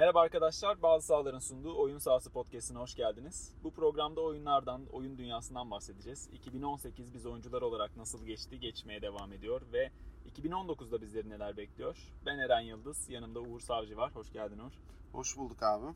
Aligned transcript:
Merhaba 0.00 0.20
arkadaşlar, 0.20 0.82
Bazı 0.82 1.06
Sahaların 1.06 1.38
sunduğu 1.38 1.78
Oyun 1.78 1.98
Sahası 1.98 2.30
Podcast'ine 2.30 2.78
hoş 2.78 2.94
geldiniz. 2.94 3.52
Bu 3.64 3.70
programda 3.70 4.20
oyunlardan, 4.20 4.86
oyun 4.92 5.18
dünyasından 5.18 5.70
bahsedeceğiz. 5.70 6.28
2018 6.32 7.14
biz 7.14 7.26
oyuncular 7.26 7.62
olarak 7.62 7.96
nasıl 7.96 8.26
geçti, 8.26 8.60
geçmeye 8.60 9.02
devam 9.02 9.32
ediyor 9.32 9.62
ve 9.72 9.90
2019'da 10.36 11.02
bizleri 11.02 11.30
neler 11.30 11.56
bekliyor? 11.56 11.96
Ben 12.26 12.38
Eren 12.38 12.60
Yıldız, 12.60 13.10
yanımda 13.10 13.40
Uğur 13.40 13.60
Savcı 13.60 13.96
var. 13.96 14.14
Hoş 14.14 14.32
geldin 14.32 14.58
Uğur. 14.58 14.72
Hoş 15.12 15.36
bulduk 15.36 15.62
abi. 15.62 15.86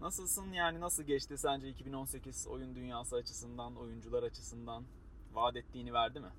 Nasılsın 0.00 0.52
yani 0.52 0.80
nasıl 0.80 1.02
geçti 1.02 1.38
sence 1.38 1.68
2018 1.68 2.46
oyun 2.46 2.74
dünyası 2.74 3.16
açısından, 3.16 3.76
oyuncular 3.76 4.22
açısından 4.22 4.84
vaat 5.34 5.56
ettiğini 5.56 5.92
verdi 5.92 6.20
mi? 6.20 6.30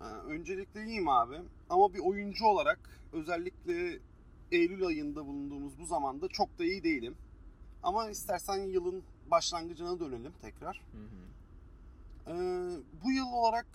Ee, 0.00 0.04
öncelikle 0.04 0.84
iyiyim 0.84 1.08
abi. 1.08 1.36
Ama 1.70 1.94
bir 1.94 1.98
oyuncu 1.98 2.44
olarak 2.44 2.78
özellikle 3.12 3.98
Eylül 4.52 4.86
ayında 4.86 5.26
bulunduğumuz 5.26 5.78
bu 5.78 5.86
zamanda 5.86 6.28
çok 6.28 6.58
da 6.58 6.64
iyi 6.64 6.82
değilim. 6.82 7.16
Ama 7.82 8.10
istersen 8.10 8.56
yılın 8.56 9.02
başlangıcına 9.30 10.00
dönelim 10.00 10.32
tekrar. 10.42 10.82
Hı 10.92 10.98
hı. 10.98 11.28
Ee, 12.28 12.34
bu 13.04 13.12
yıl 13.12 13.26
olarak 13.26 13.66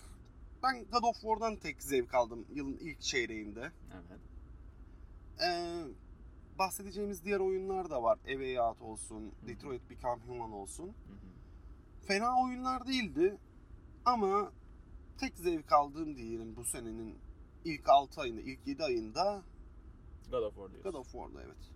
ben 0.62 0.84
God 0.84 1.02
of 1.02 1.14
War'dan 1.14 1.56
tek 1.56 1.82
zevk 1.82 2.14
aldım 2.14 2.46
yılın 2.54 2.76
ilk 2.76 3.00
çeyreğinde. 3.00 3.72
Evet. 3.94 4.20
Ee, 5.42 5.84
bahsedeceğimiz 6.58 7.24
diğer 7.24 7.40
oyunlar 7.40 7.90
da 7.90 8.02
var. 8.02 8.18
A 8.18 8.28
Way 8.28 8.60
Out 8.60 8.82
olsun, 8.82 9.32
hı. 9.42 9.46
Detroit 9.46 9.90
Become 9.90 10.22
Human 10.26 10.52
olsun. 10.52 10.86
Hı 10.86 10.90
hı. 10.90 12.06
Fena 12.06 12.42
oyunlar 12.42 12.86
değildi 12.86 13.36
ama 14.04 14.52
tek 15.18 15.38
zevk 15.38 15.72
aldığım 15.72 16.16
diyelim 16.16 16.56
bu 16.56 16.64
senenin 16.64 17.14
ilk 17.64 17.88
6 17.88 18.20
ayında, 18.20 18.40
ilk 18.40 18.66
7 18.66 18.84
ayında 18.84 19.42
God 20.30 20.42
of 20.42 20.54
War 20.54 20.72
diyorsun. 20.72 20.92
God 20.92 20.98
of 20.98 21.12
War'da 21.12 21.42
evet. 21.42 21.70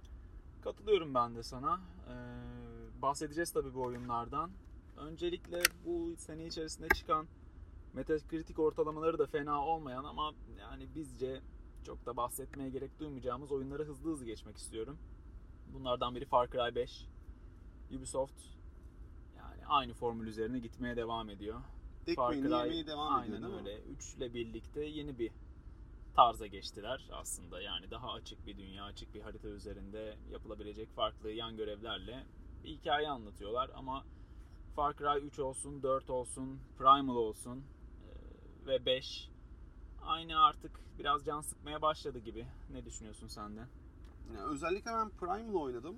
Katılıyorum 0.62 1.14
ben 1.14 1.36
de 1.36 1.42
sana. 1.42 1.80
Ee, 2.08 3.02
bahsedeceğiz 3.02 3.52
tabii 3.52 3.74
bu 3.74 3.82
oyunlardan. 3.82 4.50
Öncelikle 4.96 5.62
bu 5.86 6.16
sene 6.16 6.46
içerisinde 6.46 6.88
çıkan 6.88 7.26
Metacritic 7.94 8.62
ortalamaları 8.62 9.18
da 9.18 9.26
fena 9.26 9.64
olmayan 9.64 10.04
ama 10.04 10.32
yani 10.60 10.88
bizce 10.94 11.40
çok 11.84 12.06
da 12.06 12.16
bahsetmeye 12.16 12.70
gerek 12.70 13.00
duymayacağımız 13.00 13.52
oyunları 13.52 13.84
hızlı 13.84 14.10
hızlı 14.10 14.24
geçmek 14.26 14.56
istiyorum. 14.56 14.98
Bunlardan 15.74 16.14
biri 16.14 16.24
Far 16.24 16.50
Cry 16.50 16.74
5. 16.74 17.06
Ubisoft 17.96 18.40
yani 19.36 19.66
aynı 19.66 19.94
formül 19.94 20.26
üzerine 20.26 20.58
gitmeye 20.58 20.96
devam 20.96 21.30
ediyor. 21.30 21.60
Ekmeğini 22.06 22.52
yemeye 22.52 22.86
devam 22.86 23.14
aynen 23.14 23.34
ediyor 23.36 23.42
değil 23.42 23.62
mi? 23.62 23.68
öyle. 23.68 23.82
3 23.82 24.14
ile 24.14 24.34
birlikte 24.34 24.84
yeni 24.84 25.18
bir 25.18 25.30
tarza 26.18 26.46
geçtiler 26.46 27.08
aslında. 27.12 27.60
Yani 27.60 27.90
daha 27.90 28.12
açık 28.12 28.46
bir 28.46 28.58
dünya, 28.58 28.84
açık 28.84 29.14
bir 29.14 29.20
harita 29.20 29.48
üzerinde 29.48 30.16
yapılabilecek 30.30 30.94
farklı 30.96 31.30
yan 31.30 31.56
görevlerle 31.56 32.26
bir 32.64 32.68
hikaye 32.68 33.08
anlatıyorlar 33.08 33.70
ama 33.74 34.04
Far 34.76 34.96
Cry 34.96 35.26
3 35.26 35.38
olsun, 35.38 35.82
4 35.82 36.10
olsun, 36.10 36.60
Primal 36.78 37.16
olsun 37.16 37.58
e, 37.58 38.66
ve 38.66 38.86
5 38.86 39.30
aynı 40.02 40.44
artık 40.44 40.80
biraz 40.98 41.24
can 41.24 41.40
sıkmaya 41.40 41.82
başladı 41.82 42.18
gibi. 42.18 42.46
Ne 42.72 42.84
düşünüyorsun 42.84 43.28
sen 43.28 43.56
de? 43.56 43.60
Yani 44.34 44.46
özellikle 44.46 44.90
ben 44.90 45.10
Primal 45.10 45.54
oynadım. 45.54 45.96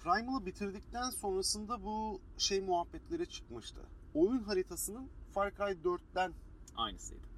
Primal'ı 0.00 0.46
bitirdikten 0.46 1.10
sonrasında 1.10 1.84
bu 1.84 2.20
şey 2.38 2.60
muhabbetleri 2.60 3.28
çıkmıştı. 3.28 3.80
Oyun 4.14 4.42
haritasının 4.42 5.08
Far 5.34 5.50
Cry 5.50 5.72
4'ten 5.84 6.32
Aynısıydı. 6.76 7.29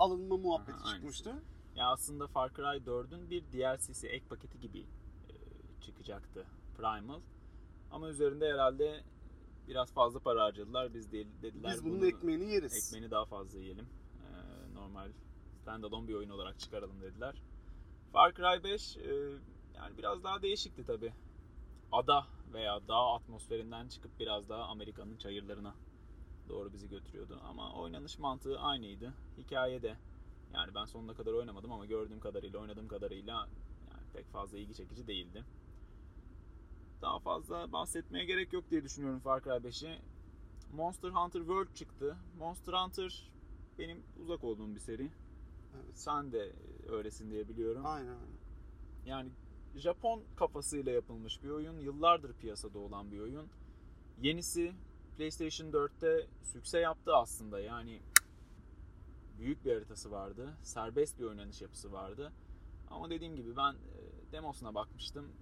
Alınma 0.00 0.36
muhabbeti 0.36 0.72
Aha, 0.72 0.78
aynısı. 0.88 0.94
çıkmıştı. 0.94 1.42
Ya 1.76 1.86
aslında 1.86 2.26
Far 2.26 2.48
Cry 2.54 2.62
4'ün 2.86 3.30
bir 3.30 3.42
DLC'si, 3.52 4.08
ek 4.08 4.24
paketi 4.28 4.60
gibi 4.60 4.78
e, 5.28 5.34
çıkacaktı 5.80 6.46
Primal. 6.76 7.20
Ama 7.90 8.08
üzerinde 8.08 8.52
herhalde 8.52 9.04
biraz 9.68 9.92
fazla 9.92 10.20
para 10.20 10.44
harcadılar. 10.44 10.94
Biz 10.94 11.12
de, 11.12 11.24
dediler 11.42 11.72
Biz 11.74 11.84
bunun 11.84 11.98
bunu- 12.00 12.06
ekmeğini 12.08 12.44
yeriz. 12.52 12.86
ekmeğini 12.86 13.10
daha 13.10 13.24
fazla 13.24 13.58
yiyelim. 13.58 13.88
Ee, 14.20 14.74
normal 14.74 15.08
standalone 15.62 16.08
bir 16.08 16.14
oyun 16.14 16.30
olarak 16.30 16.58
çıkaralım 16.58 17.00
dediler. 17.00 17.42
Far 18.12 18.34
Cry 18.34 18.64
5 18.64 18.96
e, 18.96 19.00
yani 19.74 19.98
biraz 19.98 20.24
daha 20.24 20.42
değişikti 20.42 20.84
tabi. 20.84 21.12
Ada 21.92 22.26
veya 22.52 22.88
dağ 22.88 23.14
atmosferinden 23.14 23.88
çıkıp 23.88 24.18
biraz 24.20 24.48
daha 24.48 24.62
Amerika'nın 24.62 25.16
çayırlarına 25.16 25.74
doğru 26.50 26.72
bizi 26.72 26.88
götürüyordu. 26.88 27.40
Ama 27.44 27.72
oynanış 27.74 28.18
mantığı 28.18 28.58
aynıydı. 28.58 29.14
Hikaye 29.38 29.82
de 29.82 29.96
yani 30.54 30.74
ben 30.74 30.84
sonuna 30.84 31.14
kadar 31.14 31.32
oynamadım 31.32 31.72
ama 31.72 31.86
gördüğüm 31.86 32.20
kadarıyla, 32.20 32.58
oynadığım 32.58 32.88
kadarıyla 32.88 33.48
yani 33.90 34.02
pek 34.12 34.26
fazla 34.26 34.58
ilgi 34.58 34.74
çekici 34.74 35.06
değildi. 35.06 35.44
Daha 37.02 37.18
fazla 37.18 37.72
bahsetmeye 37.72 38.24
gerek 38.24 38.52
yok 38.52 38.70
diye 38.70 38.84
düşünüyorum 38.84 39.20
Far 39.20 39.40
Cry 39.40 39.50
5'i. 39.50 39.98
Monster 40.72 41.08
Hunter 41.10 41.40
World 41.40 41.74
çıktı. 41.74 42.16
Monster 42.38 42.72
Hunter 42.72 43.30
benim 43.78 44.02
uzak 44.22 44.44
olduğum 44.44 44.74
bir 44.74 44.80
seri. 44.80 45.10
Evet. 45.74 45.98
Sen 45.98 46.32
de 46.32 46.52
öylesin 46.88 47.30
diye 47.30 47.48
biliyorum. 47.48 47.86
Aynen 47.86 48.08
aynen. 48.08 48.40
Yani 49.06 49.30
Japon 49.76 50.22
kafasıyla 50.36 50.92
yapılmış 50.92 51.42
bir 51.42 51.48
oyun. 51.48 51.78
Yıllardır 51.78 52.32
piyasada 52.32 52.78
olan 52.78 53.10
bir 53.10 53.20
oyun. 53.20 53.48
Yenisi 54.22 54.72
PlayStation 55.20 55.72
4'te 55.72 56.26
sükse 56.42 56.78
yaptı 56.78 57.16
aslında. 57.16 57.60
Yani 57.60 58.02
büyük 59.38 59.64
bir 59.64 59.72
haritası 59.72 60.10
vardı. 60.10 60.56
Serbest 60.62 61.18
bir 61.18 61.24
oynanış 61.24 61.62
yapısı 61.62 61.92
vardı. 61.92 62.32
Ama 62.90 63.10
dediğim 63.10 63.36
gibi 63.36 63.56
ben 63.56 63.72
e, 63.72 64.32
demosuna 64.32 64.74
bakmıştım. 64.74 65.32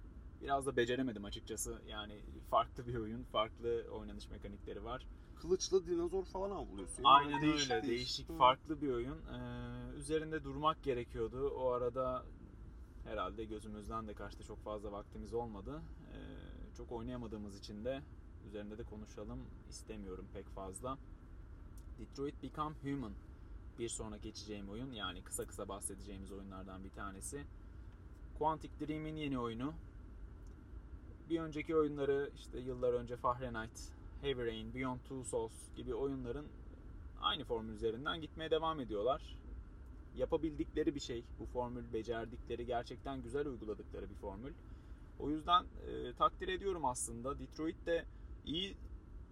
Biraz 0.41 0.65
da 0.65 0.77
beceremedim 0.77 1.25
açıkçası. 1.25 1.81
Yani 1.87 2.21
farklı 2.49 2.87
bir 2.87 2.95
oyun, 2.95 3.23
farklı 3.23 3.85
oynanış 3.91 4.29
mekanikleri 4.29 4.83
var. 4.83 5.07
Kılıçla 5.35 5.85
dinozor 5.85 6.25
falan 6.25 6.51
avlıyorsun. 6.51 7.03
Yani 7.03 7.25
Aynen 7.25 7.41
değişik 7.41 7.71
öyle. 7.71 7.87
değişik. 7.87 8.27
Değişik, 8.27 8.37
farklı 8.37 8.81
bir 8.81 8.89
oyun. 8.89 9.17
Ee, 9.17 9.95
üzerinde 9.95 10.43
durmak 10.43 10.83
gerekiyordu. 10.83 11.49
O 11.49 11.69
arada 11.69 12.25
herhalde 13.03 13.45
gözümüzden 13.45 14.07
de 14.07 14.13
kaçtı. 14.13 14.43
Çok 14.43 14.63
fazla 14.63 14.91
vaktimiz 14.91 15.33
olmadı. 15.33 15.81
Ee, 16.13 16.75
çok 16.77 16.91
oynayamadığımız 16.91 17.59
için 17.59 17.85
de 17.85 18.01
üzerinde 18.49 18.77
de 18.77 18.83
konuşalım 18.83 19.39
istemiyorum 19.69 20.25
pek 20.33 20.45
fazla. 20.45 20.97
Detroit 21.99 22.43
Become 22.43 22.75
Human 22.83 23.13
bir 23.79 23.89
sonraki 23.89 24.23
geçeceğim 24.23 24.69
oyun. 24.69 24.91
Yani 24.91 25.23
kısa 25.23 25.45
kısa 25.45 25.67
bahsedeceğimiz 25.67 26.31
oyunlardan 26.31 26.83
bir 26.83 26.89
tanesi. 26.89 27.43
Quantic 28.39 28.71
Dream'in 28.79 29.15
yeni 29.15 29.39
oyunu. 29.39 29.73
Bir 31.29 31.39
önceki 31.39 31.75
oyunları 31.75 32.31
işte 32.35 32.59
yıllar 32.59 32.93
önce 32.93 33.17
Fahrenheit, 33.17 33.91
Heavy 34.21 34.45
Rain, 34.45 34.73
Beyond 34.73 34.99
Two 34.99 35.23
Souls 35.23 35.75
gibi 35.75 35.93
oyunların 35.93 36.45
aynı 37.21 37.43
formül 37.43 37.73
üzerinden 37.73 38.21
gitmeye 38.21 38.51
devam 38.51 38.79
ediyorlar. 38.79 39.35
Yapabildikleri 40.17 40.95
bir 40.95 40.99
şey. 40.99 41.23
Bu 41.39 41.45
formül 41.45 41.93
becerdikleri, 41.93 42.65
gerçekten 42.65 43.21
güzel 43.21 43.47
uyguladıkları 43.47 44.09
bir 44.09 44.15
formül. 44.15 44.53
O 45.19 45.29
yüzden 45.29 45.63
e, 45.63 46.13
takdir 46.13 46.47
ediyorum 46.47 46.85
aslında. 46.85 47.39
Detroit 47.39 47.85
de 47.85 48.05
iyi 48.45 48.77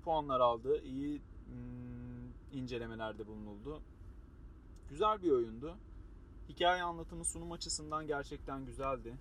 puanlar 0.03 0.40
aldı, 0.40 0.81
iyi 0.84 1.22
mm, 1.50 2.57
incelemelerde 2.59 3.28
bulunuldu. 3.28 3.81
Güzel 4.90 5.22
bir 5.22 5.31
oyundu. 5.31 5.75
Hikaye 6.50 6.84
anlatımı 6.84 7.25
sunum 7.25 7.51
açısından 7.51 8.07
gerçekten 8.07 8.66
güzeldi. 8.66 9.17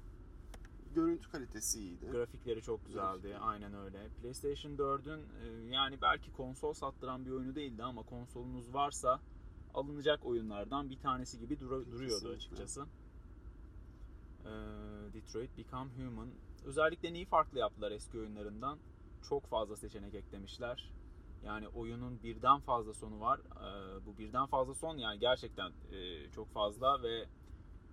Görüntü 0.94 1.30
kalitesi 1.30 1.80
iyiydi. 1.80 2.06
Grafikleri 2.10 2.62
çok 2.62 2.86
güzeldi. 2.86 3.02
Grafikleri. 3.06 3.38
Aynen 3.38 3.75
öyle. 3.75 4.08
PlayStation 4.22 4.72
4'ün 4.72 5.20
e, 5.20 5.75
yani 5.75 5.98
belki 6.02 6.32
konsol 6.32 6.72
sattıran 6.72 7.26
bir 7.26 7.30
oyunu 7.30 7.54
değildi 7.54 7.82
ama 7.82 8.02
konsolunuz 8.02 8.75
varsa 8.75 9.20
alınacak 9.75 10.26
oyunlardan 10.26 10.91
bir 10.91 10.98
tanesi 10.98 11.38
gibi 11.38 11.54
dura- 11.60 11.92
duruyordu 11.92 12.28
açıkçası. 12.28 12.86
E, 14.44 14.50
Detroit 15.14 15.58
Become 15.58 15.91
Human. 15.96 16.28
Özellikle 16.64 17.12
neyi 17.12 17.25
farklı 17.25 17.58
yaptılar 17.58 17.90
eski 17.93 18.19
oyunlarından? 18.19 18.78
Çok 19.28 19.46
fazla 19.46 19.76
seçenek 19.76 20.14
eklemişler. 20.14 20.90
Yani 21.44 21.69
oyunun 21.69 22.23
birden 22.23 22.61
fazla 22.61 22.94
sonu 22.94 23.20
var. 23.20 23.38
E, 23.38 24.06
bu 24.06 24.19
birden 24.19 24.46
fazla 24.46 24.75
son 24.75 24.96
yani 24.96 25.19
gerçekten 25.19 25.70
e, 25.93 26.31
çok 26.31 26.52
fazla 26.52 27.02
ve 27.02 27.25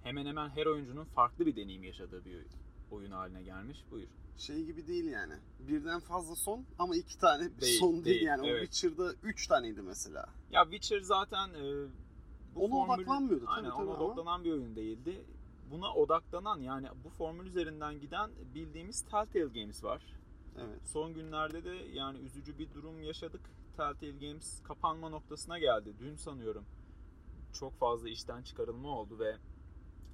hemen 0.04 0.26
hemen 0.26 0.50
her 0.50 0.66
oyuncunun 0.66 1.04
farklı 1.06 1.46
bir 1.46 1.56
deneyim 1.56 1.84
yaşadığı 1.84 2.26
bir 2.26 2.46
oyun 2.92 3.12
haline 3.12 3.44
gelmiş. 3.44 3.84
Buyur. 3.92 4.08
Şey 4.38 4.66
gibi 4.66 4.88
değil 4.88 5.06
yani. 5.06 5.34
Birden 5.60 6.00
fazla 6.00 6.36
son 6.36 6.66
ama 6.80 6.96
iki 6.96 7.18
tane 7.18 7.62
Değil, 7.62 7.80
son 7.80 7.94
değil, 7.94 8.06
değil, 8.06 8.22
yani. 8.22 8.48
evet. 8.48 8.62
O 8.62 8.66
Witcher'da 8.66 9.14
üç 9.24 9.48
taneydi 9.48 9.82
mesela. 9.82 10.26
Ya 10.52 10.64
Witcher 10.64 11.00
zaten 11.00 11.50
e, 11.50 11.88
bu 12.56 12.66
Ona 12.66 12.74
formül- 12.76 12.94
odaklanmıyordu 13.02 13.46
tabii 13.46 13.56
Aynen 13.56 13.70
tabii 13.72 13.84
ona 13.84 13.94
ama- 13.96 14.04
odaklanan 14.06 14.44
bir 14.44 14.52
oyun 14.52 14.76
değildi. 14.76 15.26
Buna 15.72 15.94
odaklanan 15.94 16.60
yani 16.62 16.88
bu 17.04 17.10
formül 17.10 17.46
üzerinden 17.46 18.00
giden 18.00 18.32
bildiğimiz 18.56 19.02
Telltale 19.02 19.62
Games 19.62 19.84
var. 19.84 20.02
Evet. 20.58 20.88
Son 20.88 21.14
günlerde 21.14 21.64
de 21.64 21.76
yani 21.94 22.18
üzücü 22.20 22.58
bir 22.58 22.74
durum 22.74 23.04
yaşadık. 23.04 23.42
Telltale 23.78 24.12
Games 24.12 24.64
kapanma 24.64 25.10
noktasına 25.10 25.60
geldi. 25.60 25.94
Dün 26.00 26.16
sanıyorum 26.16 26.66
çok 27.54 27.74
fazla 27.80 28.10
işten 28.10 28.42
çıkarılma 28.42 28.90
oldu 28.90 29.20
ve 29.20 29.38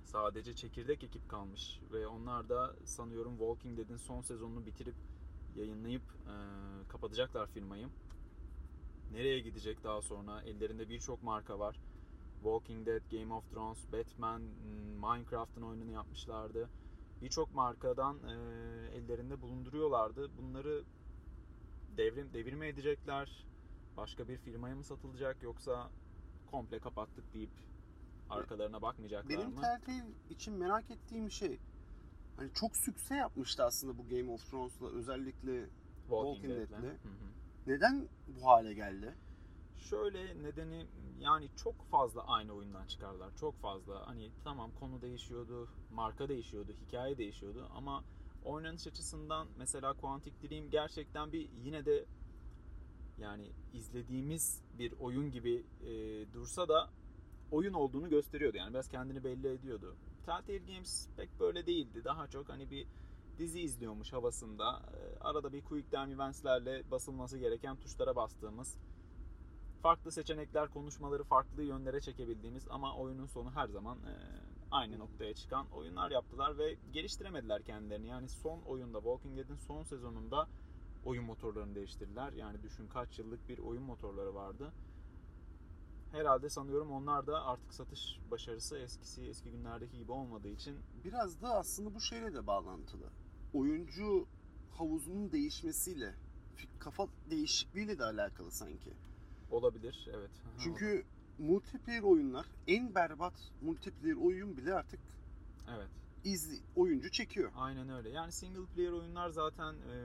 sadece 0.06 0.56
çekirdek 0.56 1.03
ekip 1.03 1.30
kalmış 1.30 1.80
ve 1.91 2.07
onlar 2.07 2.50
da 2.50 2.75
sanıyorum 2.86 3.38
Walking 3.38 3.77
Dead'in 3.77 3.97
son 3.97 4.21
sezonunu 4.21 4.65
bitirip 4.65 4.95
yayınlayıp 5.56 6.03
e, 6.03 6.36
kapatacaklar 6.88 7.47
firmayı. 7.47 7.88
Nereye 9.12 9.39
gidecek 9.39 9.83
daha 9.83 10.01
sonra? 10.01 10.42
Ellerinde 10.42 10.89
birçok 10.89 11.24
marka 11.24 11.59
var. 11.59 11.80
Walking 12.44 12.88
Dead, 12.88 13.01
Game 13.12 13.33
of 13.33 13.51
Thrones, 13.51 13.92
Batman, 13.94 14.42
Minecraft'ın 15.01 15.62
oyununu 15.62 15.92
yapmışlardı. 15.92 16.69
Birçok 17.21 17.56
markadan 17.56 18.18
e, 18.18 18.33
ellerinde 18.98 19.42
bulunduruyorlardı. 19.42 20.38
Bunları 20.38 20.83
devrim 21.98 22.33
devirme 22.33 22.68
edecekler. 22.68 23.45
Başka 23.98 24.27
bir 24.27 24.38
firmaya 24.38 24.75
mı 24.75 24.83
satılacak 24.83 25.44
yoksa 25.44 25.89
komple 26.51 26.80
kapattık 26.80 27.33
deyip 27.33 27.50
arkalarına 28.30 28.81
bakmayacaklar 28.81 29.38
Benim 29.38 29.50
mı? 29.50 29.62
Telltale 29.62 30.06
için 30.30 30.54
merak 30.54 30.92
ettiğim 30.92 31.31
şey 31.31 31.60
hani 32.38 32.54
çok 32.54 32.77
sükse 32.77 33.16
yapmıştı 33.16 33.63
aslında 33.63 33.98
bu 33.98 34.07
Game 34.07 34.31
of 34.31 34.51
Thrones'la 34.51 34.88
özellikle 34.88 35.66
Walking 36.10 36.56
Dead'le. 36.56 36.71
Dead'le. 36.71 36.94
Hı. 36.94 37.10
neden 37.68 38.07
bu 38.27 38.45
hale 38.45 38.74
geldi? 38.74 39.16
Şöyle 39.80 40.44
nedeni 40.44 40.86
yani 41.20 41.50
çok 41.56 41.86
fazla 41.92 42.28
aynı 42.28 42.54
oyundan 42.54 42.86
çıkarlar. 42.86 43.36
Çok 43.36 43.62
fazla. 43.62 44.08
Hani 44.08 44.31
tamam 44.44 44.72
konu 44.80 45.02
değişiyordu, 45.02 45.70
marka 45.94 46.30
değişiyordu, 46.30 46.72
hikaye 46.86 47.18
değişiyordu 47.18 47.70
ama 47.76 48.04
oynanış 48.46 48.88
açısından 48.88 49.48
mesela 49.58 49.94
Quantic 49.94 50.36
Dream 50.44 50.70
gerçekten 50.70 51.31
bir 51.31 51.50
yine 51.64 51.86
de 51.86 52.06
yani 53.18 53.52
izlediğimiz 53.74 54.62
bir 54.80 54.94
oyun 55.00 55.31
gibi 55.31 55.66
e, 55.81 56.26
dursa 56.34 56.68
da 56.68 56.90
oyun 57.52 57.74
olduğunu 57.74 58.10
gösteriyordu. 58.10 58.58
Yani 58.58 58.74
biraz 58.74 58.90
kendini 58.90 59.24
belli 59.24 59.48
ediyordu. 59.48 59.96
Telltale 60.26 60.58
Games 60.58 61.08
pek 61.18 61.40
böyle 61.40 61.66
değildi. 61.66 62.04
Daha 62.04 62.28
çok 62.28 62.50
hani 62.50 62.72
bir 62.72 62.88
dizi 63.38 63.62
izliyormuş 63.62 64.14
havasında. 64.14 64.81
E, 64.94 65.20
arada 65.20 65.54
bir 65.54 65.62
quick 65.62 65.92
time 65.92 66.14
events'lerle 66.14 66.92
basılması 66.92 67.38
gereken 67.38 67.76
tuşlara 67.76 68.16
bastığımız 68.16 68.78
farklı 69.81 70.12
seçenekler, 70.12 70.70
konuşmaları 70.70 71.24
farklı 71.24 71.64
yönlere 71.64 72.02
çekebildiğimiz 72.02 72.68
ama 72.70 72.96
oyunun 72.96 73.26
sonu 73.26 73.52
her 73.52 73.68
zaman 73.68 73.98
e, 73.98 74.14
aynı 74.72 75.00
noktaya 75.00 75.34
çıkan 75.34 75.68
oyunlar 75.72 76.12
yaptılar 76.12 76.58
ve 76.58 76.78
geliştiremediler 76.94 77.64
kendilerini. 77.64 78.08
Yani 78.08 78.30
son 78.30 78.62
oyunda 78.62 78.98
Walking 78.98 79.38
Dead'in 79.38 79.56
son 79.56 79.84
sezonunda 79.84 80.48
oyun 81.06 81.26
motorlarını 81.26 81.76
değiştirdiler. 81.76 82.34
Yani 82.34 82.64
düşün 82.64 82.88
kaç 82.88 83.20
yıllık 83.20 83.50
bir 83.50 83.58
oyun 83.58 83.84
motorları 83.84 84.36
vardı. 84.36 84.74
Herhalde 86.12 86.50
sanıyorum 86.50 86.92
onlar 86.92 87.28
da 87.28 87.46
artık 87.46 87.74
satış 87.74 88.20
başarısı 88.31 88.78
eskisi 88.78 89.26
eski 89.26 89.52
günlerdeki 89.52 89.98
gibi 89.98 90.12
olmadığı 90.12 90.50
için 90.50 90.78
Biraz 91.04 91.42
da 91.42 91.50
aslında 91.56 91.96
bu 91.96 92.02
şeyle 92.02 92.34
de 92.34 92.48
bağlantılı. 92.48 93.10
Oyuncu 93.54 94.28
havuzunun 94.72 95.31
değişmesiyle, 95.31 96.16
kafa 96.80 97.08
değişikliğiyle 97.30 98.00
de 98.00 98.04
alakalı 98.04 98.52
sanki. 98.52 98.94
Olabilir. 99.51 100.10
Evet. 100.13 100.31
Çünkü 100.60 101.06
multiplayer 101.40 102.01
oyunlar, 102.01 102.46
en 102.68 102.96
berbat 102.96 103.34
multiplayer 103.62 104.16
oyun 104.16 104.57
bile 104.57 104.74
artık 104.74 105.00
evet. 105.78 105.88
iz 106.24 106.62
oyuncu 106.75 107.12
çekiyor. 107.12 107.51
Aynen 107.56 107.90
öyle. 107.90 108.10
Yani 108.10 108.31
single 108.31 108.66
player 108.66 108.92
oyunlar 108.92 109.30
zaten 109.30 109.74
e, 109.74 109.96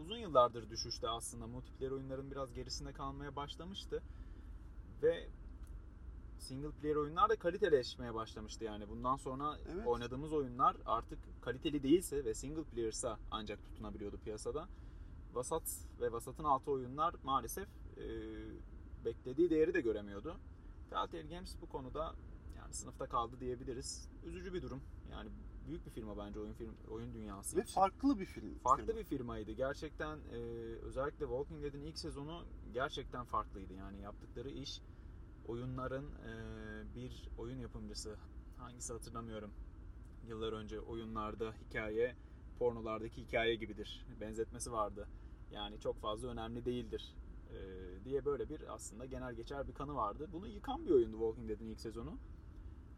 uzun 0.00 0.16
yıllardır 0.16 0.70
düşüşte 0.70 1.08
aslında. 1.08 1.46
Multiplayer 1.46 1.90
oyunların 1.90 2.30
biraz 2.30 2.54
gerisinde 2.54 2.92
kalmaya 2.92 3.36
başlamıştı. 3.36 4.02
Ve 5.02 5.28
single 6.38 6.70
player 6.70 6.96
oyunlar 6.96 7.28
da 7.28 7.36
kaliteleşmeye 7.36 8.14
başlamıştı 8.14 8.64
yani. 8.64 8.88
Bundan 8.88 9.16
sonra 9.16 9.58
Evet. 9.74 9.86
oynadığımız 9.86 10.32
oyunlar 10.32 10.76
artık 10.86 11.18
kaliteli 11.42 11.82
değilse 11.82 12.24
ve 12.24 12.34
single 12.34 12.64
player'sa 12.64 13.18
ancak 13.30 13.64
tutunabiliyordu 13.64 14.18
piyasada. 14.18 14.68
Vasat 15.34 15.62
ve 16.00 16.12
vasatın 16.12 16.44
altı 16.44 16.70
oyunlar 16.70 17.14
maalesef 17.24 17.68
e, 17.96 18.04
beklediği 19.04 19.50
değeri 19.50 19.74
de 19.74 19.80
göremiyordu. 19.80 20.36
Telltale 20.90 21.22
Games 21.22 21.56
bu 21.62 21.66
konuda 21.68 22.14
yani 22.56 22.74
sınıfta 22.74 23.06
kaldı 23.06 23.40
diyebiliriz. 23.40 24.08
Üzücü 24.26 24.54
bir 24.54 24.62
durum. 24.62 24.82
Yani 25.10 25.30
büyük 25.66 25.86
bir 25.86 25.90
firma 25.90 26.18
bence 26.18 26.40
oyun 26.40 26.52
film 26.52 26.74
oyun 26.90 27.14
dünyası 27.14 27.56
Ve 27.56 27.62
için. 27.62 27.74
farklı 27.74 28.18
bir 28.20 28.24
film. 28.24 28.58
Farklı 28.58 28.86
firma. 28.86 29.00
bir 29.00 29.04
firmaydı. 29.04 29.52
Gerçekten 29.52 30.18
e, 30.32 30.36
özellikle 30.82 31.26
Walking 31.26 31.62
Dead'in 31.62 31.82
ilk 31.82 31.98
sezonu 31.98 32.44
gerçekten 32.74 33.24
farklıydı. 33.24 33.72
Yani 33.74 34.00
yaptıkları 34.00 34.50
iş 34.50 34.80
oyunların 35.46 36.04
e, 36.04 36.32
bir 36.94 37.28
oyun 37.38 37.58
yapımcısı 37.58 38.16
hangisi 38.58 38.92
hatırlamıyorum. 38.92 39.50
Yıllar 40.28 40.52
önce 40.52 40.80
oyunlarda 40.80 41.52
hikaye 41.52 42.16
pornolardaki 42.58 43.22
hikaye 43.22 43.54
gibidir. 43.54 44.06
Benzetmesi 44.20 44.72
vardı. 44.72 45.08
Yani 45.52 45.80
çok 45.80 46.00
fazla 46.00 46.28
önemli 46.28 46.64
değildir 46.64 47.14
diye 48.04 48.24
böyle 48.24 48.48
bir 48.48 48.74
aslında 48.74 49.04
genel 49.04 49.34
geçer 49.34 49.68
bir 49.68 49.74
kanı 49.74 49.94
vardı. 49.94 50.28
Bunu 50.32 50.46
yıkan 50.46 50.86
bir 50.86 50.90
oyundu 50.90 51.16
Walking 51.16 51.48
Dead'in 51.48 51.66
ilk 51.66 51.80
sezonu. 51.80 52.18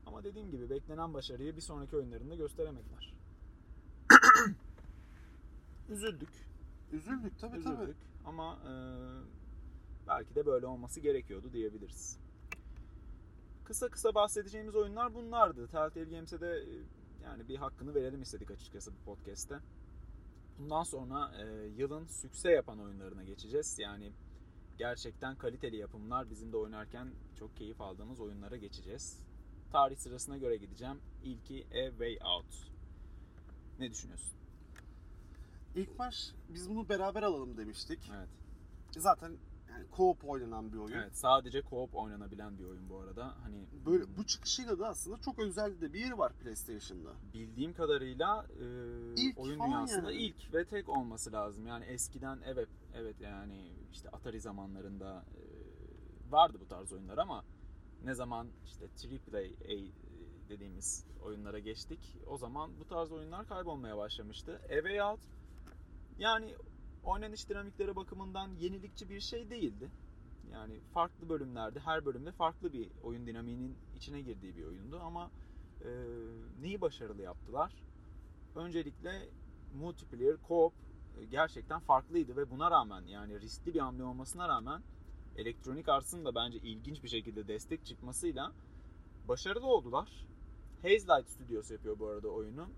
Ama 0.07 0.25
dediğim 0.25 0.51
gibi 0.51 0.71
beklenen 0.71 1.15
başarıyı 1.15 1.57
bir 1.57 1.61
sonraki 1.61 1.97
oyunlarında 1.97 2.35
gösteremediler. 2.35 3.15
Üzüldük. 5.89 6.47
Üzüldük 6.93 7.39
tabii 7.39 7.63
tabii. 7.63 7.75
Üzüldük 7.75 7.97
ama 8.25 8.59
e, 8.65 8.73
belki 10.09 10.35
de 10.35 10.47
böyle 10.47 10.67
olması 10.67 11.01
gerekiyordu 11.01 11.53
diyebiliriz. 11.53 12.19
Kısa 13.65 13.89
kısa 13.89 14.15
bahsedeceğimiz 14.15 14.77
oyunlar 14.77 15.15
bunlardı. 15.15 15.67
Telltale 15.67 16.05
Games'e 16.05 16.41
de 16.41 16.49
e, 16.49 16.73
yani 17.25 17.49
bir 17.49 17.57
hakkını 17.57 17.95
verelim 17.95 18.23
istedik 18.23 18.51
açıkçası 18.51 18.93
bu 18.93 19.05
podcast'te. 19.05 19.59
Bundan 20.59 20.83
sonra 20.83 21.33
e, 21.43 21.67
yılın 21.67 22.07
sükse 22.07 22.51
yapan 22.51 22.81
oyunlarına 22.81 23.23
geçeceğiz. 23.23 23.79
Yani 23.79 24.13
gerçekten 24.79 25.37
kaliteli 25.37 25.77
yapımlar 25.77 26.31
bizim 26.31 26.53
de 26.53 26.57
oynarken 26.57 27.09
çok 27.39 27.57
keyif 27.57 27.81
aldığımız 27.81 28.21
oyunlara 28.21 28.57
geçeceğiz. 28.57 29.19
Tarih 29.73 29.97
sırasına 29.97 30.37
göre 30.39 30.57
gideceğim. 30.57 31.01
İlki 31.25 31.67
A 31.71 31.91
Way 31.91 32.19
Out. 32.25 32.71
Ne 33.79 33.91
düşünüyorsun? 33.91 34.33
İlk 35.75 35.99
baş 35.99 36.31
biz 36.49 36.71
bunu 36.71 36.89
beraber 36.89 37.23
alalım 37.23 37.57
demiştik. 37.57 38.11
Evet. 38.17 38.29
Zaten 38.97 39.33
yani 39.71 39.87
co-op 39.97 40.27
oynanan 40.27 40.73
bir 40.73 40.79
oyun. 40.79 40.97
Evet, 40.99 41.17
sadece 41.19 41.59
co-op 41.59 41.93
oynanabilen 41.95 42.59
bir 42.59 42.65
oyun 42.65 42.89
bu 42.89 42.99
arada. 42.99 43.35
Hani 43.43 43.67
Böyle 43.87 44.05
bu 44.17 44.27
çıkışıyla 44.27 44.79
da 44.79 44.89
aslında 44.89 45.17
çok 45.17 45.39
özel 45.39 45.81
de 45.81 45.93
bir 45.93 46.01
yeri 46.01 46.19
var 46.19 46.33
PlayStation'da. 46.33 47.11
bildiğim 47.35 47.75
kadarıyla 47.75 48.47
e, 48.61 48.65
İlk 49.17 49.39
oyun 49.39 49.61
dünyasında 49.61 50.13
yani. 50.13 50.23
ilk 50.23 50.55
ve 50.55 50.65
tek 50.65 50.89
olması 50.89 51.33
lazım. 51.33 51.67
Yani 51.67 51.85
eskiden 51.85 52.39
evet 52.45 52.69
evet 52.95 53.21
yani 53.21 53.73
işte 53.93 54.09
Atari 54.11 54.41
zamanlarında 54.41 55.25
e, 55.35 55.43
vardı 56.33 56.59
bu 56.61 56.69
tarz 56.69 56.93
oyunlar 56.93 57.19
ama 57.19 57.45
ne 58.05 58.15
zaman 58.15 58.49
işte 58.65 58.85
AAA 58.85 59.43
e, 59.43 59.93
dediğimiz 60.49 61.07
oyunlara 61.23 61.59
geçtik 61.59 62.17
o 62.27 62.37
zaman 62.37 62.71
bu 62.81 62.85
tarz 62.85 63.13
oyunlar 63.13 63.49
kaybolmaya 63.49 63.97
başlamıştı. 63.97 64.61
A 64.65 64.75
Way 64.75 65.03
Out 65.03 65.21
yani 66.19 66.55
oynanış 67.05 67.49
dinamikleri 67.49 67.97
bakımından 67.97 68.49
yenilikçi 68.55 69.09
bir 69.09 69.21
şey 69.21 69.51
değildi. 69.51 69.91
Yani 70.53 70.81
farklı 70.81 71.29
bölümlerde 71.29 71.81
her 71.81 72.05
bölümde 72.05 72.33
farklı 72.33 72.73
bir 72.73 72.91
oyun 73.03 73.27
dinamiğinin 73.27 73.77
içine 73.97 74.21
girdiği 74.21 74.57
bir 74.57 74.65
oyundu 74.65 75.01
ama 75.01 75.31
e, 75.85 75.91
neyi 76.61 76.81
başarılı 76.81 77.23
yaptılar? 77.23 77.73
Öncelikle 78.55 79.29
multiplayer, 79.75 80.35
co-op 80.49 80.73
e, 80.73 80.86
gerçekten 81.25 81.81
farklıydı 81.81 82.37
ve 82.37 82.51
buna 82.51 82.71
rağmen 82.71 83.03
yani 83.07 83.41
riskli 83.41 83.75
bir 83.75 83.81
hamle 83.81 84.05
olmasına 84.05 84.49
rağmen 84.49 84.83
Electronic 85.37 85.93
Arts'ın 85.93 86.25
da 86.25 86.35
bence 86.35 86.59
ilginç 86.59 87.03
bir 87.03 87.09
şekilde 87.09 87.49
destek 87.49 87.87
çıkmasıyla 87.87 88.53
başarılı 89.29 89.67
oldular. 89.67 90.27
Hazelight 90.83 91.29
Studios 91.29 91.71
yapıyor 91.71 91.99
bu 91.99 92.07
arada 92.07 92.29
oyunu. 92.29 92.69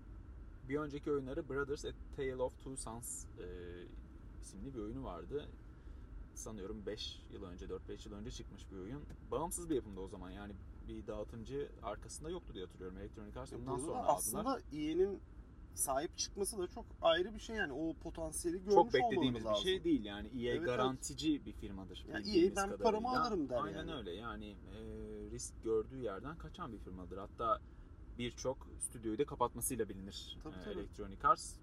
Bir 0.69 0.77
önceki 0.77 1.11
oyunları 1.11 1.49
Brothers 1.49 1.85
A 1.85 1.91
Tale 2.15 2.35
of 2.35 2.57
Two 2.57 2.75
Sons 2.75 3.25
e, 3.25 3.45
isimli 4.41 4.73
bir 4.73 4.79
oyunu 4.79 5.03
vardı. 5.03 5.49
Sanıyorum 6.33 6.85
5 6.85 7.19
yıl 7.33 7.43
önce, 7.43 7.65
4-5 7.65 8.09
yıl 8.09 8.15
önce 8.15 8.31
çıkmış 8.31 8.71
bir 8.71 8.77
oyun. 8.77 9.03
Bağımsız 9.31 9.69
bir 9.69 9.75
yapımda 9.75 10.01
o 10.01 10.07
zaman 10.07 10.29
yani 10.29 10.53
bir 10.87 11.07
dağıtımcı 11.07 11.69
arkasında 11.83 12.29
yoktu 12.29 12.53
diye 12.53 12.65
hatırlıyorum. 12.65 12.97
Electronic 12.97 13.39
Arts 13.39 13.51
bundan 13.53 13.67
Burada 13.67 13.85
sonra 13.85 13.95
da 13.95 14.07
aldılar. 14.07 14.17
aslında 14.17 14.59
EA'nin 14.73 15.19
sahip 15.79 16.17
çıkması 16.17 16.57
da 16.57 16.67
çok 16.67 16.85
ayrı 17.01 17.33
bir 17.33 17.39
şey 17.39 17.55
yani. 17.55 17.73
O 17.73 17.93
potansiyeli 17.93 18.57
görmüş 18.59 18.73
Çok 18.75 18.93
beklediğimiz 18.93 19.41
bir 19.41 19.45
lazım. 19.45 19.63
şey 19.63 19.83
değil 19.83 20.05
yani. 20.05 20.27
EA 20.27 20.53
Evet, 20.55 20.65
garantici 20.65 21.45
bir 21.45 21.51
firmadır. 21.53 22.05
Ya 22.09 22.15
bildiğimiz 22.19 22.51
EA 22.51 22.55
ben 22.55 22.69
kadarıyla. 22.69 22.83
paramı 22.91 23.21
alırım 23.21 23.49
der 23.49 23.61
Aynen 23.63 23.77
yani. 23.77 23.93
öyle 23.93 24.11
yani 24.11 24.45
e, 24.49 24.79
risk 25.31 25.63
gördüğü 25.63 26.01
yerden 26.01 26.37
kaçan 26.37 26.73
bir 26.73 26.77
firmadır. 26.79 27.17
Hatta 27.17 27.59
birçok 28.17 28.67
stüdyoyu 28.79 29.17
da 29.17 29.25
kapatmasıyla 29.25 29.89
bilinir 29.89 30.37
Tabii, 30.43 30.55
e, 30.55 30.63
tabii. 30.63 30.79
Electronic 30.79 31.27
Arts. 31.27 31.55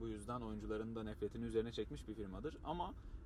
Bu 0.00 0.08
yüzden 0.08 0.40
oyuncuların 0.40 0.94
da 0.96 1.02
nefretini 1.02 1.44
üzerine 1.44 1.72
çekmiş 1.72 2.08
bir 2.08 2.14
firmadır. 2.14 2.56
Ama 2.64 2.84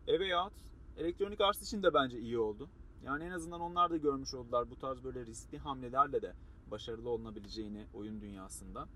A 0.08 0.10
Way 0.10 0.34
Out 0.34 0.52
Electronic 0.98 1.44
Arts 1.44 1.62
için 1.62 1.82
de 1.82 1.94
bence 1.94 2.18
iyi 2.20 2.38
oldu. 2.38 2.68
Yani 3.04 3.24
en 3.24 3.30
azından 3.30 3.60
onlar 3.60 3.90
da 3.90 3.96
görmüş 3.96 4.34
oldular 4.34 4.70
bu 4.70 4.76
tarz 4.76 5.04
böyle 5.04 5.26
riskli 5.26 5.58
hamlelerle 5.58 6.22
de 6.22 6.34
başarılı 6.70 7.10
olunabileceğini 7.10 7.86
oyun 7.94 8.20
dünyasında. 8.20 8.88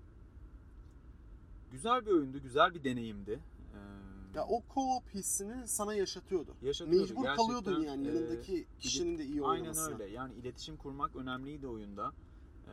Güzel 1.71 2.05
bir 2.05 2.11
oyundu, 2.11 2.41
güzel 2.41 2.73
bir 2.75 2.83
deneyimdi. 2.83 3.39
Ee, 3.73 4.37
Ya 4.37 4.45
o 4.45 4.61
co-op 4.75 5.09
hissini 5.13 5.67
sana 5.67 5.93
yaşatıyordu. 5.93 6.55
yaşatıyordu. 6.61 7.01
Mecbur 7.01 7.23
Gerçekten, 7.23 7.35
kalıyordun 7.35 7.81
yani 7.83 8.07
e, 8.07 8.11
yanındaki 8.11 8.67
kişinin 8.79 9.17
de 9.17 9.25
iyi 9.25 9.43
Aynen 9.43 9.61
oynamasına. 9.61 9.93
öyle. 9.93 10.05
Yani 10.05 10.33
iletişim 10.33 10.77
kurmak 10.77 11.15
önemliydi 11.15 11.67
oyunda. 11.67 12.13
Ee, 12.67 12.71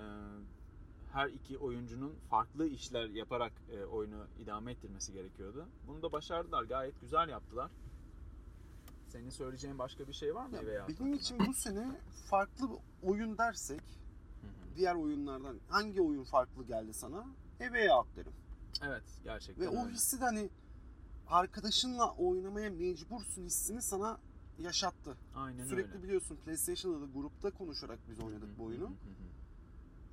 her 1.12 1.28
iki 1.28 1.58
oyuncunun 1.58 2.14
farklı 2.30 2.66
işler 2.68 3.08
yaparak 3.08 3.52
e, 3.72 3.84
oyunu 3.84 4.26
idame 4.42 4.72
ettirmesi 4.72 5.12
gerekiyordu. 5.12 5.66
Bunu 5.88 6.02
da 6.02 6.12
başardılar. 6.12 6.62
Gayet 6.64 7.00
güzel 7.00 7.28
yaptılar. 7.28 7.70
Senin 9.08 9.30
söyleyeceğin 9.30 9.78
başka 9.78 10.08
bir 10.08 10.12
şey 10.12 10.34
var 10.34 10.46
mı 10.46 10.56
Ya 10.56 10.66
veya? 10.66 10.86
benim 10.88 11.12
için 11.14 11.38
bu 11.46 11.54
sene 11.54 12.00
farklı 12.30 12.68
bir 12.70 12.76
oyun 13.08 13.38
dersek 13.38 13.80
diğer 14.76 14.94
oyunlardan 14.94 15.56
hangi 15.68 16.02
oyun 16.02 16.24
farklı 16.24 16.64
geldi 16.64 16.94
sana? 16.94 17.24
Eve 17.60 17.88
derim. 18.16 18.32
Evet, 18.82 19.04
gerçekten 19.24 19.64
Ve 19.64 19.68
o 19.68 19.84
öyle. 19.84 19.94
hissi 19.94 20.20
de 20.20 20.24
hani 20.24 20.50
arkadaşınla 21.26 22.12
oynamaya 22.14 22.70
mecbursun 22.70 23.44
hissini 23.44 23.82
sana 23.82 24.18
yaşattı. 24.58 25.16
Aynen 25.34 25.64
Sürekli 25.66 25.92
öyle. 25.92 26.02
biliyorsun 26.02 26.36
PlayStation'da 26.36 27.00
da 27.00 27.06
grupta 27.14 27.50
konuşarak 27.50 27.98
biz 28.08 28.20
oynadık 28.20 28.48
hı, 28.54 28.58
bu 28.58 28.64
oyunu. 28.64 28.92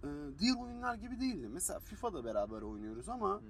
Ee, 0.03 0.08
diğer 0.39 0.55
oyunlar 0.55 0.96
gibi 0.96 1.20
değildi. 1.20 1.50
Mesela 1.50 1.79
FIFA'da 1.79 2.25
beraber 2.25 2.62
oynuyoruz 2.62 3.10
ama 3.10 3.41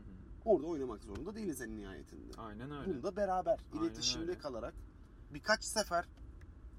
orada 0.46 0.68
oynamak 0.68 1.04
zorunda 1.04 1.36
değiliz 1.36 1.62
en 1.62 1.78
nihayetinde. 1.78 2.34
Aynen 2.38 2.72
öyle. 2.72 2.94
Bunu 2.94 3.04
da 3.04 3.16
beraber 3.16 3.60
iletişimde 3.74 4.38
kalarak 4.38 4.74
birkaç 5.34 5.64
sefer 5.64 6.06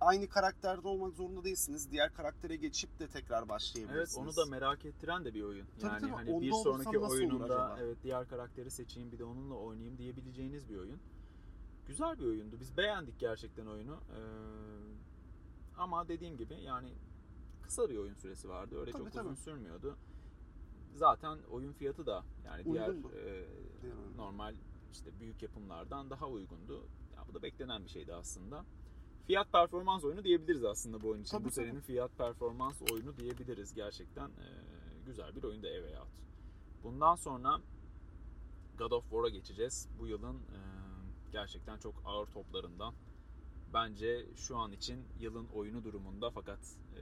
aynı 0.04 0.28
karakterde 0.28 0.88
olmak 0.88 1.14
zorunda 1.14 1.44
değilsiniz. 1.44 1.90
Diğer 1.90 2.14
karaktere 2.14 2.56
geçip 2.56 2.98
de 2.98 3.08
tekrar 3.08 3.38
Evet 3.38 3.48
başlayabilirsiniz. 3.48 4.18
onu 4.18 4.36
da 4.36 4.50
merak 4.50 4.84
ettiren 4.84 5.24
de 5.24 5.34
bir 5.34 5.42
oyun. 5.42 5.66
Tabii 5.80 5.92
yani 5.92 6.00
tabii, 6.00 6.10
hani 6.12 6.40
bir 6.40 6.52
sonraki 6.52 6.98
oyununda 6.98 7.78
evet 7.80 7.98
diğer 8.02 8.28
karakteri 8.28 8.70
seçeyim 8.70 9.12
bir 9.12 9.18
de 9.18 9.24
onunla 9.24 9.54
oynayayım 9.54 9.98
diyebileceğiniz 9.98 10.68
bir 10.68 10.76
oyun. 10.76 11.00
Güzel 11.86 12.18
bir 12.18 12.24
oyundu. 12.24 12.56
Biz 12.60 12.76
beğendik 12.76 13.18
gerçekten 13.18 13.66
oyunu. 13.66 13.94
Ee, 13.94 14.20
ama 15.78 16.08
dediğim 16.08 16.36
gibi 16.36 16.54
yani 16.60 16.88
kısa 17.62 17.90
bir 17.90 17.96
oyun 17.96 18.14
süresi 18.14 18.48
vardı. 18.48 18.80
Öyle 18.80 18.92
Tabii, 18.92 19.02
çok 19.02 19.12
tabii. 19.12 19.24
uzun 19.28 19.34
sürmüyordu. 19.34 19.96
Zaten 20.94 21.38
oyun 21.50 21.72
fiyatı 21.72 22.06
da 22.06 22.24
yani 22.44 22.64
diğer 22.64 22.88
e, 22.88 23.46
Diğer 23.82 23.96
oyun. 23.96 24.16
normal 24.16 24.54
işte 24.92 25.20
büyük 25.20 25.42
yapımlardan 25.42 26.10
daha 26.10 26.28
uygundu. 26.28 26.86
Ya 27.16 27.24
bu 27.28 27.34
da 27.34 27.42
beklenen 27.42 27.84
bir 27.84 27.90
şeydi 27.90 28.14
aslında. 28.14 28.64
Fiyat 29.26 29.52
performans 29.52 30.04
oyunu 30.04 30.24
diyebiliriz 30.24 30.64
aslında 30.64 31.02
bu 31.02 31.08
oyun 31.08 31.22
için. 31.22 31.30
Tabii, 31.30 31.44
bu 31.44 31.50
senenin 31.50 31.80
fiyat 31.80 32.18
performans 32.18 32.82
oyunu 32.92 33.16
diyebiliriz. 33.16 33.74
Gerçekten 33.74 34.28
e, 34.28 34.46
güzel 35.06 35.36
bir 35.36 35.42
oyunda 35.42 35.68
Eve 35.68 35.98
Out. 35.98 36.08
Bundan 36.82 37.14
sonra 37.14 37.60
God 38.78 38.90
of 38.90 39.04
War'a 39.10 39.28
geçeceğiz. 39.28 39.88
Bu 39.98 40.06
yılın 40.06 40.36
e, 40.36 40.60
gerçekten 41.32 41.78
çok 41.78 41.94
ağır 42.04 42.26
toplarından. 42.26 42.94
Bence 43.74 44.26
şu 44.36 44.56
an 44.56 44.72
için 44.72 45.04
yılın 45.20 45.46
oyunu 45.54 45.84
durumunda 45.84 46.30
fakat 46.30 46.58
e, 46.96 47.00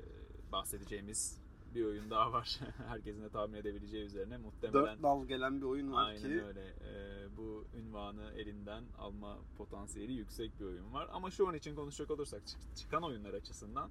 bahsedeceğimiz 0.53 1.42
bir 1.75 1.85
oyun 1.85 2.11
daha 2.11 2.33
var. 2.33 2.61
Herkesin 2.89 3.23
de 3.23 3.29
tahmin 3.31 3.55
edebileceği 3.55 4.05
üzerine 4.05 4.37
muhtemelen 4.37 4.87
Dört 4.87 5.03
dal 5.03 5.25
gelen 5.27 5.61
bir 5.61 5.67
oyun 5.67 5.93
var 5.93 6.07
Aynen 6.09 6.23
ki 6.23 6.45
öyle. 6.45 6.67
Ee, 6.81 7.37
bu 7.37 7.65
ünvanı 7.75 8.31
elinden 8.33 8.85
alma 8.99 9.39
potansiyeli 9.59 10.13
yüksek 10.13 10.61
bir 10.61 10.65
oyun 10.65 10.93
var. 10.93 11.09
Ama 11.13 11.31
şu 11.31 11.49
an 11.49 11.55
için 11.55 11.75
konuşacak 11.75 12.11
olursak 12.11 12.47
çık- 12.47 12.77
çıkan 12.77 13.03
oyunlar 13.03 13.35
açısından 13.35 13.91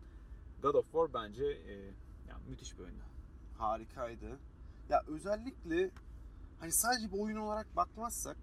God 0.62 0.74
of 0.76 0.86
War 0.86 1.14
bence 1.14 1.46
e, 1.46 1.74
yani 2.30 2.44
müthiş 2.50 2.78
bir 2.78 2.84
oyundu. 2.84 3.04
harikaydı. 3.58 4.40
Ya 4.90 5.04
özellikle 5.08 5.92
hani 6.60 6.72
sadece 6.72 7.12
bir 7.14 7.20
oyun 7.20 7.38
olarak 7.38 7.76
bakmazsak 7.76 8.38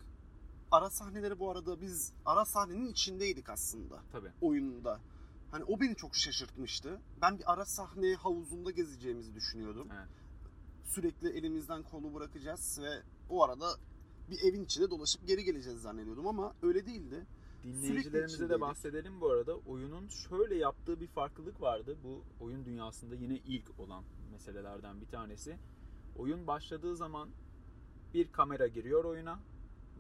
ara 0.71 0.91
sahneleri 0.91 1.39
bu 1.39 1.51
arada 1.51 1.81
biz 1.81 2.13
ara 2.27 2.45
sahnenin 2.45 2.87
içindeydik 2.87 3.49
aslında 3.51 4.03
Tabii. 4.13 4.33
oyunda. 4.41 5.01
Hani 5.51 5.65
o 5.65 5.81
beni 5.81 5.97
çok 5.97 6.17
şaşırtmıştı. 6.17 7.01
Ben 7.23 7.39
bir 7.39 7.53
ara 7.53 7.65
sahne 7.65 8.15
havuzunda 8.15 8.71
gezeceğimizi 8.71 9.35
düşünüyordum. 9.35 9.89
Evet. 9.97 10.09
Sürekli 10.85 11.29
elimizden 11.29 11.83
kolu 11.83 12.15
bırakacağız 12.15 12.79
ve 12.83 13.03
o 13.31 13.45
arada 13.45 13.67
bir 14.31 14.43
evin 14.43 14.65
içinde 14.65 14.91
dolaşıp 14.91 15.27
geri 15.27 15.45
geleceğiz 15.45 15.81
zannediyordum 15.81 16.27
ama 16.27 16.55
öyle 16.63 16.87
değildi. 16.87 17.27
Dinleyicilerimize 17.65 18.49
de 18.49 18.61
bahsedelim 18.61 19.21
bu 19.21 19.31
arada. 19.31 19.57
Oyunun 19.57 20.09
şöyle 20.09 20.55
yaptığı 20.55 21.01
bir 21.01 21.07
farklılık 21.07 21.61
vardı. 21.61 21.99
Bu 22.05 22.25
oyun 22.41 22.65
dünyasında 22.65 23.15
yine 23.15 23.37
ilk 23.37 23.81
olan 23.81 24.05
meselelerden 24.33 25.01
bir 25.01 25.07
tanesi. 25.07 25.57
Oyun 26.17 26.47
başladığı 26.47 26.97
zaman 26.97 27.29
bir 28.15 28.33
kamera 28.33 28.67
giriyor 28.67 29.05
oyuna 29.05 29.41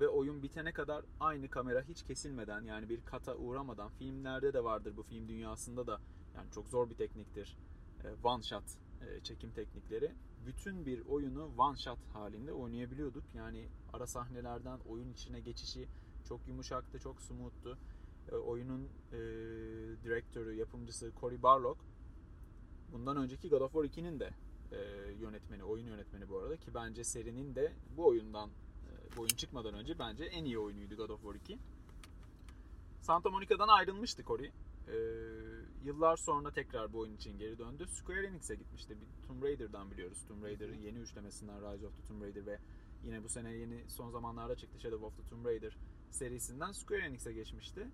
ve 0.00 0.08
oyun 0.08 0.42
bitene 0.42 0.72
kadar 0.72 1.04
aynı 1.20 1.48
kamera 1.48 1.82
hiç 1.82 2.02
kesilmeden 2.02 2.60
yani 2.60 2.88
bir 2.88 3.00
kata 3.04 3.36
uğramadan 3.36 3.88
filmlerde 3.88 4.52
de 4.52 4.64
vardır 4.64 4.96
bu 4.96 5.02
film 5.02 5.28
dünyasında 5.28 5.86
da 5.86 6.00
yani 6.36 6.50
çok 6.50 6.68
zor 6.68 6.90
bir 6.90 6.94
tekniktir. 6.94 7.56
E, 8.04 8.26
One 8.26 8.42
shot 8.42 8.64
e, 9.00 9.20
çekim 9.20 9.50
teknikleri. 9.50 10.12
Bütün 10.46 10.86
bir 10.86 11.06
oyunu 11.06 11.50
one 11.58 11.76
shot 11.76 11.98
halinde 12.12 12.52
oynayabiliyorduk. 12.52 13.24
Yani 13.34 13.68
ara 13.92 14.06
sahnelerden 14.06 14.78
oyun 14.88 15.12
içine 15.12 15.40
geçişi 15.40 15.88
çok 16.24 16.48
yumuşaktı, 16.48 16.98
çok 16.98 17.22
smooth'tu. 17.22 17.78
E, 18.32 18.34
oyunun 18.34 18.88
e, 19.12 19.18
direktörü, 20.04 20.54
yapımcısı 20.54 21.12
Cory 21.20 21.42
Barlog 21.42 21.78
bundan 22.92 23.16
önceki 23.16 23.48
God 23.48 23.60
of 23.60 23.72
War 23.72 23.84
2'nin 23.84 24.20
de 24.20 24.30
e, 24.72 24.78
yönetmeni, 25.20 25.64
oyun 25.64 25.86
yönetmeni 25.86 26.28
bu 26.28 26.38
arada 26.38 26.56
ki 26.56 26.74
bence 26.74 27.04
serinin 27.04 27.54
de 27.54 27.72
bu 27.96 28.06
oyundan 28.06 28.50
bu 29.16 29.20
oyun 29.20 29.36
çıkmadan 29.36 29.74
önce 29.74 29.98
bence 29.98 30.24
en 30.24 30.44
iyi 30.44 30.58
oyunuydu 30.58 30.96
God 30.96 31.10
of 31.10 31.22
War 31.22 31.34
2. 31.34 31.58
Santa 33.00 33.30
Monica'dan 33.30 33.68
ayrılmıştı 33.68 34.22
Cory. 34.22 34.46
E, 34.88 34.96
yıllar 35.84 36.16
sonra 36.16 36.50
tekrar 36.50 36.92
bu 36.92 36.98
oyun 36.98 37.14
için 37.14 37.38
geri 37.38 37.58
döndü. 37.58 37.86
Square 37.86 38.26
Enix'e 38.26 38.54
gitmişti. 38.54 38.96
Bir 39.00 39.26
Tomb 39.28 39.42
Raider'dan 39.42 39.90
biliyoruz. 39.90 40.24
Tomb 40.28 40.44
Raider'ın 40.44 40.78
yeni 40.78 40.98
üçlemesinden 40.98 41.56
Rise 41.56 41.86
of 41.86 41.96
the 41.96 42.08
Tomb 42.08 42.22
Raider 42.22 42.46
ve 42.46 42.58
yine 43.04 43.24
bu 43.24 43.28
sene 43.28 43.52
yeni 43.52 43.84
son 43.90 44.10
zamanlarda 44.10 44.56
çıktı 44.56 44.80
Shadow 44.80 45.06
of 45.06 45.16
the 45.16 45.28
Tomb 45.30 45.46
Raider 45.46 45.76
serisinden 46.10 46.72
Square 46.72 47.06
Enix'e 47.06 47.32
geçmişti. 47.32 47.88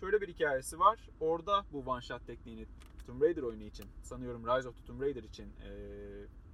Şöyle 0.00 0.20
bir 0.20 0.28
hikayesi 0.28 0.78
var. 0.78 1.08
Orada 1.20 1.64
bu 1.72 1.78
one 1.78 2.02
shot 2.02 2.26
tekniğini 2.26 2.66
Tomb 3.06 3.22
Raider 3.22 3.42
oyunu 3.42 3.62
için, 3.62 3.86
sanıyorum 4.02 4.46
Rise 4.46 4.68
of 4.68 4.76
the 4.76 4.84
Tomb 4.84 5.00
Raider 5.00 5.22
için 5.22 5.44
e, 5.44 5.70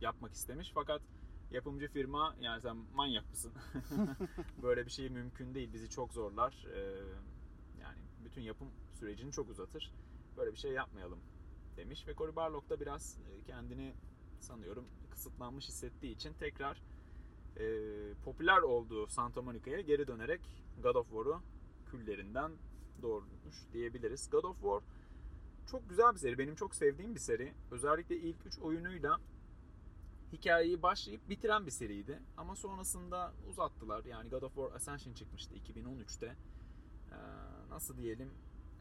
yapmak 0.01 0.33
istemiş. 0.33 0.71
Fakat 0.75 1.03
yapımcı 1.51 1.89
firma 1.89 2.37
yani 2.41 2.63
sen 2.63 2.77
manyak 2.95 3.31
mısın? 3.31 3.53
Böyle 4.63 4.87
bir 4.87 4.91
şey 4.91 5.09
mümkün 5.09 5.55
değil. 5.55 5.73
Bizi 5.73 5.89
çok 5.91 6.13
zorlar. 6.13 6.67
E, 6.75 6.81
yani 7.81 7.99
bütün 8.25 8.43
yapım 8.43 8.69
sürecini 8.93 9.33
çok 9.33 9.51
uzatır. 9.51 9.93
Böyle 10.37 10.53
bir 10.53 10.59
şey 10.59 10.73
yapmayalım 10.73 11.19
demiş 11.77 12.07
ve 12.09 12.15
Cory 12.15 12.37
Barlog 12.37 12.71
da 12.71 12.81
biraz 12.81 13.19
e, 13.19 13.45
kendini 13.45 13.95
sanıyorum 14.41 14.85
kısıtlanmış 15.11 15.69
hissettiği 15.69 16.15
için 16.15 16.33
tekrar 16.33 16.83
e, 17.57 17.65
popüler 18.25 18.59
olduğu 18.59 19.07
Santa 19.07 19.43
Monica'ya 19.43 19.81
geri 19.81 20.07
dönerek 20.07 20.41
God 20.83 20.95
of 20.95 21.07
War'u 21.07 21.43
küllerinden 21.91 22.53
doğurmuş 23.03 23.57
diyebiliriz. 23.73 24.31
God 24.31 24.45
of 24.45 24.57
War 24.57 24.83
çok 25.71 25.89
güzel 25.89 26.13
bir 26.13 26.19
seri. 26.19 26.39
Benim 26.39 26.55
çok 26.55 26.75
sevdiğim 26.75 27.15
bir 27.15 27.21
seri. 27.21 27.55
Özellikle 27.71 28.17
ilk 28.17 28.47
3 28.47 28.59
oyunuyla 28.59 29.21
hikayeyi 30.33 30.83
başlayıp 30.83 31.29
bitiren 31.29 31.67
bir 31.67 31.71
seriydi. 31.71 32.23
Ama 32.37 32.57
sonrasında 32.57 33.33
uzattılar. 33.51 34.05
Yani 34.05 34.29
God 34.31 34.43
of 34.43 34.55
War 34.55 34.73
Ascension 34.73 35.15
çıkmıştı 35.15 35.55
2013'te. 35.55 36.27
Ee, 37.13 37.17
nasıl 37.71 37.97
diyelim? 37.97 38.31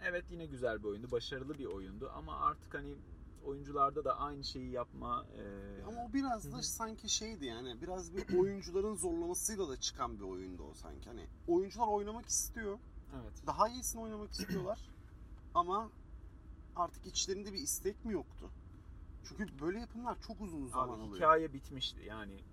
Evet 0.04 0.26
yine 0.32 0.46
güzel 0.46 0.80
bir 0.84 0.88
oyundu. 0.88 1.12
Başarılı 1.12 1.58
bir 1.58 1.66
oyundu. 1.66 2.12
Ama 2.16 2.40
artık 2.40 2.74
hani 2.74 2.96
oyuncularda 3.46 4.04
da 4.04 4.20
aynı 4.20 4.44
şeyi 4.44 4.72
yapma 4.72 5.26
e, 5.38 5.84
Ama 5.88 6.06
o 6.06 6.14
biraz 6.14 6.52
da 6.52 6.62
sanki 6.62 7.10
şeydi 7.10 7.46
yani 7.46 7.82
biraz 7.82 8.16
bir 8.16 8.38
oyuncuların 8.40 8.96
zorlamasıyla 8.96 9.70
da 9.70 9.78
çıkan 9.80 10.20
bir 10.20 10.24
oyundu 10.24 10.64
o 10.64 10.74
sanki. 10.74 11.10
Hani 11.10 11.28
oyuncular 11.48 11.88
oynamak 11.88 12.26
istiyor. 12.26 12.80
evet. 13.22 13.48
Daha 13.48 13.70
iyisini 13.70 14.02
oynamak 14.02 14.32
istiyorlar. 14.32 14.80
Ama 15.56 15.90
artık 16.76 17.06
içlerinde 17.06 17.54
bir 17.54 17.58
istek 17.58 18.06
mi 18.06 18.14
yoktu? 18.14 18.50
Çünkü 19.28 19.60
böyle 19.60 19.80
yapımlar 19.80 20.22
çok 20.22 20.42
uzun 20.42 20.68
zaman 20.68 20.96
Abi 20.96 21.02
alıyor. 21.02 21.16
hikaye 21.16 21.54
bitmişti. 21.54 22.02
Yani 22.06 22.44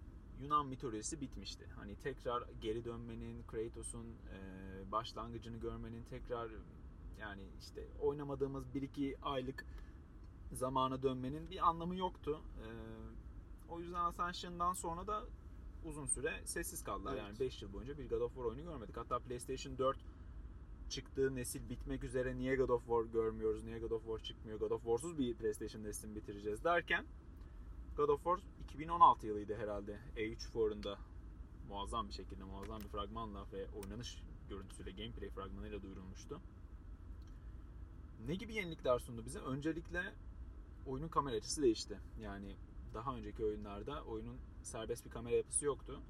Yunan 0.40 0.66
mitolojisi 0.66 1.20
bitmişti. 1.20 1.66
Hani 1.76 1.96
tekrar 1.96 2.44
geri 2.60 2.84
dönmenin, 2.84 3.42
Kratos'un 3.42 4.06
e, 4.06 4.92
başlangıcını 4.92 5.56
görmenin 5.56 6.04
tekrar 6.04 6.50
yani 7.20 7.42
işte 7.60 7.88
oynamadığımız 8.00 8.64
1-2 8.74 9.16
aylık 9.22 9.64
zamana 10.52 11.02
dönmenin 11.02 11.50
bir 11.50 11.68
anlamı 11.68 11.96
yoktu. 11.96 12.40
E, 12.58 12.66
o 13.72 13.80
yüzden 13.80 14.04
Ascension'dan 14.04 14.72
sonra 14.72 15.06
da 15.06 15.24
uzun 15.84 16.06
süre 16.06 16.40
sessiz 16.44 16.84
kaldılar. 16.84 17.12
Evet. 17.12 17.22
Yani 17.22 17.40
5 17.40 17.62
yıl 17.62 17.72
boyunca 17.72 17.98
bir 17.98 18.08
God 18.08 18.20
of 18.20 18.34
War 18.34 18.44
oyunu 18.44 18.62
görmedik. 18.62 18.96
Hatta 18.96 19.18
PlayStation 19.18 19.78
4 19.78 19.98
çıktığı 20.92 21.34
nesil 21.36 21.68
bitmek 21.68 22.04
üzere 22.04 22.36
niye 22.36 22.56
God 22.56 22.68
of 22.68 22.86
War 22.86 23.04
görmüyoruz, 23.04 23.64
niye 23.64 23.78
God 23.78 23.90
of 23.90 24.02
War 24.02 24.18
çıkmıyor, 24.18 24.60
God 24.60 24.70
of 24.70 24.82
War'suz 24.82 25.18
bir 25.18 25.34
PlayStation 25.34 25.84
neslini 25.84 26.16
bitireceğiz 26.16 26.64
derken 26.64 27.06
God 27.96 28.08
of 28.08 28.24
War 28.24 28.40
2016 28.64 29.26
yılıydı 29.26 29.56
herhalde. 29.56 29.98
E3 30.16 30.38
fuarında 30.38 30.98
muazzam 31.68 32.08
bir 32.08 32.12
şekilde, 32.12 32.44
muazzam 32.44 32.80
bir 32.80 32.88
fragmanla 32.88 33.46
ve 33.52 33.66
oynanış 33.70 34.22
görüntüsüyle, 34.48 34.90
gameplay 34.90 35.28
fragmanıyla 35.28 35.82
duyurulmuştu. 35.82 36.40
Ne 38.26 38.34
gibi 38.34 38.54
yenilikler 38.54 38.98
sundu 38.98 39.24
bize? 39.24 39.38
Öncelikle 39.38 40.14
oyunun 40.86 41.08
kamera 41.08 41.36
açısı 41.36 41.62
değişti. 41.62 41.98
Yani 42.20 42.56
daha 42.94 43.16
önceki 43.16 43.44
oyunlarda 43.44 44.04
oyunun 44.04 44.36
serbest 44.62 45.04
bir 45.06 45.10
kamera 45.10 45.36
yapısı 45.36 45.64
yoktu. 45.64 46.00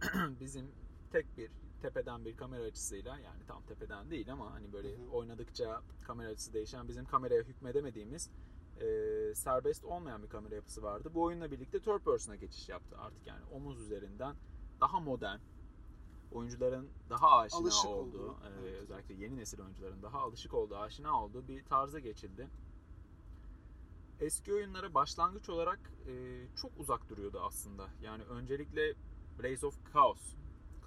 Bizim 0.40 0.66
tek 1.12 1.36
bir 1.36 1.50
tepeden 1.82 2.24
bir 2.24 2.36
kamera 2.36 2.62
açısıyla 2.62 3.18
yani 3.18 3.46
tam 3.46 3.62
tepeden 3.62 4.10
değil 4.10 4.32
ama 4.32 4.52
hani 4.52 4.72
böyle 4.72 4.98
Hı 4.98 5.02
hı. 5.02 5.10
oynadıkça 5.10 5.82
kamera 6.02 6.28
açısı 6.28 6.52
değişen 6.52 6.88
bizim 6.88 7.04
kameraya 7.04 7.42
hükmedemediğimiz 7.42 8.30
e, 8.80 8.86
serbest 9.34 9.84
olmayan 9.84 10.22
bir 10.22 10.28
kamera 10.28 10.54
yapısı 10.54 10.82
vardı. 10.82 11.10
Bu 11.14 11.22
oyunla 11.22 11.50
birlikte 11.50 11.80
third 11.80 12.04
person'a 12.04 12.36
geçiş 12.36 12.68
yaptı 12.68 12.98
artık 12.98 13.26
yani 13.26 13.44
omuz 13.44 13.80
üzerinden 13.80 14.36
daha 14.80 15.00
modern 15.00 15.38
oyuncuların 16.32 16.88
daha 17.10 17.38
aşina 17.38 17.60
Alışık 17.60 17.86
olduğu, 17.86 18.30
olduğu, 18.30 18.36
e, 18.44 18.48
evet. 18.60 18.82
özellikle 18.82 19.14
yeni 19.14 19.36
nesil 19.36 19.60
oyuncuların 19.60 20.02
daha 20.02 20.18
alışık 20.18 20.54
olduğu, 20.54 20.76
aşina 20.76 21.24
olduğu 21.24 21.48
bir 21.48 21.64
tarza 21.64 21.98
geçildi. 21.98 22.48
Eski 24.20 24.54
oyunlara 24.54 24.94
başlangıç 24.94 25.48
olarak 25.48 25.92
e, 26.06 26.44
çok 26.56 26.70
uzak 26.78 27.08
duruyordu 27.08 27.40
aslında. 27.40 27.88
Yani 28.02 28.24
öncelikle 28.24 28.94
Blaze 29.38 29.66
of 29.66 29.92
Chaos 29.92 30.37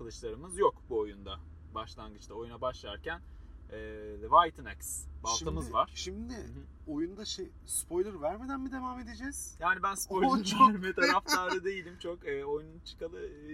kılıçlarımız 0.01 0.57
yok 0.57 0.75
bu 0.89 0.99
oyunda. 0.99 1.39
Başlangıçta 1.75 2.33
oyuna 2.33 2.61
başlarken 2.61 3.21
e, 3.69 3.77
The 4.21 4.27
White 4.29 4.69
Axe 4.69 5.07
baltamız 5.23 5.65
şimdi, 5.65 5.73
var. 5.73 5.91
Şimdi 5.95 6.33
Hı 6.33 6.41
hı. 6.41 6.91
oyunda 6.91 7.25
şey 7.25 7.49
spoiler 7.65 8.21
vermeden 8.21 8.59
mi 8.59 8.71
devam 8.71 8.99
edeceğiz? 8.99 9.57
Yani 9.59 9.83
ben 9.83 9.95
spoiler 9.95 10.43
çok- 10.43 10.59
verme 10.69 10.93
taraftarı 10.93 11.63
değilim 11.63 11.97
çok. 11.99 12.27
E, 12.27 12.45
oyunun 12.45 12.79
çıkalı 12.79 13.25
e, 13.27 13.51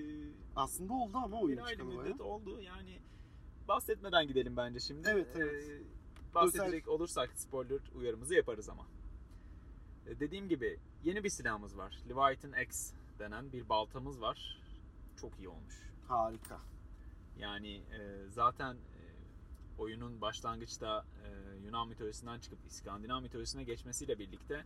Aslında 0.56 0.94
oldu 0.94 1.18
ama 1.18 1.42
oyun 1.42 1.66
çıkalı 1.66 1.86
müddet 1.88 2.20
bayağı. 2.20 2.34
oldu. 2.34 2.62
Yani 2.62 3.00
bahsetmeden 3.68 4.28
gidelim 4.28 4.58
bence 4.58 4.80
şimdi. 4.80 5.10
Evet, 5.10 5.28
evet. 5.36 5.70
Ee, 5.70 6.36
bahsedecek 6.36 6.88
olursak 6.88 7.30
spoiler 7.36 7.80
uyarımızı 7.96 8.34
yaparız 8.36 8.70
ama. 8.70 8.86
Ee, 10.08 10.20
dediğim 10.20 10.50
gibi 10.50 10.80
yeni 11.04 11.24
bir 11.24 11.30
silahımız 11.30 11.78
var. 11.78 12.04
Leviathan 12.10 12.62
X 12.64 12.92
denen 13.20 13.52
bir 13.52 13.70
baltamız 13.70 14.22
var. 14.22 14.62
Çok 15.22 15.40
iyi 15.40 15.50
olmuş. 15.50 15.87
Harika. 16.08 16.60
Yani 17.38 17.76
e, 17.76 18.30
zaten 18.30 18.74
e, 18.74 19.02
oyunun 19.78 20.22
başlangıçta 20.22 21.06
e, 21.24 21.58
Yunan 21.66 21.88
mitolojisinden 21.88 22.40
çıkıp 22.40 22.60
İskandinav 22.68 23.22
mitolojisine 23.22 23.64
geçmesiyle 23.64 24.20
birlikte 24.20 24.66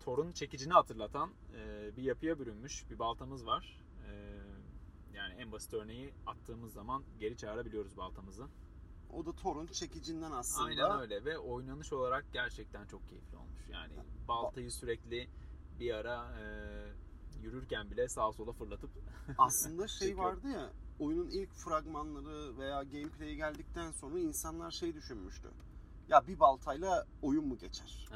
Thor'un 0.00 0.32
çekicini 0.32 0.72
hatırlatan 0.72 1.30
e, 1.54 1.90
bir 1.96 2.02
yapıya 2.02 2.38
bürünmüş 2.38 2.90
bir 2.90 2.98
baltamız 2.98 3.46
var. 3.46 3.80
E, 4.08 4.12
yani 5.14 5.34
en 5.34 5.52
basit 5.52 5.74
örneği 5.74 6.14
attığımız 6.26 6.72
zaman 6.72 7.04
geri 7.20 7.36
çağırabiliyoruz 7.36 7.96
baltamızı. 7.96 8.48
O 9.12 9.26
da 9.26 9.32
Thor'un 9.32 9.66
çekicinden 9.66 10.30
aslında. 10.30 10.66
Aynen 10.66 11.00
öyle 11.00 11.24
ve 11.24 11.38
oynanış 11.38 11.92
olarak 11.92 12.24
gerçekten 12.32 12.86
çok 12.86 13.08
keyifli 13.08 13.36
olmuş. 13.36 13.68
Yani 13.72 13.92
baltayı 14.28 14.72
sürekli 14.72 15.28
bir 15.80 15.94
ara 15.94 16.40
e, 16.40 16.44
yürürken 17.42 17.90
bile 17.90 18.08
sağa 18.08 18.32
sola 18.32 18.52
fırlatıp 18.52 18.90
Aslında 19.38 19.88
şey 19.88 20.18
vardı 20.18 20.48
ya 20.48 20.70
oyunun 20.98 21.28
ilk 21.28 21.52
fragmanları 21.52 22.58
veya 22.58 22.82
gameplay'e 22.82 23.34
geldikten 23.34 23.90
sonra 23.90 24.18
insanlar 24.18 24.70
şey 24.70 24.94
düşünmüştü. 24.94 25.48
Ya 26.08 26.26
bir 26.26 26.40
baltayla 26.40 27.06
oyun 27.22 27.46
mu 27.46 27.58
geçer? 27.58 28.08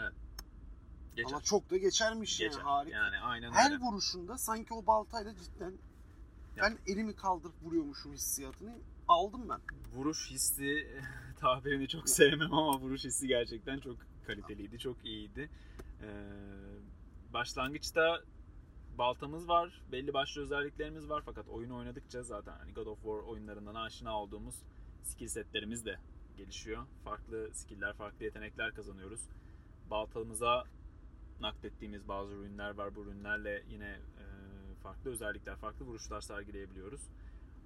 geçer. 1.16 1.30
Ama 1.32 1.40
çok 1.40 1.70
da 1.70 1.76
geçermiş 1.76 2.38
geçer. 2.38 2.58
yani 2.58 2.68
harika. 2.68 2.96
Yani 2.96 3.18
aynen 3.18 3.52
Her 3.52 3.70
öyle. 3.70 3.82
vuruşunda 3.82 4.38
sanki 4.38 4.74
o 4.74 4.86
baltayla 4.86 5.34
cidden 5.34 5.72
ben 6.62 6.78
elimi 6.86 7.16
kaldırıp 7.16 7.62
vuruyormuşum 7.62 8.12
hissiyatını 8.12 8.78
aldım 9.08 9.48
ben. 9.48 9.60
Vuruş 9.94 10.30
hissi 10.30 10.88
tabirini 11.40 11.88
çok 11.88 12.08
sevmem 12.08 12.54
ama 12.54 12.80
vuruş 12.80 13.04
hissi 13.04 13.28
gerçekten 13.28 13.78
çok 13.78 13.96
kaliteliydi, 14.26 14.78
çok 14.78 15.04
iyiydi. 15.04 15.50
Ee, 16.02 16.06
başlangıçta 17.32 18.22
baltamız 18.98 19.48
var, 19.48 19.82
belli 19.92 20.14
başlı 20.14 20.42
özelliklerimiz 20.42 21.08
var 21.08 21.22
fakat 21.26 21.48
oyunu 21.48 21.76
oynadıkça 21.76 22.22
zaten 22.22 22.52
hani 22.58 22.72
God 22.72 22.86
of 22.86 22.96
War 23.02 23.18
oyunlarından 23.18 23.74
aşina 23.74 24.20
olduğumuz 24.22 24.54
skill 25.02 25.28
setlerimiz 25.28 25.86
de 25.86 25.96
gelişiyor. 26.36 26.86
Farklı 27.04 27.50
skill'ler, 27.54 27.92
farklı 27.92 28.24
yetenekler 28.24 28.74
kazanıyoruz. 28.74 29.20
Baltamıza 29.90 30.64
naklettiğimiz 31.40 32.08
bazı 32.08 32.32
ürünler 32.34 32.70
var. 32.70 32.94
Bu 32.94 33.02
ürünlerle 33.02 33.64
yine 33.70 33.88
e, 33.88 34.24
farklı 34.82 35.10
özellikler, 35.10 35.56
farklı 35.56 35.84
vuruşlar 35.84 36.20
sergileyebiliyoruz. 36.20 37.00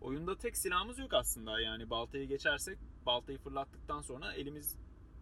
Oyunda 0.01 0.37
tek 0.39 0.57
silahımız 0.57 0.99
yok 0.99 1.15
aslında. 1.15 1.61
Yani 1.61 1.91
baltayı 1.91 2.29
geçersek 2.29 2.79
baltayı 3.07 3.39
fırlattıktan 3.39 4.01
sonra 4.03 4.33
elimiz 4.33 4.77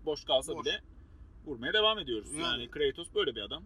boş 0.05 0.25
kalsa 0.25 0.55
Boş. 0.55 0.67
bile 0.67 0.81
vurmaya 1.47 1.73
devam 1.73 1.99
ediyoruz. 1.99 2.33
Yani- 2.33 2.43
Yani, 2.43 2.71
Kratos 2.71 3.15
böyle 3.15 3.35
bir 3.35 3.41
adam. 3.41 3.65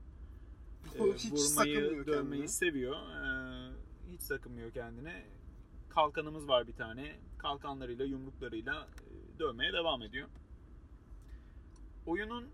Ee, 0.95 1.12
Hiç 1.12 1.33
vurmayı, 1.33 2.07
dövmeyi 2.07 2.31
kendine. 2.31 2.49
seviyor. 2.49 2.97
Ee, 2.97 3.73
hiç 4.12 4.21
sakınmıyor 4.23 4.73
kendine. 4.73 5.25
Kalkanımız 5.88 6.49
var 6.49 6.66
bir 6.66 6.73
tane. 6.73 7.16
Kalkanlarıyla, 7.38 8.05
yumruklarıyla 8.05 8.87
e, 8.87 9.38
dövmeye 9.38 9.73
devam 9.73 10.03
ediyor. 10.03 10.29
Oyunun 12.07 12.49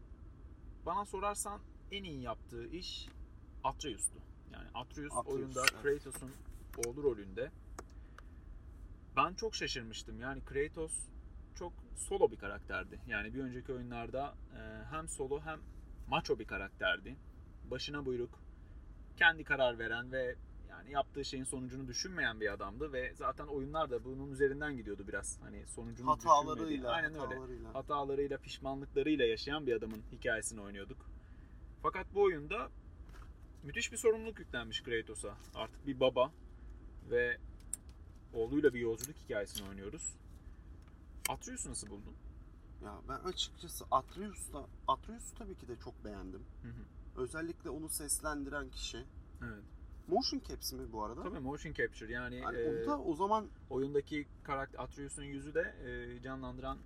bana 0.86 1.04
sorarsan 1.04 1.60
en 1.92 2.04
iyi 2.04 2.22
yaptığı 2.22 2.66
iş 2.66 3.08
Atreus'tu. 3.64 4.18
Yani 4.52 4.68
Atreus, 4.74 5.12
Atreus, 5.12 5.34
oyunda 5.36 5.60
evet. 5.60 5.82
Kratos'un 5.82 6.30
oğlu 6.86 7.02
rolünde. 7.02 7.50
Ben 9.16 9.34
çok 9.34 9.54
şaşırmıştım. 9.54 10.20
Yani 10.20 10.40
Kratos 10.44 10.92
çok 11.54 11.72
solo 11.96 12.30
bir 12.30 12.36
karakterdi. 12.36 13.00
Yani 13.06 13.34
bir 13.34 13.40
önceki 13.40 13.72
oyunlarda 13.72 14.34
e, 14.54 14.84
hem 14.90 15.08
solo 15.08 15.40
hem 15.40 15.60
macho 16.08 16.38
bir 16.38 16.44
karakterdi. 16.44 17.16
Başına 17.70 18.06
buyruk, 18.06 18.30
kendi 19.16 19.44
karar 19.44 19.78
veren 19.78 20.12
ve 20.12 20.36
yani 20.70 20.90
yaptığı 20.92 21.24
şeyin 21.24 21.44
sonucunu 21.44 21.88
düşünmeyen 21.88 22.40
bir 22.40 22.52
adamdı 22.52 22.92
ve 22.92 23.14
zaten 23.14 23.46
oyunlar 23.46 23.90
da 23.90 24.04
bunun 24.04 24.30
üzerinden 24.32 24.76
gidiyordu 24.76 25.04
biraz. 25.08 25.40
Hani 25.42 25.66
sonucunu. 25.66 26.10
Hatalarıyla, 26.10 26.90
Aynen 26.90 27.10
öyle 27.14 27.20
hatalarıyla. 27.20 27.74
hatalarıyla, 27.74 28.38
pişmanlıklarıyla 28.38 29.26
yaşayan 29.26 29.66
bir 29.66 29.72
adamın 29.76 30.02
hikayesini 30.12 30.60
oynuyorduk. 30.60 30.98
Fakat 31.82 32.06
bu 32.14 32.22
oyunda 32.22 32.70
müthiş 33.62 33.92
bir 33.92 33.96
sorumluluk 33.96 34.38
yüklenmiş 34.38 34.82
Kratos'a. 34.82 35.34
Artık 35.54 35.86
bir 35.86 36.00
baba 36.00 36.32
ve 37.10 37.38
oğluyla 38.34 38.74
bir 38.74 38.80
yolculuk 38.80 39.16
hikayesini 39.16 39.68
oynuyoruz. 39.68 40.14
Atreus'u 41.28 41.70
nasıl 41.70 41.90
buldun? 41.90 42.14
Ya 42.84 42.98
ben 43.08 43.14
açıkçası 43.28 43.84
Atreus'ta 43.90 44.66
Atreus'u 44.88 45.34
tabii 45.34 45.54
ki 45.54 45.68
de 45.68 45.76
çok 45.76 46.04
beğendim. 46.04 46.42
Hı 46.62 46.68
hı. 46.68 46.97
Özellikle 47.18 47.70
onu 47.70 47.88
seslendiren 47.88 48.70
kişi. 48.70 49.04
Evet. 49.44 49.64
Motion 50.08 50.40
caps 50.48 50.72
mi 50.72 50.92
bu 50.92 51.04
arada? 51.04 51.22
Tabii 51.22 51.38
motion 51.38 51.72
capture 51.72 52.12
yani 52.12 52.36
Yani 52.36 52.58
e, 52.58 52.84
o 52.84 52.86
da 52.86 52.98
o 53.00 53.14
zaman 53.14 53.46
oyundaki 53.70 54.26
karakter 54.42 54.78
Atreus'un 54.78 55.22
yüzü 55.24 55.54
de 55.54 55.74
e, 55.84 56.22
canlandıran 56.22 56.78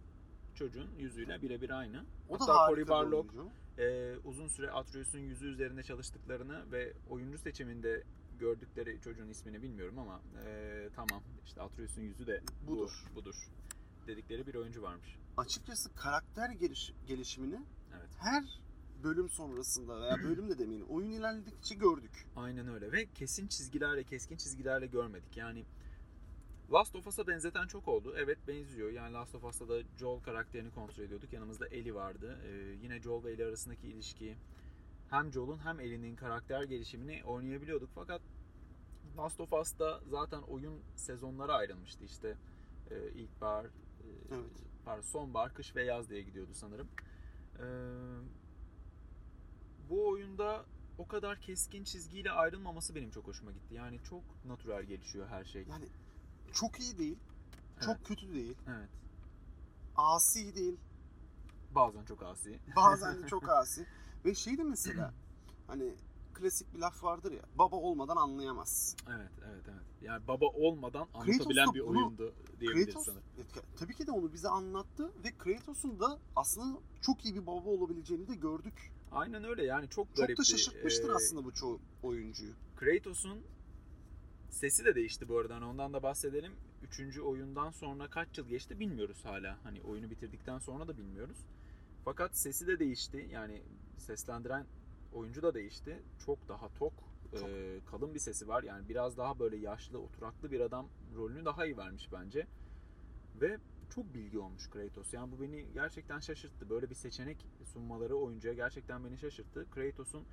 çocuğun 0.55 0.91
yüzüyle 0.99 1.43
birebir 1.43 1.71
aynı. 1.71 2.05
o 2.29 2.35
da 2.35 2.43
Hatta 2.43 2.55
harika 2.55 2.75
Cory 2.75 2.89
Barlog 2.89 3.31
e, 3.79 4.17
uzun 4.25 4.49
süre 4.49 4.71
Atreus'un 4.71 5.19
yüzü 5.19 5.47
üzerinde 5.47 5.83
çalıştıklarını 5.83 6.73
ve 6.73 6.93
oyuncu 7.11 7.39
seçiminde 7.39 8.03
gördükleri 8.39 9.01
çocuğun 9.01 9.29
ismini 9.29 9.63
bilmiyorum 9.63 9.99
ama 9.99 10.21
e, 10.47 10.89
tamam 10.97 11.23
işte 11.45 11.61
Atreus'un 11.63 12.03
yüzü 12.03 12.27
de 12.27 12.43
bu, 12.67 12.77
Budur. 12.77 12.91
budur 13.15 13.35
dedikleri 14.07 14.47
bir 14.47 14.55
oyuncu 14.55 14.83
varmış. 14.83 15.17
Açıkçası 15.37 15.95
karakter 15.95 16.51
geliş, 16.51 16.93
gelişimini 17.07 17.61
Evet. 17.99 18.11
her 18.19 18.45
bölüm 19.05 19.29
sonrasında 19.29 20.01
veya 20.01 20.17
bölüm 20.25 20.49
de 20.49 20.59
demeyin 20.59 20.83
oyun 20.83 21.11
ilerledikçe 21.11 21.75
gördük. 21.75 22.27
Aynen 22.37 22.69
öyle 22.69 22.93
ve 22.93 23.07
kesin 23.15 23.47
çizgilerle 23.49 24.05
keskin 24.05 24.37
çizgilerle 24.37 24.87
görmedik. 24.87 25.37
Yani 25.37 25.65
Last 26.73 26.97
of 26.97 27.07
Us'a 27.07 27.27
benzeten 27.27 27.67
çok 27.67 27.89
oldu. 27.89 28.15
Evet 28.17 28.39
benziyor. 28.49 28.91
Yani 28.91 29.13
Last 29.13 29.35
of 29.35 29.45
Us'ta 29.45 29.69
da 29.69 29.83
Joel 29.99 30.21
karakterini 30.23 30.71
kontrol 30.71 31.05
ediyorduk. 31.05 31.33
Yanımızda 31.33 31.69
Ellie 31.69 31.95
vardı. 31.95 32.39
Ee, 32.45 32.77
yine 32.83 33.01
Joel 33.03 33.25
ve 33.25 33.33
Ellie 33.33 33.45
arasındaki 33.47 33.89
ilişki 33.89 34.37
hem 35.11 35.33
Joel'un 35.33 35.59
hem 35.59 35.81
Ellie'nin 35.81 36.17
karakter 36.17 36.63
gelişimini 36.63 37.25
oynayabiliyorduk. 37.25 37.91
Fakat 37.95 38.21
Last 39.17 39.41
of 39.41 39.53
Us'ta 39.53 40.01
zaten 40.11 40.43
oyun 40.43 40.81
sezonlara 40.97 41.55
ayrılmıştı. 41.55 42.05
İşte 42.05 42.37
e, 42.91 43.11
ilkbahar, 43.11 43.65
e, 43.65 43.71
Evet. 44.31 44.45
pardon, 44.85 45.03
sonbahar, 45.03 45.55
kış 45.55 45.77
ve 45.77 45.85
yaz 45.85 46.11
diye 46.11 46.23
gidiyordu 46.23 46.51
sanırım. 46.55 46.89
Ee, 47.59 47.63
bu 49.91 50.09
oyunda 50.09 50.65
o 51.03 51.07
kadar 51.09 51.41
keskin 51.41 51.85
çizgiyle 51.85 52.31
ayrılmaması 52.31 52.95
benim 52.95 53.11
çok 53.11 53.27
hoşuma 53.27 53.53
gitti. 53.53 53.75
Yani 53.75 53.99
çok 54.11 54.23
natürel 54.45 54.83
gelişiyor 54.85 55.29
her 55.29 55.45
şey. 55.45 55.65
Yani 55.71 55.85
çok 56.53 56.81
iyi 56.81 56.99
değil, 56.99 57.19
çok 57.81 58.05
kötü 58.05 58.33
değil, 58.35 58.57
Evet. 58.69 58.89
asi 59.97 60.55
değil, 60.57 60.77
Bazen 61.75 62.05
çok 62.05 62.23
asi. 62.23 62.59
bazen 62.77 63.23
de 63.23 63.27
çok 63.29 63.49
asi. 63.49 63.87
Ve 64.25 64.35
şey 64.35 64.59
de 64.59 64.63
mesela 64.63 65.15
hani 65.67 65.95
klasik 66.35 66.75
bir 66.75 66.79
laf 66.79 67.05
vardır 67.05 67.33
ya. 67.33 67.43
Baba 67.59 67.77
olmadan 67.77 68.17
anlayamaz. 68.17 68.97
Evet, 69.09 69.31
evet, 69.47 69.65
evet. 69.69 69.83
Yani 70.03 70.27
baba 70.29 70.47
olmadan 70.47 71.09
anlatabilen 71.15 71.75
bir 71.75 71.81
bunu- 71.87 71.99
oyundu 71.99 72.35
diyebiliriz 72.61 72.87
Kratos 72.95 73.05
sanırım. 73.07 73.23
tabii 73.79 73.95
ki 73.95 74.07
de 74.07 74.11
onu 74.13 74.33
bize 74.33 74.49
anlattı 74.49 75.13
ve 75.25 75.33
Kratos'un 75.39 76.01
da 76.01 76.19
aslında 76.37 76.79
çok 77.01 77.25
iyi 77.25 77.35
bir 77.35 77.47
baba 77.47 77.69
olabileceğini 77.71 78.29
de 78.29 78.35
gördük. 78.35 78.93
Aynen 79.13 79.45
öyle 79.45 79.65
yani 79.65 79.89
çok 79.89 80.07
Çok 80.09 80.17
garipti. 80.17 80.41
da 80.41 80.45
şaşırtmıştır 80.45 81.09
Ee, 81.09 81.13
aslında 81.13 81.45
bu 81.45 81.55
çoğu 81.55 81.81
oyuncuyu. 82.03 82.53
Kratos'un 82.77 83.39
sesi 84.51 84.85
de 84.85 84.95
değişti 84.95 85.29
bu 85.29 85.39
arada. 85.39 85.55
Hani 85.55 85.65
ondan 85.65 85.93
da 85.93 86.03
bahsedelim. 86.03 86.53
Üçüncü 86.83 87.21
oyundan 87.21 87.71
sonra 87.71 88.11
kaç 88.11 88.39
yıl 88.39 88.49
geçti 88.49 88.81
bilmiyoruz 88.81 89.25
hala. 89.25 89.59
Hani 89.63 89.81
oyunu 89.83 90.11
bitirdikten 90.11 90.59
sonra 90.59 90.89
da 90.89 90.99
bilmiyoruz. 90.99 91.37
Fakat 92.05 92.37
sesi 92.39 92.67
de 92.67 92.79
değişti. 92.79 93.29
Yani 93.33 93.63
seslendiren 93.99 94.67
oyuncu 95.13 95.43
da 95.43 95.55
değişti. 95.55 96.03
Çok 96.27 96.49
daha 96.49 96.69
tok, 96.69 96.93
Çok. 97.41 97.49
e, 97.49 97.81
kalın 97.91 98.15
bir 98.15 98.19
sesi 98.19 98.49
var. 98.49 98.63
Yani 98.63 98.89
biraz 98.89 99.17
daha 99.19 99.39
böyle 99.39 99.57
yaşlı, 99.57 99.99
oturaklı 99.99 100.51
bir 100.51 100.61
adam 100.61 100.89
rolünü 101.17 101.45
daha 101.45 101.67
iyi 101.67 101.77
vermiş 101.77 102.09
bence. 102.13 102.47
Ve 103.41 103.59
çok 103.95 104.15
bilgi 104.15 104.39
olmuş 104.39 104.71
Kratos. 104.71 105.13
Yani 105.15 105.33
bu 105.33 105.41
beni 105.41 105.73
gerçekten 105.75 106.21
şaşırttı. 106.21 106.71
Böyle 106.71 106.91
bir 106.91 106.95
seçenek 106.95 107.47
sunmaları 107.73 108.17
oyuncuya 108.17 108.55
gerçekten 108.55 109.05
beni 109.05 109.19
şaşırttı. 109.19 109.67
Kratos'un 109.71 110.25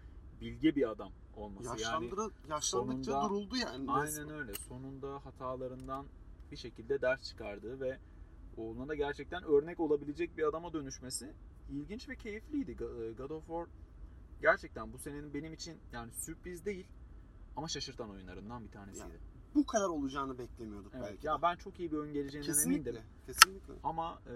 bilge 0.42 0.76
bir 0.76 0.90
adam 0.90 1.12
olması. 1.36 1.68
Yani 1.68 1.82
Yaşlandıra, 1.82 2.30
yaşlandıkça 2.50 3.12
sonunda- 3.12 3.30
duruldu 3.30 3.58
yani. 3.58 3.92
Aynen 3.92 4.08
resmen. 4.08 4.30
öyle. 4.30 4.54
Sonunda 4.54 5.26
hatalarından 5.26 6.06
bir 6.52 6.58
şekilde 6.58 7.02
ders 7.02 7.24
çıkardığı 7.30 7.80
ve 7.80 7.98
oğluna 8.58 8.88
da 8.88 8.96
gerçekten 8.96 9.44
örnek 9.44 9.80
olabilecek 9.80 10.38
bir 10.38 10.44
adama 10.44 10.74
dönüşmesi 10.74 11.34
ilginç 11.70 12.10
ve 12.10 12.16
keyifliydi. 12.16 12.72
E, 12.72 13.12
God 13.12 13.30
of 13.30 13.48
War 13.48 13.68
gerçekten 14.42 14.94
bu 14.94 14.98
senenin 14.98 15.34
benim 15.34 15.54
için 15.54 15.78
yani 15.94 16.12
sürpriz 16.14 16.66
değil 16.66 16.88
ama 17.56 17.68
şaşırtan 17.68 18.10
oyunlarından 18.10 18.64
bir 18.64 18.72
tanesiydi. 18.72 19.20
Bu 19.56 19.66
kadar 19.66 19.90
olacağını 19.90 20.38
beklemiyorduk 20.38 20.92
evet. 20.96 21.06
belki. 21.10 21.28
Ya 21.28 21.42
ben 21.42 21.56
çok 21.56 21.80
iyi 21.80 21.92
bir 21.92 22.06
geleceğinden 22.06 22.54
kesinlikle. 22.54 22.90
emindim. 22.90 23.06
Kesinlikle. 23.26 23.74
Ama 23.84 24.22
e, 24.28 24.36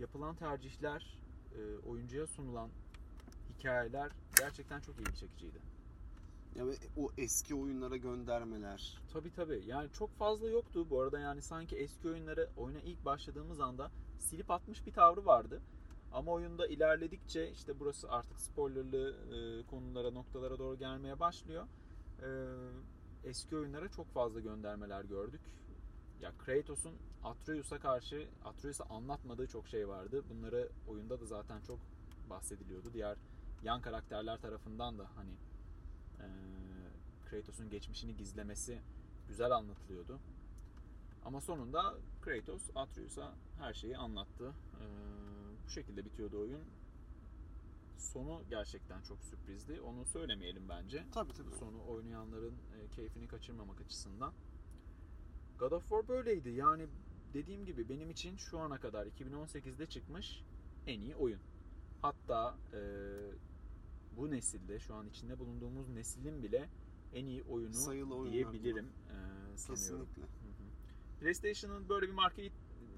yapılan 0.00 0.36
tercihler, 0.36 1.18
e, 1.54 1.88
oyuncuya 1.88 2.26
sunulan 2.26 2.70
hikayeler 3.58 4.12
gerçekten 4.38 4.80
çok 4.80 5.00
ilgi 5.00 5.16
çekiciydi. 5.16 5.58
Ya 6.54 6.66
ve 6.66 6.72
o 6.96 7.10
eski 7.18 7.54
oyunlara 7.54 7.96
göndermeler. 7.96 9.02
Tabii 9.12 9.32
tabii. 9.32 9.62
Yani 9.66 9.88
çok 9.92 10.10
fazla 10.18 10.48
yoktu. 10.48 10.86
Bu 10.90 11.00
arada 11.00 11.18
yani 11.18 11.42
sanki 11.42 11.76
eski 11.76 12.08
oyunları 12.08 12.48
oyuna 12.56 12.80
ilk 12.80 13.04
başladığımız 13.04 13.60
anda 13.60 13.90
silip 14.18 14.50
atmış 14.50 14.86
bir 14.86 14.92
tavrı 14.92 15.26
vardı. 15.26 15.60
Ama 16.12 16.32
oyunda 16.32 16.66
ilerledikçe 16.66 17.50
işte 17.50 17.80
burası 17.80 18.10
artık 18.10 18.40
spoilerlı 18.40 19.10
e, 19.10 19.66
konulara, 19.66 20.10
noktalara 20.10 20.58
doğru 20.58 20.78
gelmeye 20.78 21.20
başlıyor. 21.20 21.66
E, 22.22 22.28
eski 23.24 23.56
oyunlara 23.56 23.88
çok 23.88 24.12
fazla 24.12 24.40
göndermeler 24.40 25.04
gördük. 25.04 25.40
Ya 26.20 26.32
Kratos'un 26.38 26.94
Atreus'a 27.24 27.78
karşı 27.78 28.28
Atreus'a 28.44 28.84
anlatmadığı 28.84 29.46
çok 29.46 29.68
şey 29.68 29.88
vardı. 29.88 30.24
Bunları 30.30 30.68
oyunda 30.88 31.20
da 31.20 31.26
zaten 31.26 31.60
çok 31.60 31.78
bahsediliyordu. 32.30 32.92
Diğer 32.92 33.16
yan 33.62 33.80
karakterler 33.80 34.40
tarafından 34.40 34.98
da 34.98 35.06
hani 35.16 35.32
e, 36.20 36.26
Kratos'un 37.30 37.70
geçmişini 37.70 38.16
gizlemesi 38.16 38.78
güzel 39.28 39.50
anlatılıyordu. 39.50 40.18
Ama 41.24 41.40
sonunda 41.40 41.94
Kratos 42.22 42.62
Atreus'a 42.74 43.34
her 43.58 43.74
şeyi 43.74 43.96
anlattı. 43.96 44.52
E, 44.80 44.84
bu 45.66 45.70
şekilde 45.70 46.04
bitiyordu 46.04 46.40
oyun. 46.40 46.60
Sonu 48.00 48.42
gerçekten 48.50 49.02
çok 49.02 49.24
sürprizdi. 49.24 49.80
Onu 49.80 50.04
söylemeyelim 50.04 50.68
bence. 50.68 51.04
Tabii 51.12 51.32
tabii. 51.32 51.50
Sonu 51.50 51.86
oynayanların 51.88 52.54
e, 52.54 52.88
keyfini 52.96 53.28
kaçırmamak 53.28 53.80
açısından. 53.80 54.32
God 55.58 55.72
of 55.72 55.82
War 55.82 56.08
böyleydi. 56.08 56.50
Yani 56.50 56.86
dediğim 57.34 57.66
gibi 57.66 57.88
benim 57.88 58.10
için 58.10 58.36
şu 58.36 58.58
ana 58.58 58.80
kadar 58.80 59.06
2018'de 59.06 59.86
çıkmış 59.86 60.44
en 60.86 61.00
iyi 61.00 61.16
oyun. 61.16 61.40
Hatta 62.02 62.58
e, 62.72 62.80
bu 64.16 64.30
nesilde 64.30 64.78
şu 64.78 64.94
an 64.94 65.06
içinde 65.06 65.38
bulunduğumuz 65.38 65.88
neslin 65.88 66.42
bile 66.42 66.68
en 67.14 67.26
iyi 67.26 67.42
oyunu 67.42 67.74
Sayılı 67.74 68.32
diyebilirim 68.32 68.86
e, 68.86 69.56
sanıyorum. 69.56 70.06
Kesinlikle. 70.06 70.40
PlayStation'ın 71.20 71.88
böyle 71.88 72.08
bir 72.08 72.12
marka 72.12 72.42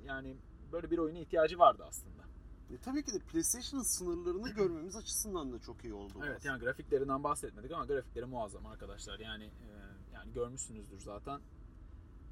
yani 0.05 0.37
böyle 0.73 0.91
bir 0.91 0.99
oyuna 0.99 1.19
ihtiyacı 1.19 1.59
vardı 1.59 1.85
aslında. 1.87 2.22
E, 2.71 2.79
tabii 2.79 3.03
ki 3.05 3.13
de 3.13 3.19
PlayStation'ın 3.19 3.83
sınırlarını 3.85 4.49
görmemiz 4.55 4.97
açısından 4.97 5.53
da 5.53 5.59
çok 5.59 5.85
iyi 5.85 5.95
oldu. 5.95 6.13
Evet 6.27 6.45
yani 6.45 6.61
grafiklerinden 6.61 7.25
bahsetmedik 7.25 7.73
ama 7.73 7.87
grafikleri 7.87 8.27
muazzam 8.27 8.67
arkadaşlar. 8.67 9.19
Yani 9.19 9.45
e, 9.45 9.71
yani 10.15 10.33
görmüşsünüzdür 10.33 11.01
zaten. 11.01 11.41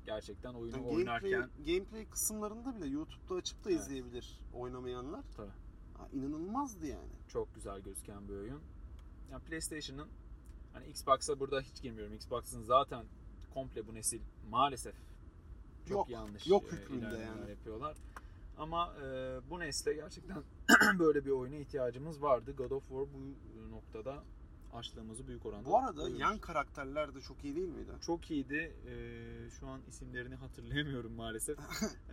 Gerçekten 0.06 0.54
oyunu 0.54 0.76
Yani 0.76 0.86
oynarken 0.86 1.30
gameplay, 1.30 1.74
gameplay 1.74 2.10
kısımlarında 2.10 2.76
bile 2.76 2.86
YouTube'da 2.86 3.34
açıp 3.34 3.64
da 3.64 3.70
Evet. 3.70 3.80
izleyebilir 3.80 4.40
oynamayanlar. 4.54 5.24
Tabii. 5.36 5.50
Ha, 5.98 6.08
inanılmazdı 6.12 6.86
yani. 6.86 7.10
çok 7.28 7.54
güzel 7.54 7.80
gözüken 7.80 8.28
bir 8.28 8.34
oyun. 8.34 8.60
Yani 9.30 9.42
PlayStation'ın 9.44 10.08
hani 10.72 10.86
Xbox'a 10.86 11.40
burada 11.40 11.60
hiç 11.60 11.82
girmiyorum. 11.82 12.14
Xbox'ın 12.14 12.62
zaten 12.62 13.04
komple 13.54 13.86
bu 13.86 13.94
nesil 13.94 14.20
maalesef 14.50 14.94
çok 15.88 15.90
Yok, 15.98 16.10
yanlış 16.10 16.46
yok 16.46 16.64
e, 16.64 16.76
hükmünde 16.76 17.06
ilerlemeler 17.06 17.26
yani. 17.38 17.50
yapıyorlar. 17.50 17.96
Ama 18.60 18.94
e, 19.04 19.04
bu 19.50 19.60
nesle 19.60 19.94
gerçekten 19.94 20.42
böyle 20.98 21.24
bir 21.24 21.30
oyuna 21.30 21.56
ihtiyacımız 21.56 22.22
vardı. 22.22 22.52
God 22.56 22.70
of 22.70 22.82
War 22.88 23.06
bu 23.14 23.34
noktada 23.70 24.24
açtığımızı 24.72 25.28
büyük 25.28 25.46
oranda 25.46 25.64
Bu 25.64 25.78
arada 25.78 25.96
duyurmuş. 25.96 26.20
yan 26.20 26.38
karakterler 26.38 27.14
de 27.14 27.20
çok 27.20 27.44
iyi 27.44 27.56
değil 27.56 27.68
miydi? 27.68 27.90
çok 28.06 28.30
iyiydi. 28.30 28.74
E, 28.86 29.50
şu 29.50 29.66
an 29.66 29.80
isimlerini 29.88 30.34
hatırlayamıyorum 30.34 31.12
maalesef. 31.12 31.58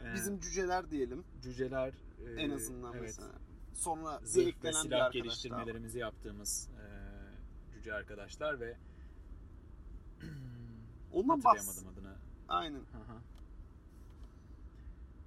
E, 0.06 0.14
Bizim 0.14 0.40
cüceler 0.40 0.92
diyelim 0.92 1.24
cüceler 1.42 1.94
e, 2.28 2.32
en 2.42 2.50
azından 2.50 2.94
evet, 2.94 3.02
mesela. 3.02 3.32
Sonra 3.74 4.20
zırh 4.24 4.46
ve 4.64 4.74
silah 4.74 4.82
arkadaş 4.84 4.92
daha 4.92 5.10
geliştirmelerimizi 5.10 6.00
yaptığımız 6.00 6.70
e, 6.70 6.86
cüce 7.74 7.94
arkadaşlar 7.94 8.60
ve 8.60 8.78
Ondan 11.12 11.44
bahs. 11.44 11.86
adını. 11.86 12.16
Aynen. 12.48 12.80
Hı. 12.80 12.84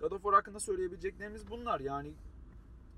God 0.00 0.10
of 0.12 0.22
War 0.22 0.34
hakkında 0.34 0.60
söyleyebileceklerimiz 0.60 1.50
bunlar. 1.50 1.80
Yani 1.80 2.12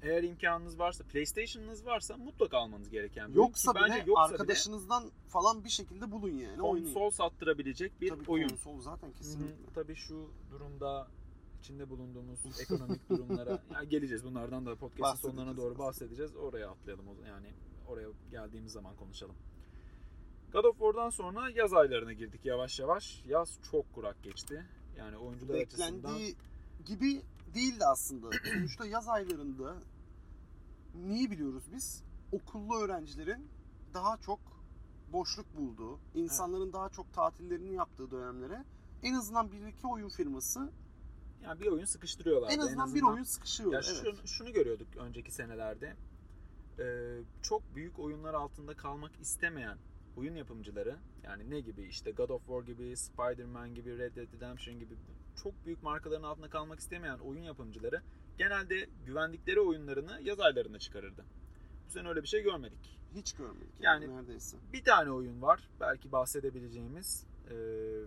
eğer 0.03 0.23
imkanınız 0.23 0.79
varsa, 0.79 1.05
PlayStation'ınız 1.05 1.87
varsa 1.87 2.17
mutlaka 2.17 2.59
almanız 2.59 2.91
gereken 2.91 3.29
bir 3.33 3.37
oyun. 3.37 3.47
Yoksa 3.47 3.73
Ki 3.73 3.79
bence 3.83 3.95
bile 3.95 4.05
yoksa 4.11 4.23
arkadaşınızdan 4.25 5.05
falan 5.29 5.65
bir 5.65 5.69
şekilde 5.71 6.11
bulun 6.11 6.31
yani. 6.31 6.55
bile 6.55 6.63
oynayın. 6.63 6.95
konsol 6.95 7.11
sattırabilecek 7.11 8.01
bir 8.01 8.09
Tabii 8.09 8.31
oyun. 8.31 8.49
konsol 8.49 8.81
zaten 8.81 9.09
Hı 9.09 9.13
hı. 9.13 9.17
kesinlikle. 9.19 9.73
Tabii 9.75 9.95
şu 9.95 10.31
durumda 10.51 11.09
içinde 11.61 11.91
bulunduğumuz 11.91 12.61
ekonomik 12.61 13.09
durumlara 13.11 13.51
ya 13.75 13.85
geleceğiz. 13.85 14.25
Bunlardan 14.25 14.67
da 14.67 14.75
podcast'ın 14.75 15.31
sonlarına 15.31 15.57
doğru 15.57 15.79
bahsedeceğiz. 15.79 16.37
Oraya 16.37 16.71
atlayalım. 16.71 17.05
Yani 17.29 17.47
oraya 17.89 18.09
geldiğimiz 18.31 18.73
zaman 18.73 18.97
konuşalım. 18.97 19.35
God 20.53 20.65
of 20.65 20.79
War'dan 20.79 21.11
sonra 21.11 21.51
yaz 21.51 21.73
aylarına 21.73 22.13
girdik 22.13 22.41
yavaş 22.45 22.81
yavaş. 22.81 23.23
Yaz 23.29 23.59
çok 23.71 23.93
kurak 23.95 24.23
geçti. 24.23 24.65
Yani 24.99 25.17
oyuncular 25.17 25.55
açısından 25.55 25.95
Beklendiği 25.95 26.35
gibi 26.87 27.23
değildi 27.55 27.85
aslında. 27.87 28.31
Sonuçta 28.53 28.87
yaz 28.87 29.09
aylarında 29.09 29.77
neyi 30.95 31.31
biliyoruz 31.31 31.65
biz? 31.75 32.05
Okullu 32.33 32.77
öğrencilerin 32.77 33.49
daha 33.95 34.17
çok 34.17 34.41
boşluk 35.13 35.57
bulduğu, 35.57 35.99
insanların 36.15 36.73
daha 36.73 36.89
çok 36.89 37.13
tatillerini 37.13 37.75
yaptığı 37.75 38.11
dönemlere 38.11 38.65
en 39.03 39.15
azından 39.15 39.53
bir 39.53 39.67
iki 39.67 39.87
oyun 39.87 40.09
firması 40.09 40.71
yani 41.45 41.61
bir 41.61 41.67
oyun 41.67 41.85
sıkıştırıyorlardı. 41.85 42.55
en 42.55 42.59
azından, 42.59 42.95
bir 42.95 43.03
oyun 43.03 43.23
sıkışıyor. 43.23 43.73
Ya 43.73 43.81
evet. 43.85 44.01
şunu, 44.03 44.27
şunu 44.27 44.53
görüyorduk 44.53 44.97
önceki 44.97 45.33
senelerde. 45.33 45.97
Ee, 46.79 47.19
çok 47.43 47.75
büyük 47.75 47.99
oyunlar 47.99 48.35
altında 48.35 48.75
kalmak 48.75 49.21
istemeyen 49.21 49.79
oyun 50.17 50.35
yapımcıları 50.35 50.97
yani 51.25 51.51
ne 51.51 51.61
gibi 51.61 51.83
işte 51.83 52.11
God 52.11 52.29
of 52.29 52.47
War 52.47 52.63
gibi, 52.63 52.97
Spider-Man 52.97 53.75
gibi, 53.75 53.99
Red 53.99 54.17
Dead 54.17 54.33
Redemption 54.33 54.79
gibi 54.79 54.95
çok 55.37 55.67
büyük 55.67 55.83
markaların 55.83 56.23
altında 56.23 56.51
kalmak 56.51 56.81
istemeyen 56.81 57.19
oyun 57.19 57.43
yapımcıları 57.43 58.03
genelde 58.39 58.89
güvendikleri 59.07 59.61
oyunlarını 59.61 60.21
yaz 60.23 60.41
aylarında 60.41 60.79
çıkarırdı. 60.79 61.25
Bu 61.87 61.91
sene 61.91 62.09
öyle 62.09 62.23
bir 62.23 62.29
şey 62.29 62.43
görmedik. 62.43 62.99
Hiç 63.15 63.33
görmedik 63.33 63.81
Yani- 63.81 64.05
yani, 64.05 64.17
neredeyse. 64.17 64.57
Bir 64.73 64.85
tane 64.85 65.11
oyun 65.11 65.43
var 65.43 65.69
belki 65.81 66.13
bahsedebileceğimiz. 66.13 67.27
Ee, 67.51 67.55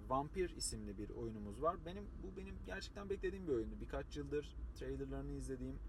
Vampir 0.10 0.50
isimli 0.50 0.98
bir 0.98 1.10
oyunumuz 1.10 1.62
var. 1.62 1.76
Benim 1.86 2.04
bu 2.24 2.38
benim 2.38 2.56
gerçekten 2.66 3.10
beklediğim 3.10 3.48
bir 3.48 3.54
oyundu. 3.54 3.76
Birkaç 3.82 4.18
yıldır 4.18 4.56
trailerlarını 4.80 5.32
izlediğim, 5.32 5.80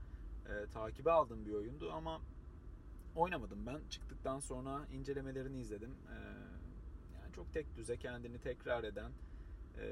e, 0.46 0.66
takibe 0.72 1.10
aldığım 1.10 1.46
bir 1.46 1.52
oyundu 1.52 1.92
ama 1.92 2.20
oynamadım 3.16 3.66
ben. 3.66 3.80
Çıktıktan 3.90 4.40
sonra 4.40 4.86
incelemelerini 4.92 5.60
izledim. 5.60 5.90
Ee, 6.10 6.14
yani 7.20 7.32
çok 7.34 7.52
tek 7.52 7.76
düze 7.76 7.96
kendini 7.96 8.38
tekrar 8.38 8.84
eden, 8.84 9.10
e, 9.78 9.84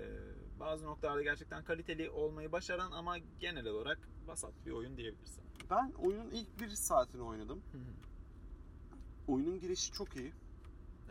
bazı 0.60 0.86
noktalarda 0.86 1.22
gerçekten 1.22 1.64
kaliteli 1.64 2.10
olmayı 2.10 2.52
başaran 2.52 2.92
ama 2.92 3.18
genel 3.18 3.66
olarak 3.66 3.98
vasat 4.26 4.52
bir 4.66 4.70
oyun 4.70 4.96
diyebilirsin. 4.96 5.44
Ben 5.70 5.92
oyunun 5.92 6.30
ilk 6.30 6.60
bir 6.60 6.68
saatini 6.68 7.22
oynadım. 7.22 7.62
Hı 7.72 7.78
hı. 7.78 9.32
Oyunun 9.32 9.60
girişi 9.60 9.92
çok 9.92 10.16
iyi. 10.16 10.32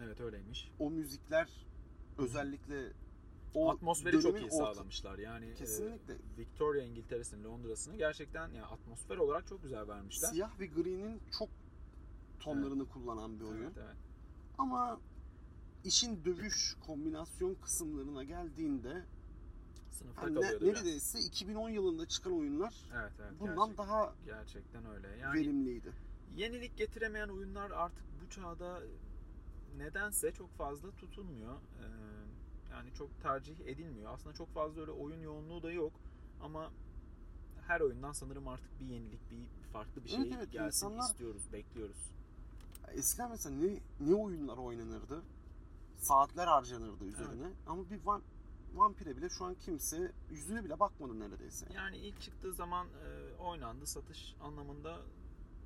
Evet 0.03 0.21
öyleymiş. 0.21 0.71
O 0.79 0.89
müzikler 0.89 1.49
özellikle 2.17 2.93
o 3.53 3.71
Atmosferi 3.71 4.21
çok 4.21 4.39
iyi 4.39 4.51
sağlamışlar. 4.51 5.17
Yani 5.17 5.45
e, 5.45 5.53
Kesinlikle. 5.53 6.17
Victoria 6.37 6.83
İngiltere'sinin 6.83 7.43
Londra'sını 7.43 7.95
gerçekten 7.95 8.47
yani 8.47 8.65
atmosfer 8.65 9.17
olarak 9.17 9.47
çok 9.47 9.63
güzel 9.63 9.87
vermişler. 9.87 10.29
Siyah 10.29 10.59
ve 10.59 10.65
gri'nin 10.65 11.21
çok 11.37 11.49
tonlarını 12.39 12.89
kullanan 12.89 13.39
bir 13.39 13.45
oyun. 13.45 13.63
Evet, 13.63 13.77
evet. 13.77 13.95
Ama 14.57 14.99
işin 15.83 16.25
dövüş 16.25 16.75
kombinasyon 16.87 17.55
kısımlarına 17.55 18.23
geldiğinde 18.23 19.05
Sınıfta 19.93 20.27
ne- 20.27 20.33
kalıyordu 20.33 20.65
biraz. 20.65 20.75
neredeyse 20.83 21.19
2010 21.19 21.69
yılında 21.69 22.07
çıkan 22.07 22.33
oyunlar 22.33 22.73
Evet 22.93 23.11
evet. 23.21 23.31
bundan 23.39 23.55
gerçek- 23.55 23.77
daha 23.77 24.13
gerçekten 24.25 24.85
öyle. 24.85 25.07
Yani 25.21 25.39
verimliydi. 25.39 25.91
yenilik 26.35 26.77
getiremeyen 26.77 27.27
oyunlar 27.29 27.71
artık 27.71 28.03
bu 28.21 28.29
çağda 28.29 28.79
nedense 29.77 30.31
çok 30.31 30.51
fazla 30.57 30.91
tutulmuyor. 30.91 31.55
Ee, 31.55 31.85
yani 32.71 32.93
çok 32.93 33.21
tercih 33.21 33.59
edilmiyor. 33.59 34.13
Aslında 34.13 34.35
çok 34.35 34.53
fazla 34.53 34.81
öyle 34.81 34.91
oyun 34.91 35.21
yoğunluğu 35.21 35.63
da 35.63 35.71
yok 35.71 35.93
ama 36.41 36.71
her 37.67 37.81
oyundan 37.81 38.11
sanırım 38.11 38.47
artık 38.47 38.79
bir 38.79 38.85
yenilik, 38.85 39.31
bir 39.31 39.39
farklı 39.73 40.03
bir 40.03 40.09
şey 40.09 40.19
Evet, 40.21 40.33
evet, 40.37 40.51
gelsin 40.51 40.67
insanlar- 40.67 41.09
istiyoruz, 41.09 41.43
bekliyoruz. 41.53 41.97
Eskiden 42.91 43.29
mesela 43.29 43.55
ne, 43.55 43.79
ne 44.09 44.15
oyunlar 44.15 44.57
oynanırdı? 44.57 45.21
Saatler 45.97 46.47
harcanırdı 46.47 47.05
üzerine. 47.05 47.47
Ama 47.67 47.89
bir 47.89 48.05
van, 48.05 48.21
vampire 48.73 49.17
bile 49.17 49.29
şu 49.29 49.45
an 49.45 49.55
kimse 49.55 50.11
yüzüne 50.31 50.63
bile 50.63 50.79
bakmadı 50.79 51.19
neredeyse. 51.19 51.65
Yani 51.75 51.97
ilk 51.97 52.21
çıktığı 52.21 52.53
zaman 52.53 52.87
e, 52.87 53.41
oynandı, 53.41 53.87
satış 53.87 54.35
anlamında 54.41 55.01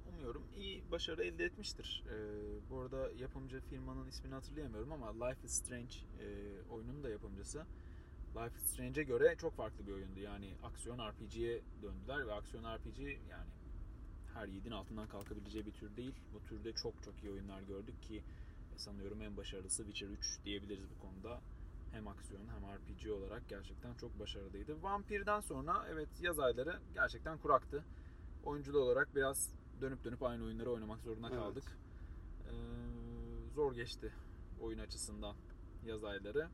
umuyorum 0.10 0.44
iyi 0.58 0.84
başarı 0.92 1.24
elde 1.24 1.46
etmiştir. 1.46 2.04
E, 2.10 2.16
bu 2.70 2.80
arada 2.80 3.12
yapımcı 3.20 3.62
firmanın 3.62 4.08
ismini 4.08 4.34
hatırlayamıyorum 4.34 4.92
ama 4.92 5.26
Life 5.26 5.46
is 5.46 5.52
Strange 5.52 5.96
e, 6.20 6.28
oyunun 6.70 7.04
da 7.04 7.10
yapımcısı. 7.10 7.66
Life 8.36 8.58
is 8.58 8.74
Strange'e 8.74 9.04
göre 9.04 9.36
çok 9.42 9.56
farklı 9.56 9.88
bir 9.88 9.92
oyundu. 9.92 10.20
Yani 10.20 10.54
aksiyon 10.64 10.98
RPG'ye 11.12 11.62
döndüler 11.82 12.28
ve 12.28 12.34
aksiyon 12.34 12.64
RPG 12.64 13.00
yani 13.30 13.50
her 14.34 14.48
yiğidin 14.48 14.72
altından 14.72 15.08
kalkabileceği 15.08 15.66
bir 15.66 15.72
tür 15.72 15.96
değil. 15.96 16.16
Bu 16.34 16.50
türde 16.50 16.74
çok 16.74 17.04
çok 17.04 17.24
iyi 17.24 17.32
oyunlar 17.32 17.62
gördük 17.62 18.02
ki 18.02 18.24
e, 18.76 18.80
sanıyorum 18.80 19.22
en 19.22 19.38
başarılısı 19.38 19.84
Witcher 19.84 20.08
3 20.08 20.40
diyebiliriz 20.46 20.86
bu 20.96 21.02
konuda. 21.08 21.42
Hem 21.98 22.08
aksiyon 22.08 22.42
hem 22.48 22.64
RPG 22.78 23.12
olarak 23.12 23.50
gerçekten 23.50 23.94
çok 23.94 24.20
başarılıydı. 24.20 24.84
Vampir'den 24.84 25.40
sonra 25.40 25.86
evet 25.92 26.10
yaz 26.22 26.40
ayları 26.40 26.80
gerçekten 26.94 27.38
kuraktı. 27.38 27.84
Oyunculu 28.46 28.80
olarak 28.80 29.16
biraz 29.16 29.50
dönüp 29.82 30.04
dönüp 30.04 30.24
aynı 30.24 30.44
oyunları 30.44 30.72
oynamak 30.72 31.02
zorunda 31.02 31.28
Evet. 31.28 31.40
kaldık. 31.40 31.64
Ee, 32.46 32.52
zor 33.56 33.74
geçti 33.74 34.14
oyun 34.62 34.80
açısından 34.80 35.36
yaz 35.86 36.04
ayları. 36.04 36.48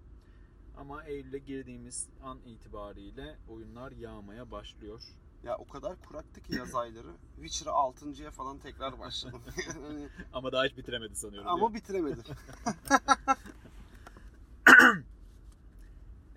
Ama 0.78 1.04
Eylül'e 1.04 1.38
girdiğimiz 1.38 2.10
an 2.24 2.40
itibariyle 2.46 3.38
oyunlar 3.50 3.92
yağmaya 3.92 4.52
başlıyor. 4.52 5.04
Ya 5.44 5.58
o 5.58 5.68
kadar 5.68 5.96
kuraktı 6.08 6.42
ki 6.42 6.56
yaz 6.56 6.76
ayları. 6.76 7.12
Witcher'a 7.36 7.74
6.ya 7.74 8.32
falan 8.32 8.58
tekrar 8.60 9.00
başladım. 9.00 9.42
Ama 10.34 10.52
daha 10.52 10.66
hiç 10.66 10.78
bitiremedi 10.78 11.16
sanıyorum. 11.16 11.48
ama 11.50 11.74
bitiremedim. 11.74 12.24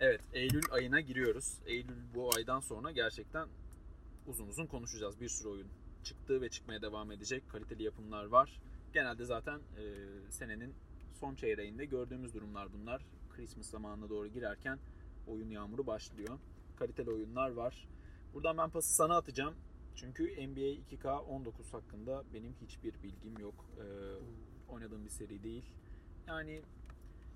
Evet, 0.06 0.20
Eylül 0.32 0.62
ayına 0.70 1.00
giriyoruz. 1.00 1.58
Eylül 1.66 2.14
bu 2.14 2.30
aydan 2.36 2.60
sonra 2.60 2.90
gerçekten 2.90 3.48
uzun 4.26 4.48
uzun 4.48 4.66
konuşacağız. 4.66 5.20
Bir 5.20 5.28
sürü 5.28 5.48
oyun 5.48 5.68
çıktı 6.04 6.40
ve 6.40 6.48
çıkmaya 6.48 6.82
devam 6.82 7.12
edecek. 7.12 7.50
Kaliteli 7.50 7.82
yapımlar 7.82 8.24
var. 8.24 8.60
Genelde 8.92 9.24
zaten 9.24 9.58
e, 9.58 9.82
senenin 10.30 10.74
son 11.20 11.34
çeyreğinde 11.34 11.84
gördüğümüz 11.84 12.34
durumlar 12.34 12.68
bunlar. 12.72 13.06
Christmas 13.36 13.66
zamanına 13.66 14.08
doğru 14.08 14.28
girerken 14.28 14.78
oyun 15.26 15.50
yağmuru 15.50 15.86
başlıyor. 15.86 16.38
Kaliteli 16.76 17.10
oyunlar 17.10 17.50
var. 17.50 17.88
Buradan 18.34 18.58
ben 18.58 18.70
pası 18.70 18.94
sana 18.94 19.16
atacağım. 19.16 19.54
Çünkü 19.94 20.24
NBA 20.24 20.96
2K19 20.96 21.72
hakkında 21.72 22.24
benim 22.34 22.54
hiçbir 22.62 23.02
bilgim 23.02 23.38
yok. 23.38 23.64
Ee, 23.78 24.72
oynadığım 24.72 25.04
bir 25.04 25.10
seri 25.10 25.42
değil. 25.42 25.64
Yani 26.26 26.62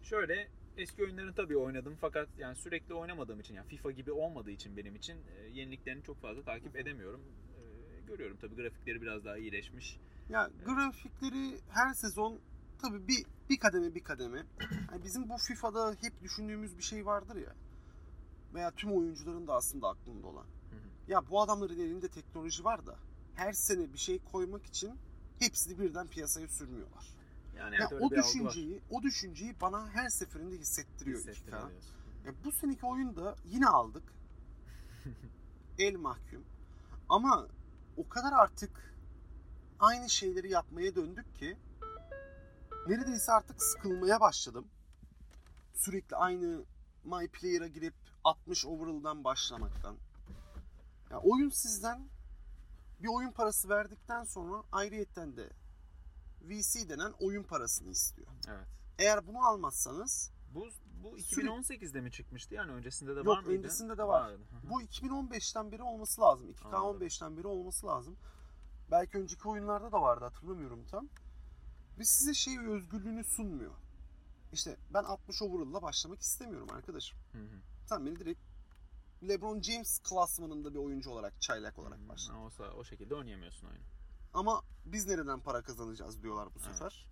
şöyle 0.03 0.49
eski 0.81 1.03
oyunların 1.03 1.33
tabii 1.33 1.57
oynadım 1.57 1.97
fakat 2.01 2.29
yani 2.39 2.57
sürekli 2.57 2.95
oynamadığım 2.95 3.41
için 3.41 3.55
yani 3.55 3.67
FIFA 3.67 3.91
gibi 3.91 4.13
olmadığı 4.13 4.51
için 4.51 4.77
benim 4.77 4.97
için 4.97 5.17
e, 5.17 5.49
yeniliklerini 5.53 6.03
çok 6.03 6.21
fazla 6.21 6.43
takip 6.43 6.77
edemiyorum. 6.77 7.21
E, 7.21 8.07
görüyorum 8.07 8.37
tabii 8.41 8.55
grafikleri 8.55 9.03
biraz 9.03 9.25
daha 9.25 9.39
iyileşmiş. 9.39 9.99
Ya 10.31 10.51
grafikleri 10.67 11.61
her 11.69 11.95
sezon 11.95 12.39
tabii 12.83 13.09
bir 13.09 13.25
bir 13.51 13.59
kademe 13.59 13.95
bir 13.95 14.05
kademe. 14.05 14.43
Yani 14.93 15.05
bizim 15.05 15.29
bu 15.29 15.37
FIFA'da 15.39 15.95
hep 16.01 16.23
düşündüğümüz 16.23 16.79
bir 16.79 16.83
şey 16.83 17.07
vardır 17.07 17.37
ya. 17.37 17.55
Veya 18.55 18.71
tüm 18.71 18.93
oyuncuların 18.93 19.47
da 19.47 19.55
aslında 19.55 19.89
aklında 19.89 20.27
olan. 20.27 20.45
Hı 20.45 20.77
hı. 20.77 21.13
Ya 21.13 21.31
bu 21.31 21.41
adamların 21.43 21.81
elinde 21.81 22.09
teknoloji 22.09 22.65
var 22.65 22.87
da 22.87 22.97
her 23.35 23.53
sene 23.53 23.93
bir 23.93 23.99
şey 23.99 24.19
koymak 24.33 24.67
için 24.67 24.93
hepsini 25.39 25.79
birden 25.79 26.07
piyasaya 26.07 26.49
sürmüyorlar. 26.49 27.20
Yani 27.61 27.75
Ya 27.81 27.89
o 28.01 28.11
düşünceyi, 28.11 28.83
o 28.91 29.03
düşünceyi 29.03 29.61
bana 29.61 29.89
her 29.91 30.09
seferinde 30.09 30.57
hissettiriyor 30.59 31.19
Hissettiriyor 31.19 31.63
2K. 31.63 31.71
diyorsun. 31.71 31.95
Ya 32.27 32.33
bu 32.45 32.53
seneki 32.53 32.87
oyunda 32.87 33.37
yine 33.45 33.67
aldık. 33.67 34.03
El 35.79 35.97
mahkum. 35.97 36.45
Ama 37.09 37.49
o 37.97 38.09
kadar 38.09 38.33
artık 38.33 38.95
aynı 39.81 40.11
şeyleri 40.11 40.51
yapmaya 40.51 40.95
döndük 40.95 41.35
ki 41.37 41.57
neredeyse 42.89 43.33
artık 43.33 43.63
sıkılmaya 43.63 44.21
başladım. 44.21 44.67
Sürekli 45.75 46.17
aynı 46.17 46.65
My 47.05 47.29
Player'a 47.29 47.67
girip 47.67 47.95
60 48.25 48.67
overall'dan 48.67 49.25
başlamaktan. 49.25 49.97
Ya 51.11 51.19
oyun 51.21 51.51
sizden 51.51 52.09
bir 53.01 53.09
oyun 53.09 53.33
parası 53.33 53.69
verdikten 53.69 54.25
sonra 54.25 54.63
ayrıyetten 54.73 55.37
de 55.37 55.51
VC 56.43 56.89
denen 56.89 57.13
oyun 57.21 57.43
parasını 57.43 57.91
istiyor. 57.91 58.29
Evet. 58.49 58.67
Eğer 58.99 59.27
bunu 59.27 59.47
almazsanız 59.47 60.33
Bu 60.55 60.67
bu 61.03 61.19
Sürekli- 61.19 61.49
2018'de 61.49 62.01
mi 62.01 62.11
çıkmıştı? 62.11 62.55
Yani 62.55 62.73
öncesinde 62.73 63.15
de 63.15 63.19
Yok, 63.19 63.27
var 63.27 63.41
mıydı? 63.43 63.59
öncesinde 63.59 63.99
de 63.99 64.05
var. 64.05 64.21
Vardı. 64.21 64.43
Bu 64.71 64.83
2015'ten 64.83 65.73
beri 65.73 65.83
olması 65.83 66.21
lazım. 66.21 66.51
2K15'ten 66.51 67.37
beri 67.37 67.47
olması 67.47 67.87
lazım. 67.87 68.17
Belki 68.91 69.19
önceki 69.19 69.49
oyunlarda 69.49 69.93
da 69.93 70.03
vardı 70.03 70.25
hatırlamıyorum 70.25 70.85
tam. 70.91 71.09
Ve 71.99 72.05
size 72.05 72.35
şey 72.35 72.59
özgürlüğünü 72.59 73.25
sunmuyor. 73.25 73.73
İşte 74.53 74.77
ben 74.95 75.05
60 75.05 75.43
overall'la 75.43 75.83
başlamak 75.83 76.21
istemiyorum 76.21 76.69
arkadaşım. 76.73 77.19
Hı 77.33 77.39
hı. 77.39 77.61
Sen 77.87 78.07
beni 78.07 78.19
direkt 78.19 78.41
LeBron 79.29 79.63
James 79.63 79.99
klasmanında 79.99 80.75
bir 80.75 80.79
oyuncu 80.79 81.11
olarak, 81.11 81.41
çaylak 81.41 81.79
olarak 81.79 82.09
başla. 82.09 82.35
O, 82.39 82.51
o 82.77 82.85
şekilde 82.85 83.15
oynayamıyorsun 83.15 83.67
oyunu. 83.67 83.85
Ama 84.35 84.63
biz 84.85 85.07
nereden 85.07 85.41
para 85.41 85.63
kazanacağız 85.63 86.23
diyorlar 86.23 86.47
bu 86.55 86.59
Evet. 86.67 86.73
sefer. 86.73 87.07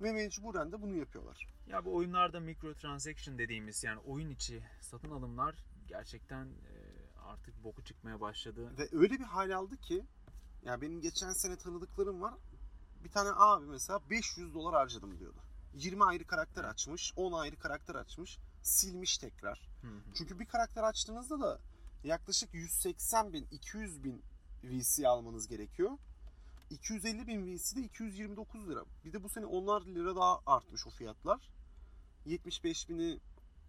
Ve 0.00 0.12
mecburen 0.12 0.72
de 0.72 0.82
bunu 0.82 0.94
yapıyorlar. 0.96 1.46
Ya 1.66 1.84
bu 1.84 1.94
oyunlarda 1.94 2.40
microtransaction 2.40 3.38
dediğimiz 3.38 3.84
yani 3.84 3.98
oyun 3.98 4.30
içi 4.30 4.62
satın 4.80 5.10
alımlar 5.10 5.54
gerçekten 5.88 6.44
e, 6.46 6.72
artık 7.24 7.64
boku 7.64 7.84
çıkmaya 7.84 8.20
başladı. 8.20 8.70
Ve 8.78 8.88
öyle 8.92 9.14
bir 9.14 9.24
hal 9.24 9.50
aldı 9.50 9.76
ki 9.76 10.04
ya 10.62 10.80
benim 10.80 11.00
geçen 11.00 11.32
sene 11.32 11.56
tanıdıklarım 11.56 12.20
var. 12.20 12.34
Bir 13.04 13.10
tane 13.10 13.30
abi 13.34 13.66
mesela 13.66 14.00
500 14.10 14.54
dolar 14.54 14.74
harcadım 14.74 15.18
diyordu. 15.18 15.38
20 15.74 16.04
ayrı 16.04 16.26
karakter 16.26 16.64
açmış, 16.64 17.12
10 17.16 17.32
ayrı 17.32 17.56
karakter 17.56 17.94
açmış, 17.94 18.38
silmiş 18.62 19.18
tekrar. 19.18 19.68
Hı 19.82 19.86
hı. 19.86 20.14
Çünkü 20.14 20.38
bir 20.38 20.46
karakter 20.46 20.82
açtığınızda 20.82 21.40
da 21.40 21.60
yaklaşık 22.04 22.54
180 22.54 23.32
bin, 23.32 23.46
200 23.50 24.04
bin 24.04 24.22
VC 24.64 25.08
almanız 25.08 25.48
gerekiyor. 25.48 25.90
250 26.70 27.26
bin 27.26 27.46
VC 27.46 27.76
de 27.76 27.80
229 27.80 28.68
lira. 28.68 28.84
Bir 29.04 29.12
de 29.12 29.22
bu 29.22 29.28
sene 29.28 29.46
onlar 29.46 29.82
lira 29.86 30.16
daha 30.16 30.40
artmış 30.46 30.86
o 30.86 30.90
fiyatlar. 30.90 31.50
75 32.24 32.88
bini 32.88 33.20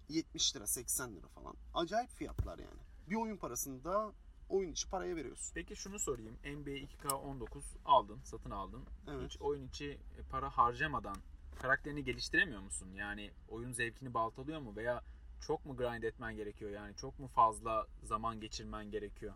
70 0.10 0.56
lira, 0.56 0.68
80 0.68 1.16
lira 1.16 1.28
falan. 1.28 1.56
Acayip 1.74 2.10
fiyatlar 2.10 2.60
yani. 2.60 2.82
Bir 3.10 3.16
oyun 3.16 3.38
parasını 3.38 3.84
da 3.84 4.12
oyun 4.50 4.72
içi 4.72 4.90
paraya 4.90 5.16
veriyorsun. 5.16 5.52
Peki 5.56 5.76
şunu 5.76 6.00
sorayım. 6.00 6.34
NBA 6.34 6.72
2K19 6.72 7.46
aldın, 7.86 8.20
satın 8.24 8.52
aldın. 8.52 8.84
Evet. 9.08 9.30
Hiç 9.30 9.42
oyun 9.42 9.68
içi 9.68 9.86
e, 9.92 10.22
para 10.32 10.50
harcamadan 10.50 11.18
karakterini 11.62 12.04
geliştiremiyor 12.04 12.62
musun? 12.62 12.90
Yani 12.96 13.32
oyun 13.50 13.72
zevkini 13.72 14.14
baltalıyor 14.14 14.60
mu 14.60 14.76
veya 14.76 15.04
çok 15.42 15.66
mu 15.66 15.78
grind 15.78 16.04
etmen 16.04 16.36
gerekiyor? 16.36 16.72
Yani 16.72 16.96
çok 16.96 17.20
mu 17.20 17.28
fazla 17.28 17.88
zaman 18.04 18.40
geçirmen 18.40 18.92
gerekiyor? 18.92 19.34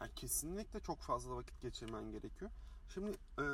Yani 0.00 0.10
kesinlikle 0.16 0.80
çok 0.80 0.98
fazla 0.98 1.36
vakit 1.36 1.62
geçirmen 1.62 2.12
gerekiyor. 2.12 2.50
Şimdi 2.88 3.10
e, 3.38 3.44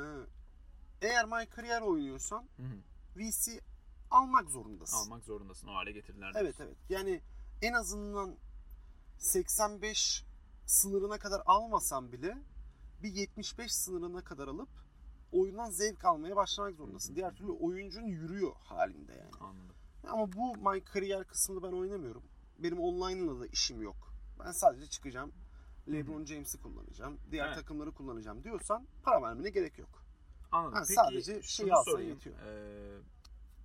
eğer 1.01 1.25
My 1.25 1.47
Career 1.55 1.81
oynuyorsan 1.81 2.49
Hı 2.57 2.63
hı. 2.63 2.77
VC 3.15 3.61
almak 4.11 4.49
zorundasın. 4.49 4.97
Almak 4.97 5.23
zorundasın. 5.23 5.67
O 5.67 5.75
hale 5.75 5.91
getirdiler. 5.91 6.31
Evet 6.35 6.57
diyorsun. 6.57 6.63
evet. 6.63 6.77
Yani 6.89 7.21
en 7.61 7.73
azından 7.73 8.35
85 9.17 10.25
sınırına 10.65 11.17
kadar 11.17 11.41
almasan 11.45 12.11
bile 12.11 12.37
bir 13.03 13.13
75 13.13 13.73
sınırına 13.75 14.23
kadar 14.23 14.47
alıp 14.47 14.69
oyundan 15.31 15.69
zevk 15.69 16.05
almaya 16.05 16.35
başlamak 16.35 16.75
zorundasın. 16.75 17.15
Diğer 17.15 17.35
türlü 17.35 17.51
oyuncun 17.51 18.03
yürüyor 18.03 18.51
halinde 18.55 19.11
yani. 19.11 19.31
Anladım. 19.39 19.75
Ama 20.07 20.31
bu 20.31 20.71
my 20.71 20.83
kariyer 20.83 21.23
kısmını 21.23 21.63
ben 21.63 21.71
oynamıyorum. 21.71 22.23
Benim 22.59 22.79
online'la 22.79 23.39
da 23.39 23.47
işim 23.47 23.81
yok. 23.81 24.13
Ben 24.39 24.51
sadece 24.51 24.87
çıkacağım. 24.87 25.31
LeBron 25.91 26.25
James'i 26.25 26.61
kullanacağım. 26.61 27.17
Diğer 27.31 27.45
Evet. 27.47 27.55
takımları 27.55 27.91
kullanacağım 27.91 28.43
diyorsan 28.43 28.87
para 29.03 29.21
vermene 29.21 29.49
gerek 29.49 29.77
yok. 29.79 30.03
Anladım. 30.51 30.73
Ha, 30.73 30.79
Peki 30.81 30.93
sadece 30.93 31.41
şeyi 31.41 31.73
alsan 31.73 32.01
yetiyor. 32.01 32.35
Ee, 32.45 33.01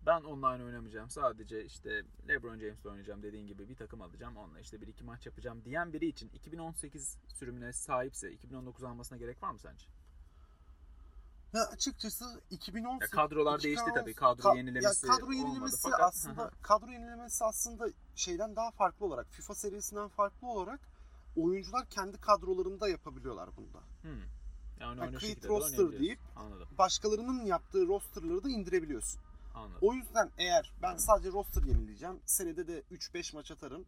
ben 0.06 0.20
online 0.22 0.64
oynamayacağım. 0.64 1.10
Sadece 1.10 1.64
işte 1.64 2.02
LeBron 2.28 2.58
James'le 2.58 2.86
oynayacağım 2.86 3.22
dediğin 3.22 3.46
gibi 3.46 3.68
bir 3.68 3.76
takım 3.76 4.02
alacağım. 4.02 4.36
Onunla 4.36 4.60
işte 4.60 4.80
bir 4.80 4.86
iki 4.86 5.04
maç 5.04 5.26
yapacağım 5.26 5.64
diyen 5.64 5.92
biri 5.92 6.06
için 6.06 6.28
2018 6.34 7.18
sürümüne 7.28 7.72
sahipse 7.72 8.32
2019 8.32 8.84
almasına 8.84 9.18
gerek 9.18 9.42
var 9.42 9.50
mı 9.50 9.58
sence? 9.58 9.86
Ya 11.52 11.62
açıkçası 11.66 12.40
2018 12.50 13.12
Ya 13.12 13.22
kadrolar 13.22 13.58
2018 13.58 13.64
değişti 13.64 13.90
tabii. 13.94 14.14
Kadro 14.14 14.54
yenilemesi 14.56 15.06
ya 15.06 15.12
kadro 15.12 15.32
yenilemesi 15.32 15.82
fakat- 15.82 16.00
aslında 16.00 16.50
kadro 16.62 16.90
yenilemesi 16.90 17.44
aslında 17.44 17.86
şeyden 18.14 18.56
daha 18.56 18.70
farklı 18.70 19.06
olarak 19.06 19.26
FIFA 19.30 19.54
serisinden 19.54 20.08
farklı 20.08 20.48
olarak 20.48 20.80
oyuncular 21.36 21.88
kendi 21.88 22.18
kadrolarında 22.18 22.88
yapabiliyorlar 22.88 23.50
bunda. 23.56 23.80
Hmm. 24.02 24.10
Yani 24.80 25.12
şu 25.12 25.26
create 25.26 25.48
roster 25.48 25.92
deyip- 26.00 26.18
Anladım. 26.36 26.68
Başkalarının 26.78 27.44
yaptığı 27.44 27.86
rosterları 27.86 28.44
da 28.44 28.48
indirebiliyorsun. 28.50 29.20
Anladım. 29.54 29.78
O 29.80 29.94
yüzden 29.94 30.30
eğer 30.38 30.72
ben 30.82 30.96
sadece 30.96 31.32
roster 31.32 31.62
yenileyeceğim, 31.62 32.20
senede 32.26 32.66
de 32.66 32.82
3-5 32.90 33.34
maç 33.36 33.50
atarım 33.50 33.84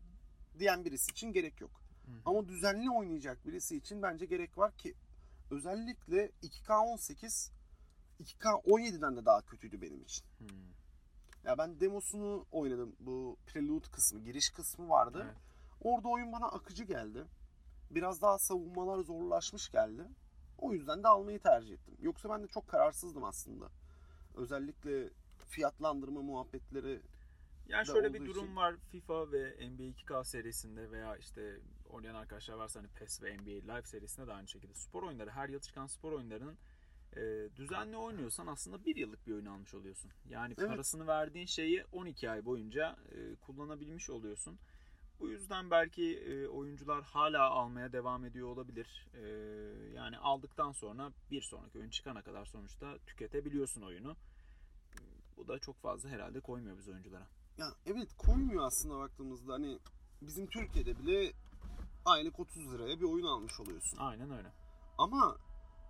diyen 0.59 0.85
birisi 0.85 1.11
için 1.11 1.33
gerek 1.33 1.61
yok. 1.61 1.71
Hı. 2.07 2.13
Ama 2.25 2.49
düzenli 2.49 2.91
oynayacak 2.91 3.47
birisi 3.47 3.77
için 3.77 4.03
bence 4.03 4.27
gerek 4.27 4.59
var 4.59 4.77
ki 4.77 4.95
özellikle 5.51 6.31
2K18 6.43 7.51
2K17'den 8.21 9.17
de 9.17 9.25
daha 9.25 9.41
kötüydü 9.43 9.83
benim 9.83 10.03
için. 10.03 10.25
Hmm. 10.39 10.49
Ya 11.45 11.59
ben 11.59 11.81
demosunu 11.81 12.47
oynadım. 12.53 12.97
Bu 13.01 13.37
prelude 13.47 13.87
kısmı, 13.91 14.21
giriş 14.25 14.51
kısmı 14.51 14.89
vardı. 14.89 15.23
Evet. 15.27 15.37
Orada 15.83 16.09
oyun 16.09 16.33
bana 16.33 16.47
akıcı 16.47 16.85
geldi. 16.85 17.25
Biraz 17.91 18.23
daha 18.23 18.39
savunmalar 18.39 18.99
zorlaşmış 18.99 19.71
geldi. 19.71 20.03
O 20.59 20.73
yüzden 20.73 21.03
de 21.03 21.09
almayı 21.09 21.41
tercih 21.41 21.73
ettim. 21.75 21.95
Yoksa 22.01 22.31
ben 22.31 22.43
de 22.43 22.47
çok 22.49 22.69
kararsızdım 22.69 23.25
aslında. 23.25 23.69
Özellikle 24.35 25.11
fiyatlandırma 25.49 26.23
muhabbetleri 26.23 27.01
Yani 27.69 27.87
şöyle 27.87 28.15
bir 28.15 28.27
durum 28.27 28.45
için. 28.45 28.57
var 28.57 28.75
FIFA 28.91 29.33
ve 29.33 29.69
NBA 29.71 29.83
2K 29.83 30.25
serisinde 30.25 30.91
veya 30.91 31.17
işte 31.17 31.61
oynayan 31.91 32.15
arkadaşlar 32.15 32.55
varsa 32.55 32.81
hani 32.81 32.89
PES 32.89 33.23
ve 33.23 33.37
NBA 33.37 33.73
Live 33.75 33.83
serisinde 33.87 34.27
de 34.27 34.33
aynı 34.33 34.49
şekilde 34.49 34.75
spor 34.75 35.03
oyunları 35.03 35.31
her 35.31 35.49
yıl 35.49 35.61
çıkan 35.61 35.87
spor 35.87 36.13
oyunlarının 36.13 36.57
e, 37.17 37.49
düzenli 37.57 37.97
oynuyorsan 37.97 38.47
aslında 38.47 38.85
bir 38.85 38.97
yıllık 38.97 39.27
bir 39.27 39.33
oyun 39.33 39.47
almış 39.47 39.75
oluyorsun. 39.75 40.11
Yani 40.29 40.55
Evet. 40.59 40.69
parasını 40.71 41.07
verdiğin 41.07 41.47
şeyi 41.47 41.85
12 41.93 42.31
ay 42.31 42.45
boyunca 42.45 42.97
e, 43.13 43.35
kullanabilmiş 43.35 44.11
oluyorsun. 44.11 44.59
Bu 45.21 45.29
yüzden 45.29 45.71
belki 45.71 46.19
e, 46.19 46.49
oyuncular 46.49 47.05
hala 47.05 47.51
almaya 47.51 47.93
devam 47.93 48.25
ediyor 48.25 48.49
olabilir. 48.49 49.07
E, 49.15 49.23
yani 49.95 50.19
aldıktan 50.19 50.73
sonra 50.73 51.13
bir 51.31 51.43
sonraki 51.43 51.79
oyun 51.79 51.91
çıkana 51.91 52.23
kadar 52.23 52.45
sonuçta 52.45 52.99
tüketebiliyorsun 53.07 53.83
oyunu. 53.83 54.17
Bu 55.37 55.49
da 55.49 55.59
çok 55.59 55.83
fazla 55.83 56.09
herhalde 56.09 56.41
koymuyor 56.41 56.79
biz 56.79 56.89
oyunculara. 56.89 57.27
Ya 57.59 57.67
evet 57.87 58.09
koymuyor 58.19 58.65
aslında 58.65 58.99
baktığımızda 58.99 59.53
hani 59.53 59.79
bizim 60.23 60.47
Türkiye'de 60.47 60.99
bile 60.99 61.33
aylık 62.05 62.41
30 62.41 62.73
liraya 62.73 63.01
bir 63.01 63.05
oyun 63.05 63.27
almış 63.27 63.61
oluyorsun. 63.61 63.99
Aynen 63.99 64.31
öyle. 64.31 64.53
Ama 64.99 65.37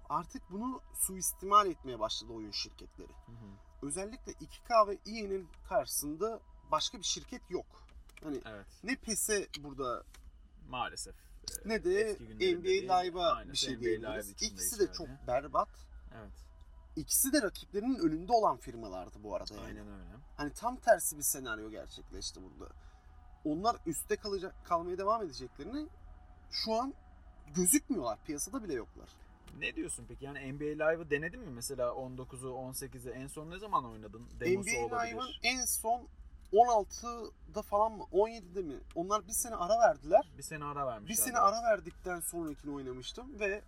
artık 0.08 0.42
bunu 0.50 0.80
suistimal 0.94 1.66
etmeye 1.66 1.98
başladı 1.98 2.32
oyun 2.32 2.50
şirketleri. 2.50 3.12
Hı 3.12 3.32
hı. 3.32 3.86
Özellikle 3.86 4.32
2K 4.32 4.88
ve 4.88 4.98
EA'nin 5.06 5.48
karşısında 5.68 6.40
başka 6.70 6.98
bir 6.98 7.04
şirket 7.04 7.50
yok. 7.50 7.85
Hani 8.26 8.40
Evet. 8.46 8.66
ne 8.84 8.96
PES'e 8.96 9.48
burada 9.58 10.02
Maalesef. 10.68 11.14
e, 11.14 11.68
ne 11.68 11.84
de 11.84 12.16
NBA 12.56 12.98
Live'a 13.00 13.44
bir 13.52 13.56
şey 13.56 13.74
NBA 13.76 13.80
diyebiliriz. 13.80 14.30
İkisi 14.30 14.78
de 14.78 14.84
geçerli. 14.84 14.96
çok 14.98 15.08
berbat. 15.26 15.68
Evet. 16.14 16.32
İkisi 16.96 17.32
de 17.32 17.42
rakiplerinin 17.42 17.98
önünde 17.98 18.32
olan 18.32 18.56
firmalardı 18.56 19.22
bu 19.22 19.34
arada 19.36 19.54
yani. 19.54 19.64
Aynen 19.66 19.86
öyle. 19.88 20.10
Hani 20.36 20.52
tam 20.52 20.76
tersi 20.76 21.16
bir 21.18 21.22
senaryo 21.22 21.70
gerçekleşti 21.70 22.40
burada. 22.42 22.72
Onlar 23.44 23.76
üstte 23.86 24.16
kalacak 24.16 24.54
kalmaya 24.64 24.98
devam 24.98 25.22
edeceklerini 25.22 25.88
şu 26.50 26.72
an 26.74 26.94
gözükmüyorlar. 27.54 28.18
Piyasada 28.24 28.62
bile 28.64 28.74
yoklar. 28.74 29.08
Ne 29.58 29.76
diyorsun 29.76 30.04
peki? 30.08 30.24
Yani 30.24 30.52
NBA 30.52 30.64
Live'ı 30.84 31.10
denedin 31.10 31.40
mi 31.40 31.50
mesela 31.50 31.88
19'u 31.88 32.48
18'i 32.50 33.10
en 33.10 33.26
son 33.26 33.50
ne 33.50 33.58
zaman 33.58 33.84
oynadın? 33.84 34.26
Demosu 34.40 34.70
NBA. 34.70 35.02
Live'ın 35.02 35.30
en 35.42 35.64
son 35.64 36.08
16'da 36.52 37.62
falan 37.62 37.92
mı 37.92 38.04
17'de 38.12 38.62
mi? 38.62 38.76
Onlar 38.94 39.26
bir 39.26 39.32
sene 39.32 39.54
ara 39.56 39.78
verdiler. 39.78 40.20
Bir 40.38 40.42
sene 40.42 40.64
ara 40.64 40.86
vermişler. 40.86 41.08
Bir 41.16 41.22
sene 41.22 41.38
ara 41.38 41.62
verdikten 41.62 42.20
sonrakini 42.20 42.74
oynamıştım 42.74 43.40
ve 43.40 43.62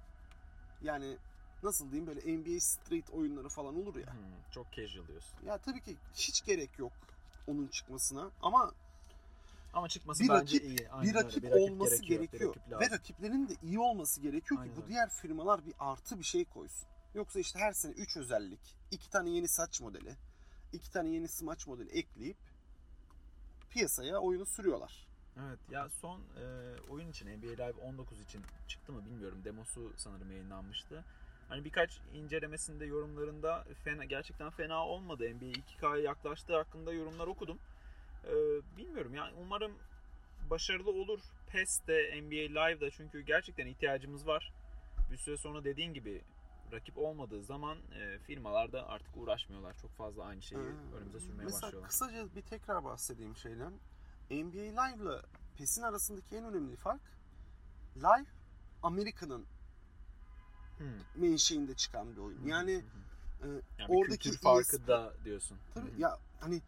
yani 0.83 1.17
nasıl 1.63 1.91
diyeyim 1.91 2.07
böyle 2.07 2.21
NBA 2.39 2.61
Street 2.61 3.11
oyunları 3.11 3.49
falan 3.49 3.77
olur 3.83 3.97
ya. 3.97 4.13
Hmm, 4.13 4.21
çok 4.53 4.73
casual 4.73 5.07
diyorsun. 5.09 5.39
Ya 5.47 5.59
tabii 5.59 5.81
ki 5.81 5.97
hiç 6.15 6.45
gerek 6.45 6.79
yok 6.79 6.93
onun 7.47 7.67
çıkmasına 7.67 8.31
ama 8.43 8.73
Ama 9.75 9.89
çıkması 9.89 10.23
Bir 10.25 10.29
bence 10.29 10.57
rakip- 10.57 10.65
iyi. 10.67 10.91
Aynen 10.91 11.03
bir 11.13 11.17
öyle. 11.17 11.27
rakip, 11.27 11.43
Bir 11.43 11.51
rakip 11.51 11.63
olması 11.71 11.97
gerekiyor. 12.03 12.21
gerekiyor. 12.21 12.55
Bir 12.55 12.71
rakip 12.73 12.81
Ve 12.81 12.95
rakiplerin 12.97 13.49
de 13.49 13.53
iyi 13.63 13.79
olması 13.81 14.21
gerekiyor 14.21 14.59
ki 14.61 14.63
Aynen 14.63 14.77
bu 14.77 14.81
öyle. 14.81 14.89
diğer 14.89 15.09
firmalar 15.11 15.67
bir 15.67 15.75
artı 15.79 16.19
bir 16.19 16.25
şey 16.25 16.45
koysun. 16.45 16.89
Yoksa 17.15 17.41
işte 17.41 17.59
her 17.59 17.73
sene 17.73 17.93
3 17.93 18.17
özellik, 18.17 18.61
2 18.91 19.11
tane 19.11 19.31
yeni 19.31 19.49
saç 19.49 19.81
modeli, 19.81 20.15
2 20.73 20.91
tane 20.91 21.09
yeni 21.09 21.29
smaç 21.29 21.67
modeli 21.67 21.91
ekleyip 21.91 22.37
piyasaya 23.79 24.19
oyunu 24.19 24.47
sürüyorlar. 24.47 25.07
Evet 25.47 25.59
ya 25.71 25.89
son 25.89 26.21
e, 26.21 26.45
oyun 26.91 27.11
için 27.11 27.27
NBA 27.27 27.65
Live 27.65 27.81
19 27.83 28.21
için 28.21 28.43
çıktı 28.69 28.93
mı 28.93 29.05
bilmiyorum. 29.07 29.39
Demosu 29.45 29.93
sanırım 29.97 30.31
yayınlanmıştı. 30.31 31.05
Hani 31.49 31.65
birkaç 31.65 32.01
incelemesinde 32.15 32.87
yorumlarında 32.87 33.65
fena, 33.85 34.05
gerçekten 34.05 34.51
fena 34.51 34.87
olmadı. 34.87 35.35
NBA 35.35 35.45
2K'ya 35.45 36.03
yaklaştığı 36.03 36.57
hakkında 36.57 36.93
yorumlar 36.93 37.27
okudum. 37.27 37.59
E, 38.25 38.33
bilmiyorum 38.77 39.15
yani 39.15 39.33
umarım 39.41 39.73
başarılı 40.51 40.91
olur. 40.91 41.21
PES 41.53 41.87
de 41.87 42.21
NBA 42.23 42.61
Live'da 42.61 42.91
çünkü 42.91 43.21
gerçekten 43.21 43.67
ihtiyacımız 43.67 44.27
var. 44.27 44.53
Bir 45.13 45.17
süre 45.17 45.37
sonra 45.37 45.65
dediğin 45.65 45.95
gibi 45.95 46.23
rakip 46.73 46.99
olmadığı 46.99 47.43
zaman 47.43 47.79
e, 47.79 48.19
firmalar 48.19 48.73
da 48.73 48.89
artık 48.89 49.17
uğraşmıyorlar. 49.17 49.75
Çok 49.83 49.91
fazla 49.91 50.25
aynı 50.25 50.43
şeyi 50.43 50.59
Ee, 50.61 50.95
önümüze 50.97 51.21
sürmeye 51.21 51.45
Mesela 51.45 51.63
başlıyorlar. 51.63 51.91
kısaca 51.91 52.35
bir 52.35 52.43
tekrar 52.43 52.85
bahsedeyim 52.85 53.37
şeyden. 53.37 53.73
NBA 54.31 54.83
Live 54.83 55.03
ile 55.03 55.23
PES'in 55.59 55.83
arasındaki 55.83 56.37
en 56.37 56.45
önemli 56.45 56.77
fark 56.77 57.01
Live 57.97 58.27
Amerika'nın 58.83 59.47
Hmm. 60.79 60.87
menşeinde 61.23 61.75
çıkan 61.75 62.13
bir 62.17 62.21
oyun. 62.21 62.47
Yani 62.47 62.71
e, 63.43 63.47
Yani 63.47 63.63
bir 63.79 63.85
oradaki 63.89 64.33
farkı 64.39 64.61
ESP 64.77 64.87
da 64.89 65.13
diyorsun. 65.25 65.59
Tabii 65.75 65.97
hı. 65.97 66.01
ya 66.01 66.19
hani 66.41 66.63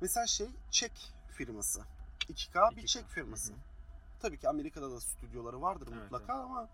mesela 0.00 0.26
şey 0.26 0.48
Çek 0.70 1.12
firması. 1.36 1.80
2K 2.28 2.76
bir 2.76 2.82
2K. 2.82 2.86
Çek 2.86 3.06
firması. 3.06 3.52
Hı. 3.52 3.56
Tabii 4.20 4.38
ki 4.38 4.48
Amerika'da 4.48 4.90
da 4.90 5.00
stüdyoları 5.00 5.62
vardır 5.62 5.88
Evet, 5.92 6.02
mutlaka 6.02 6.34
ama 6.34 6.68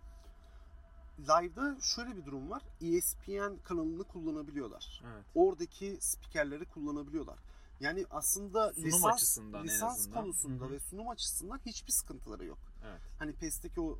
Live'da 1.28 1.76
şöyle 1.80 2.16
bir 2.16 2.24
durum 2.26 2.50
var. 2.50 2.62
ESPN 2.80 3.56
kanalını 3.64 4.04
kullanabiliyorlar. 4.04 5.02
Evet. 5.04 5.24
Oradaki 5.34 5.98
spikerleri 6.00 6.64
kullanabiliyorlar. 6.64 7.38
Yani 7.80 8.04
aslında 8.10 8.72
Sunum 8.72 8.86
lisans, 8.86 9.38
lisans 9.64 10.10
konusunda 10.10 10.64
Hı 10.64 10.68
hı. 10.68 10.72
ve 10.72 10.80
sunum 10.80 11.08
açısından 11.08 11.60
hiçbir 11.66 11.92
sıkıntıları 11.92 12.44
yok. 12.44 12.58
Evet. 12.84 13.00
Hani 13.18 13.32
PES'teki 13.32 13.80
o 13.80 13.98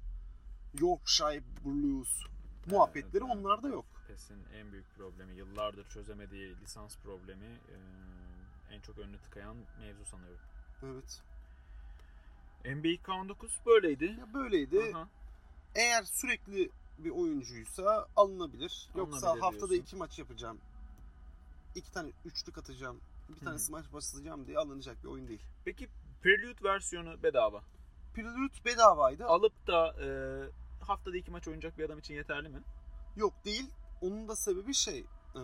Yorkshire 0.81 1.43
Blues 1.65 2.25
muhabbetleri 2.67 3.25
evet. 3.25 3.37
onlarda 3.37 3.69
yok. 3.69 3.85
PES'in 4.09 4.45
en 4.55 4.73
büyük 4.73 4.95
problemi, 4.97 5.35
yıllardır 5.35 5.89
çözemediği 5.89 6.57
lisans 6.61 6.97
problemi 6.97 7.47
e, 7.47 7.77
en 8.75 8.81
çok 8.81 8.99
önünü 8.99 9.19
tıkayan 9.19 9.57
mevzu 9.81 10.05
sanıyorum. 10.05 10.41
Evet. 10.83 11.23
NBA 12.65 12.89
2K19 12.89 13.35
böyleydi. 13.67 14.05
Ya 14.05 14.35
böyleydi. 14.35 14.93
Aha. 14.95 15.09
Eğer 15.75 16.03
sürekli 16.05 16.71
bir 17.05 17.11
oyuncuysa 17.11 18.07
alınabilir. 18.17 18.89
Yoksa 18.97 19.27
Alınabilir 19.27 19.43
haftada 19.43 19.69
diyorsun. 19.71 19.85
iki 19.87 19.97
maç 19.97 20.19
yapacağım. 20.19 20.59
iki 21.75 21.93
tane 21.93 22.13
üçlük 22.25 22.59
atacağım. 22.59 23.01
Bir 23.29 23.45
tane 23.45 23.59
smaç 23.59 23.93
basacağım 23.93 24.47
diye 24.47 24.59
alınacak 24.59 25.03
bir 25.03 25.09
oyun 25.09 25.29
değil. 25.29 25.43
Peki 25.65 25.89
Prelude 26.23 26.65
versiyonu 26.65 27.23
bedava. 27.23 27.63
Prelude 28.15 28.65
bedavaydı. 28.65 29.27
Alıp 29.27 29.67
da 29.67 29.95
e, 30.05 30.09
haftada 30.85 31.17
iki 31.17 31.31
maç 31.31 31.49
oynayacak 31.49 31.79
bir 31.79 31.85
adam 31.85 31.99
için 31.99 32.15
yeterli 32.15 32.49
mi? 32.49 32.63
Yok 33.17 33.35
değil. 33.45 33.71
Onun 34.01 34.29
da 34.29 34.37
sebebi 34.37 34.75
şey. 34.75 34.99
e, 35.37 35.41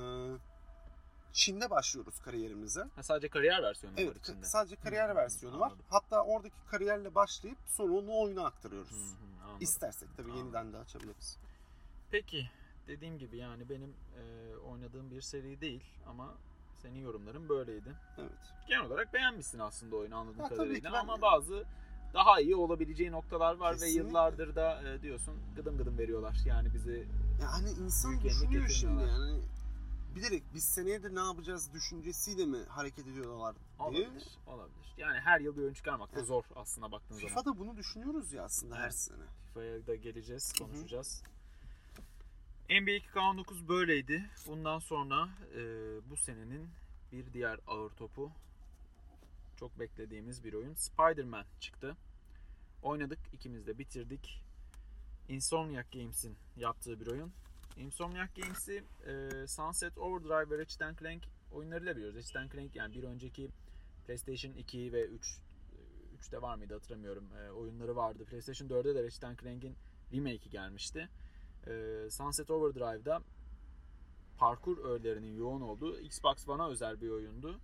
Çin'de 1.33 1.71
başlıyoruz 1.71 2.19
kariyerimize. 2.21 2.81
Ha, 2.97 3.03
sadece 3.03 3.29
kariyer 3.29 3.63
versiyonu 3.63 3.95
mu 3.97 4.01
var 4.03 4.05
Evet, 4.13 4.23
içinde. 4.23 4.47
sadece 4.47 4.77
kariyer 4.77 5.11
Hı, 5.11 5.15
versiyonu 5.15 5.59
var. 5.61 5.67
anladım. 5.67 5.85
Hatta 5.89 6.25
oradaki 6.25 6.55
kariyerle 6.71 7.15
başlayıp 7.15 7.59
sonra 7.69 7.93
onu 7.93 8.21
oyuna 8.21 8.45
aktarıyoruz. 8.47 9.15
Anladım. 9.45 9.57
İstersek 9.61 10.09
tabii 10.17 10.23
Anladım. 10.31 10.39
yeniden 10.45 10.73
de 10.73 10.79
açabiliriz. 10.79 11.39
Peki 12.11 12.51
dediğim 12.89 13.19
gibi 13.19 13.37
yani 13.37 13.69
benim 13.69 13.95
e, 14.19 14.57
oynadığım 14.57 15.11
bir 15.11 15.21
seri 15.21 15.61
değil 15.61 15.85
ama 16.07 16.35
senin 16.83 16.99
yorumların 16.99 17.49
böyleydi. 17.49 17.95
Evet. 18.19 18.31
Genel 18.69 18.85
olarak 18.87 19.15
beğenmişsin 19.15 19.59
aslında 19.59 19.97
oyunu 19.97 20.17
anladığım 20.17 20.49
kadarıyla 20.49 21.01
ama 21.01 21.19
de. 21.19 21.23
bazı 21.23 21.65
daha 22.15 22.41
iyi 22.41 22.57
olabileceği 22.57 23.13
noktalar 23.13 23.57
var 23.57 23.73
Kesinlikle. 23.73 24.01
ve 24.01 24.07
yıllardır 24.09 24.55
da 24.55 24.83
e, 24.89 25.03
diyorsun 25.03 25.35
gıdım 25.57 25.79
gıdım 25.79 25.99
veriyorlar. 25.99 26.37
Yani 26.47 26.75
bizi 26.75 27.07
Ya 27.43 27.53
hani 27.53 27.71
insan 27.71 28.23
düşünüyor 28.23 28.69
şimdi 28.69 29.03
yani. 29.03 29.41
Bilerek 30.17 30.43
biz 30.55 30.65
seneye 30.65 31.03
de 31.03 31.15
ne 31.15 31.21
yapacağız 31.21 31.73
düşüncesiyle 31.75 32.47
mi 32.47 32.59
hareket 32.69 33.07
ediyorlar 33.07 33.55
diye. 33.55 34.07
olabilir. 34.07 34.29
Olabilir. 34.47 34.95
Yani 34.97 35.19
her 35.21 35.41
yıl 35.41 35.57
bir 35.57 35.63
oyun 35.63 35.73
çıkarmak 35.75 36.15
da 36.17 36.23
zor 36.25 36.45
aslında 36.55 36.93
baktığın 36.93 37.15
zaman. 37.15 37.29
FIFA'da 37.29 37.59
bunu 37.59 37.77
düşünüyoruz 37.77 38.33
ya 38.33 38.45
aslında 38.45 38.77
her 38.77 38.83
Evet. 38.83 38.95
sene. 38.95 39.23
FIFA'ya 39.49 39.87
da 39.87 39.95
geleceğiz, 39.95 40.53
Hı 40.59 40.65
hı. 40.65 40.69
NBA 42.71 42.97
2K19 42.97 43.69
böyleydi. 43.69 44.25
Bundan 44.47 44.79
sonra 44.79 45.29
e, 45.55 45.61
bu 46.11 46.17
senenin 46.17 46.69
bir 47.12 47.33
diğer 47.33 47.61
ağır 47.67 47.91
topu 47.91 48.33
çok 49.57 49.79
beklediğimiz 49.81 50.45
bir 50.45 50.53
oyun 50.53 50.75
Spider-Man 50.75 51.45
çıktı. 51.61 51.97
Oynadık, 52.83 53.19
ikimiz 53.33 53.67
de 53.67 53.79
bitirdik. 53.79 54.43
Insomniac 55.29 55.89
Games'in 55.93 56.37
yaptığı 56.57 57.01
bir 57.01 57.07
oyun. 57.07 57.33
Insomniac 57.77 58.41
Games'i 58.41 58.85
e, 59.07 59.47
Sunset 59.47 59.99
Overdrive 59.99 60.51
ve 60.51 60.59
Ratchet 60.59 60.99
Clank 60.99 61.23
oyunlarıyla 61.53 61.97
biliyoruz. 61.97 62.17
Ratchet 62.17 62.53
Clank 62.53 62.77
yani 62.77 62.95
bir 62.95 63.03
önceki 63.03 63.49
PlayStation 64.07 64.53
2 64.53 64.93
ve 64.93 65.07
3 65.07 65.39
3'te 66.21 66.43
var 66.43 66.57
mıydı 66.57 66.75
hatırlamıyorum. 66.75 67.29
E, 67.37 67.51
oyunları 67.51 67.97
vardı. 67.97 68.25
PlayStation 68.25 68.69
4'de 68.69 68.95
de 68.95 69.03
Ratchet 69.03 69.41
Clank'in 69.41 69.77
remake'i 70.12 70.51
gelmişti. 70.51 71.09
E, 71.67 72.07
Sunset 72.11 72.51
Overdrive'da 72.51 73.23
parkur 74.39 74.85
öğelerinin 74.85 75.37
yoğun 75.37 75.61
olduğu 75.61 76.01
Xbox 76.01 76.49
One'a 76.49 76.69
özel 76.69 77.01
bir 77.01 77.11
oyundu. 77.11 77.61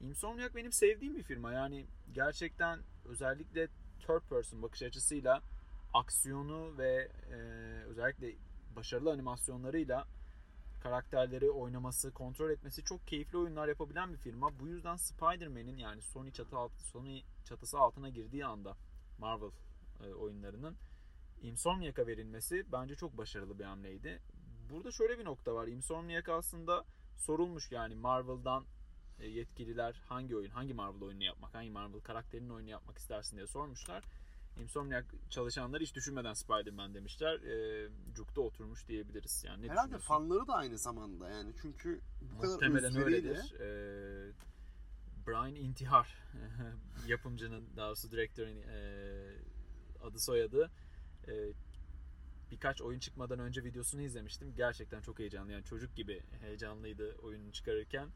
Insomniac 0.00 0.54
benim 0.54 0.72
sevdiğim 0.72 1.16
bir 1.16 1.22
firma. 1.22 1.52
Yani 1.52 1.86
gerçekten 2.12 2.80
özellikle 3.04 3.68
third 4.06 4.22
person 4.28 4.62
bakış 4.62 4.82
açısıyla 4.82 5.42
aksiyonu 5.94 6.78
ve 6.78 7.08
e, 7.30 7.36
özellikle 7.86 8.32
başarılı 8.76 9.12
animasyonlarıyla 9.12 10.06
karakterleri 10.82 11.50
oynaması, 11.50 12.12
kontrol 12.12 12.50
etmesi 12.50 12.84
çok 12.84 13.06
keyifli 13.06 13.38
oyunlar 13.38 13.68
yapabilen 13.68 14.12
bir 14.12 14.18
firma. 14.18 14.58
Bu 14.60 14.68
yüzden 14.68 14.96
Spider-Man'in 14.96 15.76
yani 15.76 16.02
Sony 16.02 16.30
çatı 16.30 16.56
alt, 16.56 16.72
Sony 16.72 17.22
çatısı 17.44 17.78
altına 17.78 18.08
girdiği 18.08 18.46
anda 18.46 18.76
Marvel 19.18 19.50
e, 20.04 20.14
oyunlarının 20.14 20.76
Insomniac'a 21.42 22.06
verilmesi 22.06 22.64
bence 22.72 22.94
çok 22.94 23.18
başarılı 23.18 23.58
bir 23.58 23.64
hamleydi. 23.64 24.22
Burada 24.70 24.90
şöyle 24.92 25.18
bir 25.18 25.24
nokta 25.24 25.54
var. 25.54 25.66
Insomniac 25.66 26.32
aslında 26.32 26.84
sorulmuş 27.16 27.72
yani 27.72 27.94
Marvel'dan 27.94 28.64
e, 29.20 29.28
yetkililer 29.28 30.02
hangi 30.08 30.36
oyun, 30.36 30.50
hangi 30.50 30.74
Marvel 30.74 31.02
oyunu 31.02 31.24
yapmak, 31.24 31.54
hangi 31.54 31.70
Marvel 31.70 32.00
karakterinin 32.00 32.50
oyunu 32.50 32.70
yapmak 32.70 32.98
istersin 32.98 33.36
diye 33.36 33.46
sormuşlar. 33.46 34.04
Insomniac 34.62 35.06
çalışanlar 35.30 35.80
hiç 35.82 35.94
düşünmeden 35.94 36.34
Spider-Man 36.34 36.94
demişler. 36.94 37.34
E, 37.34 37.88
cukta 38.14 38.40
oturmuş 38.40 38.88
diyebiliriz. 38.88 39.44
Yani 39.46 39.66
ne 39.66 39.70
Herhalde 39.70 39.98
fanları 39.98 40.46
da 40.46 40.54
aynı 40.54 40.78
zamanda 40.78 41.30
yani 41.30 41.52
çünkü 41.62 42.00
bu 42.22 42.38
kadar 42.38 42.52
Muhtemelen 42.52 42.84
özveriyle 42.84 43.28
öyledir. 43.28 43.54
Ee, 43.60 44.32
Brian 45.26 45.54
İntihar 45.54 46.14
yapımcının 47.06 47.76
daha 47.76 47.86
doğrusu 47.86 48.10
direktörün 48.10 48.62
e, 48.62 48.78
adı 50.02 50.18
soyadı. 50.18 50.70
E, 51.28 51.34
birkaç 52.50 52.82
oyun 52.82 52.98
çıkmadan 52.98 53.38
önce 53.38 53.64
videosunu 53.64 54.02
izlemiştim. 54.02 54.54
Gerçekten 54.56 55.00
çok 55.00 55.18
heyecanlı. 55.18 55.52
Yani 55.52 55.64
çocuk 55.64 55.96
gibi 55.96 56.22
heyecanlıydı 56.40 57.16
oyununu 57.22 57.52
çıkarırken. 57.52 58.08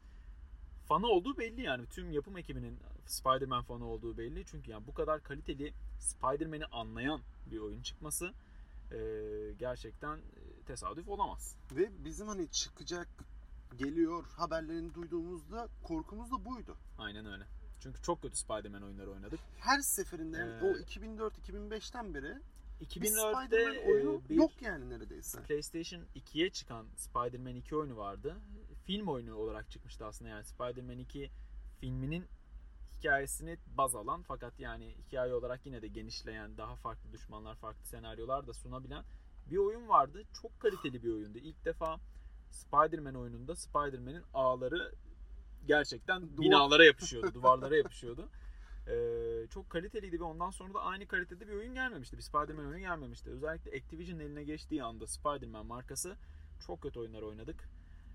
Fanı 0.87 1.07
olduğu 1.07 1.37
belli 1.37 1.61
yani. 1.61 1.85
Tüm 1.85 2.11
yapım 2.11 2.37
ekibinin 2.37 2.77
Spider-Man 3.05 3.63
fanı 3.63 3.85
olduğu 3.85 4.17
belli. 4.17 4.45
Çünkü 4.45 4.71
yani 4.71 4.87
bu 4.87 4.93
kadar 4.93 5.23
kaliteli 5.23 5.73
Spider-Man'i 5.99 6.65
anlayan 6.65 7.21
bir 7.51 7.59
oyun 7.59 7.81
çıkması 7.81 8.33
e, 8.91 8.97
gerçekten 9.59 10.17
e, 10.17 10.63
tesadüf 10.67 11.07
olamaz. 11.07 11.55
ve 11.71 11.89
bizim 12.05 12.27
hani 12.27 12.47
çıkacak 12.51 13.07
geliyor 13.77 14.25
haberlerini 14.25 14.93
duyduğumuzda 14.93 15.67
korkumuz 15.83 16.31
da 16.31 16.45
buydu. 16.45 16.77
Aynen 16.97 17.25
öyle. 17.25 17.43
Çünkü 17.79 18.01
çok 18.01 18.21
kötü 18.21 18.37
Spider-Man 18.37 18.83
oyunları 18.83 19.11
oynadık. 19.11 19.39
Her 19.59 19.79
seferinde 19.79 20.37
Ee, 20.37 20.65
o 20.65 20.73
2004-2005'ten 20.73 22.13
beri 22.13 22.37
2004'te 22.81 23.45
Spider-Man 23.45 23.91
oyunu 23.91 24.21
e, 24.25 24.29
bir 24.29 24.35
yok 24.35 24.61
yani 24.61 24.89
neredeyse. 24.89 25.43
PlayStation 25.43 26.01
2'ye 26.15 26.49
çıkan 26.49 26.87
Spider-Man 26.95 27.55
2 27.55 27.75
oyunu 27.75 27.97
vardı. 27.97 28.37
Film 28.85 29.07
oyunu 29.07 29.35
olarak 29.35 29.71
çıkmıştı 29.71 30.05
aslında 30.05 30.29
yani 30.29 30.45
Spider-Man 30.45 30.97
2 30.97 31.31
filminin 31.79 32.25
hikayesini 32.97 33.57
baz 33.77 33.95
alan 33.95 34.21
fakat 34.21 34.59
yani 34.59 34.95
hikaye 35.07 35.33
olarak 35.33 35.65
yine 35.65 35.81
de 35.81 35.87
genişleyen, 35.87 36.57
daha 36.57 36.75
farklı 36.75 37.11
düşmanlar, 37.11 37.55
farklı 37.55 37.85
senaryolar 37.85 38.47
da 38.47 38.53
sunabilen 38.53 39.03
bir 39.49 39.57
oyun 39.57 39.87
vardı. 39.89 40.23
Çok 40.41 40.59
kaliteli 40.59 41.03
bir 41.03 41.13
oyundu. 41.13 41.37
İlk 41.37 41.65
defa 41.65 41.99
Spider-Man 42.51 43.15
oyununda 43.15 43.55
Spider-Man'in 43.55 44.23
ağları 44.33 44.95
gerçekten 45.67 46.21
Duvar- 46.21 46.41
binalara 46.41 46.85
yapışıyordu, 46.85 47.33
duvarlara 47.33 47.77
yapışıyordu. 47.77 48.29
Ee, 48.87 49.47
çok 49.49 49.69
kaliteliydi 49.69 50.19
ve 50.19 50.23
ondan 50.23 50.49
sonra 50.49 50.73
da 50.73 50.81
aynı 50.81 51.07
kalitede 51.07 51.47
bir 51.47 51.53
oyun 51.53 51.73
gelmemişti. 51.73 52.17
Bir 52.17 52.21
Spider-Man 52.21 52.65
oyunu 52.65 52.79
gelmemişti. 52.79 53.29
Özellikle 53.29 53.71
Activision 53.77 54.19
eline 54.19 54.43
geçtiği 54.43 54.83
anda 54.83 55.07
Spider-Man 55.07 55.65
markası 55.65 56.17
çok 56.67 56.81
kötü 56.81 56.99
oyunlar 56.99 57.21
oynadık. 57.21 57.63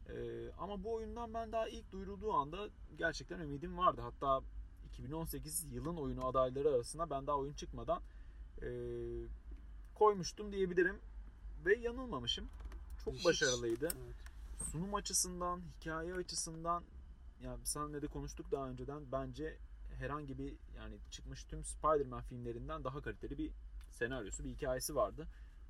Ee, 0.09 0.51
ama 0.59 0.85
bu 0.85 0.95
oyundan 0.95 1.35
ben 1.35 1.53
daha 1.53 1.69
ilk 1.69 1.93
duyurulduğu 1.93 2.33
anda 2.33 2.69
gerçekten 2.99 3.39
ümidim 3.41 3.79
vardı. 3.79 4.01
Hatta 4.01 4.41
2018 4.89 5.73
yılın 5.73 5.97
oyunu 5.97 6.27
adayları 6.27 6.69
arasında 6.69 7.11
ben 7.11 7.27
daha 7.27 7.37
oyun 7.37 7.53
çıkmadan 7.53 8.03
e, 8.63 8.69
koymuştum 9.95 10.53
diyebilirim. 10.53 10.97
Ve 11.65 11.75
yanılmamışım. 11.79 12.49
Çok 13.05 13.15
Hiç- 13.15 13.25
başarılıydı 13.25 13.89
Evet. 14.05 14.15
sunum 14.73 14.95
açısından, 14.95 15.61
hikaye 15.81 16.15
açısından 16.15 16.85
yani 17.43 17.59
seninle 17.67 18.03
de 18.03 18.07
konuştuk 18.07 18.47
daha 18.53 18.69
önceden 18.69 19.03
bence 19.13 19.57
herhangi 19.99 20.39
bir 20.39 20.55
yani 20.77 20.99
çıkmış 21.11 21.45
tüm 21.45 21.65
Spider-Man 21.65 22.23
filmlerinden 22.23 22.85
daha 22.85 23.01
kaliteli 23.01 23.39
bir 23.39 23.51
senaryosu, 23.91 24.45
bir 24.45 24.51
hikayesi 24.51 24.95
vardı. 24.95 25.27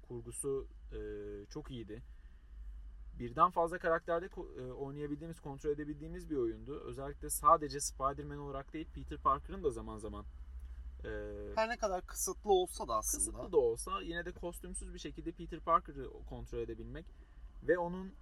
Kurgusu 0.09 0.67
e, 0.93 0.99
çok 1.51 1.71
iyiydi. 1.71 2.03
Birden 3.19 3.51
fazla 3.51 3.79
karakterde 3.79 4.27
e, 4.59 4.73
oynayabildiğimiz, 4.73 5.41
kontrol 5.41 5.71
edebildiğimiz 5.71 6.31
bir 6.31 6.37
oyundu. 6.37 6.81
Özellikle 6.81 7.31
sadece 7.31 7.81
Spider-Man 7.81 8.39
olarak 8.39 8.73
değil, 8.73 8.87
Peter 8.95 9.19
Parker'ın 9.19 9.65
da 9.65 9.71
zaman 9.71 9.99
zaman 9.99 10.25
e, 11.05 11.09
Her 11.55 11.69
ne 11.69 11.77
kadar 11.77 12.07
kısıtlı 12.07 12.53
olsa 12.53 12.89
da 12.89 12.97
aslında. 12.97 13.19
kısıtlı 13.19 13.53
da 13.53 13.57
olsa 13.57 14.03
yine 14.03 14.25
de 14.25 14.33
kostümsüz 14.33 14.95
bir 14.95 14.99
şekilde 14.99 15.33
Peter 15.33 15.61
Parker'ı 15.61 16.11
kontrol 16.29 16.59
edebilmek 16.59 17.07
ve 17.69 17.79
onun 17.79 18.13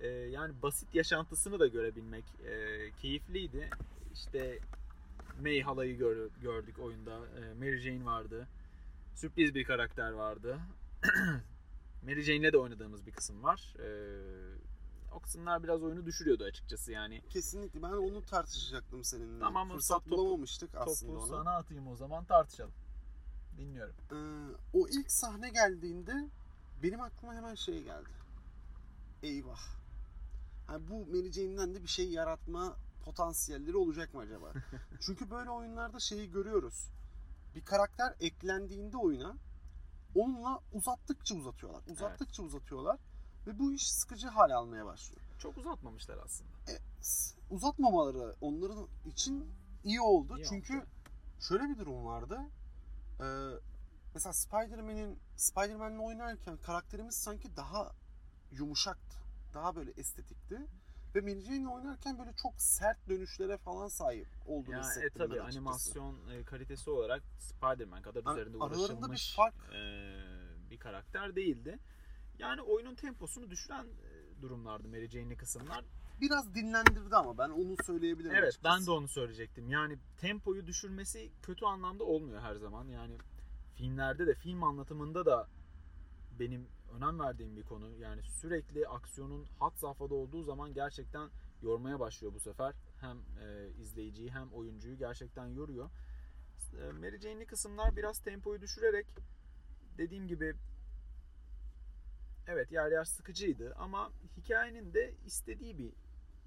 e, 0.00 0.06
yani 0.08 0.62
basit 0.62 0.94
yaşantısını 0.94 1.58
da 1.58 1.66
görebilmek 1.66 2.24
e, 2.44 2.90
keyifliydi. 3.02 3.70
İşte 4.14 4.58
May 5.40 5.60
halayı 5.60 5.96
gör- 5.98 6.30
gördük 6.42 6.78
oyunda. 6.78 7.10
E, 7.26 7.54
Mary 7.54 7.78
Jane 7.78 8.04
vardı. 8.04 8.48
Sürpriz 9.14 9.54
bir 9.54 9.64
karakter 9.64 10.10
vardı. 10.10 10.58
Mary 12.02 12.20
Jane'le 12.22 12.52
de 12.52 12.58
oynadığımız 12.58 13.06
bir 13.06 13.12
kısım 13.12 13.42
var. 13.42 13.74
E, 13.78 13.86
o 15.14 15.20
kısımlar 15.20 15.62
biraz 15.62 15.82
oyunu 15.82 16.06
düşürüyordu 16.06 16.44
açıkçası 16.44 16.92
yani. 16.92 17.22
Kesinlikle 17.30 17.82
ben 17.82 17.88
onu 17.90 18.24
tartışacaktım 18.24 19.04
seninle. 19.04 19.40
Tamam, 19.40 19.68
Fırsat 19.70 19.98
topu- 20.06 20.10
bulamamıştık 20.10 20.70
aslında 20.74 21.12
Topu 21.12 21.24
ona. 21.26 21.36
sana 21.42 21.56
atayım 21.56 21.86
o 21.88 21.96
zaman 21.96 22.24
tartışalım. 22.24 22.72
Dinliyorum. 23.58 23.94
Ee, 24.12 24.16
o 24.72 24.88
ilk 24.88 25.10
sahne 25.12 25.50
geldiğinde 25.50 26.28
benim 26.82 27.00
aklıma 27.00 27.34
hemen 27.34 27.54
şey 27.54 27.82
geldi. 27.82 28.08
Eyvah. 29.22 29.60
Yani 30.68 30.88
bu 30.90 31.06
Mary 31.06 31.32
Jane'den 31.32 31.74
de 31.74 31.82
bir 31.82 31.88
şey 31.88 32.08
yaratma 32.10 32.76
potansiyelleri 33.04 33.76
olacak 33.76 34.14
mı 34.14 34.20
acaba? 34.20 34.52
Çünkü 35.00 35.30
böyle 35.30 35.50
oyunlarda 35.50 36.00
şeyi 36.00 36.30
görüyoruz. 36.30 36.88
Bir 37.54 37.64
karakter 37.64 38.14
eklendiğinde 38.20 38.96
oyuna 38.96 39.36
onunla 40.14 40.60
uzattıkça 40.72 41.34
uzatıyorlar. 41.34 41.82
Uzattıkça 41.88 42.42
uzatıyorlar. 42.42 43.00
Ve 43.46 43.58
bu 43.58 43.72
iş 43.72 43.92
sıkıcı 43.92 44.28
hale 44.28 44.54
almaya 44.54 44.86
başlıyor. 44.86 45.22
Çok 45.38 45.56
uzatmamışlar 45.56 46.18
aslında. 46.24 46.50
E, 46.68 46.78
uzatmamaları 47.50 48.36
onların 48.40 48.88
için 49.06 49.46
iyi 49.84 50.00
oldu. 50.00 50.38
İyi 50.38 50.44
Çünkü 50.44 50.72
olmuş 50.72 50.88
şöyle 51.40 51.68
bir 51.68 51.78
durum 51.78 52.04
vardı. 52.04 52.40
Ee, 53.20 53.24
mesela 54.14 54.32
Spider-Man'in 54.32 55.18
Spider-Man'le 55.36 55.98
oynarken 55.98 56.56
karakterimiz 56.56 57.14
sanki 57.14 57.56
daha 57.56 57.92
yumuşaktı. 58.50 59.16
Daha 59.54 59.76
böyle 59.76 59.90
estetikti. 59.90 60.66
Ve 61.14 61.20
Mary 61.20 61.66
oynarken 61.66 62.18
böyle 62.18 62.32
çok 62.42 62.52
sert 62.56 63.08
dönüşlere 63.08 63.56
falan 63.56 63.88
sahip 63.88 64.28
olduğunu 64.46 64.74
Ya 64.74 64.80
e 64.80 64.82
hissettim 64.82 65.18
tabi 65.18 65.34
ben 65.34 65.44
animasyon 65.44 66.16
e, 66.30 66.44
kalitesi 66.44 66.90
olarak 66.90 67.22
Spider-Man 67.38 68.02
kadar 68.02 68.22
Ar- 68.24 68.32
üzerinde 68.32 68.56
aralarında 68.56 68.80
bir 68.80 69.08
uğraşılmış 69.10 69.36
fark- 69.36 69.74
e, 69.74 69.80
bir 70.70 70.78
karakter 70.78 71.36
değildi. 71.36 71.78
Yani 72.38 72.62
oyunun 72.62 72.94
temposunu 72.94 73.50
düşüren 73.50 73.84
e, 73.86 74.42
durumlardı 74.42 74.88
Mary 74.88 75.08
Jane'li 75.08 75.36
kısımlar. 75.36 75.84
Biraz 76.20 76.54
dinlendirdi 76.54 77.16
ama 77.16 77.38
ben 77.38 77.48
onu 77.48 77.76
söyleyebilirim 77.86 78.34
Evet 78.34 78.48
açıkçası. 78.48 78.78
ben 78.80 78.86
de 78.86 78.90
onu 78.90 79.08
söyleyecektim. 79.08 79.70
Yani 79.70 79.98
tempoyu 80.18 80.66
düşürmesi 80.66 81.30
kötü 81.42 81.64
anlamda 81.64 82.04
olmuyor 82.04 82.40
her 82.42 82.54
zaman. 82.56 82.88
Yani 82.88 83.14
filmlerde 83.74 84.26
de 84.26 84.34
film 84.34 84.62
anlatımında 84.62 85.26
da 85.26 85.48
benim 86.38 86.66
önem 86.96 87.20
verdiğim 87.20 87.56
bir 87.56 87.62
konu. 87.62 87.90
Yani 87.98 88.22
sürekli 88.22 88.88
aksiyonun 88.88 89.46
hat 89.58 89.78
safhada 89.78 90.14
olduğu 90.14 90.42
zaman 90.42 90.74
gerçekten 90.74 91.28
yormaya 91.62 92.00
başlıyor 92.00 92.34
bu 92.34 92.40
sefer. 92.40 92.74
Hem 93.00 93.18
e, 93.42 93.68
izleyiciyi 93.82 94.30
hem 94.30 94.52
oyuncuyu 94.52 94.98
gerçekten 94.98 95.46
yoruyor. 95.46 95.90
E, 96.82 96.92
Mary 96.92 97.18
Jane'li 97.18 97.46
kısımlar 97.46 97.96
biraz 97.96 98.18
tempoyu 98.18 98.60
düşürerek 98.60 99.06
dediğim 99.98 100.28
gibi 100.28 100.54
evet 102.46 102.72
yer 102.72 102.90
yer 102.92 103.04
sıkıcıydı 103.04 103.74
ama 103.78 104.10
hikayenin 104.36 104.94
de 104.94 105.14
istediği 105.26 105.78
bir 105.78 105.92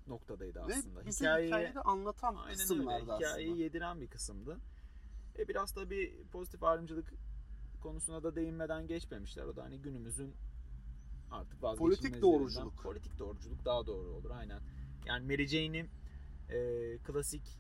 noktadaydı 0.07 0.59
Ve 0.59 0.63
aslında. 0.63 1.05
bize 1.05 1.25
Hikayeyi- 1.25 1.47
hikayeyi 1.47 1.75
de 1.75 1.81
anlatan 1.81 2.35
Aynen 2.35 2.45
öyle. 2.45 2.53
kısımlardı 2.57 3.15
Hikayeyi 3.15 3.49
aslında. 3.51 3.63
yediren 3.63 4.01
bir 4.01 4.07
kısımdı. 4.07 4.59
E 5.39 5.47
biraz 5.47 5.75
da 5.75 5.89
bir 5.89 6.23
pozitif 6.27 6.63
ayrımcılık 6.63 7.13
konusuna 7.84 8.23
da 8.23 8.36
değinmeden 8.36 8.88
geçmemişler. 8.88 9.43
O 9.45 9.55
da 9.55 9.63
hani 9.63 9.81
günümüzün 9.81 10.34
artık 11.31 11.63
vazgeçilmezlerinden. 11.63 12.21
doğruculuk. 12.21 12.84
Politik 12.84 13.19
doğruculuk 13.19 13.65
daha 13.65 13.86
doğru 13.88 14.09
olur 14.09 14.31
aynen. 14.31 14.59
Yani 15.05 15.25
Mary 15.25 15.47
Jane'i 15.47 15.86
e, 16.49 16.97
klasik 16.97 17.59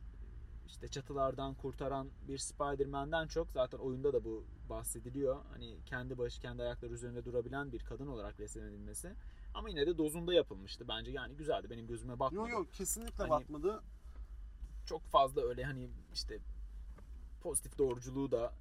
işte 0.67 0.87
çatılardan 0.87 1.53
kurtaran 1.53 2.09
bir 2.27 2.37
Spider-Man'den 2.37 3.27
çok 3.27 3.51
zaten 3.51 3.77
oyunda 3.77 4.13
da 4.13 4.23
bu 4.23 4.43
bahsediliyor. 4.69 5.37
Hani 5.53 5.77
kendi 5.85 6.17
başı 6.17 6.41
kendi 6.41 6.63
ayakları 6.63 6.93
üzerinde 6.93 7.25
durabilen 7.25 7.71
bir 7.71 7.79
kadın 7.79 8.07
olarak 8.07 8.39
resmedilmesi. 8.39 9.13
Ama 9.53 9.69
yine 9.69 9.87
de 9.87 9.97
dozunda 9.97 10.33
yapılmıştı. 10.33 10.87
Bence 10.87 11.11
yani 11.11 11.35
güzeldi. 11.35 11.69
Benim 11.69 11.87
gözüme 11.87 12.19
batmadı 12.19 12.35
Yok 12.35 12.49
yok 12.51 12.73
kesinlikle 12.73 13.17
Hani- 13.17 13.29
batmadı. 13.29 13.83
çok 14.85 15.01
fazla 15.01 15.41
öyle 15.41 15.63
hani 15.63 15.89
işte 16.13 16.39
pozitif 17.41 17.77
doğruculuğu 17.77 18.31
da 18.31 18.53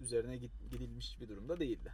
üzerine 0.00 0.36
gidilmiş 0.36 1.20
bir 1.20 1.28
durumda 1.28 1.58
değildi. 1.60 1.92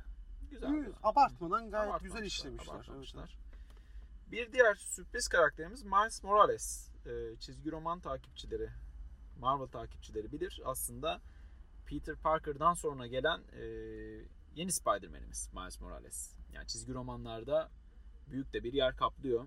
Güzel. 0.50 0.92
Abartmadan 1.02 1.70
gayet 1.70 1.70
güzel 1.70 1.88
Abartmamışlar, 1.90 2.22
işlemişler. 2.22 2.74
abartmamışlar. 2.74 3.36
Evet, 3.38 4.32
Bir 4.32 4.52
diğer 4.52 4.74
sürpriz 4.74 5.28
karakterimiz 5.28 5.82
Miles 5.84 6.22
Morales. 6.22 6.90
Ee, 7.06 7.36
çizgi 7.40 7.70
roman 7.70 8.00
takipçileri, 8.00 8.68
Marvel 9.40 9.66
takipçileri 9.66 10.32
bilir. 10.32 10.60
Aslında 10.64 11.20
Peter 11.86 12.16
Parker'dan 12.16 12.74
sonra 12.74 13.06
gelen 13.06 13.40
e, 13.52 13.64
yeni 14.54 14.72
Spider-Man'imiz 14.72 15.50
Miles 15.54 15.80
Morales. 15.80 16.34
Yani 16.52 16.66
çizgi 16.66 16.94
romanlarda 16.94 17.70
büyük 18.30 18.52
de 18.52 18.64
bir 18.64 18.72
yer 18.72 18.96
kaplıyor. 18.96 19.46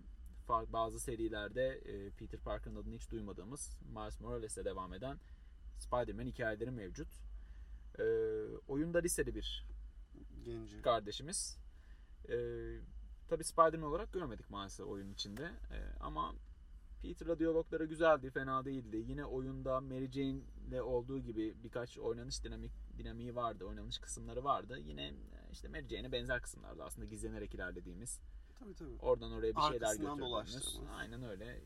Bazı 0.49 0.99
serilerde 0.99 1.67
e, 1.67 2.09
Peter 2.09 2.39
Parker'ın 2.39 2.75
adını 2.75 2.95
hiç 2.95 3.11
duymadığımız 3.11 3.77
Miles 3.95 4.19
Morales'e 4.21 4.65
devam 4.65 4.93
eden 4.93 5.17
Spider-Man 5.77 6.25
hikayeleri 6.25 6.71
mevcut. 6.71 7.07
E, 7.99 8.03
oyunda 8.67 8.99
liseli 8.99 9.35
bir 9.35 9.65
Genci. 10.45 10.81
kardeşimiz. 10.81 11.57
Ee, 12.29 12.35
Tabi 13.29 13.43
Spider-Man 13.43 13.89
olarak 13.89 14.13
görmedik 14.13 14.49
maalesef 14.49 14.87
oyun 14.87 15.09
içinde. 15.13 15.43
Ee, 15.71 15.93
ama 15.99 16.35
Peter'la 17.01 17.39
diyalogları 17.39 17.85
güzeldi, 17.85 18.29
fena 18.31 18.65
değildi. 18.65 18.97
Yine 19.07 19.25
oyunda 19.25 19.81
Mary 19.81 20.11
Jane'le 20.11 20.81
olduğu 20.81 21.19
gibi 21.19 21.55
birkaç 21.63 21.97
oynanış 21.97 22.43
dinamik 22.43 22.71
dinamiği 22.97 23.35
vardı, 23.35 23.65
oynanış 23.65 23.97
kısımları 23.99 24.43
vardı. 24.43 24.79
Yine 24.79 25.05
e, 25.07 25.13
işte 25.51 25.67
Mary 25.67 25.87
Jane'e 25.87 26.11
benzer 26.11 26.41
kısımlardı 26.41 26.83
aslında 26.83 27.05
gizlenerek 27.05 27.55
ilerlediğimiz. 27.55 28.19
Tabii 28.59 28.73
tabii. 28.75 28.95
Oradan 29.01 29.31
oraya 29.31 29.55
bir 29.55 29.61
şeyler 29.61 29.75
Arkasından 29.75 30.17
götürdüğümüz. 30.17 30.31
dolaştığımız. 30.31 30.79
Aynen 30.97 31.23
öyle. 31.23 31.61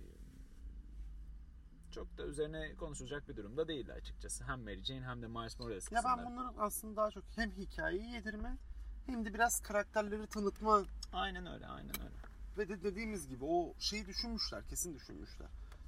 Çok 1.91 2.17
da 2.17 2.23
üzerine 2.25 2.75
konuşulacak 2.75 3.29
bir 3.29 3.35
durumda 3.35 3.67
değildi 3.67 3.93
açıkçası. 3.93 4.43
Hem 4.43 4.61
Mary 4.63 4.83
Jane 4.83 5.05
hem 5.05 5.21
de 5.21 5.27
Miles 5.27 5.59
Morales 5.59 5.91
Ya 5.91 6.01
ben 6.05 6.25
bunların 6.25 6.53
aslında 6.57 6.95
daha 6.95 7.11
çok 7.11 7.23
hem 7.35 7.51
hikayeyi 7.51 8.11
yedirme 8.11 8.57
hem 9.05 9.25
de 9.25 9.33
biraz 9.33 9.61
karakterleri 9.61 10.27
tanıtma 10.27 10.83
Aynen 11.13 11.45
öyle, 11.45 11.67
aynen 11.67 12.01
öyle. 12.01 12.15
ve 12.57 12.69
de 12.69 12.83
dediğimiz 12.83 13.27
gibi 13.27 13.45
o 13.45 13.73
şeyi 13.79 14.05
düşünmüşler, 14.05 14.63
kesin 14.69 14.95
düşünmüşler. 14.95 15.47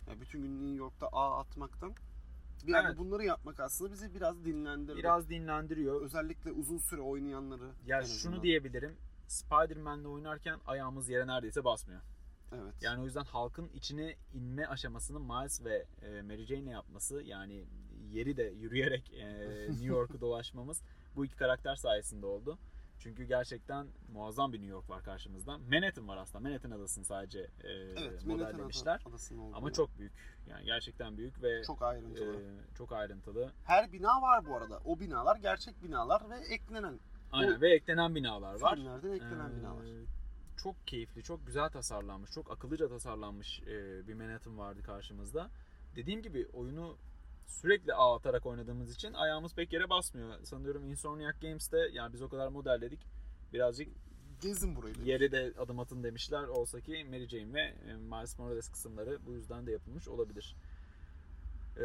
Ya 0.10 0.22
bütün 0.22 0.42
gün 0.42 0.62
New 0.62 0.78
York'ta 0.78 1.08
ağ 1.08 1.40
atmaktan 1.40 1.94
bir 2.68 2.74
Evet. 2.74 2.98
bunları 2.98 3.24
yapmak 3.24 3.60
aslında 3.60 3.92
bizi 3.92 4.16
biraz 4.16 4.46
dinlendirdi. 4.46 4.98
Biraz 4.98 5.30
dinlendiriyor. 5.30 6.02
özellikle 6.02 6.52
uzun 6.52 6.78
süre 6.78 7.02
oynayanları. 7.02 7.72
Ya 7.86 8.04
şunu 8.04 8.44
diyebilirim. 8.44 8.98
Spider-Man'le 9.28 10.06
oynarken 10.06 10.60
ayağımız 10.68 11.10
yere 11.10 11.28
neredeyse 11.28 11.64
basmıyor. 11.64 12.02
Evet. 12.56 12.74
Yani 12.82 13.02
o 13.02 13.06
yüzden 13.06 13.24
halkın 13.24 13.70
içine 13.74 14.16
inme 14.34 14.66
aşamasını 14.66 15.20
Miles 15.20 15.64
ve 15.64 15.86
e, 16.02 16.22
Mary 16.22 16.46
Jane'le 16.46 16.72
yapması 16.72 17.22
yani 17.24 17.66
yeri 18.12 18.38
de 18.38 18.44
yürüyerek 18.44 19.14
e, 19.14 19.26
New 19.70 19.86
York'u 19.86 20.22
dolaşmamız 20.22 20.82
bu 21.16 21.26
iki 21.26 21.36
karakter 21.36 21.76
sayesinde 21.76 22.26
oldu. 22.26 22.58
Çünkü 23.00 23.24
gerçekten 23.24 23.88
muazzam 24.14 24.54
bir 24.54 24.58
New 24.58 24.72
York 24.72 24.90
var 24.90 25.04
karşımızda. 25.04 25.58
Manhattan 25.58 26.08
var 26.08 26.18
aslında. 26.18 26.40
Manhattan 26.40 26.72
adasını 26.72 27.06
sadece 27.06 27.40
e, 27.40 27.70
evet, 27.72 28.26
modellemişler. 28.26 29.06
Ama 29.54 29.74
çok 29.74 29.98
büyük. 29.98 30.14
Yani 30.48 30.66
gerçekten 30.66 31.18
büyük 31.18 31.44
ve 31.44 31.64
çok 31.64 31.82
ayrıntılı. 31.82 32.42
e, 32.42 32.76
çok 32.78 32.92
ayrıntılı. 32.92 33.52
Her 33.64 33.92
bina 33.92 34.22
var 34.22 34.46
bu 34.46 34.56
arada. 34.56 34.80
O 34.86 35.00
binalar 35.00 35.36
gerçek 35.36 35.84
binalar 35.84 36.30
ve 36.30 36.36
eklenen 36.40 37.00
Aynen 37.32 37.62
ve 37.62 37.74
eklenen 37.74 38.16
binalar 38.16 38.62
var. 38.62 38.76
filmlerden 38.76 39.12
eklenen 39.12 39.50
Ee, 39.50 39.56
binalar. 39.56 39.86
Çok 40.58 40.88
keyifli, 40.88 41.24
çok 41.24 41.48
güzel 41.48 41.70
tasarlanmış, 41.70 42.32
çok 42.32 42.52
akıllıca 42.52 42.88
tasarlanmış 42.88 43.62
e, 43.62 44.08
bir 44.08 44.14
Manhattan 44.14 44.58
vardı 44.58 44.84
karşımızda. 44.84 45.50
Dediğim 45.96 46.22
gibi 46.22 46.48
oyunu 46.54 46.98
sürekli 47.46 47.94
ağ 47.94 48.16
atarak 48.16 48.46
oynadığımız 48.46 48.96
için 48.96 49.14
ayağımız 49.14 49.56
pek 49.56 49.74
yere 49.74 49.90
basmıyor. 49.90 50.44
Sanıyorum 50.44 50.84
Insomniac 50.84 51.40
Games'te 51.42 51.78
yani 51.94 52.14
biz 52.14 52.22
o 52.22 52.30
kadar 52.30 52.48
modelledik. 52.48 53.00
Birazcık 53.54 53.90
Gezin 54.42 54.76
burayı. 54.76 54.96
demiş. 54.96 55.08
yere 55.08 55.32
de 55.32 55.54
adım 55.60 55.80
atın 55.80 56.04
demişler. 56.04 56.44
Olsa 56.44 56.80
ki 56.82 57.06
Mary 57.10 57.28
Jane 57.28 57.54
ve 57.54 57.62
e, 57.62 57.94
Miles 57.96 58.40
Morales 58.40 58.70
kısımları 58.70 59.26
bu 59.26 59.34
yüzden 59.34 59.68
de 59.68 59.72
yapılmış 59.72 60.08
olabilir. 60.08 60.56
Ee, 61.78 61.84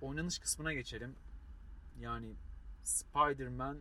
oynanış 0.00 0.38
kısmına 0.38 0.72
geçelim. 0.72 1.14
Yani 2.00 2.34
Spider-Man 2.84 3.78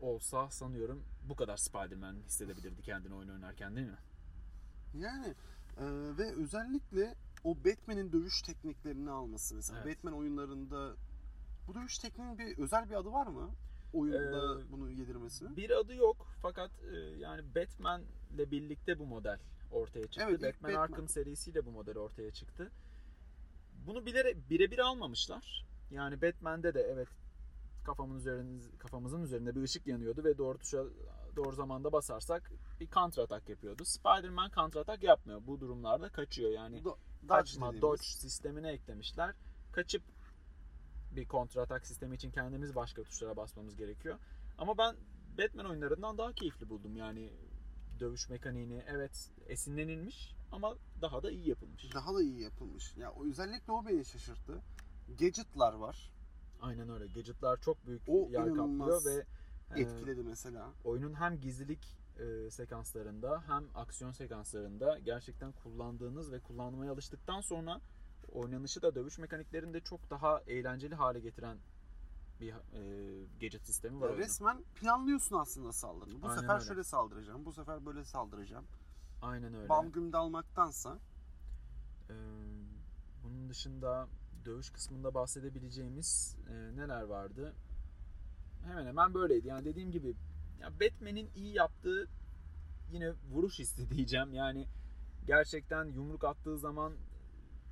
olsa 0.00 0.50
sanıyorum 0.50 1.04
bu 1.28 1.36
kadar 1.36 1.56
Spider-Man 1.56 2.16
hissedebilirdi 2.26 2.82
kendini 2.82 3.14
oyun 3.14 3.28
oynarken 3.28 3.76
değil 3.76 3.86
mi? 3.86 3.98
Yani 4.94 5.26
e, 5.78 5.84
ve 6.18 6.34
özellikle 6.34 7.14
o 7.44 7.56
Batman'in 7.56 8.12
dövüş 8.12 8.42
tekniklerini 8.42 9.10
alması 9.10 9.54
mesela. 9.54 9.80
Evet. 9.84 9.96
Batman 9.96 10.14
oyunlarında 10.14 10.94
bu 11.66 11.74
dövüş 11.74 11.98
tekniğinin 11.98 12.38
bir 12.38 12.58
özel 12.58 12.90
bir 12.90 12.94
adı 12.94 13.12
var 13.12 13.26
mı? 13.26 13.50
Oyunda 13.92 14.60
Ee, 14.60 14.72
bunu 14.72 14.90
yedirmesinin. 14.90 15.56
Bir 15.56 15.70
adı 15.70 15.94
yok 15.94 16.26
fakat 16.42 16.70
e, 16.92 16.96
yani 16.96 17.54
Batman'le 17.54 18.50
birlikte 18.50 18.98
bu 18.98 19.06
model 19.06 19.38
ortaya 19.72 20.06
çıktı. 20.06 20.26
Evet, 20.28 20.42
Batman, 20.42 20.72
Batman. 20.72 20.82
Arkham 20.82 21.08
serisiyle 21.08 21.66
bu 21.66 21.70
model 21.70 21.98
ortaya 21.98 22.30
çıktı. 22.30 22.70
Bunu 23.86 24.06
birebir 24.06 24.78
almamışlar. 24.78 25.66
Yani 25.90 26.22
Batman'de 26.22 26.74
de 26.74 26.80
evet 26.80 27.08
kafamın 27.84 28.16
üzerinde 28.18 28.76
kafamızın 28.78 29.22
üzerinde 29.22 29.54
bir 29.54 29.62
ışık 29.62 29.86
yanıyordu 29.86 30.24
ve 30.24 30.38
doğru 30.38 30.58
tuşa 30.58 30.84
doğru 31.36 31.52
zamanda 31.56 31.92
basarsak 31.92 32.52
bir 32.80 32.90
counter 32.90 33.22
atak 33.22 33.48
yapıyordu. 33.48 33.84
Spider-Man 33.84 34.50
counter 34.54 34.80
atak 34.80 35.02
yapmıyor. 35.02 35.40
Bu 35.46 35.60
durumlarda 35.60 36.08
kaçıyor. 36.08 36.50
Yani 36.50 36.76
Do- 36.82 36.96
kaçma, 37.28 37.66
dediğimiz. 37.66 37.82
dodge 37.82 38.02
sistemine 38.02 38.70
eklemişler. 38.72 39.34
Kaçıp 39.72 40.02
bir 41.16 41.28
kontra 41.28 41.62
atak 41.62 41.86
sistemi 41.86 42.14
için 42.16 42.30
kendimiz 42.30 42.74
başka 42.74 43.02
tuşlara 43.02 43.36
basmamız 43.36 43.76
gerekiyor. 43.76 44.18
Ama 44.58 44.78
ben 44.78 44.96
Batman 45.38 45.66
oyunlarından 45.66 46.18
daha 46.18 46.32
keyifli 46.32 46.68
buldum. 46.68 46.96
Yani 46.96 47.32
dövüş 48.00 48.28
mekaniğini 48.28 48.82
evet 48.86 49.30
esinlenilmiş 49.46 50.34
ama 50.52 50.74
daha 51.02 51.22
da 51.22 51.30
iyi 51.30 51.48
yapılmış. 51.48 51.94
Daha 51.94 52.14
da 52.14 52.22
iyi 52.22 52.40
yapılmış. 52.40 52.96
Ya 52.96 53.12
o- 53.12 53.26
özellikle 53.26 53.72
o 53.72 53.86
beni 53.86 54.04
şaşırttı. 54.04 54.60
Gadget'lar 55.18 55.72
var. 55.74 56.10
Aynen 56.64 56.88
öyle. 56.88 57.06
Gadget'lar 57.06 57.60
çok 57.60 57.86
büyük 57.86 58.02
O 58.08 58.28
yer 58.30 58.54
kaplıyor 58.54 59.04
ve 59.04 59.24
e, 59.76 59.80
Etkiledi 59.80 60.22
mesela. 60.22 60.72
oyunun 60.84 61.14
hem 61.14 61.40
gizlilik 61.40 61.96
e, 62.18 62.50
sekanslarında 62.50 63.42
hem 63.46 63.64
aksiyon 63.74 64.10
sekanslarında 64.12 64.98
gerçekten 64.98 65.52
kullandığınız 65.52 66.32
ve 66.32 66.40
kullanmaya 66.40 66.92
alıştıktan 66.92 67.40
sonra 67.40 67.80
oynanışı 68.32 68.82
da 68.82 68.94
dövüş 68.94 69.18
mekaniklerini 69.18 69.74
de 69.74 69.80
çok 69.80 70.10
daha 70.10 70.40
eğlenceli 70.46 70.94
hale 70.94 71.20
getiren 71.20 71.58
bir 72.40 72.48
e, 72.52 73.26
gadget 73.40 73.66
sistemi 73.66 74.00
var 74.00 74.06
Ya 74.06 74.12
oyunun. 74.12 74.22
resmen 74.24 74.62
planlıyorsun 74.80 75.36
aslında 75.36 75.72
saldırını. 75.72 76.22
Bu 76.22 76.26
Aynen 76.28 76.40
sefer 76.40 76.54
öyle. 76.54 76.64
şöyle 76.64 76.84
saldıracağım, 76.84 77.44
bu 77.46 77.52
sefer 77.52 77.86
böyle 77.86 78.04
saldıracağım. 78.04 78.64
Aynen 79.22 79.54
öyle. 79.54 79.68
Bam 79.68 79.92
güm 79.92 80.12
dalmaktansa 80.12 80.98
Ee, 82.10 82.14
bunun 83.24 83.48
dışında 83.50 84.08
dövüş 84.44 84.70
kısmında 84.70 85.14
bahsedebileceğimiz 85.14 86.36
e, 86.48 86.76
neler 86.76 87.02
vardı? 87.02 87.54
Hemen 88.64 88.86
hemen 88.86 89.14
böyleydi. 89.14 89.48
Yani 89.48 89.64
dediğim 89.64 89.90
gibi 89.90 90.14
ya 90.60 90.72
Batman'in 90.80 91.30
iyi 91.34 91.54
yaptığı 91.54 92.08
yine 92.92 93.12
vuruş 93.32 93.58
hissi 93.58 93.90
diyeceğim. 93.90 94.34
Yani 94.34 94.68
gerçekten 95.26 95.84
yumruk 95.84 96.24
attığı 96.24 96.58
zaman 96.58 96.92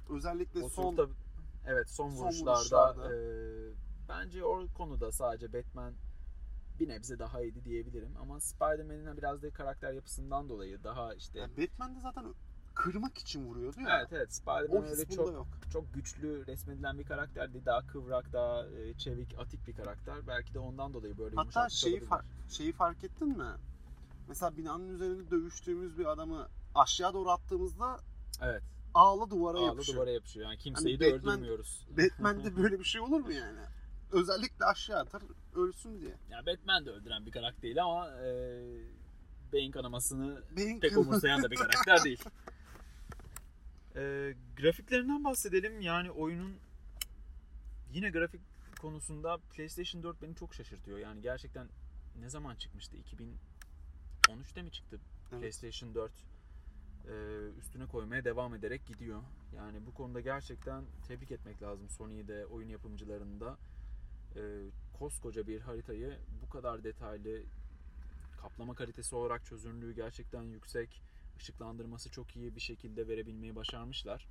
Özellikle 0.08 0.60
son 0.60 0.68
son 0.68 1.10
evet 1.66 1.90
son, 1.90 2.10
son 2.10 2.16
vuruşlarda, 2.16 2.58
vuruşlarda. 2.58 3.14
e, 3.14 3.74
bence 4.08 4.44
o 4.44 4.66
konuda 4.68 5.12
sadece 5.12 5.52
Batman 5.52 5.94
bir 6.80 6.88
nebze 6.88 7.18
daha 7.18 7.42
iyiydi 7.42 7.64
diyebilirim 7.64 8.16
ama 8.16 8.40
Spider-Man'in 8.40 9.16
biraz 9.16 9.42
da 9.42 9.50
karakter 9.50 9.92
yapısından 9.92 10.48
dolayı 10.48 10.84
daha 10.84 11.14
işte 11.14 11.38
yani 11.38 11.56
Batman 11.56 11.96
de 11.96 12.00
zaten 12.00 12.24
kırmak 12.74 13.18
için 13.18 13.44
vuruyordu 13.44 13.80
ya. 13.80 13.98
Evet 13.98 14.08
evet 14.12 14.34
Spider-Man 14.34 14.84
öyle 14.84 15.04
çok 15.04 15.32
yok. 15.32 15.46
çok 15.72 15.94
güçlü 15.94 16.46
resmedilen 16.46 16.98
bir 16.98 17.04
karakterdi. 17.04 17.64
Daha 17.66 17.86
kıvrak, 17.86 18.32
daha 18.32 18.66
e, 18.66 18.94
çevik, 18.98 19.38
atik 19.38 19.66
bir 19.66 19.72
karakter. 19.74 20.26
Belki 20.26 20.54
de 20.54 20.58
ondan 20.58 20.92
dolayı 20.94 21.18
böyle 21.18 21.36
Hatta 21.36 21.68
şeyi 21.68 21.92
olabilirler. 21.92 22.08
fark, 22.08 22.24
şeyi 22.48 22.72
fark 22.72 23.04
ettin 23.04 23.28
mi? 23.28 23.44
Mesela 24.28 24.56
binanın 24.56 24.88
üzerinde 24.94 25.30
dövüştüğümüz 25.30 25.98
bir 25.98 26.06
adamı 26.06 26.48
aşağı 26.74 27.12
doğru 27.14 27.30
attığımızda 27.30 27.96
Evet. 28.42 28.62
ağla 28.94 29.30
duvara 29.30 29.58
Ağlı 29.58 29.66
yapışıyor. 29.66 29.96
duvara 29.98 30.10
yapışıyor. 30.10 30.46
Yani 30.46 30.58
kimseyi 30.58 30.98
Hani 30.98 31.00
de 31.00 31.14
Batman- 31.16 31.32
öldürmüyoruz. 31.34 31.86
Batman'de 31.98 32.56
böyle 32.62 32.78
bir 32.78 32.84
şey 32.84 33.00
olur 33.00 33.20
mu 33.20 33.32
yani? 33.32 33.58
Özellikle 34.12 34.64
aşağı 34.64 35.00
atar 35.00 35.22
ölsün 35.54 36.00
diye. 36.00 36.16
Ya 36.30 36.46
Batman 36.46 36.86
de 36.86 36.90
öldüren 36.90 37.26
bir 37.26 37.30
karakter 37.30 37.62
değil 37.62 37.82
ama 37.82 38.08
e, 38.10 38.28
beyin 39.52 39.72
kanamasını 39.72 40.42
Beyin 40.56 40.80
pek 40.80 40.90
kanaması- 40.92 41.08
umursayan 41.10 41.42
da 41.42 41.50
bir 41.50 41.56
karakter 41.56 42.04
değil. 42.04 42.24
E, 43.96 44.34
grafiklerinden 44.56 45.24
bahsedelim. 45.24 45.80
Yani 45.80 46.10
oyunun 46.10 46.56
yine 47.92 48.10
grafik 48.10 48.40
konusunda 48.80 49.38
PlayStation 49.38 50.02
4 50.02 50.22
beni 50.22 50.34
çok 50.34 50.54
şaşırtıyor. 50.54 50.98
Yani 50.98 51.22
gerçekten 51.22 51.68
ne 52.20 52.28
zaman 52.28 52.54
çıkmıştı? 52.54 52.96
2013'te 52.96 54.62
mi 54.62 54.70
çıktı 54.70 55.00
Evet. 55.32 55.40
PlayStation 55.40 55.94
4? 55.94 56.12
E, 57.08 57.14
üstüne 57.58 57.86
koymaya 57.86 58.24
devam 58.24 58.54
ederek 58.54 58.86
gidiyor. 58.86 59.22
Yani 59.56 59.86
bu 59.86 59.94
konuda 59.94 60.20
gerçekten 60.20 60.84
tebrik 61.08 61.30
etmek 61.30 61.62
lazım 61.62 61.88
Sony'yi 61.88 62.28
de 62.28 62.46
oyun 62.46 62.68
yapımcılarını 62.68 63.40
da. 63.40 63.58
E, 64.36 64.40
koskoca 64.98 65.46
bir 65.46 65.60
haritayı 65.60 66.18
bu 66.42 66.48
kadar 66.50 66.84
detaylı 66.84 67.42
kaplama 68.40 68.74
kalitesi 68.74 69.14
olarak 69.14 69.44
çözünürlüğü 69.44 69.92
gerçekten 69.94 70.42
yüksek, 70.42 71.02
ışıklandırması 71.42 72.10
çok 72.10 72.36
iyi 72.36 72.56
bir 72.56 72.60
şekilde 72.60 73.08
verebilmeyi 73.08 73.56
başarmışlar. 73.56 74.26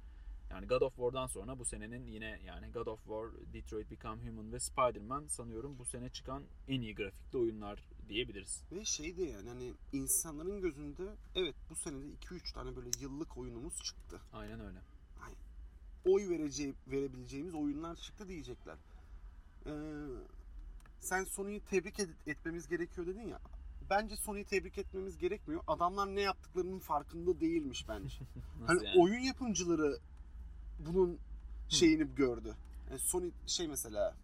Yani 0.50 0.68
God 0.68 0.82
of 0.82 0.96
War'dan 0.96 1.28
sonra 1.28 1.60
bu 1.60 1.66
senenin 1.66 2.08
yine 2.08 2.40
yani 2.46 2.72
God 2.72 2.88
of 2.88 3.00
War, 3.00 3.54
Detroit 3.54 3.92
Become 3.92 4.30
Human 4.30 4.52
ve 4.54 4.60
Spider-Man 4.60 5.28
sanıyorum 5.28 5.80
bu 5.80 5.86
sene 5.86 6.10
çıkan 6.10 6.44
en 6.68 6.82
iyi 6.82 6.96
grafikli 6.96 7.38
oyunlar 7.38 7.80
diyebiliriz. 8.10 8.64
Ve 8.72 8.86
şey 8.86 9.18
de 9.18 9.24
yani 9.24 9.50
hani 9.50 9.74
insanların 9.94 10.62
gözünde 10.62 11.04
evet 11.36 11.56
bu 11.70 11.76
senede 11.76 12.08
2-3 12.08 12.54
tane 12.54 12.76
böyle 12.76 12.90
yıllık 13.00 13.38
oyunumuz 13.38 13.84
çıktı. 13.84 14.22
Aynen 14.34 14.60
öyle. 14.60 14.80
Oy 16.06 16.30
vereceği, 16.30 16.74
verebileceğimiz 16.88 17.56
oyunlar 17.56 17.96
çıktı 17.96 18.28
diyecekler. 18.28 18.78
Ee, 19.66 19.72
sen 21.00 21.24
Sony'yi 21.24 21.60
tebrik 21.60 22.00
ed- 22.00 22.30
etmemiz 22.32 22.68
gerekiyor 22.68 23.08
dedin 23.08 23.28
ya. 23.28 23.40
Bence 23.90 24.16
Sony'yi 24.16 24.46
tebrik 24.46 24.78
etmemiz 24.78 25.18
gerekmiyor. 25.18 25.64
Adamlar 25.68 26.08
ne 26.08 26.22
yaptıklarının 26.22 26.80
farkında 26.80 27.40
değilmiş 27.40 27.86
bence. 27.90 28.16
Hani 28.68 28.86
yani? 28.86 29.02
oyun 29.02 29.20
yapımcıları 29.20 29.98
bunun 30.80 31.18
şeyini 31.70 32.16
gördü. 32.16 32.56
Yani 32.90 33.00
Sony 33.00 33.32
şey 33.48 33.68
mesela 33.68 34.16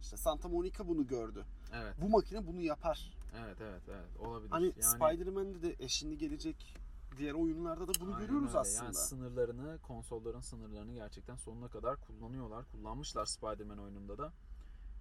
işte 0.00 0.16
Santa 0.16 0.48
Monica 0.48 0.88
bunu 0.88 1.06
gördü. 1.06 1.44
Evet, 1.74 1.94
Bu 2.00 2.08
makine 2.08 2.46
bunu 2.46 2.60
yapar. 2.60 3.12
evet, 3.44 3.56
evet, 3.60 3.82
evet. 3.88 4.26
Olabilir. 4.26 4.50
Hani 4.50 4.64
yani, 4.66 4.82
Spider-Man'de 4.82 5.62
de 5.62 5.76
eşini 5.84 6.18
gelecek 6.18 6.76
diğer 7.18 7.32
oyunlarda 7.34 7.88
da 7.88 7.92
bunu 8.00 8.14
Aynen 8.14 8.26
görüyoruz 8.26 8.48
öyle. 8.48 8.58
aslında. 8.58 8.84
Yani 8.84 8.94
sınırlarını, 8.94 9.78
konsolların 9.82 10.40
sınırlarını 10.40 10.94
gerçekten 10.94 11.36
sonuna 11.36 11.68
kadar 11.68 11.96
kullanıyorlar. 12.00 12.64
Kullanmışlar 12.72 13.26
Spider-Man 13.26 13.78
oyununda 13.78 14.18
da. 14.18 14.32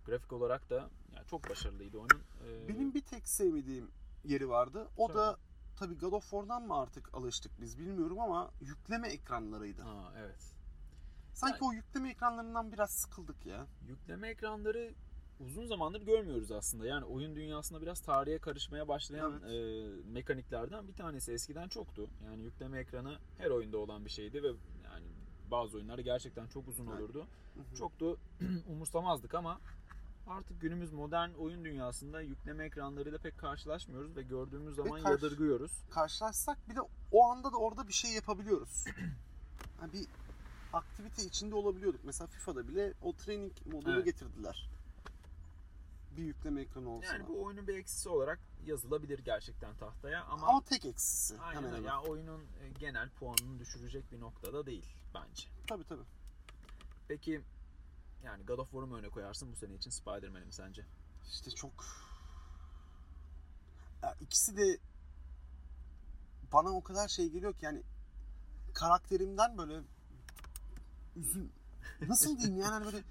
Grafik 0.05 0.33
olarak 0.33 0.69
da 0.69 0.89
yani 1.15 1.27
çok 1.27 1.49
başarılıydı 1.49 1.97
oyunun. 1.97 2.21
Ee, 2.45 2.67
Benim 2.67 2.93
bir 2.93 3.01
tek 3.01 3.27
sevmediğim 3.27 3.87
yeri 4.23 4.49
vardı. 4.49 4.87
O 4.97 5.07
Söyle. 5.07 5.19
da 5.19 5.37
tabii 5.79 5.97
God 5.97 6.13
of 6.13 6.23
War'dan 6.23 6.63
mı 6.67 6.77
artık 6.77 7.13
alıştık 7.13 7.51
biz 7.61 7.79
bilmiyorum 7.79 8.19
ama 8.19 8.51
yükleme 8.61 9.07
ekranlarıydı. 9.07 9.83
Aa, 9.83 10.13
evet. 10.19 10.53
Sanki 11.33 11.57
Yani- 11.63 11.69
o 11.69 11.73
yükleme 11.73 12.09
ekranlarından 12.09 12.71
biraz 12.71 12.91
sıkıldık 12.91 13.45
ya. 13.45 13.65
Yükleme 13.87 14.29
ekranları 14.29 14.93
uzun 15.39 15.65
zamandır 15.67 16.01
görmüyoruz 16.01 16.51
aslında. 16.51 16.85
Yani 16.85 17.05
oyun 17.05 17.35
dünyasında 17.35 17.81
biraz 17.81 18.01
tarihe 18.01 18.39
karışmaya 18.39 18.87
başlayan 18.87 19.43
e, 19.43 19.85
mekaniklerden 20.05 20.87
bir 20.87 20.93
tanesi. 20.93 21.31
Eskiden 21.33 21.67
çoktu. 21.67 22.09
Yani 22.25 22.43
yükleme 22.43 22.79
ekranı 22.79 23.17
her 23.37 23.49
oyunda 23.49 23.77
olan 23.77 24.05
bir 24.05 24.09
şeydi 24.09 24.43
ve 24.43 24.47
yani 24.83 25.05
bazı 25.51 25.77
oyunlar 25.77 25.99
gerçekten 25.99 26.47
çok 26.47 26.67
uzun 26.67 26.87
Evet. 26.87 26.99
olurdu. 26.99 27.27
Hı 27.55 27.59
hı. 27.71 27.75
Çok 27.75 27.99
da 27.99 28.15
umursamazdık 28.71 29.33
ama 29.33 29.59
artık 30.27 30.61
günümüz 30.61 30.93
modern 30.93 31.29
oyun 31.33 31.65
dünyasında 31.65 32.21
yükleme 32.21 32.65
ekranlarıyla 32.65 33.17
pek 33.17 33.37
karşılaşmıyoruz 33.37 34.15
ve 34.15 34.21
gördüğümüz 34.21 34.75
zaman 34.75 35.01
karşı- 35.03 35.09
yadırgıyoruz. 35.25 35.71
Karşılaşsak 35.89 36.69
bir 36.69 36.75
de 36.75 36.79
o 37.11 37.25
anda 37.25 37.51
da 37.51 37.57
orada 37.57 37.87
bir 37.87 37.93
şey 37.93 38.11
yapabiliyoruz. 38.11 38.85
Yani 39.81 39.93
bir 39.93 40.07
aktivite 40.73 41.23
içinde 41.23 41.55
olabiliyorduk. 41.55 42.01
Mesela 42.03 42.27
FIFA'da 42.27 42.67
bile 42.67 42.93
o 43.01 43.13
training 43.13 43.51
modunu 43.65 43.93
Evet. 43.95 44.05
getirdiler. 44.05 44.69
Bir 46.17 46.23
yükleme 46.23 46.61
ekranı 46.61 46.89
olsa. 46.89 47.07
Yani 47.13 47.27
bu 47.27 47.43
oyunun 47.43 47.67
bir 47.67 47.75
eksisi 47.77 48.09
olarak 48.09 48.39
yazılabilir 48.65 49.19
gerçekten 49.19 49.75
tahtaya 49.77 50.23
ama, 50.23 50.47
Ama 50.47 50.61
tek 50.61 50.85
eksisi. 50.85 51.39
aynen 51.41 51.61
hemen 51.61 51.75
hemen. 51.75 51.87
Ya 51.87 52.01
oyunun 52.01 52.39
e, 52.41 52.69
genel 52.79 53.09
puanını 53.09 53.59
düşürecek 53.59 54.11
bir 54.11 54.19
noktada 54.19 54.65
değil 54.65 54.85
bence. 55.13 55.43
Tabii 55.67 55.83
tabii. 55.83 56.03
Peki 57.07 57.41
yani 58.23 58.45
God 58.45 58.59
of 58.59 58.71
War'u 58.71 58.87
mu 58.87 58.97
öne 58.97 59.09
koyarsın 59.09 59.51
bu 59.51 59.55
sene 59.55 59.75
için 59.75 59.89
Spider-Man'i 59.89 60.45
mi 60.45 60.53
sence? 60.53 60.85
İşte 61.29 61.51
çok 61.51 61.85
ya 64.03 64.15
ikisi 64.21 64.57
de 64.57 64.77
bana 66.53 66.69
o 66.69 66.83
kadar 66.83 67.07
şey 67.07 67.29
geliyor 67.29 67.53
ki 67.53 67.65
yani 67.65 67.83
karakterimden 68.73 69.57
böyle 69.57 69.81
üzün 71.15 71.51
nasıl 72.07 72.37
diyeyim 72.37 72.57
yani 72.57 72.71
hani 72.71 72.85
böyle 72.85 73.03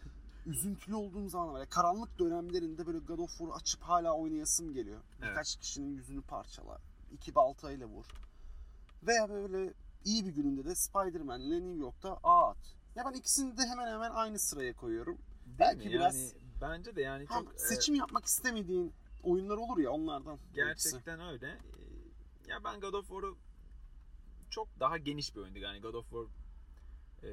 üzüntülü 0.47 0.95
olduğum 0.95 1.29
zaman 1.29 1.55
böyle 1.55 1.69
karanlık 1.69 2.19
dönemlerinde 2.19 2.87
böyle 2.87 2.99
God 2.99 3.19
of 3.19 3.31
War'u 3.31 3.55
açıp 3.55 3.83
hala 3.83 4.13
oynayasım 4.13 4.73
geliyor. 4.73 5.01
Evet. 5.19 5.31
Birkaç 5.31 5.57
kişinin 5.57 5.97
yüzünü 5.97 6.23
parçala. 6.23 6.79
iki 7.13 7.35
baltayla 7.35 7.87
vur. 7.87 8.05
Veya 9.03 9.29
böyle 9.29 9.75
iyi 10.05 10.25
bir 10.27 10.31
gününde 10.31 10.65
de 10.65 10.75
Spider-Man'le 10.75 11.51
New 11.51 11.79
York'ta 11.79 12.19
ağ 12.23 12.49
at. 12.51 12.78
Ya 12.99 13.05
ben 13.05 13.13
ikisini 13.13 13.57
de 13.57 13.63
hemen 13.67 13.93
hemen 13.93 14.11
aynı 14.11 14.39
sıraya 14.39 14.73
koyuyorum. 14.77 15.15
Değil 15.17 15.59
Belki 15.59 15.89
mi? 15.89 15.95
biraz- 15.95 16.17
yani 16.17 16.33
bence 16.61 16.97
de 16.97 17.03
yani 17.03 17.27
çok 17.27 17.55
e, 17.55 17.59
seçim 17.59 17.95
yapmak 17.95 18.25
istemediğin 18.25 18.93
oyunlar 19.23 19.57
olur 19.57 19.79
ya 19.79 19.91
onlardan. 19.91 20.33
bu 20.39 20.41
ikisi. 20.43 20.55
gerçekten 20.55 21.21
öyle. 21.21 21.47
Ee, 21.47 22.51
Ya 22.51 22.65
ben 22.65 22.81
God 22.81 22.95
of 22.95 23.09
War'u 23.09 23.37
çok 24.51 24.69
daha 24.81 24.99
geniş 24.99 25.37
bir 25.37 25.41
oyundu. 25.41 25.59
Yani 25.59 25.81
God 25.81 25.95
of 25.95 26.05
War 26.11 26.25
e, 27.23 27.31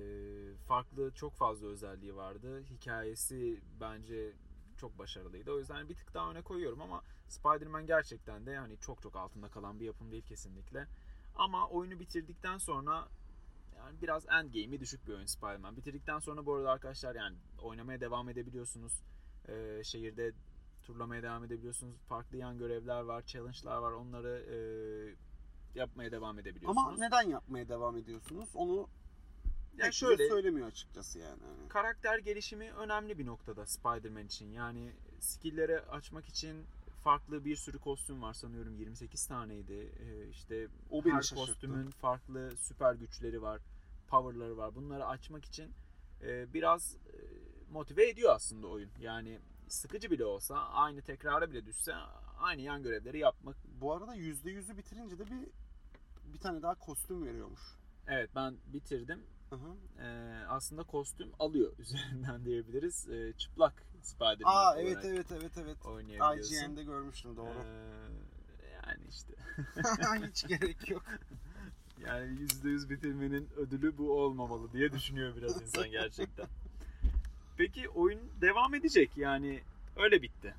farklı 0.67 1.11
çok 1.11 1.33
fazla 1.33 1.67
özelliği 1.67 2.15
vardı. 2.15 2.63
Hikayesi 2.63 3.59
bence 3.81 4.33
çok 4.77 4.99
başarılıydı. 4.99 5.51
O 5.51 5.59
yüzden 5.59 5.89
bir 5.89 5.95
tık 5.95 6.13
daha 6.13 6.31
öne 6.31 6.41
koyuyorum 6.41 6.81
ama 6.81 7.01
Spider-Man 7.29 7.85
gerçekten 7.85 8.45
de 8.45 8.51
yani 8.51 8.77
çok 8.77 9.01
çok 9.01 9.15
altında 9.15 9.47
kalan 9.49 9.79
bir 9.79 9.85
yapım 9.85 10.11
değil 10.11 10.23
kesinlikle. 10.23 10.87
Ama 11.35 11.67
oyunu 11.67 11.99
bitirdikten 11.99 12.57
sonra 12.57 13.07
yani 13.85 14.01
biraz 14.01 14.25
endgame'i 14.25 14.79
düşük 14.79 15.07
bir 15.07 15.13
oyun 15.13 15.25
Spider-Man. 15.25 15.77
Bitirdikten 15.77 16.19
sonra 16.19 16.45
bu 16.45 16.55
arada 16.55 16.71
arkadaşlar 16.71 17.15
yani 17.15 17.37
oynamaya 17.61 17.99
devam 18.01 18.29
edebiliyorsunuz. 18.29 18.93
Ee, 19.47 19.81
şehirde 19.83 20.31
turlamaya 20.83 21.23
devam 21.23 21.43
edebiliyorsunuz. 21.43 21.95
Farklı 22.09 22.37
yan 22.37 22.57
görevler 22.57 23.01
var, 23.01 23.23
challenge'lar 23.25 23.77
var. 23.77 23.91
Onları 23.91 24.45
e, 24.49 24.57
yapmaya 25.79 26.11
devam 26.11 26.39
edebiliyorsunuz. 26.39 26.87
Ama 26.87 26.97
neden 26.97 27.29
yapmaya 27.29 27.69
devam 27.69 27.97
ediyorsunuz? 27.97 28.49
Onu 28.53 28.87
pek 29.77 29.93
şöyle 29.93 30.29
söylemiyor 30.29 30.67
açıkçası 30.67 31.19
yani. 31.19 31.41
Hani 31.43 31.69
karakter 31.69 32.19
gelişimi 32.19 32.71
önemli 32.71 33.17
bir 33.17 33.25
noktada 33.25 33.65
Spider-Man 33.65 34.25
için. 34.25 34.51
Yani 34.51 34.91
skill'leri 35.19 35.79
açmak 35.79 36.25
için 36.25 36.65
farklı 37.03 37.45
bir 37.45 37.55
sürü 37.55 37.79
kostüm 37.79 38.21
var 38.21 38.33
sanıyorum 38.33 38.75
28 38.75 39.27
taneydi. 39.27 39.91
Ee, 39.99 40.29
işte 40.29 40.67
O 40.89 41.05
her 41.05 41.11
şaşırttı. 41.11 41.35
kostümün 41.35 41.89
farklı 41.89 42.53
süper 42.57 42.93
güçleri 42.93 43.41
var, 43.41 43.61
power'ları 44.21 44.57
var. 44.57 44.75
Bunları 44.75 45.05
açmak 45.07 45.45
için 45.45 45.71
e, 46.21 46.53
biraz 46.53 46.95
e, 46.95 47.15
motive 47.71 48.09
ediyor 48.09 48.35
aslında 48.35 48.67
oyun. 48.67 48.89
Yani 48.99 49.39
sıkıcı 49.67 50.11
bile 50.11 50.25
olsa, 50.25 50.55
aynı 50.55 51.01
tekrara 51.01 51.51
bile 51.51 51.65
düşse 51.65 51.93
aynı 52.39 52.61
yan 52.61 52.83
görevleri 52.83 53.19
yapmak. 53.19 53.57
Bu 53.81 53.93
arada 53.93 54.15
%100'ü 54.15 54.77
bitirince 54.77 55.19
de 55.19 55.25
bir 55.25 55.47
bir 56.33 56.39
tane 56.39 56.61
daha 56.61 56.75
kostüm 56.75 57.25
veriyormuş. 57.25 57.61
Evet 58.07 58.29
ben 58.35 58.57
bitirdim. 58.73 59.23
Hı 59.49 59.55
hı. 59.55 60.03
Ee, 60.03 60.45
aslında 60.47 60.83
kostüm 60.83 61.31
alıyor 61.39 61.73
üzerinden 61.79 62.45
diyebiliriz. 62.45 63.09
Ee, 63.09 63.33
çıplak 63.37 63.83
Spider-Man 64.01 64.55
Aa 64.55 64.75
evet 64.77 65.05
evet 65.05 65.31
evet 65.31 65.51
evet. 65.57 65.77
IGN'de 66.51 66.83
görmüştüm 66.83 67.37
doğru. 67.37 67.63
Ee, 67.65 68.65
Yani 68.73 69.03
işte. 69.09 69.33
Hiç 70.27 70.47
gerek 70.47 70.89
yok. 70.89 71.03
Yani 72.07 72.39
%100 72.39 72.89
bitirmenin 72.89 73.49
ödülü 73.57 73.97
bu 73.97 74.11
olmamalı 74.21 74.73
diye 74.73 74.91
düşünüyor 74.91 75.35
biraz 75.35 75.61
insan 75.61 75.89
gerçekten. 75.91 76.45
Peki 77.57 77.89
oyun 77.89 78.19
devam 78.41 78.75
edecek 78.75 79.17
yani 79.17 79.61
öyle 79.95 80.21
bitti. 80.21 80.53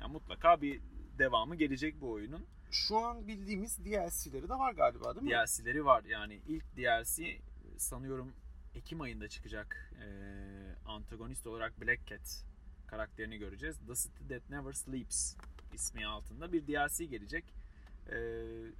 Yani 0.00 0.12
mutlaka 0.12 0.62
bir 0.62 0.80
devamı 1.18 1.56
gelecek 1.56 2.00
bu 2.00 2.10
oyunun. 2.10 2.44
Şu 2.70 2.98
an 2.98 3.28
bildiğimiz 3.28 3.78
DLC'leri 3.78 4.48
de 4.48 4.54
var 4.54 4.72
galiba 4.72 5.14
değil 5.14 5.26
mi? 5.26 5.30
DLC'leri 5.30 5.84
var. 5.84 6.04
Yani 6.04 6.40
ilk 6.48 6.76
DLC 6.76 7.38
sanıyorum 7.76 8.32
Ekim 8.74 9.00
ayında 9.00 9.28
çıkacak. 9.28 9.92
Ee, 10.02 10.88
antagonist 10.88 11.46
olarak 11.46 11.80
Black 11.80 12.06
Cat 12.06 12.44
karakterini 12.86 13.38
göreceğiz. 13.38 13.76
The 13.86 13.94
City 13.94 14.34
That 14.34 14.50
Never 14.50 14.72
Sleeps 14.72 15.34
ismi 15.74 16.06
altında 16.06 16.52
bir 16.52 16.66
DLC 16.66 17.04
gelecek. 17.04 17.44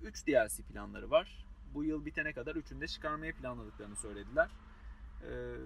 3 0.02 0.26
DLC 0.26 0.62
planları 0.62 1.11
var. 1.11 1.44
Bu 1.75 1.85
yıl 1.85 2.07
bitene 2.07 2.33
kadar 2.33 2.57
üçünü 2.57 2.81
de 2.81 2.87
çıkarmayı 2.87 3.33
planladıklarını 3.33 3.97
söylediler. 3.97 4.51
Ee, 5.22 5.57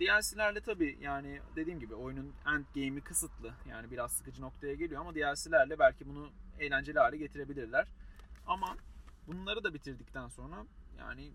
DLC'lerle 0.00 0.60
tabi 0.60 0.98
yani 1.00 1.40
dediğim 1.56 1.80
gibi 1.80 1.94
oyunun 1.94 2.32
end 2.46 2.64
game'i 2.74 3.00
kısıtlı. 3.00 3.54
Yani 3.68 3.90
biraz 3.90 4.12
sıkıcı 4.12 4.42
noktaya 4.42 4.74
geliyor 4.74 5.00
ama 5.00 5.14
DLC'lerle 5.14 5.78
belki 5.78 6.08
bunu 6.08 6.30
eğlenceli 6.58 6.98
hale 6.98 7.16
getirebilirler. 7.16 7.88
Ama 8.46 8.76
bunları 9.26 9.64
da 9.64 9.74
bitirdikten 9.74 10.28
sonra 10.28 10.64
yani 10.98 11.32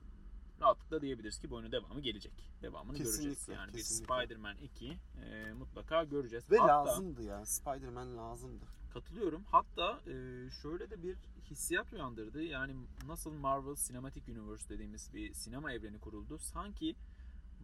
rahatlıkla 0.61 1.01
diyebiliriz 1.01 1.39
ki 1.39 1.49
bu 1.49 1.55
oyunun 1.55 1.71
devamı 1.71 2.01
gelecek. 2.01 2.33
Devamını 2.61 2.97
Kesinlikle, 2.97 3.23
göreceğiz. 3.23 3.47
Yani 3.59 3.71
kesinlikle. 3.71 4.15
bir 4.15 4.23
Spider-Man 4.23 4.57
2 4.57 4.97
e, 5.25 5.53
mutlaka 5.53 6.03
göreceğiz. 6.03 6.51
Ve 6.51 6.57
Hatta- 6.57 6.85
lazımdı 6.85 7.23
ya. 7.23 7.45
Spider-Man 7.45 8.17
lazımdı. 8.17 8.65
Katılıyorum. 8.93 9.43
Hatta 9.51 9.99
e, 10.07 10.13
şöyle 10.61 10.89
de 10.89 11.03
bir 11.03 11.17
hissiyat 11.49 11.93
uyandırdı. 11.93 12.43
Yani 12.43 12.75
nasıl 13.07 13.31
Marvel 13.33 13.75
Cinematic 13.87 14.31
Universe 14.31 14.69
dediğimiz 14.69 15.13
bir 15.13 15.33
sinema 15.33 15.71
evreni 15.73 15.99
kuruldu. 15.99 16.37
Sanki 16.39 16.95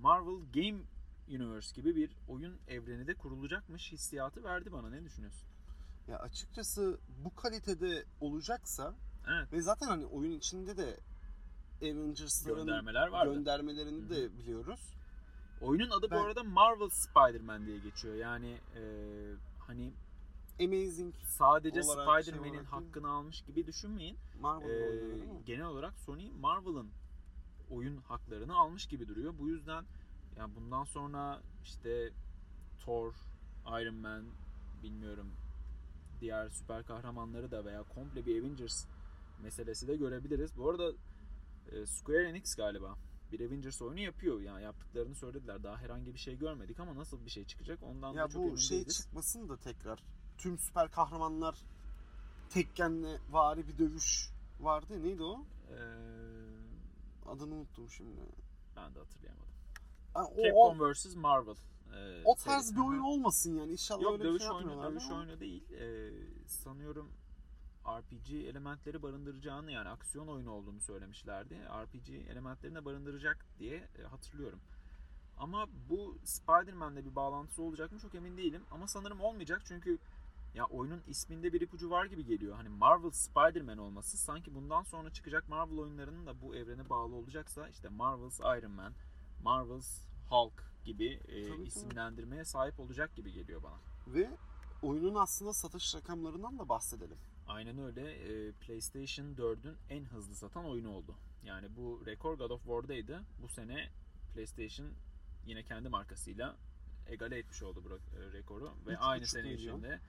Marvel 0.01 0.39
Game 0.53 0.82
Universe 1.30 1.75
gibi 1.82 1.95
bir 1.95 2.11
oyun 2.27 2.57
evreni 2.67 3.07
de 3.07 3.13
kurulacakmış 3.13 3.91
hissiyatı 3.91 4.43
verdi 4.43 4.71
bana. 4.71 4.89
Ne 4.89 5.03
düşünüyorsun? 5.05 5.47
Ya 6.07 6.19
açıkçası 6.19 6.99
bu 7.25 7.36
kalitede 7.36 8.05
olacaksa 8.21 8.95
Evet. 9.27 9.53
ve 9.53 9.61
zaten 9.61 9.88
hani 9.88 10.05
oyun 10.05 10.32
içinde 10.32 10.77
de 10.77 10.99
Avengers'ların 11.82 12.55
Göndermeler 12.65 13.07
vardı. 13.07 13.34
göndermelerini 13.34 14.05
Hı 14.05 14.09
de 14.09 14.38
biliyoruz. 14.38 14.80
Oyunun 15.61 15.89
adı 15.89 16.11
Ben- 16.11 16.19
bu 16.19 16.23
arada 16.23 16.43
Marvel 16.43 16.89
Spider-Man 16.89 17.65
diye 17.65 17.77
geçiyor. 17.80 18.15
Yani 18.15 18.57
e, 18.75 18.82
hani 19.59 19.93
Amazing 20.60 21.16
sadece 21.26 21.84
şey 21.84 21.91
Spider-Man'in 21.91 22.62
mi? 22.62 22.68
hakkını 22.68 23.10
almış 23.10 23.41
gibi 23.41 23.68
düşünmeyin. 23.68 24.18
Marvel 24.39 24.70
Ee, 24.70 25.41
genel 25.45 25.66
olarak 25.66 25.99
Sony 25.99 26.32
Marvel'ın 26.32 26.89
oyun 27.70 27.97
haklarını 27.97 28.55
almış 28.55 28.86
gibi 28.88 29.07
duruyor. 29.07 29.34
Bu 29.39 29.49
yüzden 29.49 29.86
yani 30.38 30.55
bundan 30.55 30.84
sonra 30.84 31.41
işte 31.64 32.10
Thor, 32.80 33.14
Iron 33.68 33.95
Man 33.95 34.26
bilmiyorum 34.84 35.32
diğer 36.22 36.49
süper 36.49 36.84
kahramanları 36.86 37.51
da 37.51 37.66
veya 37.66 37.84
komple 37.84 38.26
bir 38.26 38.41
Avengers 38.41 38.86
meselesi 39.43 39.88
de 39.88 39.95
görebiliriz. 39.95 40.57
Bu 40.57 40.70
arada 40.70 40.91
e, 41.72 41.86
Square 41.86 42.30
Enix 42.30 42.55
galiba 42.55 42.95
bir 43.32 43.39
Avengers 43.47 43.82
oyunu 43.82 43.99
yapıyor. 43.99 44.41
Yani 44.41 44.64
yaptıklarını 44.64 45.16
söylediler. 45.16 45.64
Daha 45.64 45.78
herhangi 45.78 46.14
bir 46.14 46.20
şey 46.20 46.38
görmedik 46.38 46.80
ama 46.80 46.95
nasıl 46.95 47.26
bir 47.26 47.30
şey 47.30 47.45
çıkacak 47.45 47.80
ondan 47.84 48.16
da 48.16 48.20
Ya 48.20 48.28
çok 48.28 48.41
emin 48.41 48.53
bu 48.53 48.57
şey 48.57 48.78
değiliz. 48.78 48.97
çıkmasın 48.97 49.49
da 49.49 49.57
tekrar 49.57 50.03
tüm 50.39 50.57
süper 50.57 50.91
kahramanlar 50.91 51.55
tekkenle 52.49 53.17
vari 53.31 53.67
bir 53.67 53.77
dövüş 53.77 54.29
vardı. 54.59 55.03
Neydi 55.03 55.23
o? 55.23 55.45
Ee, 55.69 55.75
Adını 57.29 57.55
unuttum 57.55 57.89
şimdi. 57.89 58.21
ben 58.75 58.95
de 58.95 58.99
hatırlayamadım. 58.99 59.49
Ha, 60.13 60.25
o, 60.25 60.41
o, 60.41 60.43
Capcom 60.43 60.91
vs 60.93 61.15
Marvel. 61.15 61.55
e, 61.95 62.21
o 62.25 62.35
tarz 62.35 62.63
serisi. 62.63 62.75
bir 62.75 62.81
oyun 62.81 62.99
olmasın 62.99 63.57
yani. 63.57 63.71
İnşallah 63.71 64.01
Yok 64.01 64.11
öyle 64.13 64.23
bir 64.23 64.29
dövüş 64.29 64.41
şey 64.41 64.51
oyunu, 64.51 64.83
dövüş 64.83 65.03
ama 65.09 65.19
oyunu 65.19 65.39
değil. 65.39 65.71
Ee, 65.71 66.11
sanıyorum 66.47 67.11
RPG 67.87 68.31
elementleri 68.31 69.03
barındıracağını 69.03 69.71
yani 69.71 69.89
aksiyon 69.89 70.27
oyunu 70.27 70.51
olduğunu 70.51 70.79
söylemişlerdi. 70.79 71.55
RPG 71.55 72.09
elementlerini 72.09 72.75
de 72.75 72.85
barındıracak 72.85 73.45
diye 73.59 73.89
e, 73.99 74.03
hatırlıyorum. 74.03 74.59
Ama 75.37 75.67
bu 75.89 76.17
Spider-Man'le 76.23 77.05
bir 77.05 77.15
bağlantısı 77.15 77.61
olacak 77.61 77.91
mı 77.91 77.99
çok 77.99 78.15
emin 78.15 78.37
değilim. 78.37 78.63
Ama 78.71 78.87
sanırım 78.87 79.21
olmayacak 79.21 79.61
çünkü 79.65 79.97
ya 80.53 80.65
oyunun 80.65 81.03
isminde 81.07 81.53
bir 81.53 81.61
ipucu 81.61 81.89
var 81.89 82.05
gibi 82.05 82.25
geliyor. 82.25 82.55
Hani 82.55 82.69
Marvel 82.69 83.11
Spider-Man 83.11 83.77
olması 83.77 84.17
sanki 84.17 84.55
bundan 84.55 84.83
sonra 84.83 85.09
çıkacak 85.09 85.49
Marvel 85.49 85.77
oyunlarının 85.77 86.25
da 86.25 86.41
bu 86.41 86.55
evrene 86.55 86.89
bağlı 86.89 87.15
olacaksa 87.15 87.67
işte 87.69 87.89
Marvel's 87.89 88.39
Iron 88.39 88.71
Man, 88.71 88.93
Marvel's 89.43 90.01
Hulk 90.29 90.63
gibi 90.85 91.05
e, 91.07 91.43
Tabii, 91.43 91.55
tabii. 91.57 91.67
isimlendirmeye 91.67 92.45
sahip 92.45 92.79
olacak 92.79 93.15
gibi 93.15 93.31
geliyor 93.33 93.63
bana. 93.63 93.77
Ve 94.07 94.29
oyunun 94.81 95.15
aslında 95.15 95.53
satış 95.53 95.95
rakamlarından 95.95 96.59
da 96.59 96.69
bahsedelim. 96.69 97.17
Aynen 97.47 97.79
öyle. 97.79 98.11
Ee, 98.13 98.51
PlayStation 98.51 99.25
4'ün 99.25 99.75
en 99.89 100.03
hızlı 100.05 100.35
satan 100.35 100.65
oyunu 100.65 100.89
oldu. 100.91 101.15
Yani 101.45 101.67
bu 101.77 102.03
rekor 102.05 102.37
God 102.37 102.49
of 102.49 102.63
War'daydı. 102.63 103.23
Bu 103.43 103.47
sene 103.47 103.89
PlayStation 104.33 104.87
yine 105.45 105.63
kendi 105.63 105.89
markasıyla 105.89 106.55
egale 107.07 107.37
etmiş 107.37 107.63
oldu 107.63 107.83
bu 107.85 107.89
re- 107.89 108.33
rekoru. 108.33 108.73
Ve 108.87 108.91
Üç 108.91 108.97
aynı 109.01 109.27
sene 109.27 109.53
içinde 109.53 109.99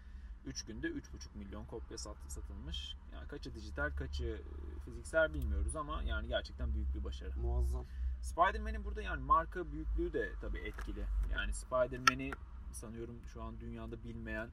3 0.46 0.64
günde 0.64 0.86
3,5 0.86 1.38
milyon 1.38 1.64
kopya 1.64 1.98
sat, 1.98 2.16
satılmış. 2.28 2.96
Yani 3.14 3.28
kaçı 3.28 3.54
dijital 3.54 3.90
kaçı 3.90 4.24
e, 4.24 4.80
fiziksel 4.84 5.34
bilmiyoruz 5.34 5.76
ama 5.76 6.02
yani 6.02 6.28
gerçekten 6.28 6.74
büyük 6.74 6.94
bir 6.94 7.04
başarı. 7.04 7.36
Muazzam. 7.36 7.86
Spider-Man'in 8.20 8.84
burada 8.84 9.02
yani 9.02 9.22
marka 9.22 9.72
büyüklüğü 9.72 10.12
de 10.12 10.32
tabii 10.40 10.58
etkili. 10.58 11.04
Yani 11.32 11.54
Spider-Man'i 11.54 12.30
sanıyorum 12.72 13.20
şu 13.32 13.42
an 13.42 13.60
dünyada 13.60 14.04
bilmeyen 14.04 14.50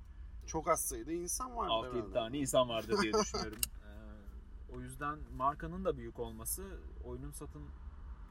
Çok 0.47 0.69
az 0.69 0.81
sayıda 0.81 1.11
insan 1.11 1.55
var. 1.55 1.67
6-7 1.67 2.13
tane 2.13 2.38
insan 2.38 2.69
vardır 2.69 3.01
diye 3.01 3.13
düşünüyorum. 3.21 3.59
Ee, 3.83 4.75
o 4.75 4.79
yüzden 4.79 5.19
markanın 5.35 5.85
da 5.85 5.97
büyük 5.97 6.19
olması 6.19 6.79
oyunun 7.05 7.31
satın 7.31 7.63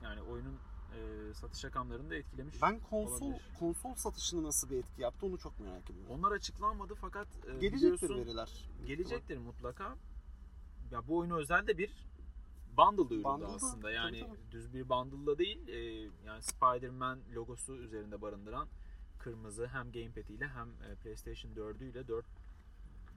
yani 0.03 0.23
oyunun 0.23 0.59
e, 0.97 1.35
satış 1.35 1.65
rakamlarını 1.65 2.11
da 2.11 2.17
etkilemiş. 2.17 2.63
Ben 2.63 2.81
konsol 2.81 3.27
olabilir. 3.27 3.43
konsol 3.59 3.95
satışını 3.95 4.43
nasıl 4.43 4.71
bir 4.71 4.77
etki 4.79 5.03
yaptı 5.03 5.27
onu 5.27 5.39
çok 5.39 5.61
merak 5.61 5.91
ediyorum. 5.91 6.13
Onlar 6.19 6.33
açıklanmadı 6.33 6.95
fakat 6.95 7.29
e, 7.55 7.59
Gelecektir 7.59 8.11
veriler. 8.11 8.69
gelecektir 8.87 9.39
mutlaka. 9.39 9.97
Ya 10.91 11.09
bu 11.09 11.17
oyunu 11.17 11.39
özel 11.39 11.67
de 11.67 11.79
bir 11.79 11.91
bundle 12.77 13.09
duyuruldu 13.11 13.29
Bundle'da, 13.35 13.53
aslında. 13.55 13.91
Yani 13.91 14.21
tabii, 14.21 14.31
tabii. 14.31 14.51
düz 14.53 14.75
bir 14.75 14.89
bundle'da 14.89 15.39
değil. 15.39 15.69
e, 15.69 15.79
yani 16.27 16.43
Spider-Man 16.43 17.19
logosu 17.35 17.77
üzerinde 17.77 18.23
barındıran 18.23 18.69
kırmızı 19.19 19.67
hem 19.67 19.93
gamepad 19.93 20.29
ile 20.29 20.49
hem 20.49 20.69
e, 20.69 20.95
PlayStation 20.95 21.53
4'ü 21.53 21.85
ile 21.91 22.09
4 22.09 22.27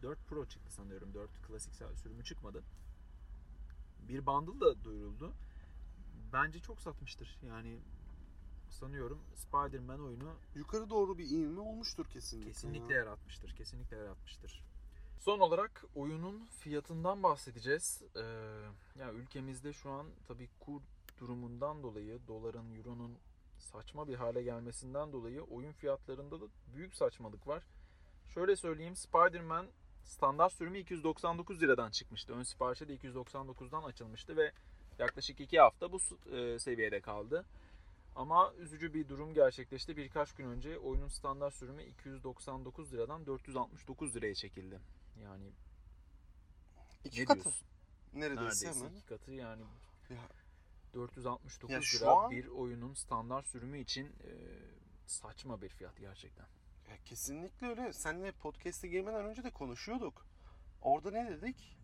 4 0.01 0.27
Pro 0.27 0.45
çıktı 0.45 0.73
sanıyorum. 0.73 1.13
4 1.13 1.30
klasik 1.47 1.73
sürümü 1.75 2.23
çıkmadı. 2.23 2.63
Bir 4.07 4.25
bundle 4.25 4.59
da 4.59 4.84
duyuruldu. 4.84 5.34
Bence 6.34 6.59
çok 6.59 6.82
satmıştır. 6.82 7.39
Yani 7.47 7.80
sanıyorum 8.69 9.19
Spider-Man 9.36 9.99
oyunu 10.05 10.34
Yukarı 10.55 10.89
doğru 10.89 11.17
bir 11.17 11.30
ivme 11.30 11.61
olmuştur 11.61 12.05
kesinlikle. 12.05 12.51
Kesinlikle 12.51 12.93
ya. 12.93 12.99
yaratmıştır. 12.99 13.55
Kesinlikle 13.55 13.97
yaratmıştır. 13.97 14.63
Son 15.19 15.39
olarak 15.39 15.86
oyunun 15.95 16.45
fiyatından 16.59 17.23
bahsedeceğiz. 17.23 18.01
Ee, 18.15 18.19
ya 18.99 19.13
ülkemizde 19.13 19.73
şu 19.73 19.89
an 19.89 20.07
tabii 20.27 20.49
kur 20.59 20.82
durumundan 21.19 21.84
dolayı 21.84 22.19
doların, 22.27 22.75
euronun 22.75 23.17
saçma 23.57 24.07
bir 24.07 24.15
hale 24.15 24.43
gelmesinden 24.43 25.13
dolayı 25.13 25.41
oyun 25.41 25.71
fiyatlarında 25.71 26.41
da 26.41 26.45
büyük 26.75 26.95
saçmalık 26.95 27.47
var. 27.47 27.63
Şöyle 28.34 28.55
söyleyeyim 28.55 28.95
Spider-Man 28.95 29.67
standart 30.03 30.53
sürümü 30.53 30.80
299 30.80 31.61
liradan 31.61 31.91
çıkmıştı. 31.91 32.34
Ön 32.34 32.43
siparişte 32.43 32.88
de 32.88 32.95
299'dan 32.95 33.84
açılmıştı 33.84 34.38
ve 34.38 34.51
yaklaşık 35.00 35.39
2 35.39 35.60
hafta 35.60 35.91
bu 35.91 36.00
e, 36.36 36.60
seviyede 36.60 37.02
kaldı. 37.02 37.45
Ama 38.16 38.54
üzücü 38.60 38.93
bir 38.93 39.10
durum 39.10 39.34
gerçekleşti. 39.34 39.97
Birkaç 39.97 40.34
gün 40.36 40.45
önce 40.45 40.78
oyunun 40.78 41.08
standart 41.08 41.54
sürümü 41.54 41.84
299 41.84 42.93
liradan 42.93 43.26
469 43.26 44.16
liraya 44.16 44.36
çekildi. 44.36 44.80
Yani 45.24 45.52
İki 47.04 47.22
ne 47.22 47.26
katı. 47.26 47.43
diyorsun? 47.43 47.68
Neredeyse, 48.14 48.41
Neredeyse 48.66 48.68
hemen. 48.86 48.91
iki 48.97 49.06
katı 49.06 49.32
yani 49.32 49.64
Ya, 50.10 50.18
469 50.93 51.72
Ya 51.93 52.00
lira 52.00 52.12
an- 52.12 52.32
bir 52.32 52.47
oyunun 52.47 52.93
standart 52.93 53.47
sürümü 53.47 53.80
için 53.80 54.06
e, 54.06 54.32
saçma 55.06 55.62
bir 55.62 55.70
fiyat 55.70 55.97
gerçekten. 56.00 56.45
ya 56.89 56.97
kesinlikle 57.06 57.68
öyle. 57.68 57.93
Seninle 57.93 58.32
podcast'e 58.32 58.88
girmeden 58.88 59.26
önce 59.26 59.43
de 59.43 59.50
konuşuyorduk. 59.52 60.26
Orada 60.82 61.12
ne 61.12 61.30
dedik? 61.30 61.78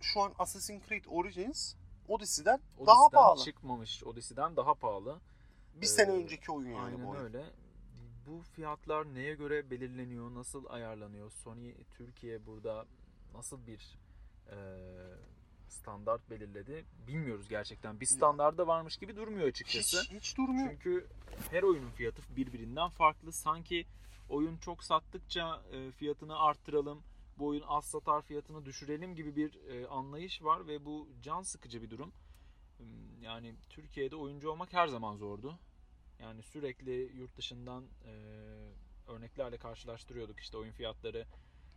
Şu 0.00 0.20
an 0.20 0.34
Assassin's 0.38 0.88
Creed 0.88 1.04
Origins 1.08 1.74
Odyssey'den 2.08 2.58
daha 2.58 2.82
Odyssey'den 3.04 3.10
pahalı. 3.10 3.44
çıkmamış. 3.44 4.04
Odyssey'den 4.04 4.56
daha 4.56 4.74
pahalı. 4.74 5.20
Bir 5.80 5.86
sene 5.86 6.10
Ee, 6.12 6.14
önceki 6.14 6.52
oyun 6.52 6.68
yani 6.70 6.80
Aynen 6.84 7.04
bu 7.06 7.08
oyun. 7.10 7.24
öyle. 7.24 7.44
Bu 8.26 8.42
fiyatlar 8.42 9.14
neye 9.14 9.34
göre 9.34 9.70
belirleniyor, 9.70 10.34
nasıl 10.34 10.64
ayarlanıyor? 10.68 11.30
Sony 11.30 11.74
Türkiye 11.96 12.46
burada 12.46 12.86
nasıl 13.34 13.66
bir 13.66 13.98
e, 14.50 14.56
standart 15.68 16.30
belirledi. 16.30 16.84
Bilmiyoruz 17.06 17.48
gerçekten. 17.48 18.00
Bir 18.00 18.06
standarda 18.06 18.66
varmış 18.66 18.96
gibi 18.96 19.16
durmuyor 19.16 19.48
açıkçası. 19.48 20.00
Hiç, 20.02 20.10
hiç 20.12 20.36
durmuyor. 20.36 20.70
Çünkü 20.70 21.06
her 21.50 21.62
oyunun 21.62 21.90
fiyatı 21.90 22.22
birbirinden 22.36 22.88
farklı. 22.88 23.32
Sanki 23.32 23.86
oyun 24.28 24.56
çok 24.56 24.84
sattıkça 24.84 25.62
e, 25.72 25.90
fiyatını 25.90 26.38
arttıralım, 26.38 27.02
bu 27.38 27.46
oyun 27.46 27.62
az 27.66 27.84
satar 27.84 28.22
fiyatını 28.22 28.64
düşürelim 28.64 29.14
gibi 29.14 29.36
bir 29.36 29.54
e, 29.68 29.86
anlayış 29.86 30.42
var 30.42 30.66
ve 30.66 30.84
bu 30.84 31.08
can 31.22 31.42
sıkıcı 31.42 31.82
bir 31.82 31.90
durum. 31.90 32.12
Hmm, 32.78 33.22
Yani 33.22 33.54
Türkiye'de 33.70 34.16
oyuncu 34.16 34.50
olmak 34.50 34.72
her 34.72 34.86
zaman 34.88 35.16
zordu. 35.16 35.58
Yani 36.20 36.42
sürekli 36.42 37.16
yurt 37.16 37.36
dışından 37.36 37.84
e, 38.06 38.12
örneklerle 39.08 39.56
karşılaştırıyorduk. 39.58 40.40
İşte 40.40 40.56
oyun 40.56 40.72
fiyatları 40.72 41.26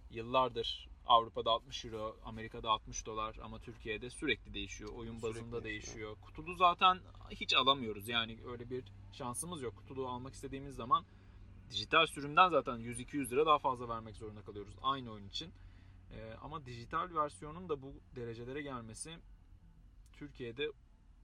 yıllardır 0.09 0.89
Avrupa'da 1.07 1.51
60 1.51 1.85
euro, 1.85 2.17
Amerika'da 2.25 2.69
60 2.69 3.05
dolar 3.05 3.37
ama 3.43 3.59
Türkiye'de 3.59 4.09
sürekli 4.09 4.53
değişiyor. 4.53 4.89
Oyun 4.93 5.17
Sürekli 5.17 5.23
bazında 5.35 5.63
değişiyor. 5.63 5.93
değişiyor. 5.93 6.15
Kutulu 6.21 6.55
zaten 6.55 6.99
hiç 7.31 7.53
alamıyoruz. 7.53 8.07
Yani 8.07 8.37
öyle 8.51 8.69
bir 8.69 8.83
şansımız 9.11 9.61
yok. 9.61 9.75
Kutulu 9.75 10.07
almak 10.07 10.33
istediğimiz 10.33 10.75
zaman 10.75 11.05
dijital 11.69 12.07
sürümden 12.07 12.49
zaten 12.49 12.79
100-200 12.79 13.29
lira 13.29 13.45
daha 13.45 13.59
fazla 13.59 13.89
vermek 13.89 14.15
zorunda 14.15 14.41
kalıyoruz 14.41 14.75
aynı 14.81 15.11
oyun 15.11 15.27
için. 15.27 15.51
Ee, 16.11 16.33
ama 16.41 16.65
dijital 16.65 17.15
versiyonun 17.15 17.69
da 17.69 17.81
bu 17.81 17.93
derecelere 18.15 18.61
gelmesi 18.61 19.17
Türkiye'de 20.13 20.71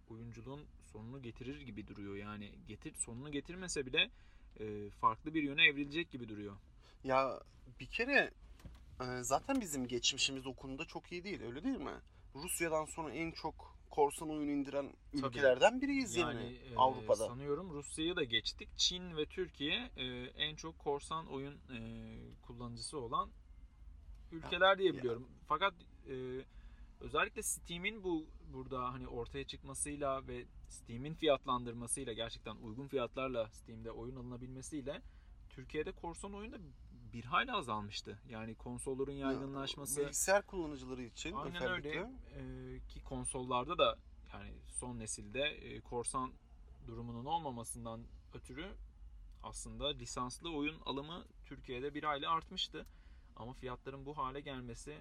oyunculuğun 0.09 0.65
sonunu 0.93 1.21
getirir 1.21 1.61
gibi 1.61 1.87
duruyor. 1.87 2.15
Yani 2.15 2.51
getir 2.67 2.93
sonunu 2.95 3.31
getirmese 3.31 3.85
bile 3.85 4.11
e, 4.59 4.89
farklı 4.89 5.33
bir 5.33 5.43
yöne 5.43 5.65
evrilecek 5.65 6.11
gibi 6.11 6.29
duruyor. 6.29 6.55
Ya 7.03 7.39
bir 7.79 7.85
kere 7.85 8.31
e, 9.01 9.23
zaten 9.23 9.61
bizim 9.61 9.87
geçmişimiz 9.87 10.47
o 10.47 10.53
konuda 10.53 10.85
çok 10.85 11.11
iyi 11.11 11.23
değil 11.23 11.41
öyle 11.41 11.63
değil 11.63 11.77
mi? 11.77 11.95
Rusya'dan 12.35 12.85
sonra 12.85 13.13
en 13.13 13.31
çok 13.31 13.75
korsan 13.91 14.29
oyun 14.29 14.47
indiren 14.47 14.93
Tabii. 15.11 15.27
ülkelerden 15.27 15.81
biriyiz 15.81 16.15
yani, 16.15 16.59
e, 16.71 16.75
Avrupa'da. 16.75 17.27
Sanıyorum 17.27 17.73
Rusya'yı 17.73 18.15
da 18.15 18.23
geçtik. 18.23 18.69
Çin 18.77 19.17
ve 19.17 19.25
Türkiye 19.25 19.91
e, 19.97 20.05
en 20.37 20.55
çok 20.55 20.79
korsan 20.79 21.27
oyun 21.27 21.53
e, 21.53 21.79
kullanıcısı 22.41 22.97
olan 22.97 23.29
ülkeler 24.31 24.77
diye 24.77 24.93
biliyorum. 24.93 25.27
Fakat 25.47 25.73
e, 26.09 26.15
özellikle 26.99 27.43
Steam'in 27.43 28.03
bu 28.03 28.25
burada 28.53 28.93
hani 28.93 29.07
ortaya 29.07 29.43
çıkmasıyla 29.43 30.27
ve 30.27 30.45
Steam'in 30.69 31.13
fiyatlandırmasıyla 31.13 32.13
gerçekten 32.13 32.55
uygun 32.55 32.87
fiyatlarla 32.87 33.49
Steam'de 33.49 33.91
oyun 33.91 34.15
alınabilmesiyle 34.15 35.01
Türkiye'de 35.49 35.91
korsan 35.91 36.33
oyun 36.33 36.51
da 36.51 36.57
bir 37.13 37.25
hayli 37.25 37.51
azalmıştı. 37.51 38.19
Yani 38.29 38.55
konsolların 38.55 39.11
yaygınlaşması 39.11 40.01
Bilgisayar 40.01 40.45
kullanıcıları 40.45 41.03
için 41.03 41.33
Aynen 41.33 41.55
özellikle. 41.55 41.89
öyle. 41.89 42.09
Ee, 42.35 42.79
ki 42.87 43.03
konsollarda 43.03 43.77
da 43.77 43.97
yani 44.33 44.53
son 44.67 44.99
nesilde 44.99 45.41
e, 45.41 45.81
korsan 45.81 46.33
durumunun 46.87 47.25
olmamasından 47.25 48.01
ötürü 48.33 48.65
aslında 49.43 49.87
lisanslı 49.87 50.55
oyun 50.55 50.79
alımı 50.79 51.25
Türkiye'de 51.45 51.93
bir 51.93 52.03
hayli 52.03 52.27
artmıştı. 52.27 52.85
Ama 53.35 53.53
fiyatların 53.53 54.05
bu 54.05 54.17
hale 54.17 54.41
gelmesi 54.41 54.97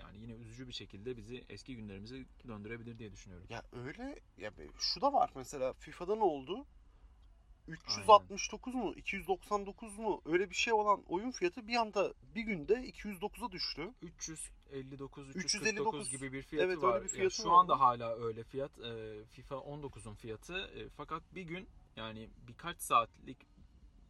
yani 0.00 0.18
yine 0.18 0.32
üzücü 0.32 0.68
bir 0.68 0.72
şekilde 0.72 1.16
bizi 1.16 1.44
eski 1.48 1.76
günlerimize 1.76 2.24
döndürebilir 2.48 2.98
diye 2.98 3.12
düşünüyorum. 3.12 3.46
Ya 3.50 3.62
öyle 3.72 4.18
ya 4.38 4.52
şu 4.78 5.00
da 5.00 5.12
var 5.12 5.30
mesela 5.34 5.72
FIFA'da 5.72 6.16
ne 6.16 6.24
oldu? 6.24 6.66
369 7.68 8.74
mu 8.74 8.92
299 8.96 9.98
mu 9.98 10.22
öyle 10.26 10.50
bir 10.50 10.54
şey 10.54 10.72
olan 10.72 11.02
oyun 11.08 11.30
fiyatı 11.30 11.68
bir 11.68 11.74
anda 11.76 12.14
bir 12.34 12.42
günde 12.42 12.72
209'a 12.74 13.52
düştü. 13.52 13.90
359 14.02 15.28
349 15.28 15.44
359 15.44 16.10
gibi 16.10 16.32
bir 16.32 16.42
fiyatı 16.42 16.66
Evet, 16.66 16.76
öyle 16.76 16.86
var. 16.86 17.02
bir 17.04 17.08
Ya 17.08 17.14
fiyatı 17.14 17.34
şu 17.36 17.48
var. 17.48 17.58
anda 17.60 17.80
hala 17.80 18.16
öyle 18.24 18.44
fiyat. 18.44 18.70
Ee, 18.78 19.24
FIFA 19.30 19.54
19'un 19.54 20.14
fiyatı. 20.14 20.54
Ee, 20.76 20.88
fakat 20.96 21.22
bir 21.34 21.42
gün 21.42 21.68
yani 21.96 22.28
birkaç 22.48 22.80
saatlik 22.80 23.38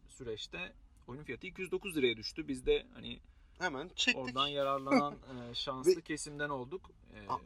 süreçte 0.08 0.72
oyun 1.08 1.24
fiyatı 1.24 1.46
209 1.46 1.96
liraya 1.96 2.16
düştü. 2.16 2.48
Biz 2.48 2.66
de 2.66 2.86
hani 2.94 3.20
Hemen 3.58 3.88
çektik. 3.88 4.16
oradan 4.24 4.48
yararlanan 4.48 5.14
e, 5.50 5.54
şanslı 5.54 5.96
Ve- 5.96 6.00
kesimden 6.00 6.48
olduk. 6.50 6.90
A- 7.28 7.38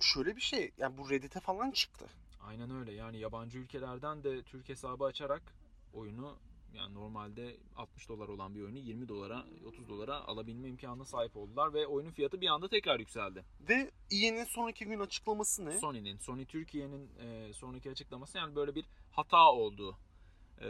Şöyle 0.00 0.36
bir 0.36 0.40
şey 0.40 0.70
yani 0.78 0.96
bu 0.98 1.10
Reddit'e 1.10 1.40
falan 1.40 1.70
çıktı. 1.70 2.06
Aynen 2.40 2.70
öyle. 2.70 2.92
Yani 2.92 3.18
yabancı 3.18 3.58
ülkelerden 3.58 4.24
de 4.24 4.42
Türk 4.42 4.68
hesabı 4.68 5.04
açarak 5.04 5.42
oyunu 5.94 6.36
yani 6.74 6.94
normalde 6.94 7.56
60 7.76 8.08
dolar 8.08 8.28
olan 8.28 8.54
bir 8.54 8.62
oyunu 8.62 8.78
20 8.78 9.08
dolara 9.08 9.44
30 9.66 9.88
dolara 9.88 10.24
alabilme 10.26 10.68
imkanına 10.68 11.04
sahip 11.04 11.36
oldular 11.36 11.74
ve 11.74 11.86
oyunun 11.86 12.10
fiyatı 12.10 12.40
bir 12.40 12.48
anda 12.48 12.68
tekrar 12.68 13.00
yükseldi. 13.00 13.44
Ve 13.68 13.90
EA'nin 14.10 14.44
sonraki 14.44 14.84
gün 14.84 15.00
açıklaması 15.00 15.64
ne? 15.64 15.78
Sony'nin, 15.78 16.18
Sony 16.18 16.44
Türkiye'nin 16.44 17.10
e, 17.18 17.52
sonraki 17.52 17.90
açıklaması 17.90 18.38
yani 18.38 18.56
böyle 18.56 18.74
bir 18.74 18.84
hata 19.10 19.52
oldu 19.52 19.96
e, 20.60 20.68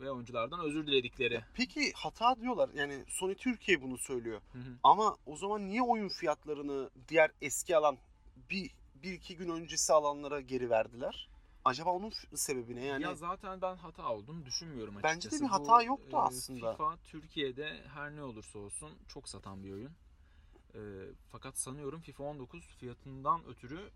ve 0.00 0.10
oyunculardan 0.10 0.60
özür 0.60 0.86
diledikleri. 0.86 1.40
Peki 1.54 1.92
hata 1.94 2.40
diyorlar 2.40 2.70
yani 2.74 3.04
Sony 3.08 3.34
Türkiye 3.34 3.82
bunu 3.82 3.98
söylüyor. 3.98 4.40
Hı 4.52 4.58
hı. 4.58 4.78
Ama 4.82 5.16
o 5.26 5.36
zaman 5.36 5.68
niye 5.68 5.82
oyun 5.82 6.08
fiyatlarını 6.08 6.90
diğer 7.08 7.30
eski 7.40 7.76
alan 7.76 7.98
bir, 8.50 8.70
bir 9.02 9.12
iki 9.12 9.36
gün 9.36 9.48
öncesi 9.48 9.92
alanlara 9.92 10.40
geri 10.40 10.70
verdiler? 10.70 11.28
Acaba 11.64 11.90
onun 11.90 12.12
sebebi 12.34 12.76
ne? 12.76 12.84
Yani 12.84 13.02
ya 13.02 13.14
zaten 13.14 13.62
ben 13.62 13.76
hata 13.76 14.08
olduğunu 14.08 14.46
düşünmüyorum 14.46 14.94
Bence 14.96 15.06
de 15.06 15.08
açıkçası. 15.08 15.44
bir 15.44 15.48
hata 15.48 15.78
Bu, 15.78 15.84
yoktu 15.84 16.16
e, 16.16 16.16
aslında. 16.16 16.72
FIFA 16.72 16.96
Türkiye'de 17.04 17.84
her 17.94 18.16
ne 18.16 18.22
olursa 18.22 18.58
olsun 18.58 18.90
çok 19.08 19.28
satan 19.28 19.64
bir 19.64 19.72
oyun. 19.72 19.92
E, 20.74 20.80
fakat 21.32 21.58
sanıyorum 21.58 22.00
FIFA 22.00 22.24
19 22.24 22.66
fiyatından 22.66 23.44
ötürü 23.46 23.90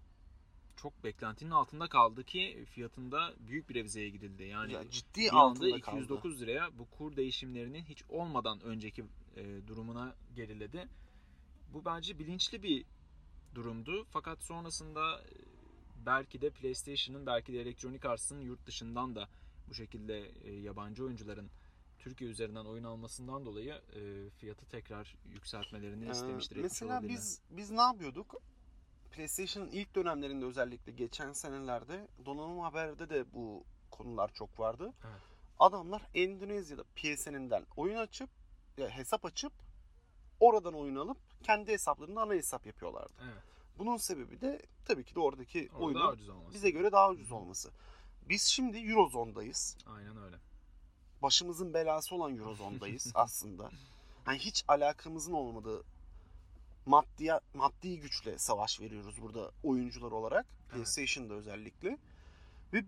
çok 0.77 1.05
beklentinin 1.05 1.51
altında 1.51 1.89
kaldı 1.89 2.25
ki 2.25 2.65
fiyatında 2.71 3.35
büyük 3.39 3.69
bir 3.69 3.75
revizeye 3.75 4.09
gidildi. 4.09 4.43
Yani 4.43 4.73
ya 4.73 4.91
ciddi 4.91 5.21
bir 5.21 5.29
anda 5.29 5.39
altında 5.39 5.81
kaldı. 5.81 5.99
209 5.99 6.41
liraya 6.41 6.79
bu 6.79 6.91
kur 6.91 7.17
değişimlerinin 7.17 7.85
hiç 7.85 8.05
olmadan 8.09 8.61
önceki 8.61 9.05
e, 9.37 9.67
durumuna 9.67 10.15
geriledi. 10.35 10.89
Bu 11.73 11.85
bence 11.85 12.19
bilinçli 12.19 12.63
bir 12.63 12.85
durumdu. 13.55 14.07
Fakat 14.11 14.43
sonrasında 14.43 15.21
e, 15.21 15.25
belki 16.07 16.41
de 16.41 16.51
PlayStation'ın 16.51 17.27
belki 17.27 17.53
de 17.53 17.61
Electronic 17.61 18.09
Arts'ın 18.09 18.41
yurt 18.41 18.67
dışından 18.67 19.15
da 19.17 19.29
bu 19.69 19.75
şekilde 19.75 20.29
e, 20.45 20.53
yabancı 20.61 21.05
oyuncuların 21.05 21.51
Türkiye 21.99 22.31
üzerinden 22.31 22.65
oyun 22.65 22.85
almasından 22.85 23.45
dolayı 23.47 23.75
e, 23.75 24.31
fiyatı 24.31 24.67
tekrar 24.67 25.17
yükseltmelerini 25.33 26.09
Ee, 26.09 26.11
istemiştir. 26.11 26.57
mesela 26.57 27.09
biz 27.09 27.41
biz 27.51 27.71
ne 27.71 27.81
yapıyorduk? 27.81 28.35
PlayStation'ın 29.13 29.69
ilk 29.71 29.95
dönemlerinde 29.95 30.45
özellikle 30.45 30.93
geçen 30.93 31.33
senelerde 31.33 32.09
donanım 32.27 32.59
haberde 32.59 33.11
de 33.11 33.33
bu 33.35 33.65
konular 33.91 34.33
çok 34.35 34.61
vardı. 34.61 34.93
Evet. 35.05 35.21
Adamlar 35.59 36.03
Endonezya'da 36.15 36.85
PSN'inden 36.97 37.67
oyun 37.77 37.97
açıp 37.97 38.31
ya 38.79 38.89
hesap 38.89 39.25
açıp 39.25 39.53
oradan 40.41 40.75
oyun 40.75 40.97
alıp 40.97 41.19
kendi 41.45 41.73
hesaplarında 41.73 42.23
ana 42.23 42.35
hesap 42.35 42.67
yapıyorlardı. 42.67 43.13
Evet. 43.25 43.43
Bunun 43.79 43.97
sebebi 43.97 44.41
de 44.41 44.63
tabii 44.85 45.05
ki 45.05 45.15
de 45.15 45.21
oradaki 45.21 45.69
Orada 45.75 45.85
oyunun 45.85 46.19
bize 46.55 46.71
göre 46.71 46.93
daha 46.93 47.11
ucuz 47.11 47.33
olması. 47.33 47.71
Biz 48.29 48.43
şimdi 48.43 48.79
Eurozone'dayız. 48.79 49.77
Aynen 49.87 50.17
öyle. 50.17 50.37
Başımızın 51.23 51.75
belası 51.75 52.15
olan 52.15 52.37
Eurozone'dayız 52.37 53.13
aslında. 53.15 53.71
Yani 54.27 54.39
hiç 54.39 54.65
alakamızın 54.69 55.33
olmadığı 55.33 55.83
maddi 56.87 57.31
maddi 57.55 58.01
güçle 58.01 58.39
savaş 58.39 58.81
veriyoruz 58.81 59.23
burada 59.23 59.51
oyuncular 59.63 60.13
olarak. 60.13 60.47
PlayStation'da 60.73 61.35
özellikle. 61.35 61.99
Ve 62.73 62.85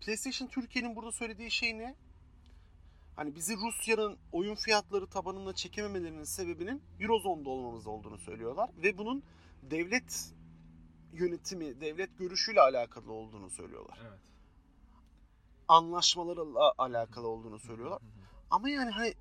PlayStation 0.00 0.48
Türkiye'nin 0.48 0.96
burada 0.96 1.12
söylediği 1.12 1.50
şey 1.50 1.78
ne? 1.78 1.94
Hani 3.20 3.34
bizi 3.34 3.56
Rusya'nın 3.56 4.18
oyun 4.32 4.54
fiyatları 4.54 5.06
tabanına 5.06 5.54
çekememelerinin 5.54 6.24
sebebinin 6.24 6.82
Eurozone'da 7.00 7.50
olmamız 7.50 7.86
olduğunu 7.86 8.18
söylüyorlar. 8.18 8.70
Ve 8.82 8.98
bunun 8.98 9.22
devlet 9.62 10.34
yönetimi, 11.12 11.80
devlet 11.80 12.18
görüşüyle 12.18 12.60
alakalı 12.60 13.12
olduğunu 13.12 13.50
söylüyorlar. 13.50 13.98
Evet. 14.02 14.20
Anlaşmalarla 15.68 16.72
alakalı 16.78 17.28
olduğunu 17.28 17.58
söylüyorlar. 17.58 18.02
Ama 18.50 18.70
yani 18.70 18.90
hani 18.90 19.14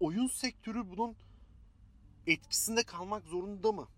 oyun 0.00 0.26
sektörü 0.26 0.90
bunun 0.90 1.16
etkisinde 2.26 2.82
kalmak 2.82 3.24
zorunda 3.24 3.72
mı? 3.72 3.88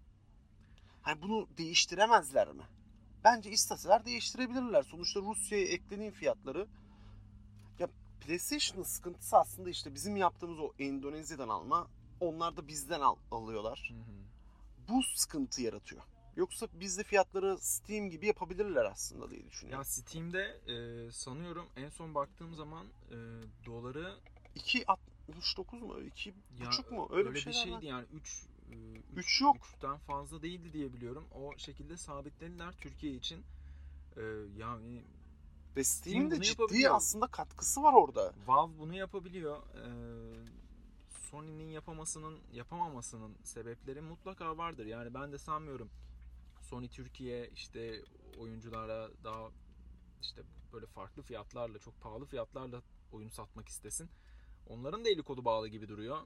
Hani 1.02 1.22
bunu 1.22 1.48
değiştiremezler 1.58 2.48
mi? 2.48 2.64
Bence 3.24 3.50
isteseler 3.50 4.04
değiştirebilirler. 4.04 4.82
Sonuçta 4.82 5.20
Rusya'ya 5.20 5.64
eklediğin 5.64 6.10
fiyatları 6.10 6.58
ya 6.58 6.66
PlayStation'ın 8.26 8.82
sıkıntısı 8.82 9.36
aslında 9.36 9.70
işte 9.70 9.94
bizim 9.94 10.16
yaptığımız 10.16 10.58
o 10.58 10.72
Endonezya'dan 10.78 11.48
alma 11.48 11.88
onlar 12.20 12.56
da 12.56 12.68
bizden 12.68 13.00
al- 13.00 13.16
alıyorlar. 13.30 13.92
Hı 13.94 13.94
hı. 13.94 14.14
Bu 14.88 15.02
sıkıntı 15.02 15.62
yaratıyor. 15.62 16.02
Yoksa 16.36 16.68
bizde 16.72 17.02
fiyatları 17.02 17.58
Steam 17.58 18.10
gibi 18.10 18.26
yapabilirler 18.26 18.84
aslında 18.84 19.30
diye 19.30 19.46
düşünüyorum. 19.46 19.80
Ya 19.80 19.84
Steam'de 19.84 20.60
e, 20.66 21.10
sanıyorum 21.12 21.66
en 21.76 21.88
son 21.88 22.14
baktığım 22.14 22.54
zaman 22.54 22.86
e, 23.10 23.16
doları 23.66 24.14
2.69 24.56 25.78
mu? 25.80 25.94
2.5 26.00 26.32
ya 26.60 26.96
mu? 26.96 27.08
Öyle, 27.12 27.28
öyle 27.28 27.40
bir 27.40 27.46
var. 27.46 27.52
şeydi 27.52 27.86
yani 27.86 28.06
3 28.12 28.46
3 29.16 29.40
yok. 29.40 29.56
3'ten 29.56 29.98
fazla 29.98 30.42
değildi 30.42 30.72
diye 30.72 30.92
biliyorum. 30.92 31.24
O 31.34 31.58
şekilde 31.58 31.96
sabitlediler 31.96 32.72
Türkiye 32.72 33.12
için. 33.14 33.44
Ee, 34.16 34.20
yani 34.56 35.02
Ve 35.76 35.84
Steam'in 35.84 36.30
de 36.30 36.40
ciddi 36.42 36.90
aslında 36.90 37.26
katkısı 37.26 37.82
var 37.82 37.92
orada. 37.92 38.32
Valve 38.46 38.78
bunu 38.78 38.94
yapabiliyor. 38.94 39.56
Ee, 39.56 39.88
Sony'nin 41.30 41.68
yapamasının 41.68 42.38
yapamamasının 42.52 43.36
sebepleri 43.42 44.00
mutlaka 44.00 44.58
vardır. 44.58 44.86
Yani 44.86 45.14
ben 45.14 45.32
de 45.32 45.38
sanmıyorum 45.38 45.90
Sony 46.60 46.88
Türkiye 46.88 47.48
işte 47.48 48.02
oyunculara 48.38 49.10
daha 49.24 49.50
işte 50.22 50.42
böyle 50.72 50.86
farklı 50.86 51.22
fiyatlarla 51.22 51.78
çok 51.78 52.00
pahalı 52.00 52.24
fiyatlarla 52.24 52.82
oyun 53.12 53.28
satmak 53.28 53.68
istesin. 53.68 54.08
Onların 54.66 55.04
da 55.04 55.08
eli 55.08 55.22
kolu 55.22 55.44
bağlı 55.44 55.68
gibi 55.68 55.88
duruyor. 55.88 56.18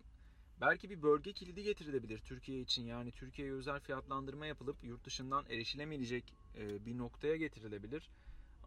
Belki 0.60 0.90
bir 0.90 1.02
bölge 1.02 1.32
kilidi 1.32 1.62
getirilebilir 1.62 2.18
Türkiye 2.18 2.60
için. 2.60 2.86
Yani 2.86 3.12
Türkiye'ye 3.12 3.54
özel 3.54 3.80
fiyatlandırma 3.80 4.46
yapılıp 4.46 4.84
yurt 4.84 5.04
dışından 5.04 5.44
erişilemeyecek 5.46 6.34
e, 6.58 6.86
bir 6.86 6.98
noktaya 6.98 7.36
getirilebilir. 7.36 8.10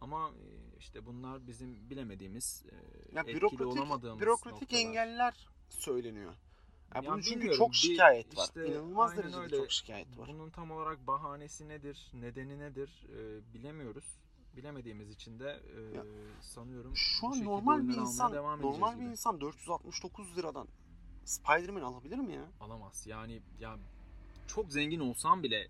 Ama 0.02 0.28
e, 0.30 0.78
işte 0.78 1.06
bunlar 1.06 1.46
bizim 1.46 1.90
bilemediğimiz, 1.90 2.64
e, 2.70 2.74
Ya 3.16 3.20
etkili 3.22 3.36
bürokratik, 3.36 3.66
olamadığımız 3.66 4.20
bürokratik 4.20 4.60
noktalar. 4.62 4.80
engeller 4.80 5.46
söyleniyor. 5.68 6.32
Ya 6.94 7.04
bunun 7.06 7.20
çünkü 7.20 7.52
çok 7.52 7.70
bir 7.70 7.76
şikayet 7.76 8.36
var. 8.36 8.44
işte 8.44 8.66
İnanılmaz 8.68 9.16
derecede 9.16 9.40
öyle. 9.40 9.56
çok 9.56 9.72
şikayet 9.72 10.18
var. 10.18 10.28
Bunun 10.28 10.50
tam 10.50 10.70
olarak 10.70 11.06
bahanesi 11.06 11.68
nedir, 11.68 12.10
nedeni 12.14 12.58
nedir 12.58 13.06
e, 13.18 13.54
bilemiyoruz. 13.54 14.04
Bilemediğimiz 14.56 15.10
için 15.10 15.40
de 15.40 15.60
e, 15.76 15.96
Ya, 15.96 16.04
sanıyorum 16.40 16.92
Şu 16.96 17.26
an 17.26 17.44
normal 17.44 17.88
bir 17.88 17.94
insan, 17.96 18.32
normal 18.62 18.94
bir 18.94 19.00
gibi. 19.00 19.10
insan 19.10 19.40
469 19.40 20.36
liradan 20.36 20.68
Spider-Man 21.24 21.82
alabilir 21.82 22.18
mi 22.18 22.32
ya? 22.34 22.44
alamaz. 22.60 23.06
Yani 23.06 23.42
ya 23.60 23.76
çok 24.46 24.72
zengin 24.72 25.00
olsam 25.00 25.42
bile 25.42 25.60
e, 25.60 25.68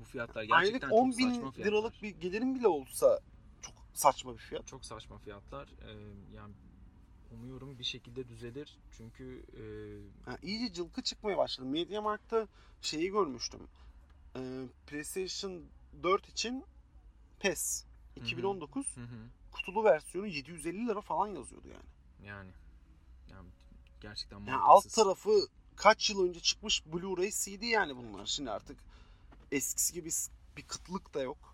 bu 0.00 0.04
fiyatlar 0.04 0.42
gerçekten 0.42 0.56
Aylık 0.58 0.82
çok 0.82 0.92
10 0.92 1.10
saçma 1.10 1.26
bin 1.28 1.32
fiyatlar. 1.40 1.64
liralık 1.64 2.02
bir 2.02 2.08
gelirim 2.10 2.54
bile 2.54 2.68
olsa 2.68 3.20
saçma 3.94 4.32
bir 4.32 4.38
fiyat. 4.38 4.66
çok 4.66 4.84
saçma 4.84 5.18
fiyatlar. 5.18 5.68
E, 5.68 5.92
yani 6.36 6.54
umuyorum 7.30 7.78
bir 7.78 7.84
şekilde 7.84 8.28
düzelir. 8.28 8.78
Çünkü 8.96 9.44
e, 9.56 9.62
Ha, 10.30 10.38
iyice 10.42 10.72
cılkı 10.74 11.02
çıkmaya 11.02 11.38
başladı. 11.38 11.66
Mediamarkt'ta 11.68 12.46
şeyi 12.82 13.10
görmüştüm. 13.10 13.60
Ee, 14.36 14.66
PlayStation 14.86 15.62
4 16.02 16.28
için 16.28 16.64
PES 17.38 17.84
2019 18.16 18.96
hı 18.96 19.00
hı, 19.00 19.06
kutulu 19.52 19.84
versiyonu 19.84 20.26
750 20.26 20.86
lira 20.86 21.00
falan 21.00 21.26
yazıyordu 21.26 21.68
yani. 21.68 22.28
yani 22.28 22.50
yani 23.30 23.48
gerçekten 24.00 24.38
Yani 24.38 24.62
alt 24.62 24.92
tarafı 24.94 25.48
kaç 25.76 26.10
yıl 26.10 26.28
önce 26.28 26.40
çıkmış 26.40 26.80
Blu-ray 26.80 27.30
CD 27.30 27.62
yani 27.62 27.96
bunlar. 27.96 28.26
Şimdi 28.26 28.50
artık 28.50 28.78
eskisi 29.52 29.94
gibi 29.94 30.10
bir 30.56 30.62
kıtlık 30.62 31.14
da 31.14 31.22
yok. 31.22 31.49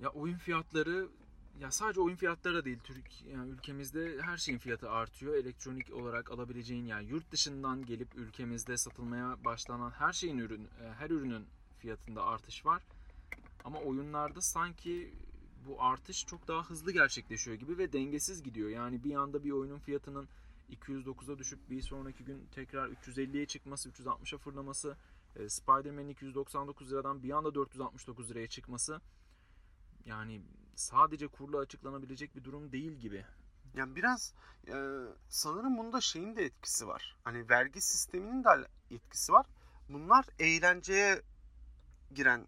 Ya 0.00 0.08
oyun 0.08 0.36
fiyatları 0.36 1.08
ya 1.60 1.70
sadece 1.70 2.00
oyun 2.00 2.16
fiyatları 2.16 2.54
da 2.54 2.64
değil 2.64 2.78
Türk 2.84 3.22
yani 3.32 3.50
ülkemizde 3.50 4.18
her 4.22 4.36
şeyin 4.36 4.58
fiyatı 4.58 4.90
artıyor. 4.90 5.34
Elektronik 5.34 5.94
olarak 5.94 6.30
alabileceğin 6.30 6.86
yani 6.86 7.08
yurt 7.08 7.32
dışından 7.32 7.86
gelip 7.86 8.08
ülkemizde 8.14 8.76
satılmaya 8.76 9.44
başlanan 9.44 9.90
her 9.90 10.12
şeyin 10.12 10.38
ürün 10.38 10.64
e, 10.64 10.92
her 10.98 11.10
ürünün 11.10 11.46
fiyatında 11.78 12.24
artış 12.24 12.66
var. 12.66 12.82
Ama 13.64 13.78
oyunlarda 13.78 14.40
sanki 14.40 15.14
bu 15.68 15.82
artış 15.82 16.26
çok 16.26 16.48
daha 16.48 16.64
hızlı 16.64 16.92
gerçekleşiyor 16.92 17.56
gibi 17.56 17.78
ve 17.78 17.92
dengesiz 17.92 18.42
gidiyor. 18.42 18.68
Yani 18.68 19.04
bir 19.04 19.14
anda 19.14 19.44
bir 19.44 19.50
oyunun 19.50 19.78
fiyatının 19.78 20.28
209'a 20.70 21.38
düşüp 21.38 21.70
bir 21.70 21.82
sonraki 21.82 22.24
gün 22.24 22.46
tekrar 22.54 22.88
350'ye 22.88 23.46
çıkması, 23.46 23.88
360'a 23.88 24.38
fırlaması, 24.38 24.96
e, 25.36 25.48
Spider-Man'in 25.48 26.08
299 26.08 26.92
liradan 26.92 27.22
bir 27.22 27.30
anda 27.30 27.54
469 27.54 28.30
liraya 28.30 28.46
çıkması 28.46 29.00
yani 30.04 30.42
sadece 30.76 31.28
kurla 31.28 31.58
açıklanabilecek 31.58 32.36
bir 32.36 32.44
durum 32.44 32.72
değil 32.72 32.92
gibi. 32.92 33.24
Yani 33.74 33.96
biraz 33.96 34.34
e, 34.68 34.74
sanırım 35.28 35.78
bunda 35.78 36.00
şeyin 36.00 36.36
de 36.36 36.44
etkisi 36.44 36.86
var. 36.86 37.16
Hani 37.24 37.48
vergi 37.48 37.80
sisteminin 37.80 38.44
de 38.44 38.68
etkisi 38.90 39.32
var. 39.32 39.46
Bunlar 39.88 40.24
eğlenceye 40.38 41.22
giren 42.14 42.46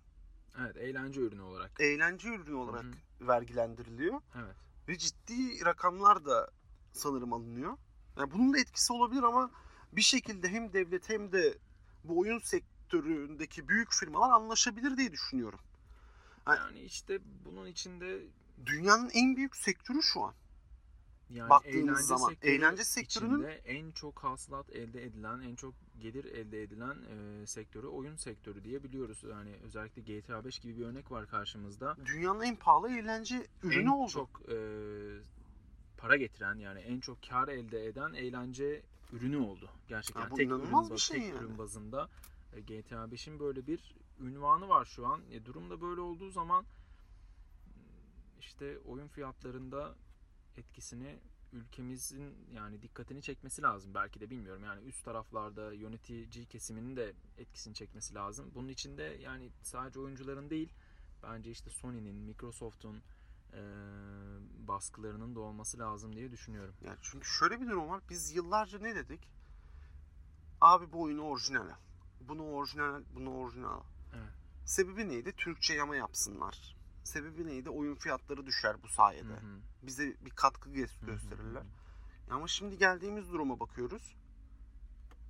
Evet, 0.59 0.77
eğlence 0.77 1.21
ürünü 1.21 1.43
olarak. 1.43 1.81
eğlence 1.81 2.29
ürünü 2.29 2.55
olarak 2.55 2.85
Hı 2.85 2.93
vergilendiriliyor. 3.29 4.21
Evet. 4.35 4.57
Ve 4.89 4.99
ciddi 4.99 5.65
rakamlar 5.65 6.25
da 6.25 6.51
sanırım 6.93 7.33
alınıyor. 7.33 7.77
Yani 8.17 8.31
bunun 8.31 8.53
da 8.53 8.59
etkisi 8.59 8.93
olabilir 8.93 9.23
ama 9.23 9.51
bir 9.93 10.03
şekilde 10.03 10.49
hem 10.49 10.73
devlet 10.73 11.09
hem 11.09 11.33
de 11.33 11.59
bu 12.05 12.19
oyun 12.19 12.39
sektöründeki 12.39 13.69
büyük 13.69 13.93
firmalar 13.93 14.31
anlaşabilir 14.31 14.97
diye 14.97 15.13
düşünüyorum. 15.13 15.61
Yani 16.47 16.81
işte 16.81 17.19
bunun 17.45 17.67
içinde 17.67 18.21
Dünyanın 18.67 19.11
en 19.15 19.37
büyük 19.37 19.57
sektörü 19.57 20.03
şu 20.03 20.21
an. 20.23 20.35
yani 21.31 21.51
Baktığımız 21.51 21.77
eğlence 21.89 22.03
zaman, 22.03 22.29
sektörü 22.29 22.51
eğlence 22.53 22.83
sektörünün- 22.85 23.61
en 23.65 23.91
çok 23.91 24.25
hasılat 24.25 24.71
elde 24.71 25.05
edilen, 25.05 25.41
en 25.41 25.55
çok 25.55 25.75
gelir 26.01 26.25
elde 26.25 26.63
edilen 26.63 26.97
e, 27.11 27.47
sektörü 27.47 27.87
oyun 27.87 28.17
sektörü 28.17 28.65
diye 28.65 28.83
biliyoruz. 28.85 29.25
Yani 29.31 29.57
özellikle 29.65 30.03
GTA 30.03 30.45
5 30.45 30.59
gibi 30.59 30.79
bir 30.79 30.87
örnek 30.87 31.11
var 31.11 31.27
karşımızda. 31.29 31.97
Dünyanın 32.07 32.41
en 32.41 32.57
pahalı 32.57 32.91
eğlence 32.99 33.47
ürünü 33.63 33.83
en 33.83 33.87
oldu. 33.87 34.11
çok 34.11 34.43
e, 34.49 34.57
para 35.99 36.17
getiren 36.17 36.55
yani 36.59 36.81
en 36.81 37.01
çok 37.01 37.19
kar 37.29 37.49
elde 37.49 37.87
eden 37.87 38.13
eğlence 38.13 38.83
ürünü 39.13 39.37
oldu. 39.37 39.71
Gerçekten 39.89 40.23
Ya 40.23 40.31
bu 40.31 40.35
tek 40.35 40.51
ürün, 40.51 40.91
bir 40.91 40.99
şey 40.99 41.19
tek 41.21 41.29
yani. 41.29 41.39
ürün 41.45 41.59
bazında 41.59 42.09
e, 42.53 42.61
GTA 42.61 43.05
5'in 43.05 43.39
böyle 43.41 43.67
bir 43.67 43.95
ünvanı 44.23 44.69
var 44.69 44.85
şu 44.85 45.07
an. 45.07 45.23
E, 45.31 45.45
durum 45.47 45.71
da 45.71 45.81
böyle 45.81 46.01
olduğu 46.01 46.31
zaman 46.31 46.65
işte 48.41 48.79
oyun 48.79 49.09
fiyatlarında 49.09 49.95
etkisini 50.57 51.19
ülkemizin 51.53 52.35
yani 52.55 52.83
dikkatini 52.83 53.23
çekmesi 53.23 53.63
lazım 53.63 53.95
belki 53.95 54.21
de 54.21 54.31
bilmiyorum. 54.31 54.65
Yani 54.65 54.85
üst 54.85 55.05
taraflarda 55.05 55.73
yönetici 55.73 56.47
kesiminin 56.47 56.97
de 56.97 57.13
etkisini 57.39 57.75
çekmesi 57.75 58.15
lazım. 58.15 58.51
Bunun 58.55 58.69
için 58.69 58.99
de 58.99 59.03
yani 59.03 59.51
sadece 59.63 60.01
oyuncuların 60.01 60.51
değil 60.51 60.73
bence 61.23 61.51
işte 61.51 61.71
Sony'nin, 61.71 62.15
Microsoft'un 62.17 63.03
eee, 63.53 63.59
baskılarının 64.69 65.35
da 65.35 65.41
olması 65.41 65.79
lazım 65.79 66.17
diye 66.17 66.31
düşünüyorum. 66.33 66.75
Yani 66.85 66.99
çünkü 67.03 67.27
şöyle 67.29 67.61
bir 67.61 67.67
durum 67.67 67.89
var. 67.89 68.03
Biz 68.11 68.33
yıllarca 68.37 68.79
ne 68.79 68.95
dedik? 68.95 69.29
Abi 70.61 70.93
bu 70.93 71.03
oyunu 71.03 71.23
orijinal 71.23 71.69
al. 71.69 71.75
Bunu 72.21 72.43
orijinal, 72.43 72.95
al, 72.95 73.03
bunu 73.15 73.35
orijinal. 73.35 73.81
Sebebi 74.65 75.09
neydi? 75.09 75.33
Türkçe 75.37 75.75
yama 75.75 75.97
yapsınlar. 75.97 76.77
Sebebi 77.05 77.47
neydi? 77.47 77.71
Oyun 77.71 77.95
fiyatları 77.95 78.47
düşer 78.47 78.83
bu 78.83 78.89
sayede. 78.89 79.29
Hı 79.33 79.37
hı. 79.37 79.61
Bize 79.83 80.17
bir 80.25 80.31
katkı 80.31 80.71
gö- 80.71 81.01
Hı 81.01 81.07
hı 81.07 81.07
gösterirler. 81.07 81.63
Ama 82.31 82.49
şimdi 82.49 82.79
geldiğimiz 82.79 83.33
duruma 83.33 83.61
bakıyoruz. 83.61 84.17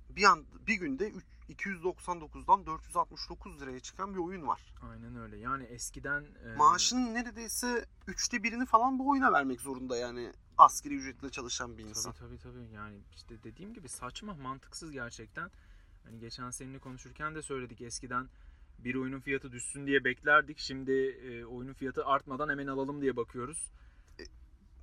Bir 0.09 0.23
an 0.23 0.45
bir 0.67 0.75
günde 0.75 1.09
üç- 1.09 1.25
299'dan 1.49 2.65
469 2.65 3.61
liraya 3.61 3.79
çıkan 3.79 4.13
bir 4.13 4.19
oyun 4.19 4.47
var. 4.47 4.73
Aynen 4.91 5.15
öyle. 5.15 5.37
Yani 5.37 5.63
eskiden 5.63 6.21
eee, 6.45 6.55
Maaşının 6.55 7.13
neredeyse 7.13 7.85
üçte 8.07 8.43
birini 8.43 8.65
falan 8.65 8.99
bu 8.99 9.09
oyuna 9.09 9.31
vermek 9.33 9.61
zorunda 9.61 9.97
yani 9.97 10.33
asgari 10.57 10.93
ücretle 10.95 11.29
çalışan 11.29 11.77
bir 11.77 11.83
insan. 11.83 12.11
Tabii 12.13 12.37
tabii 12.37 12.37
tabii. 12.37 12.73
Yani 12.75 12.97
işte 13.15 13.43
dediğim 13.43 13.73
gibi 13.73 13.89
saçma, 13.89 14.33
mantıksız 14.33 14.91
gerçekten. 14.91 15.51
Hani 16.03 16.19
geçen 16.19 16.49
seninle 16.49 16.79
konuşurken 16.79 17.35
de 17.35 17.41
söyledik 17.41 17.81
eskiden 17.81 18.29
bir 18.83 18.95
oyunun 18.95 19.19
fiyatı 19.19 19.51
düşsün 19.51 19.87
diye 19.87 20.03
beklerdik. 20.03 20.59
Şimdi 20.59 20.91
e, 20.91 21.45
oyunun 21.45 21.73
fiyatı 21.73 22.05
artmadan 22.05 22.49
hemen 22.49 22.67
alalım 22.67 23.01
diye 23.01 23.15
bakıyoruz. 23.15 23.71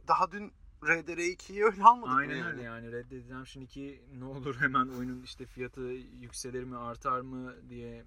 Daha 0.08 0.32
dün 0.32 0.52
RDR2'yi 0.82 1.64
öyle 1.64 1.82
almadık 1.82 2.14
Aynen 2.18 2.36
yani? 2.36 2.48
öyle 2.52 2.62
yani 2.62 2.92
Red 2.92 3.10
Dead 3.10 3.24
Redemption 3.24 3.62
2 3.62 4.02
ne 4.18 4.24
olur 4.24 4.56
hemen 4.60 4.88
oyunun 4.88 5.22
işte 5.22 5.46
fiyatı 5.46 5.80
yükselir 6.20 6.64
mi 6.64 6.76
artar 6.76 7.20
mı 7.20 7.54
diye 7.68 8.04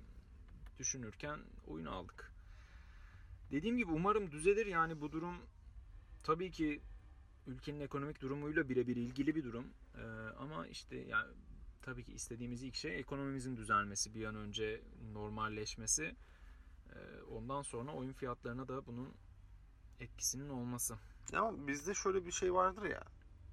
düşünürken 0.80 1.40
oyunu 1.68 1.92
aldık. 1.92 2.32
Dediğim 3.52 3.78
gibi 3.78 3.92
umarım 3.92 4.32
düzelir 4.32 4.66
yani 4.66 5.02
bu 5.02 5.12
durum 5.12 5.36
tabii 6.24 6.52
ki 6.52 6.82
ülkenin 7.48 7.80
ekonomik 7.80 8.22
durumuyla 8.22 8.70
birebir 8.70 8.96
ilgili 8.96 9.36
bir 9.36 9.44
durum 9.44 9.66
Ee, 9.98 10.02
ama 10.40 10.68
işte 10.68 10.96
yani 10.96 11.28
tabii 11.84 12.04
ki 12.04 12.14
istediğimiz 12.14 12.64
ilk 12.64 12.76
şey 12.76 13.00
ekonomimizin 13.00 13.58
düzelmesi 13.58 14.14
bir 14.16 14.26
an 14.26 14.36
önce 14.36 14.82
normalleşmesi 15.14 16.16
Ee, 16.96 17.22
ondan 17.32 17.62
sonra 17.62 17.92
oyun 17.92 18.14
fiyatlarına 18.14 18.68
da 18.68 18.86
bunun 18.86 19.14
etkisinin 20.00 20.50
olması. 20.50 20.96
Ama 21.34 21.68
bizde 21.68 21.94
şöyle 21.94 22.26
bir 22.26 22.32
şey 22.32 22.54
vardır 22.54 22.84
ya. 22.84 23.04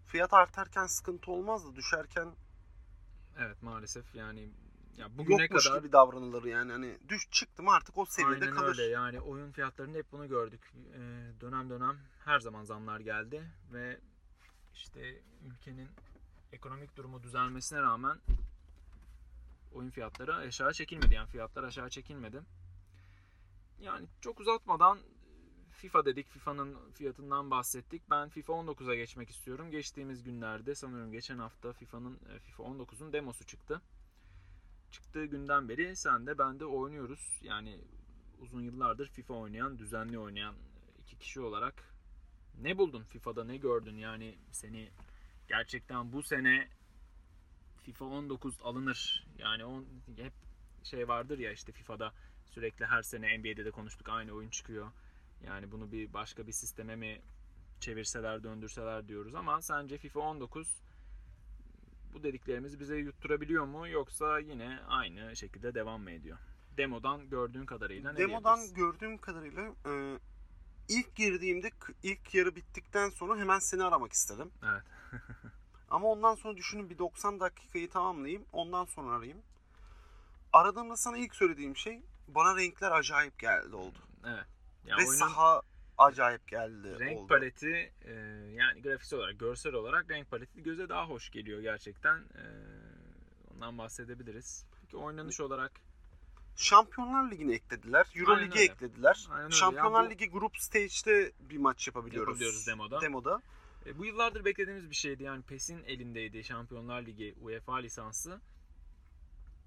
Fiyat 0.07 0.35
artarken 0.35 0.87
sıkıntı 0.87 1.31
olmaz 1.31 1.67
da 1.67 1.77
düşerken 1.77 2.29
Evet 3.39 3.63
maalesef 3.63 4.15
yani 4.15 4.51
ya 4.97 5.19
bugüne 5.19 5.43
yokmuş 5.43 5.65
kadar 5.65 5.79
gibi 5.79 5.93
davranılır 5.93 6.45
yani. 6.45 6.73
Hani 6.73 6.99
düş 7.09 7.31
çıktım 7.31 7.69
artık 7.69 7.99
o 7.99 8.05
seviyede 8.07 8.45
aynen 8.45 8.57
kalır. 8.57 8.69
öyle 8.69 8.83
yani 8.83 9.21
oyun 9.21 9.53
fiyatlarında 9.53 9.99
hep 9.99 10.13
bunu 10.13 10.29
gördük. 10.29 10.73
Ee, 10.95 10.99
dönem 11.41 11.71
dönem 11.71 11.99
her 12.25 12.41
zaman 12.41 12.65
zamlar 12.65 13.01
geldi 13.01 13.51
ve 13.73 14.01
işte 14.75 15.23
ülkenin 15.47 15.89
ekonomik 16.53 16.97
durumu 16.97 17.23
düzelmesine 17.23 17.83
rağmen 17.83 18.19
oyun 19.73 19.91
fiyatları 19.91 20.35
aşağı 20.35 20.73
çekilmedi. 20.73 21.15
Yani 21.15 21.29
fiyatlar 21.29 21.65
aşağı 21.65 21.91
çekilmedi. 21.91 22.43
Yani 23.81 24.07
çok 24.21 24.41
uzatmadan 24.41 24.99
FIFA 25.71 26.05
dedik. 26.05 26.29
FIFA'nın 26.29 26.77
fiyatından 26.95 27.51
bahsettik. 27.51 28.03
Ben 28.11 28.29
FIFA 28.29 28.53
19'a 28.53 28.95
geçmek 28.95 29.31
istiyorum. 29.31 29.71
Geçtiğimiz 29.71 30.23
günlerde 30.23 30.75
sanıyorum 30.75 31.13
geçen 31.13 31.39
hafta 31.39 31.73
FIFA'nın 31.73 32.19
e, 32.35 32.39
FIFA 32.39 32.63
19'un 32.63 33.13
demosu 33.13 33.47
çıktı. 33.47 33.83
Çıktığı 34.91 35.25
günden 35.25 35.69
beri 35.69 35.97
sen 35.97 36.27
de 36.27 36.39
ben 36.39 36.61
de 36.61 36.65
oynuyoruz. 36.65 37.41
Yani 37.43 37.81
uzun 38.41 38.61
yıllardır 38.61 39.09
FIFA 39.09 39.35
oynayan, 39.35 39.79
düzenli 39.79 40.19
oynayan 40.19 40.55
iki 40.99 41.19
kişi 41.19 41.41
olarak 41.41 41.75
ne 42.63 42.79
buldun 42.79 43.03
FIFA'da 43.03 43.45
ne 43.45 43.57
gördün? 43.57 43.97
Yani 43.97 44.39
seni 44.53 44.91
gerçekten 45.51 46.13
bu 46.13 46.23
sene 46.23 46.69
FIFA 47.83 48.05
19 48.05 48.63
alınır. 48.63 49.27
Yani 49.39 49.65
on, 49.65 49.87
hep 50.17 50.33
şey 50.85 51.09
vardır 51.09 51.39
ya 51.39 51.53
işte 51.53 51.73
FIFA'da 51.73 52.13
sürekli 52.45 52.87
her 52.87 53.03
sene 53.03 53.39
NBA'de 53.39 53.65
de 53.65 53.71
konuştuk 53.71 54.09
aynı 54.09 54.33
oyun 54.33 54.51
çıkıyor. 54.51 54.91
Yani 55.47 55.73
bunu 55.73 55.93
bir 55.93 56.13
başka 56.13 56.47
bir 56.47 56.53
sisteme 56.53 56.97
mi 56.97 57.21
çevirseler 57.81 58.43
döndürseler 58.43 59.09
diyoruz 59.09 59.35
ama 59.35 59.63
sence 59.63 59.99
FIFA 59.99 60.21
19 60.21 60.83
bu 62.13 62.23
dediklerimizi 62.23 62.81
bize 62.81 62.97
yutturabiliyor 62.97 63.65
mu 63.65 63.89
yoksa 63.89 64.39
yine 64.39 64.79
aynı 64.89 65.37
şekilde 65.37 65.75
devam 65.75 66.03
mı 66.03 66.11
ediyor? 66.11 66.39
Demodan 66.77 67.31
gördüğün 67.31 67.67
kadarıyla 67.67 68.13
ne 68.13 68.19
Demodan 68.19 68.57
diyebiliriz? 68.57 68.75
gördüğüm 68.75 69.19
kadarıyla 69.19 69.63
e, 69.87 70.19
ilk 70.89 71.17
girdiğimde 71.17 71.71
ilk 72.03 72.35
yarı 72.35 72.57
bittikten 72.57 73.11
sonra 73.11 73.41
hemen 73.41 73.59
seni 73.59 73.85
aramak 73.85 74.13
istedim. 74.13 74.51
Evet. 74.65 74.83
Ama 75.91 76.09
ondan 76.09 76.35
sonra 76.35 76.57
düşünün 76.57 76.91
bir 76.91 76.99
90 76.99 77.41
dakikayı 77.41 77.91
tamamlayayım. 77.91 78.45
Ondan 78.53 78.85
sonra 78.85 79.17
arayayım. 79.17 79.43
Aradığımda 80.53 80.97
sana 80.97 81.19
ilk 81.19 81.35
söylediğim 81.35 81.77
şey 81.77 82.03
bana 82.29 82.57
renkler 82.57 82.91
acayip 82.91 83.39
geldi 83.39 83.77
oldu. 83.77 83.99
Evet. 84.27 84.47
Ya 84.87 84.97
Ve 84.97 85.01
oyunun 85.01 85.15
saha 85.15 85.63
acayip 85.99 86.49
geldi 86.49 86.99
renk 87.01 87.19
oldu. 87.19 87.27
paleti 87.29 87.93
e, 88.05 88.13
yani 88.53 88.83
grafiksel 88.83 89.19
olarak, 89.19 89.39
görsel 89.41 89.73
olarak 89.75 90.11
renk 90.11 90.31
paleti 90.31 90.63
göze 90.63 90.89
daha 90.89 91.07
hoş 91.09 91.31
geliyor 91.31 91.61
gerçekten. 91.61 92.17
E, 92.19 92.43
ondan 93.55 93.79
bahsedebiliriz. 93.79 94.65
Peki 94.81 94.97
oynanış 94.97 95.41
olarak 95.41 95.73
Şampiyonlar 96.57 97.31
Ligi'ni 97.31 97.55
eklediler. 97.55 98.07
Euro 98.15 98.33
Aynen 98.33 98.47
Ligi 98.51 98.59
öyle. 98.59 98.73
eklediler. 98.73 99.27
Aynen 99.31 99.45
öyle. 99.45 99.55
Şampiyonlar 99.55 100.03
Ya 100.03 100.07
bu- 100.11 100.15
Ligi 100.15 100.31
Group 100.31 100.57
Stage'de 100.59 101.33
bir 101.41 101.57
maç 101.59 101.87
yapabiliyoruz. 101.87 102.29
Yapabiliyoruz 102.29 102.67
demoda. 102.67 103.01
Demoda. 103.01 103.43
E, 103.87 103.99
bu 103.99 104.05
yıllardır 104.05 104.45
beklediğimiz 104.45 104.91
bir 104.91 104.95
şeydi. 104.95 105.23
Yani 105.23 105.43
PES'in 105.43 105.85
elindeydi 105.85 106.45
Şampiyonlar 106.45 107.03
Ligi 107.03 107.35
UEFA 107.41 107.77
lisansı. 107.77 108.41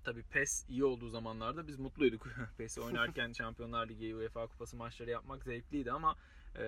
Tabii 0.03 0.24
PES 0.24 0.66
iyi 0.70 0.84
olduğu 0.84 1.09
zamanlarda 1.09 1.68
biz 1.68 1.80
mutluyduk. 1.80 2.28
PES'i 2.57 2.82
oynarken 2.82 3.32
Şampiyonlar 3.38 3.89
Ligi, 3.89 4.16
UEFA 4.16 4.47
Kupası 4.47 4.78
maçları 4.78 5.09
yapmak 5.09 5.43
zevkliydi 5.43 5.91
ama 5.91 6.16
e, 6.57 6.66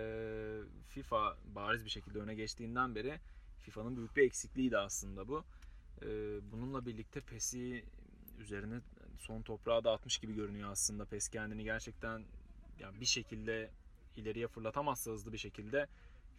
FIFA 0.90 1.38
bariz 1.56 1.86
bir 1.86 1.90
şekilde 1.90 2.20
öne 2.20 2.36
geçtiğinden 2.36 2.96
beri 2.96 3.20
FIFA'nın 3.62 3.98
büyük 3.98 4.16
bir 4.16 4.24
eksikliğiydi 4.24 4.78
aslında 4.78 5.28
bu. 5.28 5.44
E, 6.02 6.08
bununla 6.52 6.86
birlikte 6.86 7.22
PES'i 7.22 7.86
üzerine 8.40 8.82
son 9.20 9.42
toprağa 9.42 9.84
dağıtmış 9.84 10.18
gibi 10.18 10.34
görünüyor 10.34 10.72
aslında. 10.72 11.06
PES 11.06 11.30
kendini 11.30 11.64
gerçekten 11.64 12.26
yani 12.80 13.00
bir 13.00 13.06
şekilde 13.06 13.72
ileriye 14.16 14.48
fırlatamazsa 14.48 15.12
hızlı 15.12 15.34
bir 15.34 15.38
şekilde 15.38 15.88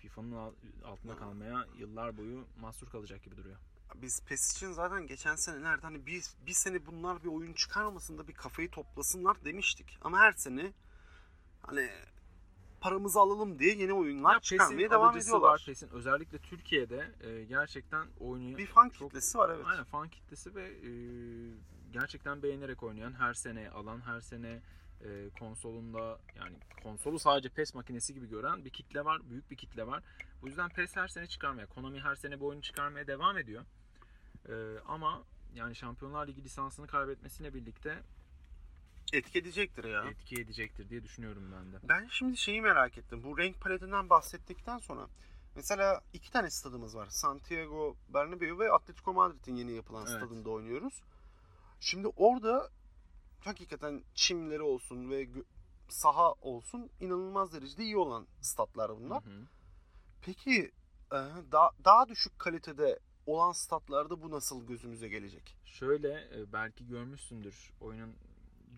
FIFA'nın 0.09 0.33
al- 0.33 0.53
altında 0.85 1.17
kalmaya 1.17 1.67
yıllar 1.79 2.17
boyu 2.17 2.45
mahsur 2.61 2.91
kalacak 2.91 3.23
gibi 3.23 3.37
duruyor. 3.37 3.57
Biz 3.95 4.23
PES 4.27 4.53
için 4.57 4.73
zaten 4.73 5.07
geçen 5.07 5.37
senelerde 5.37 5.83
hani 5.83 6.07
bir, 6.07 6.25
bir 6.47 6.53
sene 6.53 6.87
bunlar 6.87 7.25
bir 7.25 7.29
oyun 7.29 7.53
çıkarmasın 7.53 8.19
da 8.19 8.29
bir 8.29 8.33
kafayı 8.33 8.71
toplasınlar 8.71 9.45
demiştik. 9.45 9.99
Ama 10.03 10.19
her 10.19 10.33
sene 10.33 10.73
hani 11.63 11.91
paramızı 12.81 13.21
alalım 13.21 13.59
diye 13.59 13.75
yeni 13.75 13.93
oyunlar 13.93 14.35
Ya 14.35 14.41
çıkarmaya 14.41 14.91
devam 14.91 15.17
ediyorlar. 15.17 15.49
Var. 15.49 15.63
PES'in 15.67 15.89
özellikle 15.89 16.39
Türkiye'de 16.39 17.13
e, 17.21 17.45
gerçekten 17.45 18.07
oynayan 18.21 18.59
Bir 18.59 18.67
fan 18.67 18.89
çok- 18.89 19.09
kitlesi 19.11 19.39
var 19.39 19.51
evet. 19.55 19.65
Aynen 19.69 19.85
fan 19.85 20.09
kitlesi 20.09 20.55
ve 20.55 20.65
e, 20.69 20.91
gerçekten 21.93 22.43
beğenerek 22.43 22.83
oynayan, 22.83 23.13
her 23.13 23.35
sene 23.35 23.71
alan, 23.71 24.01
her 24.01 24.21
sene 24.21 24.63
e, 25.05 25.30
konsolunda 25.38 26.18
yani 26.36 26.57
konsolu 26.82 27.18
sadece 27.18 27.49
PES 27.49 27.74
makinesi 27.74 28.14
gibi 28.14 28.28
gören 28.28 28.64
bir 28.64 28.70
kitle 28.70 29.05
var, 29.05 29.30
büyük 29.30 29.51
bir 29.51 29.57
kitle 29.57 29.86
var. 29.86 30.03
Bu 30.42 30.49
yüzden 30.49 30.68
PES 30.68 30.97
her 30.97 31.09
sene 31.09 31.26
çıkarmaya, 31.26 31.66
Konami 31.66 32.01
her 32.01 32.14
sene 32.14 32.40
bu 32.40 32.47
oyunu 32.47 32.62
çıkarmaya 32.62 33.07
devam 33.07 33.38
ediyor. 33.38 33.64
E, 34.49 34.55
ama 34.88 35.22
yani 35.55 35.74
Şampiyonlar 35.76 36.26
Ligi 36.28 36.44
lisansını 36.44 36.86
kaybetmesiyle 36.86 37.55
birlikte 37.55 38.03
Etki 39.12 39.38
edecektir 39.38 39.84
ya. 39.84 40.05
etki 40.05 40.40
edecektir 40.40 40.88
diye 40.90 41.05
düşünüyorum 41.05 41.53
ben 41.57 41.72
de. 41.72 41.76
Ben 41.88 42.09
şimdi 42.11 42.36
şeyi 42.36 42.62
merak 42.62 42.99
ettim. 42.99 43.22
Bu 43.22 43.38
renk 43.38 43.61
paletinden 43.61 44.11
bahsettikten 44.11 44.78
sonra 44.78 45.07
mesela 45.57 46.01
iki 46.12 46.30
tane 46.32 46.51
stadımız 46.51 46.97
var. 46.97 47.07
Santiago 47.11 47.97
Bernabéu 48.14 48.59
ve 48.59 48.72
Atletico 48.72 49.12
Madrid'in 49.12 49.57
yeni 49.57 49.72
yapılan 49.72 50.07
Evet. 50.07 50.16
stadında 50.16 50.51
oynuyoruz. 50.51 51.03
Şimdi 51.80 52.09
orada 52.09 52.70
hakikaten 53.47 54.05
çimleri 54.14 54.62
olsun 54.62 55.11
ve 55.11 55.28
saha 55.88 56.32
olsun 56.32 56.90
inanılmaz 57.01 57.53
derecede 57.53 57.82
iyi 57.82 57.97
olan 57.97 58.26
statlar 58.40 58.97
bunlar. 58.97 59.24
Hı 59.24 59.30
hı. 59.30 59.42
Peki 60.22 60.72
e, 61.12 61.18
daha, 61.53 61.70
daha 61.84 62.09
düşük 62.09 62.38
kalitede 62.38 62.99
olan 63.26 63.53
statlarda 63.53 64.22
bu 64.22 64.30
nasıl 64.30 64.66
gözümüze 64.66 65.09
gelecek? 65.09 65.57
Şöyle 65.64 66.09
e, 66.09 66.53
belki 66.53 66.86
görmüşsündür 66.86 67.72
oyunun 67.80 68.14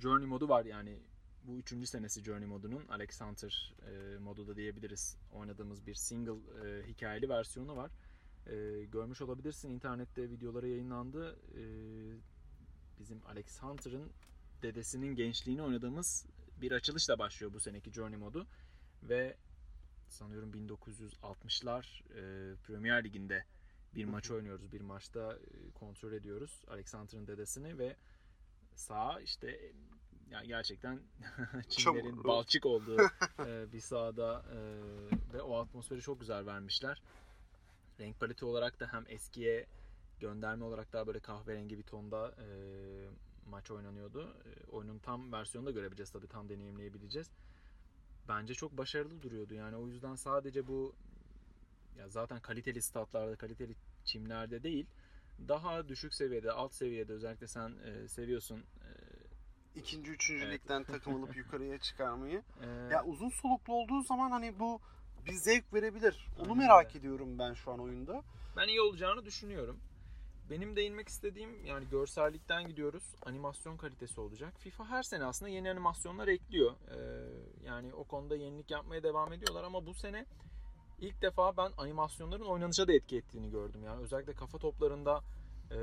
Journey 0.00 0.26
modu 0.26 0.48
var 0.48 0.64
yani 0.64 0.98
bu 1.44 1.58
üçüncü 1.58 1.86
senesi 1.86 2.24
Journey 2.24 2.46
modunun 2.46 2.88
Alex 2.88 3.20
Hunter 3.20 3.74
e, 3.90 4.18
modu 4.18 4.48
da 4.48 4.56
diyebiliriz. 4.56 5.16
Oynadığımız 5.32 5.86
bir 5.86 5.94
single 5.94 6.66
e, 6.66 6.86
hikayeli 6.86 7.28
versiyonu 7.28 7.76
var. 7.76 7.90
E, 8.46 8.84
görmüş 8.84 9.20
olabilirsin 9.20 9.70
internette 9.70 10.30
videoları 10.30 10.68
yayınlandı. 10.68 11.38
E, 11.54 11.62
bizim 12.98 13.20
Alex 13.26 13.62
Hunter'ın 13.62 14.12
dedesinin 14.62 15.14
gençliğini 15.14 15.62
oynadığımız 15.62 16.26
bir 16.60 16.72
açılışla 16.72 17.18
başlıyor 17.18 17.52
bu 17.52 17.60
seneki 17.60 17.92
Journey 17.92 18.18
modu 18.18 18.46
ve 19.02 19.36
sanıyorum 20.08 20.52
1960'lar 20.52 22.02
e, 22.10 22.54
Premier 22.56 23.04
Lig'inde 23.04 23.44
bir 23.94 24.04
maç 24.04 24.30
oynuyoruz. 24.30 24.72
Bir 24.72 24.80
maçta 24.80 25.32
e, 25.32 25.70
kontrol 25.70 26.12
ediyoruz 26.12 26.64
Alexander'ın 26.68 27.26
dedesini 27.26 27.78
ve 27.78 27.96
saha 28.74 29.20
işte 29.20 29.50
e, 29.50 29.72
yani 30.30 30.48
gerçekten 30.48 31.00
çimlerin 31.68 32.10
Çamur. 32.10 32.24
balçık 32.24 32.66
olduğu 32.66 32.96
e, 33.46 33.72
bir 33.72 33.80
sahada 33.80 34.44
e, 34.52 34.58
ve 35.34 35.42
o 35.42 35.58
atmosferi 35.58 36.00
çok 36.00 36.20
güzel 36.20 36.46
vermişler. 36.46 37.02
Renk 38.00 38.20
paleti 38.20 38.44
olarak 38.44 38.80
da 38.80 38.92
hem 38.92 39.04
eskiye 39.08 39.66
gönderme 40.20 40.64
olarak 40.64 40.92
daha 40.92 41.06
böyle 41.06 41.20
kahverengi 41.20 41.78
bir 41.78 41.82
tonda 41.82 42.34
e, 42.38 42.46
maç 43.48 43.70
oynanıyordu. 43.70 44.36
E, 44.44 44.70
oyunun 44.70 44.98
tam 44.98 45.32
versiyonunu 45.32 45.68
da 45.68 45.72
görebileceğiz 45.72 46.10
tabii 46.10 46.28
tam 46.28 46.48
deneyimleyebileceğiz. 46.48 47.30
Bence 48.28 48.54
çok 48.54 48.76
başarılı 48.78 49.22
duruyordu. 49.22 49.54
Yani 49.54 49.76
o 49.76 49.86
yüzden 49.88 50.14
sadece 50.14 50.66
bu 50.66 50.94
ya 51.98 52.08
zaten 52.08 52.40
kaliteli 52.40 52.82
statlarda, 52.82 53.36
kaliteli 53.36 53.74
çimlerde 54.04 54.62
değil, 54.62 54.86
daha 55.48 55.88
düşük 55.88 56.14
seviyede, 56.14 56.52
alt 56.52 56.74
seviyede 56.74 57.12
özellikle 57.12 57.46
sen 57.46 57.72
e, 57.84 58.08
seviyorsun. 58.08 58.64
İkinci, 59.74 60.10
üçüncü 60.10 60.44
Evet. 60.44 60.60
ligden 60.62 60.84
takım 60.84 61.14
alıp 61.14 61.36
yukarıya 61.36 61.78
çıkarmayı. 61.78 62.42
E, 62.62 62.66
Ya 62.92 63.04
uzun 63.04 63.28
soluklu 63.28 63.72
olduğu 63.74 64.02
zaman 64.02 64.30
hani 64.30 64.58
bu 64.58 64.80
bir 65.26 65.32
zevk 65.32 65.74
verebilir. 65.74 66.26
Onu 66.38 66.54
merak 66.54 66.86
öyle. 66.86 66.98
ediyorum 66.98 67.38
ben 67.38 67.54
şu 67.54 67.70
an 67.72 67.80
oyunda. 67.80 68.22
Ben 68.56 68.68
iyi 68.68 68.80
olacağını 68.80 69.24
düşünüyorum. 69.24 69.80
Benim 70.50 70.76
değinmek 70.76 71.08
istediğim 71.08 71.64
yani 71.64 71.88
görsellikten 71.88 72.68
gidiyoruz. 72.68 73.14
Animasyon 73.22 73.76
kalitesi 73.76 74.20
olacak. 74.20 74.54
FIFA 74.58 74.84
her 74.84 75.02
sene 75.02 75.24
aslında 75.24 75.50
yeni 75.50 75.70
animasyonlar 75.70 76.28
ekliyor. 76.28 76.72
Ee, 76.72 76.96
yani 77.66 77.94
o 77.94 78.04
konuda 78.04 78.36
yenilik 78.36 78.70
yapmaya 78.70 79.02
devam 79.02 79.32
ediyorlar 79.32 79.64
ama 79.64 79.86
bu 79.86 79.94
sene 79.94 80.26
ilk 80.98 81.22
defa 81.22 81.56
ben 81.56 81.72
animasyonların 81.76 82.44
oynanışa 82.44 82.88
da 82.88 82.92
etki 82.92 83.16
ettiğini 83.16 83.50
gördüm. 83.50 83.82
Yani 83.84 84.02
özellikle 84.02 84.32
kafa 84.32 84.58
toplarında 84.58 85.22
e, 85.70 85.78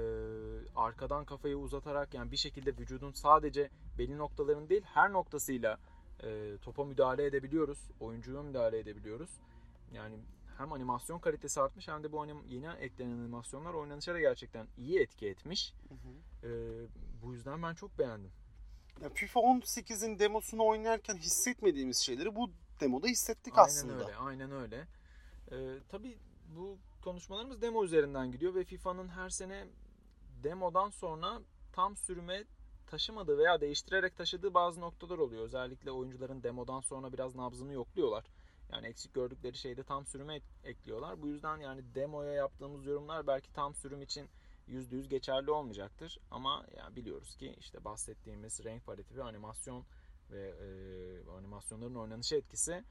arkadan 0.75 1.25
kafayı 1.25 1.57
uzatarak 1.57 2.13
yani 2.13 2.31
bir 2.31 2.37
şekilde 2.37 2.77
vücudun 2.77 3.11
sadece 3.11 3.69
belli 3.97 4.17
noktaların 4.17 4.69
değil 4.69 4.83
her 4.85 5.13
noktasıyla 5.13 5.77
e, 6.23 6.57
topa 6.61 6.85
müdahale 6.85 7.25
edebiliyoruz. 7.25 7.79
Oyuncuya 7.99 8.41
müdahale 8.41 8.79
edebiliyoruz. 8.79 9.29
Yani 9.91 10.15
hem 10.57 10.73
animasyon 10.73 11.19
kalitesi 11.19 11.61
artmış 11.61 11.87
hem 11.87 12.03
de 12.03 12.11
bu 12.11 12.21
anim, 12.21 12.45
yeni 12.47 12.67
eklenen 12.67 13.17
animasyonlar 13.17 13.73
oynanışa 13.73 14.13
da 14.13 14.19
gerçekten 14.19 14.67
iyi 14.77 14.99
etki 14.99 15.27
etmiş. 15.27 15.73
Ee, 16.43 16.47
bu 17.23 17.33
yüzden 17.33 17.63
ben 17.63 17.73
çok 17.73 17.99
beğendim. 17.99 18.31
Ya 19.01 19.09
FIFA 19.09 19.39
18'in 19.39 20.19
demosunu 20.19 20.65
oynarken 20.65 21.17
hissetmediğimiz 21.17 21.97
şeyleri 21.97 22.35
bu 22.35 22.49
demoda 22.79 23.07
hissettik 23.07 23.57
aynen 23.57 23.69
aslında. 23.69 23.93
öyle, 23.93 24.15
aynen 24.15 24.51
öyle. 24.51 24.87
Ee, 25.51 25.55
tabii 25.89 26.17
bu 26.55 26.77
konuşmalarımız 27.03 27.61
demo 27.61 27.83
üzerinden 27.83 28.31
gidiyor 28.31 28.55
ve 28.55 28.63
FIFA'nın 28.63 29.07
her 29.07 29.29
sene 29.29 29.67
demodan 30.43 30.89
sonra 30.89 31.41
tam 31.73 31.97
sürüme 31.97 32.43
taşımadığı 32.87 33.37
veya 33.37 33.61
değiştirerek 33.61 34.17
taşıdığı 34.17 34.53
bazı 34.53 34.81
noktalar 34.81 35.17
oluyor. 35.17 35.43
Özellikle 35.43 35.91
oyuncuların 35.91 36.43
demodan 36.43 36.81
sonra 36.81 37.13
biraz 37.13 37.35
nabzını 37.35 37.73
yokluyorlar. 37.73 38.25
Yani 38.71 38.87
eksik 38.87 39.13
gördükleri 39.13 39.57
şeyde 39.57 39.83
tam 39.83 40.05
sürüme 40.05 40.41
ekliyorlar. 40.63 41.21
Bu 41.21 41.27
yüzden 41.27 41.57
yani 41.57 41.81
demoya 41.95 42.33
yaptığımız 42.33 42.85
yorumlar 42.85 43.27
belki 43.27 43.53
tam 43.53 43.75
sürüm 43.75 44.01
için 44.01 44.29
%100 44.69 45.07
geçerli 45.07 45.51
olmayacaktır. 45.51 46.19
Ama 46.31 46.65
yani 46.77 46.95
biliyoruz 46.95 47.35
ki 47.35 47.55
işte 47.59 47.85
bahsettiğimiz 47.85 48.63
renk 48.63 48.85
paleti 48.85 49.17
ve 49.17 49.23
animasyon 49.23 49.85
ve 50.31 50.47
e, 50.47 51.29
animasyonların 51.37 51.95
oynanışı 51.95 52.35
etkisi 52.35 52.83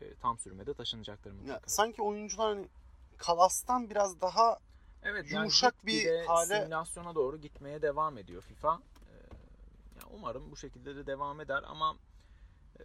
e, 0.00 0.14
tam 0.14 0.38
sürümede 0.38 0.74
taşınacaktır 0.74 1.30
mutlaka. 1.32 1.52
Ya, 1.52 1.60
sanki 1.66 2.02
oyuncular 2.02 2.54
hani 2.56 2.68
kalastan 3.16 3.90
biraz 3.90 4.20
daha 4.20 4.58
Evet, 5.02 5.32
yumuşak 5.32 5.74
yani 5.74 5.86
bir 5.86 6.26
hale- 6.26 6.58
simülasyona 6.58 7.14
doğru 7.14 7.36
gitmeye 7.36 7.82
devam 7.82 8.18
ediyor 8.18 8.42
FIFA. 8.42 8.80
Ee, 9.10 9.14
yani 9.96 10.12
umarım 10.14 10.50
bu 10.50 10.56
şekilde 10.56 10.96
de 10.96 11.06
devam 11.06 11.40
eder 11.40 11.62
ama 11.66 11.96
e, 12.80 12.84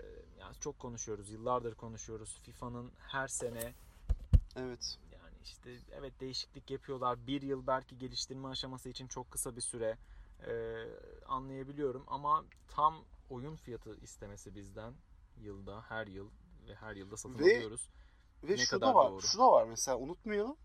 çok 0.60 0.80
konuşuyoruz, 0.80 1.30
yıllardır 1.30 1.76
konuşuyoruz. 1.76 2.40
FIFA'nın 2.44 2.92
her 3.00 3.28
sene 3.28 3.74
evet 4.56 4.98
yani 5.12 5.34
işte 5.44 5.76
evet 5.92 6.20
değişiklik 6.20 6.72
yapıyorlar. 6.72 7.28
Bir 7.28 7.42
yıl 7.42 7.68
belki 7.68 7.98
geliştirme 7.98 8.48
aşaması 8.48 8.90
için 8.90 9.08
çok 9.08 9.32
kısa 9.32 9.56
bir 9.56 9.62
süre 9.62 9.98
Ee, 10.48 10.86
anlayabiliyorum 11.28 12.04
ama 12.08 12.46
tam 12.68 12.96
oyun 13.30 13.56
fiyatı 13.56 13.96
istemesi 13.96 14.56
bizden 14.56 14.94
yılda 15.42 15.82
her 15.82 16.08
yıl 16.08 16.30
ve 16.68 16.76
her 16.76 16.96
yılda 16.96 17.18
satın 17.18 17.40
Ve- 17.40 17.44
alıyoruz. 17.58 17.90
ve 18.44 18.54
Ne 18.54 18.58
şu 18.58 18.72
kadar 18.72 18.90
da 18.90 18.96
var. 18.96 19.12
doğru. 19.12 19.22
Şu 19.22 19.38
da 19.40 19.52
var 19.52 19.66
mesela 19.68 19.98
unutmayalım. 19.98 20.58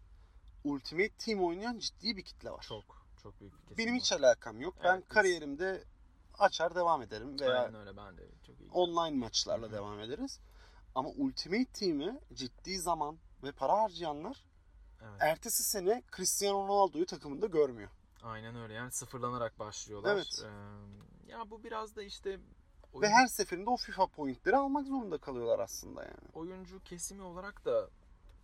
Ultimate 0.65 1.09
Team 1.19 1.45
oynayan 1.45 1.79
ciddi 1.79 2.17
bir 2.17 2.23
kitle 2.25 2.51
var. 2.51 2.63
Çok 2.69 2.85
çok 3.23 3.41
büyük 3.41 3.55
bir 3.55 3.61
kesim 3.63 3.79
Benim 3.79 3.95
var. 3.95 4.01
hiç 4.01 4.13
alakam 4.13 4.61
yok. 4.61 4.75
ben 4.85 4.93
Evet, 4.95 5.03
biz- 5.03 5.09
kariyerimde 5.09 5.85
açar 6.39 6.75
devam 6.75 7.03
ederim 7.03 7.41
veya 7.41 7.63
Aynen 7.63 7.75
öyle 7.81 7.97
ben 7.97 8.17
de 8.17 8.23
çok 8.47 8.61
iyi. 8.61 8.71
online 8.71 9.17
maçlarla 9.17 9.73
devam 9.73 10.01
ederiz. 10.01 10.41
Ama 10.95 11.09
Ultimate 11.09 11.65
Team'e 11.73 12.21
ciddi 12.35 12.79
zaman 12.79 13.17
ve 13.43 13.53
para 13.53 13.73
harcayanlar 13.73 14.45
Evet. 15.03 15.17
ertesi 15.23 15.63
sene 15.63 16.03
Cristiano 16.17 16.69
Ronaldo'yu 16.69 17.07
takımında 17.07 17.47
görmüyor. 17.47 17.91
Aynen 18.23 18.57
öyle 18.57 18.75
yani 18.75 18.93
sıfırlanarak 18.93 19.59
başlıyorlar. 19.59 20.15
Evet. 20.15 20.43
Ee, 20.45 21.31
ya 21.31 21.51
bu 21.51 21.65
biraz 21.65 21.97
da 21.97 22.03
işte 22.03 22.31
Ve 22.31 22.39
oyun- 22.93 23.11
her 23.11 23.27
seferinde 23.27 23.71
o 23.71 23.77
FIFA 23.77 24.07
pointleri 24.07 24.57
almak 24.57 24.87
zorunda 24.87 25.19
kalıyorlar 25.19 25.59
aslında 25.59 26.03
yani. 26.03 26.17
oyuncu 26.35 26.83
kesimi 26.83 27.23
olarak 27.23 27.65
da 27.65 27.89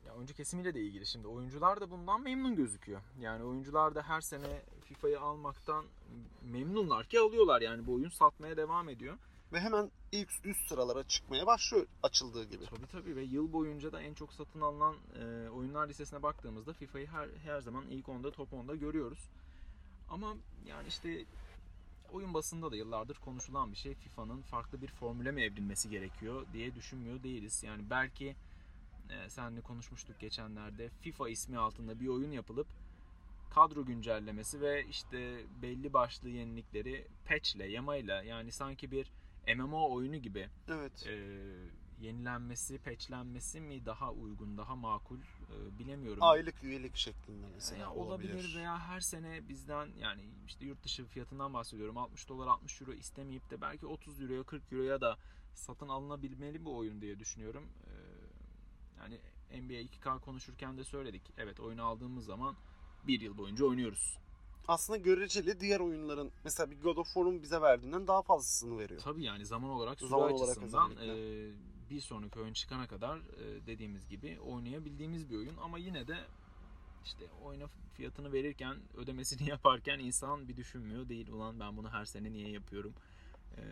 ya 0.07 0.15
oyuncu 0.15 0.35
kesimiyle 0.35 0.75
de 0.75 0.81
ilgili 0.81 1.07
şimdi 1.07 1.27
oyuncular 1.27 1.81
da 1.81 1.91
bundan 1.91 2.23
memnun 2.23 2.57
gözüküyor. 2.57 3.01
Yani 3.21 3.45
oyuncular 3.45 3.95
da 3.95 4.03
her 4.03 4.21
sene 4.21 4.63
FIFA'yı 4.85 5.21
almaktan 5.21 5.85
memnunlar 6.43 7.07
ki 7.07 7.21
alıyorlar 7.21 7.61
yani 7.61 7.87
bu 7.87 7.95
oyun 7.95 8.09
satmaya 8.09 8.57
devam 8.57 8.89
ediyor. 8.89 9.19
Ve 9.53 9.61
hemen 9.61 9.91
ilk 10.13 10.29
üst 10.45 10.69
sıralara 10.69 11.05
çıkmaya 11.05 11.47
başlıyor 11.47 11.87
açıldığı 12.03 12.45
gibi. 12.45 12.65
Tabii 12.65 12.87
tabii 12.87 13.17
ve 13.17 13.23
yıl 13.23 13.53
boyunca 13.53 13.93
da 13.93 14.03
en 14.03 14.15
çok 14.15 14.33
satın 14.33 14.61
alınan 14.61 14.97
e, 15.19 15.49
oyunlar 15.49 15.89
listesine 15.89 16.23
baktığımızda 16.23 16.73
FIFA'yı 16.73 17.07
her 17.07 17.29
her 17.45 17.61
zaman 17.61 17.85
ilk 17.91 18.07
10'da 18.07 18.31
top 18.31 18.53
10'da 18.53 18.75
görüyoruz. 18.75 19.29
Ama 20.11 20.37
yani 20.67 20.89
işte 20.89 21.25
oyun 22.13 22.35
basında 22.35 22.71
da 22.71 22.77
yıllardır 22.77 23.17
konuşulan 23.17 23.73
bir 23.73 23.77
şey 23.77 23.95
FIFA'nın 23.95 24.43
farklı 24.43 24.83
bir 24.83 24.89
formüle 24.89 25.31
mi 25.31 25.43
evrilmesi 25.43 25.91
gerekiyor 25.91 26.47
diye 26.53 26.75
düşünmüyor 26.75 27.23
değiliz. 27.23 27.63
Yani 27.63 27.91
belki 27.91 28.37
e, 29.13 29.31
seninle 29.31 29.61
konuşmuştuk 29.61 30.21
geçenlerde 30.21 30.89
FIFA 31.01 31.29
ismi 31.29 31.59
altında 31.59 32.01
bir 32.01 32.09
oyun 32.09 32.31
yapılıp 32.31 32.67
kadro 33.55 33.85
güncellemesi 33.85 34.61
ve 34.61 34.85
işte 34.87 35.45
belli 35.63 35.93
başlı 35.93 36.29
yenilikleri 36.29 37.07
patchle, 37.29 37.67
yamayla 37.67 38.23
yani 38.23 38.53
sanki 38.53 38.91
bir 38.91 39.11
MMO 39.57 39.91
oyunu 39.93 40.17
gibi 40.17 40.49
Evet. 40.69 41.07
e, 41.07 41.13
yenilenmesi, 42.01 42.79
patchlenmesi 42.79 43.61
mi 43.61 43.87
daha 43.87 44.13
uygun, 44.13 44.59
daha 44.59 44.77
makul 44.77 45.19
e, 45.19 45.79
bilemiyorum. 45.79 46.23
Aylık 46.23 46.65
üyelik 46.65 46.97
şeklinde 46.97 47.47
mesela 47.55 47.81
Ya 47.81 47.91
olabilir. 47.91 48.33
olabilir 48.35 48.55
veya 48.57 48.79
her 48.79 49.01
sene 49.01 49.49
bizden 49.49 49.89
yani 50.01 50.23
işte 50.47 50.67
yurt 50.67 50.85
dışı 50.85 51.05
fiyatından 51.05 51.55
bahsediyorum 51.55 51.99
60 51.99 52.29
dolar 52.29 52.47
60 52.47 52.81
euro 52.83 52.93
istemeyip 52.93 53.51
de 53.51 53.61
belki 53.61 53.87
30 53.87 54.21
euroya 54.23 54.43
40 54.43 54.73
euroya 54.73 55.01
da 55.01 55.17
satın 55.55 55.89
alınabilmeli 55.89 56.65
bu 56.65 56.77
oyun 56.77 57.01
diye 57.01 57.19
düşünüyorum. 57.19 57.65
E, 57.87 57.92
yani 59.03 59.19
NBA 59.63 59.75
2K 59.75 60.21
konuşurken 60.21 60.79
de 60.79 60.85
söyledik. 60.85 61.23
Evet 61.39 61.61
oyunu 61.61 61.85
aldığımız 61.85 62.25
zaman 62.25 62.55
bir 63.07 63.21
yıl 63.21 63.39
boyunca 63.39 63.65
oynuyoruz. 63.65 64.19
Aslında 64.69 64.97
göreceli 64.97 65.61
diğer 65.61 65.81
oyunların 65.81 66.31
mesela 66.45 66.71
bir 66.71 66.81
God 66.81 66.97
of 66.97 67.07
War'un 67.07 67.43
bize 67.43 67.61
verdiğinden 67.61 68.07
daha 68.07 68.23
fazlasını 68.23 68.79
veriyor. 68.79 69.01
Tabii 69.01 69.25
yani 69.25 69.47
zaman 69.47 69.71
olarak 69.71 69.99
süre 69.99 70.09
Zaman 70.09 70.33
olarak 70.33 70.49
açısından 70.49 70.97
özellikle. 70.97 71.49
e, 71.49 71.53
bir 71.91 72.01
sonraki 72.01 72.41
oyun 72.41 72.53
çıkana 72.53 72.87
kadar 72.87 73.17
e, 73.19 73.67
dediğimiz 73.67 74.09
gibi 74.09 74.41
oynayabildiğimiz 74.41 75.31
bir 75.31 75.37
oyun 75.37 75.57
ama 75.57 75.79
yine 75.79 76.07
de 76.09 76.17
işte 77.05 77.25
oyuna 77.45 77.67
fiyatını 77.95 78.33
verirken 78.33 78.77
ödemesini 78.97 79.49
yaparken 79.51 79.99
insan 79.99 80.49
bir 80.49 80.57
düşünmüyor 80.57 81.09
değil 81.09 81.29
ulan 81.29 81.61
ben 81.61 81.77
bunu 81.77 81.91
her 81.91 82.05
sene 82.05 82.33
niye 82.33 82.49
yapıyorum 82.51 82.95
E, 83.57 83.63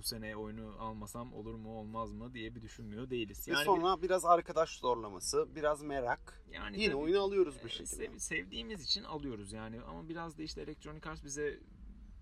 bu 0.00 0.04
sene 0.04 0.36
oyunu 0.36 0.74
almasam 0.78 1.32
olur 1.34 1.54
mu 1.54 1.78
olmaz 1.78 2.12
mı 2.12 2.34
diye 2.34 2.54
bir 2.54 2.62
düşünmüyor 2.62 3.10
değiliz. 3.10 3.48
Ve 3.48 3.52
Yani 3.52 3.64
sonra 3.64 4.02
biraz 4.02 4.24
arkadaş 4.24 4.78
zorlaması, 4.78 5.48
biraz 5.54 5.82
merak. 5.82 6.42
bir- 6.48 6.54
yani 6.54 6.80
Yine 6.80 6.92
tabii, 6.92 7.02
oyunu 7.02 7.20
alıyoruz 7.20 7.54
bu 7.64 7.66
e, 7.66 7.70
şekilde. 7.70 7.86
sev- 7.86 8.18
sevdiğimiz 8.18 8.84
için 8.84 9.04
alıyoruz 9.04 9.52
yani 9.52 9.80
ama 9.80 10.08
biraz 10.08 10.38
da 10.38 10.42
işte 10.42 10.60
Electronic 10.62 11.08
Arts 11.10 11.24
bize 11.24 11.58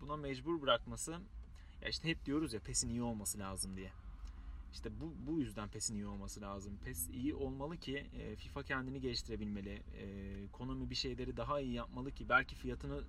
buna 0.01 0.17
mecbur 0.17 0.63
bırakması 0.63 1.13
ya 1.83 1.89
işte 1.89 2.09
hep 2.09 2.25
diyoruz 2.27 2.53
ya 2.53 2.61
PES'in 2.61 2.89
iyi 2.89 3.03
olması 3.03 3.39
lazım 3.39 3.77
diye. 3.77 3.91
İşte 4.73 4.91
bu, 5.01 5.33
bu 5.33 5.41
yüzden 5.41 5.69
PES'in 5.69 5.95
iyi 5.95 6.07
olması 6.07 6.41
lazım. 6.41 6.79
PES 6.85 7.09
iyi 7.09 7.35
olmalı 7.35 7.77
ki 7.77 8.07
e, 8.19 8.37
FIFA 8.37 8.63
kendini 8.63 9.01
geliştirebilmeli. 9.01 9.71
E, 9.99 10.05
Konami 10.53 10.91
bir 10.91 10.95
şeyleri 10.95 11.37
daha 11.37 11.61
iyi 11.61 11.73
yapmalı 11.73 12.11
ki 12.13 12.29
belki 12.29 12.55
fiyatını 12.55 13.01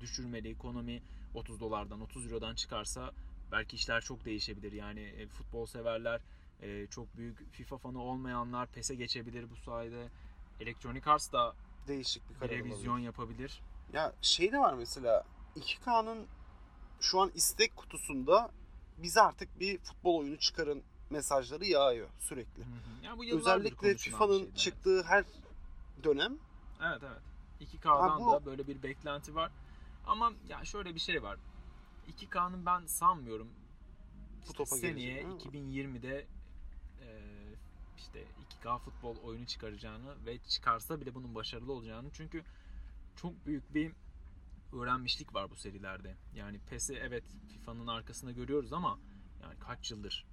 düşürmeli. 0.00 0.58
Konami 0.58 1.02
30 1.34 1.60
dolardan 1.60 2.00
30 2.00 2.32
eurodan 2.32 2.54
çıkarsa 2.54 3.12
belki 3.52 3.76
işler 3.76 4.00
çok 4.00 4.24
değişebilir. 4.24 4.72
Yani 4.72 5.00
e, 5.00 5.26
futbol 5.26 5.66
severler, 5.66 6.20
e, 6.62 6.86
çok 6.86 7.16
büyük 7.16 7.52
FIFA 7.52 7.78
fanı 7.78 8.02
olmayanlar 8.02 8.66
PES'e 8.66 8.94
geçebilir 8.94 9.50
bu 9.50 9.56
sayede. 9.56 10.08
Electronic 10.60 11.10
Arts 11.10 11.32
da 11.32 11.54
Değişik 11.88 12.30
bir 12.30 12.34
karar 12.34 12.50
revizyon 12.50 12.92
olabilir. 12.92 13.06
yapabilir. 13.06 13.62
Ya 13.92 14.12
şey 14.22 14.52
de 14.52 14.58
var 14.58 14.74
mesela 14.74 15.24
2K'nın 15.56 16.26
şu 17.00 17.20
an 17.20 17.30
istek 17.34 17.76
kutusunda 17.76 18.50
bize 18.98 19.20
artık 19.22 19.60
bir 19.60 19.78
futbol 19.78 20.18
oyunu 20.18 20.38
çıkarın 20.38 20.82
mesajları 21.10 21.64
yağıyor 21.64 22.08
sürekli. 22.20 22.62
Yani 23.02 23.18
bu 23.18 23.36
Özellikle 23.36 23.96
FIFA'nın 23.96 24.32
şeydi, 24.38 24.48
evet. 24.48 24.58
çıktığı 24.58 25.02
her 25.02 25.24
dönem 26.04 26.38
Evet 26.82 27.02
evet. 27.02 27.20
2K'dan 27.60 28.08
Ha, 28.08 28.18
bu- 28.20 28.32
da 28.32 28.46
böyle 28.46 28.66
bir 28.66 28.82
beklenti 28.82 29.34
var. 29.34 29.50
Ama 30.06 30.32
ya 30.48 30.64
şöyle 30.64 30.94
bir 30.94 31.00
şey 31.00 31.22
var. 31.22 31.38
2K'nın 32.08 32.66
ben 32.66 32.86
sanmıyorum 32.86 33.48
Bu 34.48 34.52
topa 34.52 34.76
seneye 34.76 35.22
gelecek, 35.22 35.52
değil 35.52 35.64
mi? 35.64 35.96
2020'de 35.96 36.26
e, 37.02 37.08
işte 37.96 38.24
2K 38.62 38.78
futbol 38.78 39.16
oyunu 39.16 39.46
çıkaracağını 39.46 40.26
ve 40.26 40.38
çıkarsa 40.38 41.00
bile 41.00 41.14
bunun 41.14 41.34
başarılı 41.34 41.72
olacağını 41.72 42.10
çünkü 42.12 42.44
çok 43.16 43.46
büyük 43.46 43.74
bir 43.74 43.92
öğrenmişlik 44.72 45.34
var 45.34 45.50
bu 45.50 45.56
serilerde. 45.56 46.16
Yani 46.34 46.58
PES'i 46.70 46.94
evet 46.94 47.24
FIFA'nın 47.48 47.86
arkasında 47.86 48.32
görüyoruz 48.32 48.72
ama 48.72 48.98
yani 49.42 49.58
kaç 49.58 49.90
yıldır 49.90 50.26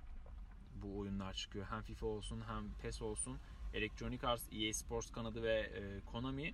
bu 0.75 0.97
oyunlar 0.99 1.33
çıkıyor. 1.33 1.65
Hem 1.69 1.81
FIFA 1.81 2.05
olsun 2.05 2.41
hem 2.47 2.73
PES 2.81 3.01
olsun. 3.01 3.37
Electronic 3.73 4.27
Arts, 4.27 4.43
EA 4.51 4.73
Sports 4.73 5.11
kanadı 5.11 5.43
ve 5.43 5.59
e, 5.59 6.05
Konami 6.05 6.53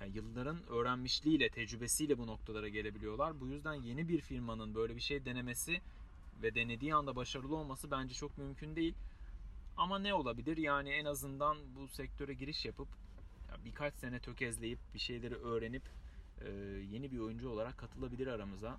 yani 0.00 0.16
yılların 0.16 0.66
öğrenmişliğiyle, 0.68 1.48
tecrübesiyle 1.48 2.18
bu 2.18 2.26
noktalara 2.26 2.68
gelebiliyorlar. 2.68 3.40
Bu 3.40 3.46
yüzden 3.46 3.74
yeni 3.74 4.08
bir 4.08 4.20
firmanın 4.20 4.74
böyle 4.74 4.96
bir 4.96 5.00
şey 5.00 5.24
denemesi 5.24 5.80
ve 6.42 6.54
denediği 6.54 6.94
anda 6.94 7.16
başarılı 7.16 7.56
olması 7.56 7.90
bence 7.90 8.14
çok 8.14 8.38
mümkün 8.38 8.76
değil. 8.76 8.94
Ama 9.76 9.98
ne 9.98 10.14
olabilir? 10.14 10.56
Yani 10.56 10.90
en 10.90 11.04
azından 11.04 11.56
bu 11.76 11.88
sektöre 11.88 12.34
giriş 12.34 12.64
yapıp 12.64 12.88
ya 13.50 13.64
birkaç 13.64 13.94
sene 13.94 14.20
tökezleyip 14.20 14.78
bir 14.94 14.98
şeyleri 14.98 15.34
öğrenip 15.34 15.82
e, 16.40 16.50
yeni 16.92 17.12
bir 17.12 17.18
oyuncu 17.18 17.48
olarak 17.48 17.78
katılabilir 17.78 18.26
aramıza. 18.26 18.78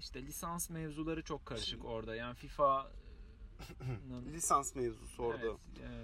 İşte 0.00 0.22
lisans 0.22 0.70
mevzuları 0.70 1.22
çok 1.22 1.46
karışık 1.46 1.84
orada. 1.84 2.16
Yani 2.16 2.34
FIFA'nın 2.34 3.05
lisans 4.32 4.74
mevzusu 4.74 5.22
orada. 5.22 5.46
Evet, 5.46 5.56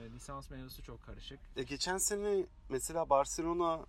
e, 0.09 0.11
lisans 0.15 0.51
mevzusu 0.51 0.83
çok 0.83 1.03
karışık. 1.03 1.41
E, 1.57 1.63
geçen 1.63 1.99
sene 1.99 2.47
mesela 2.69 3.11
Barcelona 3.11 3.81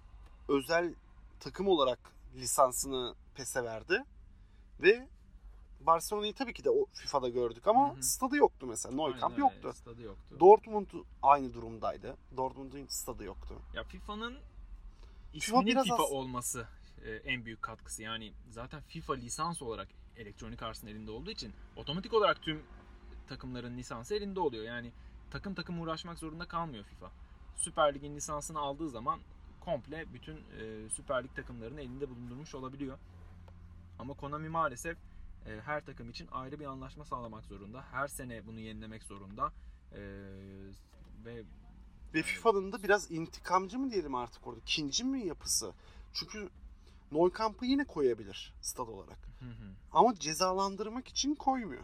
özel 0.49 0.93
takım 1.39 1.67
olarak 1.67 1.99
lisansını 2.35 3.15
PES'e 3.35 3.63
verdi. 3.63 4.03
Ve 4.81 5.07
Barcelona'yı 5.81 6.33
tabii 6.33 6.53
ki 6.53 6.63
de 6.63 6.69
o 6.69 6.85
FIFA'da 6.93 7.29
gördük 7.29 7.67
ama 7.67 7.93
Hı 7.93 7.97
hı. 7.97 8.03
stadı 8.03 8.35
yoktu 8.35 8.65
mesela. 8.67 8.95
Nou 8.95 9.19
Camp 9.19 9.37
yoktu. 9.39 9.73
Stadı 9.73 10.01
yoktu. 10.01 10.39
Dortmund 10.39 10.87
aynı 11.21 11.53
durumdaydı. 11.53 12.17
Dortmund'un 12.37 12.85
stadı 12.87 13.23
yoktu. 13.23 13.55
ya 13.73 13.83
FIFA'nın 13.83 14.37
isminin 15.33 15.65
biraz 15.65 15.83
FIFA 15.83 16.03
az- 16.03 16.11
olması 16.11 16.67
e, 17.05 17.11
en 17.11 17.45
büyük 17.45 17.61
katkısı. 17.61 18.03
Yani 18.03 18.33
zaten 18.49 18.81
FIFA 18.81 19.13
lisans 19.13 19.61
olarak 19.61 19.87
Electronic 20.17 20.65
Arts'ın 20.65 20.87
elinde 20.87 21.11
olduğu 21.11 21.31
için 21.31 21.53
otomatik 21.75 22.13
olarak 22.13 22.41
tüm 22.41 22.63
takımların 23.27 23.77
lisansı 23.77 24.15
elinde 24.15 24.39
oluyor. 24.39 24.63
Yani 24.63 24.91
takım 25.31 25.53
takım 25.53 25.81
uğraşmak 25.81 26.19
zorunda 26.19 26.45
kalmıyor 26.45 26.83
FIFA. 26.83 27.11
Süper 27.55 27.93
Lig'in 27.95 28.15
lisansını 28.15 28.59
aldığı 28.59 28.89
zaman 28.89 29.19
komple 29.59 30.05
bütün 30.13 30.35
e, 30.35 30.89
Süper 30.89 31.23
Lig 31.23 31.35
takımlarını 31.35 31.81
elinde 31.81 32.09
bulundurmuş 32.09 32.55
olabiliyor. 32.55 32.97
Ama 33.99 34.13
Konami 34.13 34.49
maalesef 34.49 34.97
e, 35.45 35.61
her 35.65 35.85
takım 35.85 36.09
için 36.09 36.27
ayrı 36.31 36.59
bir 36.59 36.65
anlaşma 36.65 37.05
sağlamak 37.05 37.45
zorunda. 37.45 37.83
Her 37.91 38.07
sene 38.07 38.47
bunu 38.47 38.59
yenilemek 38.59 39.03
zorunda. 39.03 39.51
E, 39.91 39.99
ve 41.25 41.43
Ve 42.13 42.23
FIFA'nın 42.23 42.71
da 42.71 42.83
biraz 42.83 43.11
intikamcı 43.11 43.79
mı 43.79 43.91
diyelim 43.91 44.15
artık 44.15 44.47
orada? 44.47 44.61
Kinci 44.65 45.03
mi 45.03 45.25
yapısı? 45.25 45.71
Çünkü 46.13 46.49
Neukamp'ı 47.11 47.65
yine 47.65 47.85
koyabilir 47.85 48.53
stad 48.61 48.87
olarak. 48.87 49.17
Hı 49.39 49.45
hı. 49.45 49.73
Ama 49.91 50.15
cezalandırmak 50.15 51.07
için 51.07 51.35
koymuyor. 51.35 51.83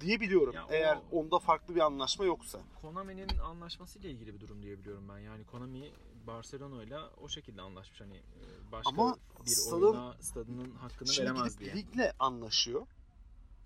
Diye 0.00 0.20
biliyorum. 0.20 0.54
Ya 0.54 0.66
o- 0.66 0.72
Eğer 0.72 0.98
onda 1.12 1.38
farklı 1.38 1.74
bir 1.74 1.80
anlaşma 1.80 2.24
yoksa. 2.24 2.58
Konami'nin 2.82 3.38
anlaşmasıyla 3.38 4.10
ilgili 4.10 4.34
bir 4.34 4.40
durum 4.40 4.62
diyebiliyorum 4.62 5.08
ben. 5.08 5.18
Yani 5.18 5.44
Konami 5.44 5.90
Barcelona 6.26 6.82
ile 6.82 6.98
o 7.20 7.28
şekilde 7.28 7.62
anlaşmış. 7.62 8.00
Hani 8.00 8.16
e, 8.16 8.72
başka 8.72 8.90
Ama 8.90 9.16
bir 9.46 9.50
stadın- 9.50 9.82
oyuna 9.86 10.14
stadının 10.20 10.70
hakkını 10.74 11.08
Şimdi 11.08 11.30
veremez 11.30 11.58
gidip 11.58 11.74
diye. 11.74 11.84
ligle 11.84 12.12
anlaşıyor. 12.18 12.86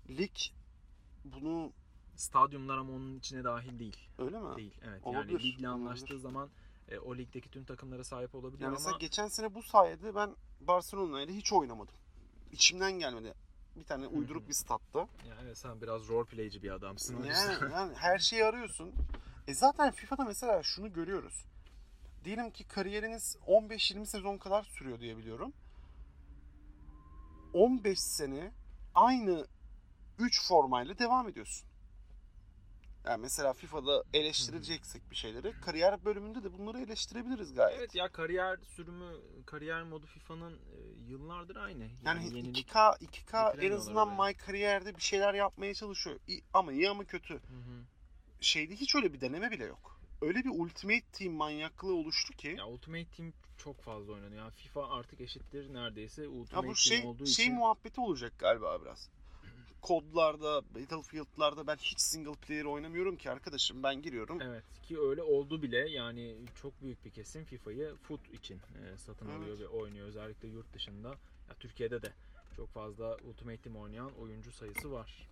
Lig 0.09 0.31
bunu 1.25 1.71
Stadyumlar 2.15 2.77
ama 2.77 2.93
onun 2.93 3.17
içine 3.19 3.43
dahil 3.43 3.79
değil. 3.79 3.97
öyle 4.19 4.39
mi? 4.39 4.55
Değil. 4.55 4.73
Evet. 4.83 5.01
Olabilir, 5.03 5.31
Yani 5.31 5.43
ligle 5.43 5.69
olabilir. 5.69 5.85
anlaştığı 5.87 6.19
zaman 6.19 6.49
e, 6.89 6.97
o 6.99 7.17
ligdeki 7.17 7.49
tüm 7.49 7.63
takımlara 7.65 8.03
sahip 8.03 8.35
olabiliyor 8.35 8.61
Yani 8.61 8.71
mesela 8.73 8.89
ama 8.89 8.97
geçen 8.97 9.27
sene 9.27 9.55
bu 9.55 9.63
sayede 9.63 10.15
ben 10.15 10.35
Barcelona 10.61 11.21
ile 11.21 11.33
hiç 11.35 11.53
oynamadım. 11.53 11.93
İçimden 12.51 12.91
gelmedi. 12.91 13.33
Bir 13.75 13.83
tane 13.83 14.07
uyduruk 14.07 14.47
bir 14.47 14.53
statta. 14.53 15.07
yani 15.29 15.55
sen 15.55 15.81
biraz 15.81 16.07
role 16.07 16.25
playci 16.25 16.63
bir 16.63 16.71
adamsın. 16.71 17.23
Yani, 17.23 17.71
yani 17.73 17.93
her 17.95 18.17
şeyi 18.17 18.45
arıyorsun. 18.45 18.93
E 19.47 19.53
zaten 19.53 19.91
FIFA'da 19.91 20.23
mesela 20.23 20.63
şunu 20.63 20.93
görüyoruz. 20.93 21.45
Diyelim 22.25 22.51
ki 22.51 22.63
kariyeriniz 22.63 23.37
15-20 23.47 24.05
sezon 24.05 24.37
kadar 24.37 24.63
sürüyor 24.63 24.99
diye 24.99 25.17
biliyorum. 25.17 25.53
15 27.53 27.99
sene 27.99 28.51
aynı 28.95 29.47
3 30.19 30.47
formayla 30.47 30.99
devam 30.99 31.29
ediyorsun. 31.29 31.67
Yani 33.05 33.21
mesela 33.21 33.53
FIFA'da 33.53 34.03
eleştireceksek 34.13 35.11
bir 35.11 35.15
şeyleri 35.15 35.53
kariyer 35.61 36.05
bölümünde 36.05 36.43
de 36.43 36.53
bunları 36.53 36.81
eleştirebiliriz 36.81 37.53
gayet. 37.53 37.79
Evet 37.79 37.95
ya 37.95 38.11
kariyer 38.11 38.59
sürümü, 38.75 39.15
kariyer 39.45 39.83
modu 39.83 40.05
FIFA'nın 40.05 40.53
e, 40.53 41.09
yıllardır 41.09 41.55
aynı. 41.55 41.89
Yani, 42.05 42.25
yenilik. 42.25 42.67
2K 42.67 42.97
2K 43.05 43.65
en 43.65 43.71
azından 43.71 44.07
oraya. 44.07 44.31
My 44.31 44.37
Career'de 44.47 44.95
bir 44.95 45.01
şeyler 45.01 45.33
yapmaya 45.33 45.73
çalışıyor. 45.73 46.19
Ama 46.53 46.71
iyi 46.73 46.89
ama 46.89 47.05
kötü. 47.05 47.33
Hı 47.33 47.37
hı. 47.37 47.83
Şeyde 48.41 48.75
hiç 48.75 48.95
öyle 48.95 49.13
bir 49.13 49.21
deneme 49.21 49.51
bile 49.51 49.65
yok. 49.65 49.99
Öyle 50.21 50.43
bir 50.43 50.49
Ultimate 50.49 51.05
Team 51.11 51.33
manyaklığı 51.33 51.95
oluştu 51.95 52.33
ki. 52.33 52.55
Ya 52.57 52.67
Ultimate 52.67 53.05
Team 53.17 53.33
çok 53.57 53.81
fazla 53.81 54.13
oynanıyor. 54.13 54.41
Yani 54.41 54.53
FIFA 54.53 54.89
artık 54.89 55.21
eşittir 55.21 55.73
neredeyse 55.73 56.27
Ultimate 56.27 56.55
Ya 56.55 56.71
bu 56.71 56.75
Team 56.75 56.75
şey 56.75 57.05
olduğu 57.05 57.25
şey 57.25 57.45
için. 57.45 57.55
muhabbeti 57.55 58.01
olacak 58.01 58.33
galiba 58.39 58.81
biraz. 58.81 59.09
Kodlarda, 59.83 60.61
Battlefield'larda 60.75 61.67
ben 61.67 61.75
hiç 61.75 61.99
single 61.99 62.31
player 62.31 62.65
oynamıyorum 62.65 63.17
ki 63.17 63.31
arkadaşım. 63.31 63.83
Ben 63.83 64.01
giriyorum. 64.01 64.41
Evet 64.41 64.63
ki 64.83 64.99
öyle 64.99 65.23
oldu 65.23 65.61
bile 65.61 65.89
yani 65.89 66.35
çok 66.61 66.81
büyük 66.81 67.05
bir 67.05 67.09
kesim 67.09 67.45
FIFA'yı 67.45 67.95
foot 67.95 68.33
için 68.33 68.55
e, 68.55 68.97
satın 68.97 69.27
Evet. 69.27 69.37
alıyor 69.37 69.59
ve 69.59 69.67
oynuyor. 69.67 70.07
Özellikle 70.07 70.47
yurt 70.47 70.73
dışında. 70.73 71.07
Ya 71.49 71.55
Türkiye'de 71.59 72.01
de 72.01 72.13
çok 72.55 72.69
fazla 72.69 73.17
Ultimate 73.17 73.57
Team 73.57 73.75
oynayan 73.75 74.11
oyuncu 74.19 74.51
sayısı 74.51 74.91
var. 74.91 75.29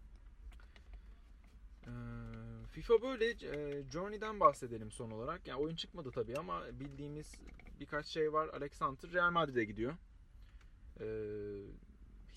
Ee, 1.83 1.89
FIFA 2.71 3.01
böyle 3.01 3.25
e, 3.29 3.83
Journey'den 3.91 4.39
bahsedelim 4.39 4.91
son 4.91 5.11
olarak. 5.11 5.47
Yani 5.47 5.61
oyun 5.61 5.75
çıkmadı 5.75 6.11
tabii 6.11 6.37
ama 6.37 6.63
bildiğimiz 6.79 7.35
birkaç 7.79 8.05
şey 8.05 8.33
var. 8.33 8.47
Alexander 8.47 9.11
Real 9.11 9.31
Madrid'e 9.31 9.63
gidiyor. 9.63 9.93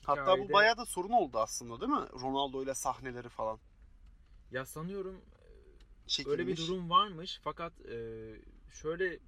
Hatta 0.07 0.39
bu 0.39 0.53
bayağı 0.53 0.77
da 0.77 0.85
sorun 0.85 1.11
oldu 1.11 1.39
aslında 1.39 1.81
değil 1.81 1.93
mi? 1.93 2.07
Ronaldo 2.23 2.63
ile 2.63 2.75
sahneleri 2.75 3.29
falan. 3.29 3.59
ya 4.51 4.67
sanıyorum 4.67 5.21
Çekilmiş. 6.07 6.39
Öyle 6.39 6.47
bir 6.47 6.57
durum 6.57 6.91
varmış 6.91 7.41
fakat 7.45 7.73
e, 7.81 7.97
şöyle 8.73 9.19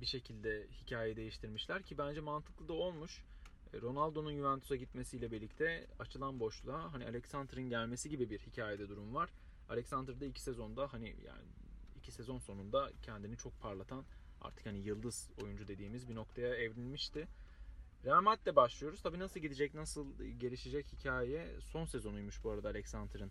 bir 0.00 0.06
şekilde 0.06 0.66
hikayeyi 0.82 1.16
değiştirmişler 1.16 1.82
ki 1.82 1.98
bence 1.98 2.20
mantıklı 2.20 2.68
da 2.68 2.72
olmuş. 2.72 3.24
E, 3.72 3.80
Ronaldo'nun 3.80 4.36
Juventus'a 4.36 4.76
gitmesiyle 4.76 5.30
birlikte 5.30 5.86
açılan 5.98 6.40
boşluğa 6.40 6.92
hani 6.92 7.04
Alexander'ın 7.04 7.68
gelmesi 7.68 8.10
gibi 8.10 8.30
bir 8.30 8.38
hikayede 8.38 8.88
durum 8.88 9.14
var. 9.14 9.30
Alexander 9.68 10.20
da 10.20 10.24
iki 10.24 10.42
sezonda 10.42 10.92
hani 10.92 11.16
yani 11.26 11.44
iki 11.96 12.12
sezon 12.12 12.38
sonunda 12.38 12.92
kendini 13.02 13.36
çok 13.36 13.60
parlatan 13.60 14.04
artık 14.40 14.66
hani 14.66 14.78
yıldız 14.78 15.30
oyuncu 15.42 15.68
dediğimiz 15.68 16.08
bir 16.08 16.14
noktaya 16.14 16.54
evrilmişti. 16.54 17.28
Real 18.04 18.22
Madrid'de 18.22 18.56
başlıyoruz. 18.56 19.02
Tabii 19.02 19.18
nasıl 19.18 19.40
gidecek, 19.40 19.74
nasıl 19.74 20.06
gelişecek 20.38 20.86
hikaye 20.92 21.46
son 21.60 21.84
sezonuymuş 21.84 22.44
bu 22.44 22.50
arada 22.50 22.68
Alexander'ın. 22.68 23.30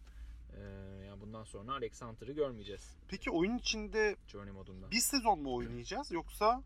Ee, 0.58 0.62
yani 1.06 1.22
bundan 1.22 1.44
sonra 1.44 1.72
Alexander'ı 1.74 2.32
görmeyeceğiz. 2.32 2.98
Peki 3.08 3.32
oyun 3.32 3.58
içinde 3.58 4.16
Journey 4.28 4.52
modunda. 4.52 4.92
bir 4.92 5.00
sezon 5.00 5.40
mu 5.40 5.56
oynayacağız 5.56 6.12
yoksa 6.12 6.64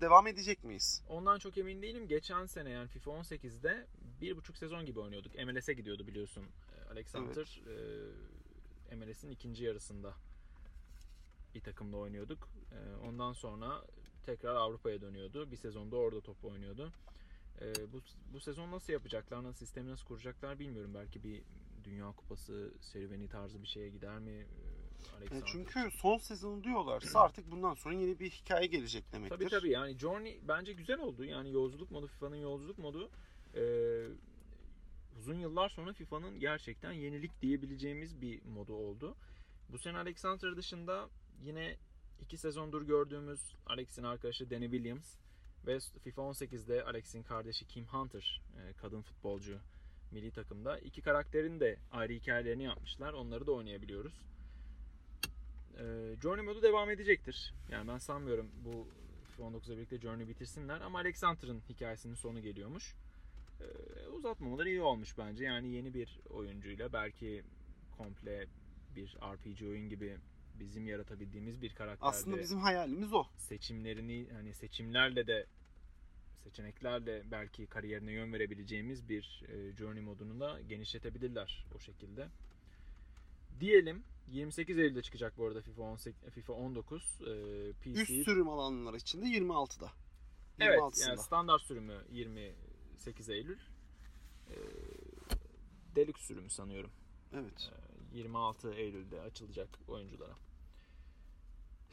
devam 0.00 0.26
edecek 0.26 0.64
miyiz? 0.64 1.02
Ondan 1.08 1.38
çok 1.38 1.58
emin 1.58 1.82
değilim. 1.82 2.08
Geçen 2.08 2.46
sene 2.46 2.70
yani 2.70 2.88
FIFA 2.88 3.10
18'de 3.10 3.86
bir 4.20 4.36
buçuk 4.36 4.56
sezon 4.56 4.86
gibi 4.86 5.00
oynuyorduk. 5.00 5.34
MLS'e 5.34 5.72
gidiyordu 5.72 6.06
biliyorsun. 6.06 6.44
Ee, 6.44 6.90
Alexander 6.92 7.60
e, 8.90 8.96
MLS'in 8.96 9.30
ikinci 9.30 9.64
yarısında 9.64 10.14
bir 11.54 11.60
takımda 11.60 11.96
oynuyorduk. 11.96 12.48
Ee, 12.72 13.06
ondan 13.06 13.32
sonra 13.32 13.82
tekrar 14.26 14.54
Avrupa'ya 14.54 15.00
dönüyordu. 15.00 15.50
Bir 15.50 15.56
sezonda 15.56 15.96
orada 15.96 16.20
top 16.20 16.44
oynuyordu. 16.44 16.92
Ee, 17.60 17.92
bu, 17.92 18.00
bu 18.32 18.40
sezon 18.40 18.70
nasıl 18.70 18.92
yapacaklar, 18.92 19.44
nasıl 19.44 19.58
sistemi 19.66 19.90
nasıl 19.90 20.06
kuracaklar 20.06 20.58
bilmiyorum. 20.58 20.94
Belki 20.94 21.22
bir 21.22 21.42
Dünya 21.84 22.12
Kupası 22.12 22.74
serüveni 22.80 23.28
tarzı 23.28 23.62
bir 23.62 23.66
şeye 23.66 23.88
gider 23.88 24.18
mi? 24.18 24.30
ee, 24.30 25.04
Yani 25.06 25.16
Alexander 25.18 25.46
çünkü 25.46 25.90
son 25.90 26.18
sezonu 26.18 26.64
diyorlarsa 26.64 27.20
artık 27.20 27.50
bundan 27.50 27.74
sonra 27.74 27.94
yeni 27.94 28.20
bir 28.20 28.30
hikaye 28.30 28.66
gelecek 28.66 29.12
demektir. 29.12 29.36
Tabii 29.36 29.48
tabii 29.48 29.70
yani 29.70 29.98
Journey 29.98 30.40
bence 30.48 30.72
güzel 30.72 30.98
oldu. 31.00 31.24
Yani 31.24 31.52
yolculuk 31.52 31.90
modu 31.90 32.06
FIFA'nın 32.06 32.36
yolculuk 32.36 32.78
modu 32.78 33.10
e, 33.54 33.62
uzun 35.18 35.34
yıllar 35.34 35.68
sonra 35.68 35.92
FIFA'nın 35.92 36.40
gerçekten 36.40 36.92
yenilik 36.92 37.42
diyebileceğimiz 37.42 38.20
bir 38.20 38.44
modu 38.44 38.74
oldu. 38.74 39.16
Bu 39.68 39.78
sene 39.78 39.98
Alexander 39.98 40.56
dışında 40.56 41.08
yine 41.42 41.76
iki 42.20 42.36
sezondur 42.36 42.82
gördüğümüz 42.82 43.40
Alex'in 43.66 44.02
arkadaşı 44.02 44.50
Danny 44.50 44.64
Williams 44.70 45.14
ve 45.66 45.78
FIFA 46.04 46.22
18'de 46.22 46.84
Alex'in 46.84 47.22
kardeşi 47.22 47.66
Kim 47.66 47.84
Hunter 47.84 48.42
e, 48.56 48.72
kadın 48.72 49.02
futbolcu 49.02 49.58
milli 50.10 50.30
takımda. 50.30 50.78
iki 50.78 51.02
karakterin 51.02 51.60
de 51.60 51.76
ayrı 51.92 52.12
hikayelerini 52.12 52.62
yapmışlar. 52.62 53.12
Onları 53.12 53.46
da 53.46 53.52
oynayabiliyoruz. 53.52 54.20
Ee, 55.78 56.16
Journey 56.22 56.44
modu 56.44 56.62
devam 56.62 56.90
edecektir. 56.90 57.54
Yani 57.70 57.88
ben 57.88 57.98
sanmıyorum 57.98 58.50
bu 58.64 58.88
FIFA 59.30 59.42
19'la 59.42 59.76
birlikte 59.76 59.98
Journey 59.98 60.28
bitirsinler 60.28 60.80
ama 60.80 60.98
Alexander'ın 60.98 61.62
hikayesinin 61.68 62.14
sonu 62.14 62.40
geliyormuş. 62.42 62.94
Ee, 63.60 64.08
uzatmamaları 64.08 64.68
iyi 64.68 64.82
olmuş 64.82 65.18
bence. 65.18 65.44
Yani 65.44 65.68
yeni 65.68 65.94
bir 65.94 66.20
oyuncuyla 66.30 66.92
belki 66.92 67.42
komple 67.98 68.46
bir 68.96 69.16
RPG 69.32 69.62
oyun 69.62 69.88
gibi 69.88 70.16
bizim 70.60 70.86
yaratabildiğimiz 70.86 71.62
bir 71.62 71.74
karakterde 71.74 72.08
Aslında 72.08 72.38
bizim 72.38 72.58
hayalimiz 72.58 73.12
o. 73.12 73.24
seçimlerini 73.36 74.26
hani 74.32 74.54
seçimlerle 74.54 75.26
de 75.26 75.46
seçeneklerle 76.44 77.22
belki 77.30 77.66
kariyerine 77.66 78.12
yön 78.12 78.32
verebileceğimiz 78.32 79.08
bir 79.08 79.42
e, 79.48 79.76
journey 79.76 80.02
modunu 80.02 80.40
da 80.40 80.60
genişletebilirler 80.60 81.66
o 81.74 81.78
şekilde. 81.78 82.28
Diyelim 83.60 84.04
28 84.28 84.78
Eylül'de 84.78 85.02
çıkacak 85.02 85.38
bu 85.38 85.46
arada 85.46 85.60
FIFA 85.60 85.82
18 85.82 86.30
FIFA 86.30 86.52
19 86.52 87.02
e, 87.02 87.72
PC. 87.72 88.02
Üst 88.02 88.24
sürüm 88.24 88.48
alanlar 88.48 88.94
içinde 88.94 89.26
26'da. 89.26 89.90
Evet 90.60 90.78
26'sında. 90.78 91.08
yani 91.08 91.18
standart 91.18 91.62
sürümü 91.62 92.04
28 92.12 93.28
Eylül. 93.28 93.58
E, 94.50 94.56
Deluxe 95.96 96.22
sürümü 96.22 96.50
sanıyorum. 96.50 96.90
Evet. 97.32 97.70
E, 98.12 98.18
26 98.18 98.74
Eylül'de 98.74 99.20
açılacak 99.20 99.68
oyunculara. 99.88 100.34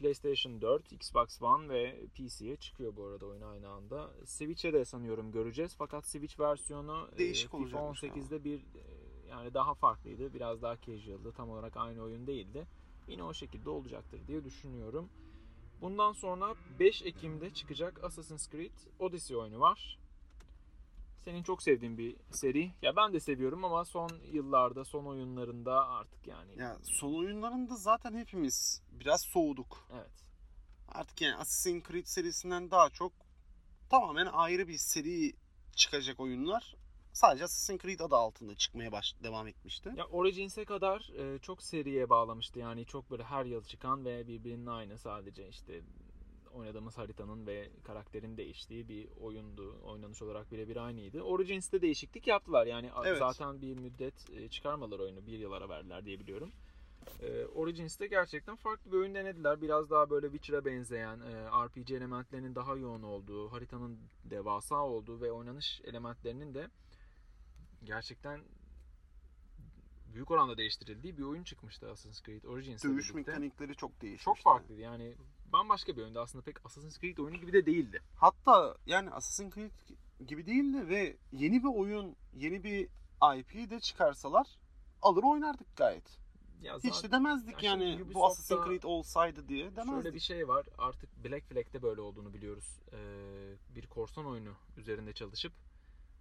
PlayStation 0.02 0.60
4, 0.60 0.92
Xbox 0.92 1.42
One 1.42 1.68
ve 1.68 2.06
PC'ye 2.14 2.56
çıkıyor 2.56 2.96
bu 2.96 3.04
arada 3.04 3.26
oyun 3.26 3.42
aynı 3.42 3.68
anda. 3.68 4.10
Switch'e 4.24 4.72
de 4.72 4.84
sanıyorum 4.84 5.32
göreceğiz 5.32 5.74
fakat 5.78 6.06
Switch 6.06 6.40
versiyonu 6.40 7.08
e, 7.14 7.18
Değişik 7.18 7.50
FIFA 7.50 7.58
olacakmış 7.58 8.02
18'de 8.02 8.44
bir 8.44 8.58
e, 8.58 8.82
yani 9.28 9.54
daha 9.54 9.74
farklıydı. 9.74 10.34
Biraz 10.34 10.62
daha 10.62 10.80
casual'dı. 10.80 11.32
Tam 11.32 11.50
olarak 11.50 11.76
aynı 11.76 12.02
oyun 12.02 12.26
değildi. 12.26 12.66
Yine 13.08 13.22
o 13.22 13.34
şekilde 13.34 13.70
olacaktır 13.70 14.20
diye 14.26 14.44
düşünüyorum. 14.44 15.08
Bundan 15.80 16.12
sonra 16.12 16.54
5 16.80 17.02
Ekim'de 17.02 17.50
çıkacak 17.50 18.04
Assassin's 18.04 18.50
Creed 18.50 18.78
Odyssey 18.98 19.36
oyunu 19.36 19.60
var. 19.60 19.98
Senin 21.24 21.42
çok 21.42 21.62
sevdiğin 21.62 21.98
bir 21.98 22.16
seri. 22.30 22.70
Ya 22.82 22.96
ben 22.96 23.12
de 23.12 23.20
seviyorum 23.20 23.64
ama 23.64 23.84
son 23.84 24.10
yıllarda, 24.32 24.84
son 24.84 25.04
oyunlarında 25.04 25.88
artık 25.88 26.26
yani. 26.26 26.58
Ya 26.58 26.78
son 26.82 27.14
oyunlarında 27.14 27.76
zaten 27.76 28.14
hepimiz 28.14 28.82
biraz 28.92 29.22
soğuduk. 29.22 29.88
Evet. 29.94 30.24
Artık 30.88 31.20
yani 31.20 31.34
Assassin's 31.34 31.82
Creed 31.88 32.06
serisinden 32.06 32.70
daha 32.70 32.90
çok 32.90 33.12
tamamen 33.90 34.26
ayrı 34.26 34.68
bir 34.68 34.78
seri 34.78 35.32
çıkacak 35.76 36.20
oyunlar. 36.20 36.76
Sadece 37.12 37.44
Assassin's 37.44 37.82
Creed 37.82 38.00
adı 38.00 38.16
altında 38.16 38.54
çıkmaya 38.54 38.92
baş 38.92 39.14
devam 39.22 39.46
etmişti. 39.48 39.92
Ya 39.96 40.06
Origins'e 40.06 40.64
kadar 40.64 41.10
e, 41.18 41.38
çok 41.38 41.62
seriye 41.62 42.10
bağlamıştı. 42.10 42.58
Yani 42.58 42.86
çok 42.86 43.10
böyle 43.10 43.24
her 43.24 43.44
yıl 43.44 43.64
çıkan 43.64 44.04
ve 44.04 44.26
birbirinin 44.26 44.66
aynı 44.66 44.98
sadece 44.98 45.48
işte 45.48 45.82
oynadığımız 46.54 46.98
haritanın 46.98 47.46
ve 47.46 47.70
karakterin 47.84 48.36
değiştiği 48.36 48.88
bir 48.88 49.08
oyundu. 49.20 49.80
Oynanış 49.84 50.22
olarak 50.22 50.52
birebir 50.52 50.76
aynıydı. 50.76 51.22
Origins'te 51.22 51.82
değişiklik 51.82 52.26
yaptılar. 52.26 52.66
Yani 52.66 52.90
Evet. 53.04 53.18
zaten 53.18 53.62
bir 53.62 53.74
müddet 53.78 54.30
e, 54.30 54.48
çıkarmadılar 54.48 54.98
oyunu. 54.98 55.26
Bir 55.26 55.38
yıl 55.38 55.52
ara 55.52 55.68
verdiler 55.68 56.04
diye 56.04 56.20
biliyorum. 56.20 56.52
E, 57.22 57.44
Origins'te 57.44 58.06
gerçekten 58.06 58.56
farklı 58.56 58.92
bir 58.92 58.96
oyun 58.96 59.14
denediler. 59.14 59.60
Biraz 59.62 59.90
daha 59.90 60.10
böyle 60.10 60.26
Witcher'a 60.30 60.64
benzeyen, 60.64 61.20
e, 61.20 61.44
RPG 61.66 61.90
elementlerinin 61.90 62.54
daha 62.54 62.76
yoğun 62.76 63.02
olduğu, 63.02 63.52
haritanın 63.52 63.98
devasa 64.24 64.76
olduğu 64.76 65.20
ve 65.20 65.32
oynanış 65.32 65.80
elementlerinin 65.84 66.54
de 66.54 66.68
gerçekten 67.84 68.40
büyük 70.14 70.30
oranda 70.30 70.56
değiştirildiği 70.56 71.18
bir 71.18 71.22
oyun 71.22 71.44
çıkmıştı 71.44 71.90
Assassin's 71.90 72.22
Creed 72.22 72.44
Origins'le 72.44 72.84
Dövüş 72.84 73.14
birlikte. 73.14 73.30
mekanikleri 73.30 73.76
çok 73.76 74.00
değişmişti. 74.02 74.24
Çok 74.24 74.38
farklıydı 74.38 74.80
yani 74.80 75.14
bambaşka 75.52 75.96
bir 75.96 76.02
oyundu 76.02 76.20
aslında 76.20 76.44
pek 76.44 76.66
Assassin's 76.66 76.98
Creed 76.98 77.18
oyunu 77.18 77.36
gibi 77.36 77.52
de 77.52 77.66
değildi. 77.66 78.02
Hatta 78.16 78.76
yani 78.86 79.10
Assassin's 79.10 79.54
Creed 79.54 79.70
gibi 80.26 80.46
değildi 80.46 80.88
ve 80.88 81.16
yeni 81.32 81.62
bir 81.62 81.68
oyun, 81.68 82.16
yeni 82.34 82.64
bir 82.64 82.88
IP 83.38 83.70
de 83.70 83.80
çıkarsalar 83.80 84.46
alır 85.02 85.22
oynardık 85.22 85.76
gayet. 85.76 86.18
Ya 86.62 86.78
Hiç 86.84 86.94
zaten 86.94 87.10
de 87.10 87.12
demezdik 87.12 87.62
Ya 87.62 87.70
şimdi 87.70 87.84
yani 87.84 88.14
bu 88.14 88.26
Assassin's 88.26 88.64
Creed 88.64 88.82
olsaydı 88.82 89.48
diye 89.48 89.76
demezdik. 89.76 90.02
şöyle 90.02 90.14
bir 90.14 90.20
şey 90.20 90.48
var 90.48 90.66
artık 90.78 91.24
Black 91.24 91.44
Flag'de 91.48 91.82
böyle 91.82 92.00
olduğunu 92.00 92.34
biliyoruz. 92.34 92.80
Ee, 92.92 92.96
bir 93.76 93.86
korsan 93.86 94.26
oyunu 94.26 94.52
üzerinde 94.76 95.12
çalışıp 95.12 95.52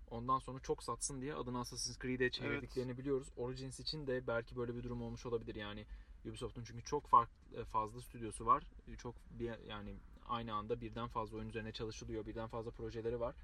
ondan 0.09 0.39
sonra 0.39 0.59
çok 0.59 0.83
satsın 0.83 1.21
diye 1.21 1.35
adını 1.35 1.59
Assassin's 1.59 1.99
Creed'e 1.99 2.29
çevirdiklerini 2.31 2.97
biliyoruz. 2.97 3.27
Origins 3.37 3.79
için 3.79 4.07
de 4.07 4.27
belki 4.27 4.55
böyle 4.55 4.75
bir 4.75 4.83
durum 4.83 5.01
olmuş 5.01 5.25
olabilir 5.25 5.55
yani. 5.55 5.85
Ubisoft'un 6.25 6.63
çünkü 6.63 6.83
çok 6.83 7.07
farklı 7.07 7.63
fazla 7.65 8.01
stüdyosu 8.01 8.45
var. 8.45 8.63
Çok 8.97 9.15
bir 9.39 9.65
yani 9.69 9.95
aynı 10.27 10.53
anda 10.53 10.81
birden 10.81 11.07
fazla 11.07 11.37
oyun 11.37 11.49
üzerine 11.49 11.71
çalışılıyor. 11.71 12.25
Birden 12.25 12.47
fazla 12.47 12.71
projeleri 12.71 13.19
var. 13.19 13.35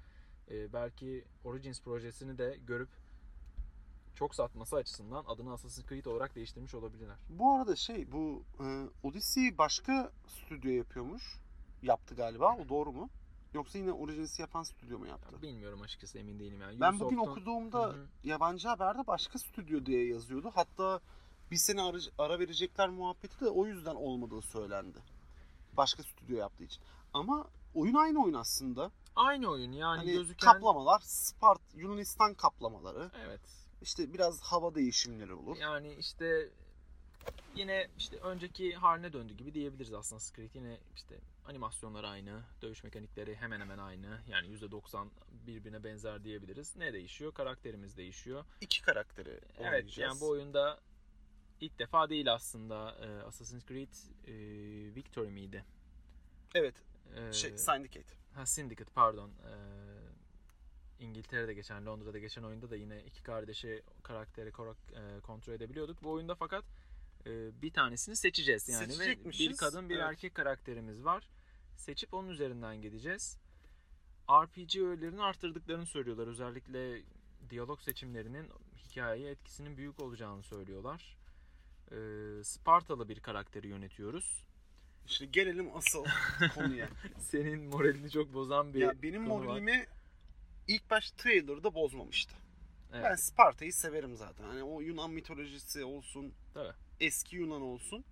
Ee, 0.50 0.72
belki 0.72 1.24
Origins 1.44 1.80
projesini 1.82 2.38
de 2.38 2.58
görüp 2.66 2.88
çok 4.14 4.34
satması 4.34 4.76
açısından 4.76 5.24
adını 5.26 5.52
Assassin's 5.52 5.88
Creed 5.88 6.04
olarak 6.04 6.34
değiştirmiş 6.34 6.74
olabilirler. 6.74 7.16
Bu 7.30 7.52
arada 7.56 7.76
şey 7.76 8.12
bu 8.12 8.42
e, 8.60 8.66
Odyssey'i 9.02 9.58
başka 9.58 10.12
stüdyo 10.26 10.70
yapıyormuş. 10.70 11.22
Yaptı 11.82 12.14
galiba. 12.14 12.56
O 12.56 12.68
doğru 12.68 12.92
mu? 12.92 13.10
Yoksa 13.54 13.78
yine 13.78 13.92
Origins'i 13.92 14.42
yapan 14.42 14.62
stüdyo 14.62 14.98
mu 14.98 15.06
yaptı? 15.06 15.34
Ya 15.36 15.42
bilmiyorum 15.42 15.82
açıkçası 15.82 16.18
emin 16.18 16.38
değilim 16.38 16.60
yani. 16.60 16.80
Ben 16.80 17.00
bugün 17.00 17.16
Ubisoft'un- 17.16 17.30
okuduğumda 17.30 17.82
Hı 17.88 17.92
hı. 17.92 18.06
yabancı 18.24 18.68
haberde 18.68 19.06
başka 19.06 19.38
stüdyo 19.38 19.86
diye 19.86 20.06
yazıyordu. 20.06 20.50
Hatta 20.54 21.00
bir 21.50 21.56
sene 21.56 21.82
ara, 21.82 21.98
ara 22.18 22.38
verecekler 22.38 22.88
muhabbeti 22.88 23.40
de 23.40 23.48
o 23.48 23.66
yüzden 23.66 23.94
olmadığı 23.94 24.42
söylendi. 24.42 24.98
Başka 25.76 26.02
stüdyo 26.02 26.36
yaptığı 26.36 26.64
için. 26.64 26.82
Ama 27.14 27.46
oyun 27.74 27.94
aynı 27.94 28.24
oyun 28.24 28.34
aslında. 28.34 28.90
Aynı 29.16 29.48
oyun 29.50 29.72
yani 29.72 29.98
Hani 29.98 30.12
gözüken 30.12 30.52
kaplamalar 30.52 31.00
Spart 31.00 31.60
Yunanistan 31.74 32.34
kaplamaları. 32.34 33.10
Evet. 33.26 33.40
İşte 33.82 34.12
biraz 34.12 34.40
hava 34.40 34.74
değişimleri 34.74 35.34
olur. 35.34 35.56
Yani 35.56 35.94
işte 35.94 36.48
yine 37.56 37.88
işte 37.98 38.16
önceki 38.16 38.74
haline 38.74 39.12
döndü 39.12 39.34
gibi 39.34 39.54
diyebiliriz 39.54 39.92
aslında 39.92 40.22
Creed. 40.36 40.54
Yine 40.54 40.78
işte 40.94 41.20
animasyonlar 41.46 42.04
aynı, 42.04 42.42
dövüş 42.62 42.84
mekanikleri 42.84 43.36
hemen 43.36 43.60
hemen 43.60 43.78
aynı. 43.78 44.20
Yani 44.28 44.48
%90 44.48 45.08
birbirine 45.46 45.84
benzer 45.84 46.24
diyebiliriz. 46.24 46.76
Ne 46.76 46.92
değişiyor? 46.92 47.34
Karakterimiz 47.34 47.96
değişiyor. 47.96 48.44
İki 48.60 48.82
karakteri 48.82 49.40
Evet 49.58 49.98
yani 49.98 50.20
bu 50.20 50.28
oyunda 50.28 50.80
ilk 51.60 51.78
defa 51.78 52.10
değil 52.10 52.32
aslında 52.32 52.96
e, 53.00 53.22
Assassin's 53.22 53.66
Creed 53.66 53.92
e, 54.26 54.34
Victory 54.94 55.30
miydi? 55.30 55.64
Evet. 56.54 56.74
E, 57.16 57.32
Şey, 57.32 57.58
Syndicate. 57.58 58.14
Ha 58.34 58.46
Syndicate 58.46 58.90
pardon. 58.94 59.30
Ee, 59.30 61.04
İngiltere'de 61.04 61.54
geçen, 61.54 61.86
Londra'da 61.86 62.18
geçen 62.18 62.42
oyunda 62.42 62.70
da 62.70 62.76
yine 62.76 63.02
iki 63.04 63.22
kardeşi 63.22 63.82
karakteri 64.02 64.52
korak- 64.52 64.92
e, 64.94 65.20
kontrol 65.20 65.52
edebiliyorduk. 65.52 66.02
Bu 66.02 66.10
oyunda 66.10 66.34
fakat 66.34 66.64
e, 67.26 67.62
bir 67.62 67.72
tanesini 67.72 68.16
seçeceğiz 68.16 68.68
yani 68.68 68.98
ve 68.98 69.24
bir 69.24 69.56
kadın 69.56 69.88
bir 69.88 69.94
evet. 69.94 70.04
erkek 70.04 70.34
karakterimiz 70.34 71.04
var. 71.04 71.28
Seçip 71.76 72.14
onun 72.14 72.28
üzerinden 72.28 72.82
gideceğiz. 72.82 73.38
RPG 74.30 74.76
öğelerini 74.76 75.22
arttırdıklarını 75.22 75.86
söylüyorlar. 75.86 76.26
Özellikle 76.26 77.02
diyalog 77.50 77.80
seçimlerinin 77.80 78.48
hikayeye 78.76 79.30
etkisinin 79.30 79.76
büyük 79.76 80.00
olacağını 80.00 80.42
söylüyorlar. 80.42 81.17
Ee, 81.92 82.44
Spartalı 82.44 83.08
bir 83.08 83.20
karakteri 83.20 83.68
yönetiyoruz. 83.68 84.44
İşte 85.06 85.24
gelelim 85.26 85.76
asıl 85.76 86.04
konuya. 86.54 86.88
Senin 87.18 87.64
moralini 87.64 88.10
çok 88.10 88.34
bozan 88.34 88.74
bir 88.74 88.80
ya 88.80 89.02
benim 89.02 89.28
konu 89.28 89.40
var. 89.40 89.44
moralimi 89.46 89.86
ilk 90.68 90.90
baş 90.90 91.10
trailer'da 91.10 91.74
bozmamıştı. 91.74 92.34
Evet. 92.92 93.04
Ben 93.04 93.14
Sparta'yı 93.14 93.72
severim 93.72 94.16
zaten. 94.16 94.44
Hani 94.44 94.62
o 94.62 94.80
Yunan 94.80 95.10
mitolojisi 95.10 95.84
olsun, 95.84 96.32
Tabii. 96.54 96.72
eski 97.00 97.36
Yunan 97.36 97.62
olsun. 97.62 98.04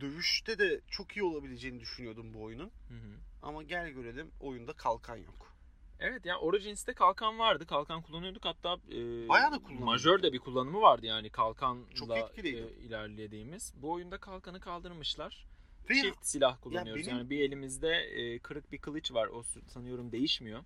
Dövüşte 0.00 0.58
de 0.58 0.80
çok 0.90 1.16
iyi 1.16 1.22
olabileceğini 1.22 1.80
düşünüyordum 1.80 2.34
bu 2.34 2.42
oyunun. 2.42 2.70
Hı 2.88 2.94
hı. 2.94 3.16
Ama 3.42 3.62
gel 3.62 3.88
görelim 3.90 4.30
oyunda 4.40 4.72
kalkan 4.72 5.16
yok. 5.16 5.53
Evet 6.00 6.26
ya 6.26 6.38
Origins'te 6.38 6.92
kalkan 6.94 7.38
vardı. 7.38 7.66
Kalkan 7.66 8.02
kullanıyorduk. 8.02 8.44
Hatta 8.44 8.76
e, 8.92 9.28
Bayağı 9.28 9.52
da 9.52 9.58
kullanıyorduk. 9.58 9.86
majör 9.86 10.22
de 10.22 10.32
bir 10.32 10.38
kullanımı 10.38 10.80
vardı 10.80 11.06
yani 11.06 11.30
kalkanla 11.30 12.18
e, 12.36 12.50
ilerlediğimiz. 12.86 13.74
Bu 13.82 13.92
oyunda 13.92 14.18
kalkanı 14.18 14.60
kaldırmışlar. 14.60 15.46
Ve 15.90 15.94
Çift 16.02 16.26
silah 16.26 16.60
kullanıyoruz. 16.60 17.06
benim- 17.06 17.16
Yani 17.18 17.30
bir 17.30 17.40
elimizde 17.40 17.90
e, 17.96 18.38
kırık 18.38 18.72
bir 18.72 18.78
kılıç 18.78 19.12
var. 19.12 19.26
O 19.28 19.42
sanıyorum 19.68 20.12
değişmiyor. 20.12 20.60
E, 20.60 20.64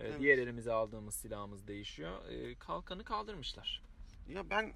Evet. 0.00 0.20
Diğer 0.20 0.38
elimize 0.38 0.72
aldığımız 0.72 1.14
silahımız 1.14 1.66
değişiyor. 1.68 2.24
E, 2.30 2.54
kalkanı 2.54 3.04
kaldırmışlar. 3.04 3.82
ya 4.28 4.50
ben 4.50 4.72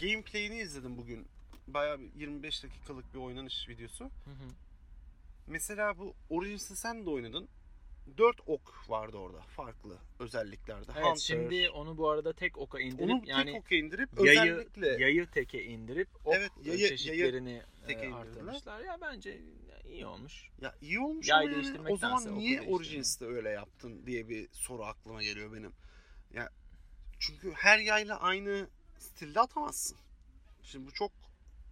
gameplay'ini 0.00 0.58
izledim 0.60 0.96
bugün. 0.98 1.26
Bayağı 1.68 2.00
bir 2.00 2.10
25 2.20 2.64
dakikalık 2.64 3.14
bir 3.14 3.18
oynanış 3.18 3.68
videosu. 3.68 4.04
Hı 4.04 4.08
hı. 4.30 4.48
Mesela 5.46 5.98
bu 5.98 6.14
Origins'i 6.30 6.76
sen 6.76 7.06
de 7.06 7.10
oynadın. 7.10 7.48
4 8.18 8.36
ok 8.46 8.74
vardı 8.88 9.16
orada 9.16 9.40
farklı 9.40 9.98
özelliklerde. 10.18 10.92
Evet 10.96 11.04
Hunter. 11.06 11.20
şimdi 11.20 11.70
onu 11.70 11.96
bu 11.98 12.08
arada 12.10 12.32
tek 12.32 12.58
oka 12.58 12.80
indirip 12.80 13.10
onu 13.10 13.22
yani 13.26 13.44
tek 13.52 13.60
oka 13.60 13.74
indirip 13.74 14.08
yayı, 14.24 14.40
özellikle 14.40 14.88
yayı 14.88 15.26
teke 15.26 15.64
indirip 15.64 16.08
ok 16.24 16.34
Evet, 16.34 16.50
yayı- 16.64 16.88
çeşitlerini 16.88 17.62
teke 17.86 18.00
e, 18.00 18.08
indirdiler. 18.08 18.20
arttırmışlar. 18.20 18.80
Ya 18.80 18.98
bence 19.00 19.40
iyi 19.88 20.06
olmuş. 20.06 20.48
ya 20.60 20.74
iyi 20.82 21.00
olmuş 21.00 21.28
Yay 21.28 21.46
ama 21.46 21.56
yani 21.56 21.88
o 21.88 21.96
zaman 21.96 22.38
niye. 22.38 22.62
Origins'te 22.62 23.24
öyle 23.26 23.48
yaptın 23.48 24.06
diye 24.06 24.28
bir 24.28 24.48
soru 24.52 24.84
aklıma 24.84 25.22
geliyor 25.22 25.52
benim. 25.52 25.72
Ya 26.34 26.50
çünkü 27.20 27.52
her 27.52 27.78
yayla 27.78 28.20
aynı 28.20 28.68
stilde 28.98 29.40
atamazsın. 29.40 29.96
Şimdi 30.62 30.86
bu 30.86 30.92
çok 30.92 31.12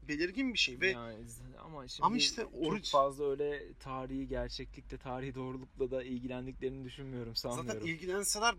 belirgin 0.09 0.53
bir 0.55 0.59
şey 0.59 0.81
ve 0.81 0.91
Yani 0.91 1.17
ama 1.65 1.89
şimdi 1.89 2.07
Ama 2.07 2.17
işte 2.17 2.43
çok 2.43 2.55
orig- 2.55 2.91
fazla 2.91 3.31
öyle 3.31 3.73
tarihi 3.75 4.29
gerçeklikle, 4.29 4.99
tarihi 4.99 5.35
doğrulukla 5.35 5.91
da 5.91 6.03
ilgilendiklerini 6.03 6.85
düşünmüyorum, 6.85 7.37
zaten 7.37 7.57
sanmıyorum. 7.57 7.87
ilgilenseler 7.89 8.55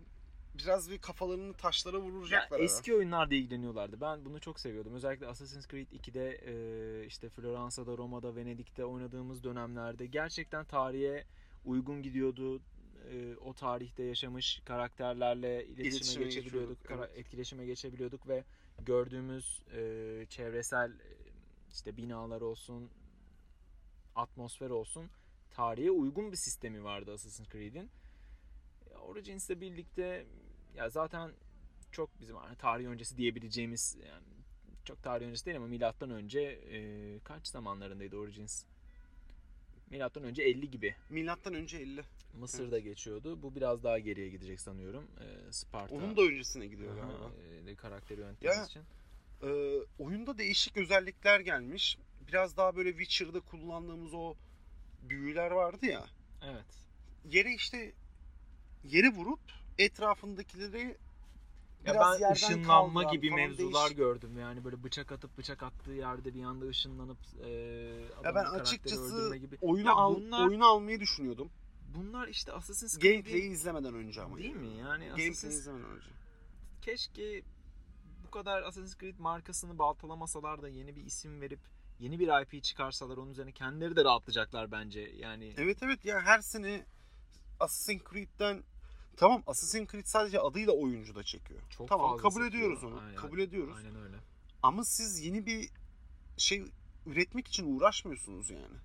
biraz 0.58 0.90
bir 0.90 0.98
kafalarını 0.98 1.54
taşlara 1.54 1.96
Ya 1.96 2.02
vuracaklar. 2.02 2.60
eski 2.60 2.94
oyunlarda 2.94 3.34
ilgileniyorlardı. 3.34 4.00
Ben 4.00 4.24
bunu 4.24 4.40
çok 4.40 4.60
seviyordum. 4.60 4.94
Özellikle 4.94 5.26
Assassin's 5.26 5.66
Creed 5.68 5.88
2'de 5.88 6.30
e, 6.46 7.06
işte 7.06 7.28
Floransa'da, 7.28 7.96
Roma'da, 7.96 8.36
Venedik'te 8.36 8.84
oynadığımız 8.84 9.44
dönemlerde 9.44 10.06
gerçekten 10.06 10.64
tarihe 10.64 11.24
uygun 11.64 12.02
gidiyordu. 12.02 12.62
E, 13.12 13.36
o 13.36 13.54
tarihte 13.54 14.02
yaşamış 14.02 14.60
karakterlerle 14.64 15.64
iletişime, 15.66 15.88
İletişime 15.88 16.24
geçebiliyorduk, 16.24 16.78
evet. 16.90 17.10
etkileşime 17.16 17.66
geçebiliyorduk 17.66 18.28
ve 18.28 18.44
gördüğümüz 18.84 19.62
e, 19.76 20.26
çevresel 20.28 20.92
işte 21.74 21.96
binalar 21.96 22.40
olsun, 22.40 22.90
atmosfer 24.14 24.70
olsun 24.70 25.10
tarihe 25.50 25.90
uygun 25.90 26.32
bir 26.32 26.36
sistemi 26.36 26.84
vardı 26.84 27.12
Assassin's 27.12 27.48
Creed'in. 27.48 27.90
Ya, 28.90 28.98
Origins'le 28.98 29.50
birlikte 29.50 30.26
ya 30.76 30.90
zaten 30.90 31.32
çok 31.92 32.20
bizim 32.20 32.36
hani 32.36 32.56
tarih 32.56 32.86
öncesi 32.86 33.16
diyebileceğimiz 33.16 33.96
yani 34.08 34.24
çok 34.84 35.02
tarih 35.02 35.26
öncesi 35.26 35.46
değil 35.46 35.56
ama 35.56 35.66
milattan 35.66 36.10
önce 36.10 36.40
e, 36.40 37.18
kaç 37.24 37.46
zamanlarındaydı 37.46 38.16
Origins? 38.16 38.64
Milattan 39.90 40.22
önce 40.22 40.42
50 40.42 40.70
gibi. 40.70 40.94
Milattan 41.10 41.54
önce 41.54 41.78
50. 41.78 42.02
Mısır'da 42.40 42.78
geçiyordu. 42.78 43.42
Bu 43.42 43.54
biraz 43.54 43.84
daha 43.84 43.98
geriye 43.98 44.28
gidecek 44.28 44.60
sanıyorum. 44.60 45.04
Ee, 45.20 45.52
Sparta. 45.52 45.94
Onun 45.94 46.16
da 46.16 46.22
öncesine 46.22 46.66
gidiyor 46.66 46.96
galiba. 46.96 47.30
e, 47.70 47.74
karakteri 47.74 48.20
yönettiğimiz 48.20 48.66
için. 48.66 48.82
Ee, 49.42 49.46
oyunda 49.98 50.38
değişik 50.38 50.76
özellikler 50.76 51.40
gelmiş. 51.40 51.98
Biraz 52.28 52.56
daha 52.56 52.76
böyle 52.76 52.90
Witcher'da 52.90 53.40
kullandığımız 53.40 54.14
o 54.14 54.34
büyüler 55.02 55.50
vardı 55.50 55.86
ya. 55.86 56.04
Evet. 56.44 56.64
Yere 57.30 57.54
işte 57.54 57.92
yere 58.84 59.08
vurup 59.08 59.40
etrafındakileri 59.78 60.96
Ya 61.86 61.94
biraz 61.94 62.20
ben 62.20 62.32
ışınlanma 62.32 62.92
kaldıran 63.02 63.12
gibi 63.12 63.30
mevzular 63.30 63.80
değişik. 63.82 63.96
gördüm. 63.96 64.38
Yani 64.38 64.64
böyle 64.64 64.82
bıçak 64.84 65.12
atıp 65.12 65.38
bıçak 65.38 65.62
attığı 65.62 65.92
yerde 65.92 66.34
bir 66.34 66.44
anda 66.44 66.66
ışınlanıp 66.66 67.18
e, 67.44 67.48
Ya 68.24 68.34
ben 68.34 68.44
açıkçası 68.44 69.36
gibi. 69.36 69.58
oyunu 69.60 69.86
Ya 69.88 69.94
al, 69.94 70.14
bunlar- 70.16 70.48
oyunu 70.48 70.66
almayı 70.66 71.00
düşünüyordum. 71.00 71.48
Bunlar 71.96 72.28
işte 72.28 72.52
Assassin's 72.52 72.98
Creed'i 72.98 73.22
Gameplay'i 73.22 73.52
izlemeden 73.52 73.94
önce 73.94 74.22
ama. 74.22 74.36
değil 74.38 74.54
mi? 74.56 74.68
Yani 74.78 75.04
Gameplay'i 75.06 75.30
izlemeden 75.30 75.90
önce. 75.90 76.06
keşke 76.82 77.42
kadar 78.34 78.62
Assassin's 78.62 78.98
Creed 78.98 79.18
markasını 79.18 79.78
baltalamasalar 79.78 80.62
da 80.62 80.68
yeni 80.68 80.96
bir 80.96 81.04
isim 81.04 81.40
verip 81.40 81.60
yeni 82.00 82.18
bir 82.18 82.42
IP 82.42 82.64
çıkarsalar 82.64 83.16
onun 83.16 83.30
üzerine 83.30 83.52
kendileri 83.52 83.96
de 83.96 84.04
rahatlayacaklar 84.04 84.72
bence. 84.72 85.00
Yani 85.00 85.54
Evet 85.56 85.82
evet 85.82 86.04
ya 86.04 86.20
her 86.20 86.40
sene 86.40 86.86
Assassin's 87.60 88.02
Creed'den 88.10 88.62
tamam 89.16 89.42
Assassin's 89.46 89.90
Creed 89.90 90.06
sadece 90.06 90.40
adıyla 90.40 90.72
oyuncu 90.72 91.14
da 91.14 91.22
çekiyor. 91.22 91.60
çok 91.70 91.88
tamam 91.88 92.16
kabul 92.16 92.30
satıyor. 92.30 92.48
ediyoruz 92.48 92.84
onu. 92.84 93.00
Aynen, 93.00 93.16
kabul 93.16 93.38
ediyoruz. 93.38 93.76
Aynen 93.76 93.96
öyle. 93.96 94.16
Ama 94.62 94.84
siz 94.84 95.20
yeni 95.20 95.46
bir 95.46 95.70
şey 96.36 96.64
üretmek 97.06 97.48
için 97.48 97.76
uğraşmıyorsunuz 97.76 98.50
yani. 98.50 98.76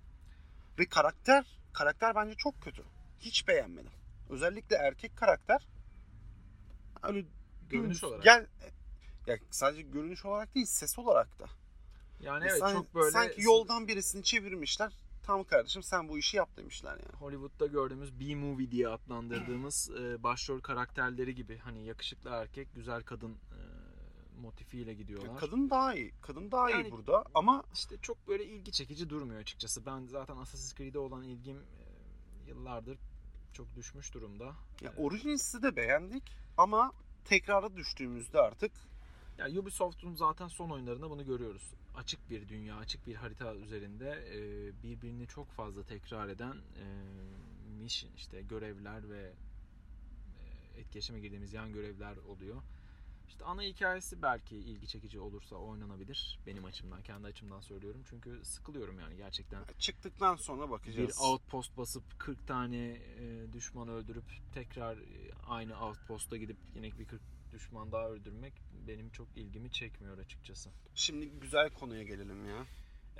Ve 0.78 0.86
karakter 0.86 1.58
karakter 1.72 2.14
bence 2.14 2.34
çok 2.34 2.62
kötü. 2.62 2.82
Hiç 3.20 3.48
beğenmedim. 3.48 3.92
Özellikle 4.30 4.76
erkek 4.76 5.16
karakter 5.16 5.66
öyle 7.02 7.24
Görünüş 7.70 8.04
olarak. 8.04 8.24
Gel 8.24 8.46
ya 9.30 9.38
sadece 9.50 9.82
görünüş 9.82 10.24
olarak 10.24 10.54
değil 10.54 10.66
ses 10.66 10.98
olarak 10.98 11.38
da. 11.38 11.46
Yani 12.20 12.44
evet 12.50 12.58
San- 12.58 12.72
çok 12.72 12.94
böyle 12.94 13.10
sanki 13.10 13.42
yoldan 13.42 13.88
birisini 13.88 14.24
çevirmişler. 14.24 14.92
Tamam 15.22 15.44
kardeşim 15.44 15.82
sen 15.82 16.08
bu 16.08 16.18
işi 16.18 16.36
yap 16.36 16.56
demişler 16.56 16.90
yani. 16.90 17.16
Hollywood'da 17.18 17.66
gördüğümüz 17.66 18.20
B-movie 18.20 18.70
diye 18.70 18.88
adlandırdığımız 18.88 19.90
e, 20.00 20.22
başrol 20.22 20.60
karakterleri 20.60 21.34
gibi 21.34 21.58
hani 21.58 21.84
yakışıklı 21.84 22.30
erkek, 22.30 22.74
güzel 22.74 23.02
kadın 23.02 23.30
e, 23.32 23.60
motifiyle 24.40 24.94
gidiyorlar. 24.94 25.38
Kadın 25.38 25.70
daha 25.70 25.94
iyi. 25.94 26.12
Kadın 26.22 26.50
daha 26.50 26.70
Yani- 26.70 26.88
iyi 26.88 26.92
burada 26.92 27.24
ama 27.34 27.64
İşte 27.74 27.96
çok 28.02 28.28
böyle 28.28 28.44
ilgi 28.44 28.72
çekici 28.72 29.10
durmuyor 29.10 29.40
açıkçası. 29.40 29.86
Ben 29.86 30.06
zaten 30.06 30.36
Assassin's 30.36 30.74
Creed'e 30.74 30.98
olan 30.98 31.22
ilgim 31.22 31.56
e, 31.56 31.84
yıllardır 32.48 32.98
çok 33.52 33.76
düşmüş 33.76 34.14
durumda. 34.14 34.44
ya 34.80 34.90
E, 34.90 35.02
Origins'i 35.02 35.62
de 35.62 35.76
beğendik 35.76 36.22
ama 36.56 36.92
tekrara 37.24 37.76
düştüğümüzde 37.76 38.40
artık 38.40 38.72
Ya 39.40 39.60
Ubisoft'un 39.60 40.14
zaten 40.14 40.48
son 40.48 40.70
oyunlarında 40.70 41.10
bunu 41.10 41.26
görüyoruz. 41.26 41.62
Açık 41.94 42.30
bir 42.30 42.48
dünya, 42.48 42.76
açık 42.76 43.06
bir 43.06 43.14
harita 43.14 43.54
üzerinde 43.54 44.24
e, 44.34 44.38
birbirini 44.82 45.26
çok 45.26 45.50
fazla 45.50 45.82
tekrar 45.82 46.28
eden 46.28 46.54
e, 46.54 46.84
mission 47.82 48.10
işte 48.16 48.42
görevler 48.42 49.10
ve 49.10 49.32
e, 50.76 50.80
etkileşime 50.80 51.20
girdiğimiz 51.20 51.52
yan 51.52 51.72
görevler 51.72 52.16
oluyor. 52.16 52.62
İşte 53.28 53.44
ana 53.44 53.62
hikayesi 53.62 54.22
belki 54.22 54.56
ilgi 54.56 54.86
çekici 54.86 55.20
olursa 55.20 55.56
oynanabilir 55.56 56.38
benim 56.46 56.64
açımdan, 56.64 57.02
kendi 57.02 57.26
açımdan 57.26 57.60
söylüyorum. 57.60 58.02
Çünkü 58.10 58.40
sıkılıyorum 58.44 59.00
yani 59.00 59.16
gerçekten. 59.16 59.62
çıktıktan 59.78 60.36
sonra 60.36 60.66
Bir 60.66 60.70
bakacağız. 60.70 61.20
outpost 61.20 61.76
basıp 61.76 62.18
40 62.18 62.46
tane 62.46 62.76
e, 63.20 63.52
düşman 63.52 63.88
öldürüp 63.88 64.24
tekrar 64.54 64.98
aynı 65.48 65.86
outpost'a 65.86 66.36
gidip 66.36 66.56
yine 66.74 66.98
bir 66.98 67.04
40 67.04 67.20
düşman 67.52 67.92
daha 67.92 68.08
öldürmek 68.08 68.52
benim 68.86 69.10
çok 69.10 69.36
ilgimi 69.36 69.70
çekmiyor 69.70 70.18
açıkçası. 70.18 70.70
Şimdi 70.94 71.30
güzel 71.30 71.70
konuya 71.70 72.02
gelelim 72.02 72.48
ya. 72.48 72.58
Ne 72.62 72.66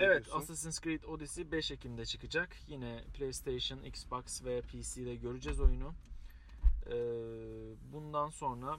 Evet, 0.07 0.25
diyorsun? 0.25 0.43
Assassin's 0.43 0.81
Creed 0.81 1.03
Odyssey 1.03 1.53
5 1.53 1.71
Ekim'de 1.71 2.05
çıkacak. 2.07 2.57
Yine 2.69 3.05
PlayStation, 3.15 3.83
Xbox 3.83 4.45
ve 4.45 4.61
PC'de 4.63 5.17
göreceğiz 5.17 5.61
oyunu. 5.61 5.95
Ee, 6.87 6.93
bundan 7.93 8.29
sonra 8.31 8.79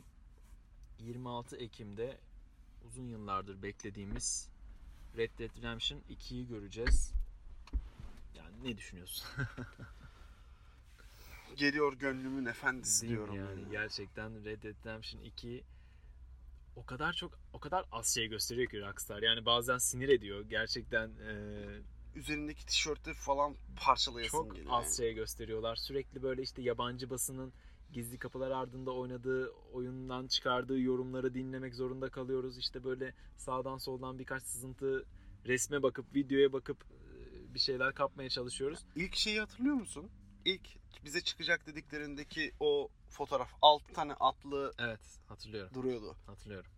26 0.99 1.55
Ekim'de 1.57 2.17
uzun 2.87 3.07
yıllardır 3.07 3.61
beklediğimiz 3.61 4.49
Red 5.17 5.31
Dead 5.39 5.57
Redemption 5.57 5.99
2'yi 6.09 6.47
göreceğiz. 6.47 7.13
Yani 8.35 8.63
ne 8.63 8.77
düşünüyorsun? 8.77 9.25
Geliyor 11.55 11.93
gönlümün 11.93 12.45
efendisi 12.45 13.01
Değil 13.01 13.13
diyorum 13.13 13.35
yani 13.35 13.61
yani. 13.61 13.71
gerçekten 13.71 14.45
Red 14.45 14.63
Dead 14.63 14.75
Redemption 14.85 15.21
2 15.21 15.63
o 16.75 16.85
kadar 16.85 17.13
çok 17.13 17.39
o 17.53 17.59
kadar 17.59 17.85
az 17.91 18.13
şey 18.13 18.27
gösteriyor 18.27 18.69
ki 18.69 18.81
Rockstar. 18.81 19.21
Yani 19.21 19.45
bazen 19.45 19.77
sinir 19.77 20.09
ediyor. 20.09 20.41
Gerçekten 20.49 21.09
eee 21.09 21.81
Üzerindeki 22.15 22.65
tişörtü 22.65 23.13
falan 23.13 23.55
parçalayasın 23.85 24.37
çok 24.37 24.55
geliyor. 24.55 24.71
az 24.73 24.97
şey 24.97 25.13
gösteriyorlar. 25.13 25.75
Sürekli 25.75 26.23
böyle 26.23 26.41
işte 26.41 26.61
yabancı 26.61 27.09
basının 27.09 27.53
gizli 27.93 28.17
kapılar 28.17 28.51
ardında 28.51 28.91
oynadığı 28.91 29.49
oyundan 29.73 30.27
çıkardığı 30.27 30.79
yorumları 30.79 31.33
dinlemek 31.33 31.75
zorunda 31.75 32.09
kalıyoruz. 32.09 32.57
İşte 32.57 32.83
böyle 32.83 33.13
sağdan 33.37 33.77
soldan 33.77 34.19
birkaç 34.19 34.43
sızıntı 34.43 35.05
resme 35.45 35.83
bakıp 35.83 36.15
videoya 36.15 36.53
bakıp 36.53 36.77
e, 36.83 37.53
bir 37.53 37.59
şeyler 37.59 37.93
kapmaya 37.93 38.29
çalışıyoruz. 38.29 38.79
İlk 38.95 39.15
şeyi 39.15 39.39
hatırlıyor 39.39 39.75
musun? 39.75 40.09
İlk 40.45 40.67
bize 41.05 41.21
çıkacak 41.21 41.67
dediklerindeki 41.67 42.51
o 42.59 42.89
fotoğraf 43.11 43.49
6 43.61 43.93
tane 43.93 44.13
atlı 44.13 44.73
Evet 44.79 44.99
hatırlıyorum. 45.27 45.73
duruyordu. 45.73 46.15
Hatırlıyorum. 46.25 46.71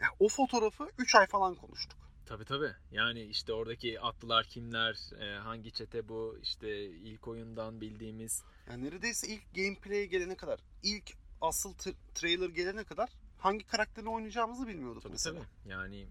Ya 0.00 0.06
o 0.18 0.28
fotoğrafı 0.28 0.90
3 0.98 1.14
ay 1.14 1.26
falan 1.26 1.54
konuştuk. 1.54 1.98
Tabi 2.26 2.44
tabi. 2.44 2.72
Yani 2.92 3.22
işte 3.22 3.52
oradaki 3.52 4.00
atlılar 4.00 4.44
kimler, 4.44 5.20
e, 5.20 5.38
hangi 5.38 5.72
çete 5.72 6.08
bu, 6.08 6.38
işte 6.42 6.84
ilk 6.84 7.28
oyundan 7.28 7.80
bildiğimiz. 7.80 8.42
Yani 8.68 8.84
neredeyse 8.84 9.26
ilk 9.28 9.54
gameplay'e 9.54 10.06
gelene 10.06 10.36
kadar, 10.36 10.60
ilk 10.82 11.12
asıl 11.40 11.74
t- 11.74 11.94
trailer 12.14 12.48
gelene 12.48 12.84
kadar 12.84 13.08
hangi 13.38 13.66
karakterini 13.66 14.10
oynayacağımızı 14.10 14.66
bilmiyorduk 14.68 15.02
Tabi 15.02 15.12
mesela. 15.12 15.34
tabi. 15.38 15.46
Yani 15.70 16.06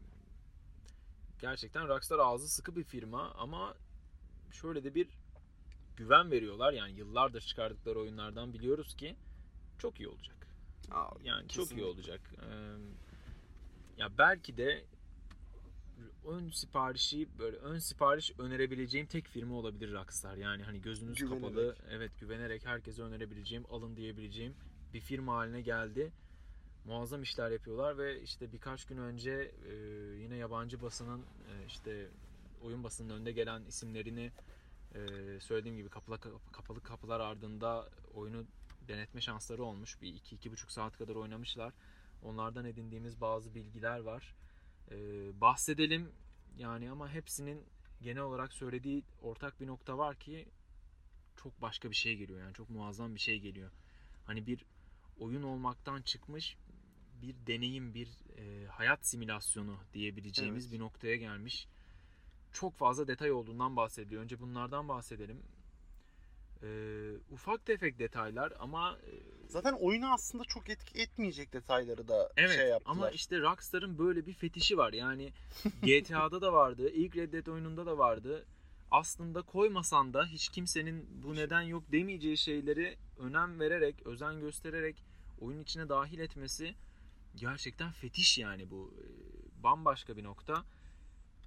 gerçekten 1.40 1.88
Rockstar 1.88 2.20
ağzı 2.20 2.48
sıkı 2.50 2.76
bir 2.76 2.84
firma 2.84 3.32
ama 3.32 3.76
şöyle 4.52 4.84
de 4.84 4.96
bir 4.96 5.08
güven 5.98 6.32
veriyorlar. 6.32 6.74
Yani 6.74 6.92
yıllardır 6.92 7.42
çıkardıkları 7.42 8.00
oyunlardan 8.00 8.54
biliyoruz 8.54 8.96
ki 8.96 9.16
çok 9.80 10.00
iyi 10.00 10.08
olacak. 10.08 10.36
Aa, 10.92 11.10
Yani 11.24 11.48
çok 11.48 11.66
iyi 11.66 11.70
kesinlikle. 11.70 11.86
olacak. 11.86 12.22
Ee, 12.42 12.48
ya 13.98 14.18
belki 14.18 14.58
de 14.58 14.86
ön 16.28 16.50
siparişi 16.50 17.28
böyle 17.40 17.58
ön 17.58 17.80
sipariş 17.80 18.32
önerebileceğim 18.40 19.08
tek 19.08 19.28
firma 19.28 19.56
olabilir 19.56 19.94
Rockstar. 19.94 20.38
Yani 20.38 20.64
hani 20.64 20.82
gözünüz 20.82 21.16
Güvenerek. 21.16 21.44
kapalı, 21.44 21.76
evet 21.90 22.12
güvenerek 22.20 22.66
herkese 22.66 23.02
önerebileceğim, 23.02 23.66
alın 23.70 23.96
diyebileceğim 23.96 24.54
bir 24.94 25.00
firma 25.02 25.36
haline 25.36 25.62
geldi. 25.62 26.12
Muazzam 26.86 27.22
işler 27.24 27.52
yapıyorlar 27.52 27.98
ve 27.98 28.22
işte 28.22 28.52
birkaç 28.52 28.86
gün 28.86 28.98
önce 28.98 29.52
e, 29.70 29.74
yine 30.22 30.36
yabancı 30.36 30.82
basının 30.82 31.20
e, 31.22 31.66
işte 31.68 32.08
oyun 32.62 32.84
basının 32.84 33.10
önde 33.10 33.32
gelen 33.32 33.62
isimlerini 33.66 34.32
e, 34.96 35.00
söylediğim 35.40 35.78
gibi 35.78 35.90
kapalı 35.90 36.20
kapalı 36.52 36.84
kapılar 36.84 37.20
ardında 37.20 37.90
oyunu 38.14 38.46
denetme 38.88 39.22
şansları 39.22 39.64
olmuş. 39.64 40.02
Bir 40.02 40.14
iki 40.14 40.36
iki 40.36 40.52
buçuk 40.52 40.72
saat 40.72 40.98
kadar 40.98 41.16
oynamışlar. 41.16 41.74
Onlardan 42.24 42.66
edindiğimiz 42.66 43.22
bazı 43.22 43.56
bilgiler 43.56 44.00
var. 44.00 44.36
Ee, 44.92 44.96
bahsedelim 45.42 46.12
yani 46.58 46.92
ama 46.92 47.10
hepsinin 47.10 47.64
genel 48.02 48.22
olarak 48.22 48.54
söylediği 48.54 49.04
ortak 49.22 49.62
bir 49.62 49.68
nokta 49.68 49.98
var 49.98 50.16
ki 50.16 50.48
çok 51.36 51.62
başka 51.62 51.90
bir 51.90 51.96
şey 51.96 52.18
geliyor 52.18 52.40
yani 52.40 52.54
çok 52.54 52.70
muazzam 52.70 53.16
bir 53.16 53.20
şey 53.20 53.40
geliyor. 53.40 53.72
Hani 54.26 54.48
bir 54.48 54.66
oyun 55.20 55.44
olmaktan 55.44 56.02
çıkmış 56.02 56.58
bir 57.22 57.36
deneyim, 57.48 57.94
bir 57.94 58.08
e, 58.38 58.68
hayat 58.68 59.08
simülasyonu 59.08 59.78
diyebileceğimiz 59.94 60.64
Evet. 60.66 60.74
bir 60.74 60.80
noktaya 60.80 61.16
gelmiş. 61.16 61.68
Çok 62.52 62.78
fazla 62.78 63.08
detay 63.08 63.32
olduğundan 63.32 63.76
bahsediliyor. 63.76 64.24
Önce 64.24 64.40
bunlardan 64.40 64.88
bahsedelim. 64.88 65.44
Ee, 66.64 67.12
ufak 67.32 67.66
tefek 67.66 68.00
detaylar 68.00 68.54
ama 68.60 68.98
e, 69.08 69.38
Zaten 69.48 69.74
oyunu 69.74 70.14
aslında 70.14 70.44
çok 70.44 70.70
etki 70.70 71.02
etmeyecek 71.02 71.54
detayları 71.54 72.08
da 72.08 72.30
Evet 72.38 72.56
şey 72.56 72.68
yaptılar. 72.68 72.92
ama 72.96 73.10
işte 73.10 73.40
Rockstar'ın 73.40 73.98
böyle 73.98 74.26
bir 74.26 74.34
fetişi 74.34 74.78
var. 74.78 74.94
Yani 74.94 75.34
GTA'da 75.84 76.42
da 76.42 76.54
vardı, 76.54 76.90
ilk 76.90 77.16
Red 77.16 77.34
Dead 77.34 77.48
oyununda 77.48 77.86
da 77.86 77.98
vardı. 77.98 78.46
Aslında 78.92 79.42
koymasan 79.42 80.14
da 80.14 80.26
hiç 80.26 80.50
kimsenin 80.50 81.24
bu 81.24 81.36
neden 81.36 81.62
yok 81.62 81.84
demeyeceği 81.92 82.38
şeyleri 82.38 82.98
önem 83.20 83.60
vererek, 83.60 84.08
özen 84.08 84.40
göstererek 84.40 85.04
oyun 85.42 85.64
içine 85.64 85.90
dahil 85.90 86.20
etmesi 86.20 86.76
gerçekten 87.36 87.92
fetiş 87.92 88.38
yani 88.38 88.72
bu. 88.72 88.94
Ee, 88.98 89.64
Bambaşka 89.64 90.18
bir 90.18 90.24
nokta. 90.24 90.64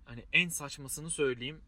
Hani 0.04 0.24
en 0.32 0.48
saçmasını 0.48 1.10
söyleyeyim. 1.10 1.60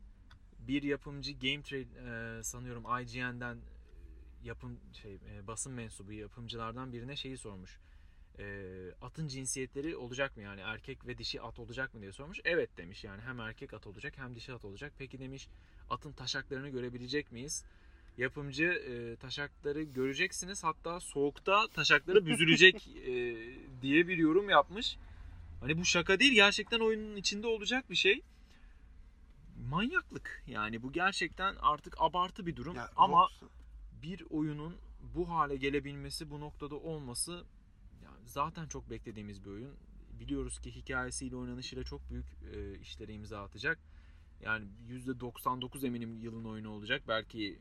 Bir 0.69 0.83
yapımcı 0.83 1.33
Game 1.33 1.63
Trade 1.63 2.39
e, 2.39 2.43
sanıyorum 2.43 2.85
IGN'den 3.03 3.57
e, 3.57 3.61
yapım 4.45 4.81
şey 5.03 5.15
e, 5.15 5.47
basın 5.47 5.73
mensubu 5.73 6.13
yapımcılardan 6.13 6.93
birine 6.93 7.17
şeyi 7.17 7.37
sormuş. 7.37 7.79
E, 8.39 8.65
atın 9.03 9.29
cinsiyetleri 9.29 9.97
olacak 9.97 10.37
mı 10.37 10.43
yani 10.43 10.61
erkek 10.61 11.07
ve 11.07 11.19
dişi 11.19 11.41
at 11.41 11.59
olacak 11.59 11.95
mı 11.95 12.01
diye 12.01 12.13
sormuş. 12.13 12.41
Evet 12.45 12.71
demiş 12.77 13.05
yani 13.05 13.23
hem 13.23 13.41
erkek 13.41 13.75
at 13.75 13.87
olacak 13.87 14.15
hem 14.17 14.35
dişi 14.35 14.53
at 14.53 14.65
olacak. 14.65 14.93
Peki 14.99 15.19
demiş 15.19 15.49
atın 15.91 16.13
taşaklarını 16.13 16.69
görebilecek 16.69 17.33
miyiz? 17.33 17.65
Yapımcı 18.19 18.65
e, 18.65 19.17
taşakları 19.17 19.83
göreceksiniz 19.83 20.65
hatta 20.65 21.01
soğukta 21.01 21.69
taşakları 21.69 22.27
büzülecek 22.27 22.89
e, 22.89 23.13
diye 23.83 24.09
bir 24.09 24.17
yorum 24.17 24.51
yapmış. 24.51 24.97
Hani 25.61 25.79
bu 25.79 25.85
şaka 25.85 26.21
değil 26.21 26.33
gerçekten 26.33 26.81
oyunun 26.81 27.17
içinde 27.17 27.47
olacak 27.47 27.91
bir 27.91 27.97
şey. 27.97 28.23
Manyaklık 29.71 30.43
yani 30.47 30.83
bu 30.83 30.93
gerçekten 30.93 31.57
artık 31.61 31.95
abartı 31.99 32.47
bir 32.47 32.57
durum 32.57 32.75
Ya, 32.77 32.91
ama 32.97 33.23
Rockstar- 33.23 33.49
bir 34.03 34.23
oyunun 34.31 34.77
bu 35.15 35.29
hale 35.31 35.57
gelebilmesi, 35.57 36.31
bu 36.31 36.41
noktada 36.41 36.75
olması 36.75 37.33
yani 38.05 38.19
zaten 38.27 38.67
çok 38.67 38.91
beklediğimiz 38.91 39.45
bir 39.45 39.51
oyun. 39.51 39.75
Biliyoruz 40.21 40.59
ki 40.61 40.71
hikayesiyle, 40.77 41.37
oynanışıyla 41.37 41.85
çok 41.85 42.11
büyük 42.11 42.27
e, 42.55 42.79
işlere 42.79 43.13
imza 43.15 43.43
atacak. 43.43 43.79
Yani 44.41 44.67
%99 44.89 45.87
eminim 45.87 46.21
yılın 46.21 46.45
oyunu 46.45 46.71
olacak. 46.71 47.03
Belki 47.09 47.59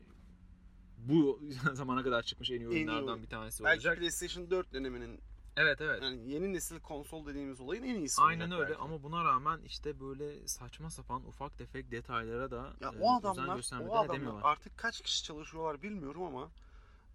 bu 0.98 1.40
zamana 1.72 2.02
kadar 2.02 2.22
çıkmış 2.22 2.50
en 2.50 2.54
iyi 2.54 2.60
iyi 2.60 2.68
oyunlardan 2.68 3.08
oyun. 3.08 3.22
bir 3.22 3.28
tanesi 3.28 3.64
Belki 3.64 3.76
olacak. 3.78 3.98
PlayStation 3.98 4.50
4 4.50 4.72
döneminin 4.72 5.20
Evet 5.56 5.80
evet. 5.80 6.02
yani 6.02 6.30
yeni 6.30 6.52
nesil 6.52 6.80
konsol 6.80 7.26
dediğimiz 7.26 7.60
olayın 7.60 7.82
en 7.82 7.94
iyisi 7.94 8.22
Aynen 8.22 8.52
öyle 8.52 8.68
belki. 8.68 8.80
ama 8.80 9.02
buna 9.02 9.24
rağmen 9.24 9.60
işte 9.66 10.00
böyle 10.00 10.48
saçma 10.48 10.90
sapan 10.90 11.26
ufak 11.26 11.58
tefek 11.58 11.90
detaylara 11.90 12.50
da 12.50 12.72
Ya 12.80 12.88
e, 12.88 13.00
o 13.00 13.16
adamlar, 13.16 13.88
o 13.88 13.98
adamlar 13.98 14.40
artık 14.42 14.78
kaç 14.78 15.00
kişi 15.00 15.24
çalışıyorlar 15.24 15.82
bilmiyorum 15.82 16.22
ama 16.22 16.50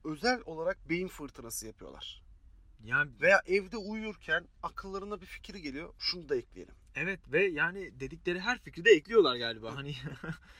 özel 0.03 0.41
olarak 0.45 0.89
beyin 0.89 1.07
fırtınası 1.07 1.68
yapıyorlar. 1.68 2.22
Yani 2.84 3.11
Veya 3.22 3.41
evde 3.45 3.77
uyurken 3.77 4.47
akıllarına 4.64 5.22
bir 5.22 5.26
fikir 5.26 5.55
geliyor. 5.55 5.93
Şunu 5.99 6.30
da 6.30 6.35
ekleyelim. 6.35 6.76
Evet 6.95 7.19
ve 7.31 7.45
yani 7.45 7.99
dedikleri 7.99 8.39
her 8.39 8.59
fikri 8.59 8.85
de 8.85 8.91
ekliyorlar 8.91 9.35
galiba. 9.35 9.76
Hani 9.76 9.95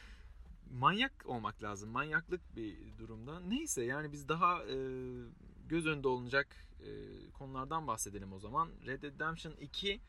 manyak 0.72 1.14
olmak 1.26 1.64
lazım. 1.64 1.90
Manyaklık 1.90 2.56
bir 2.56 2.98
durumda. 2.98 3.40
Neyse 3.40 3.84
yani 3.84 4.12
biz 4.12 4.30
daha 4.30 4.64
e, 4.64 4.76
göz 5.69 5.88
önünde 5.88 6.07
olunacak 6.07 6.48
e, 6.80 6.89
konulardan 7.31 7.88
bahsedelim 7.88 8.34
o 8.34 8.39
zaman. 8.39 8.69
Red 8.85 9.02
Dead 9.02 9.14
Redemption 9.14 9.53
2 9.53 9.99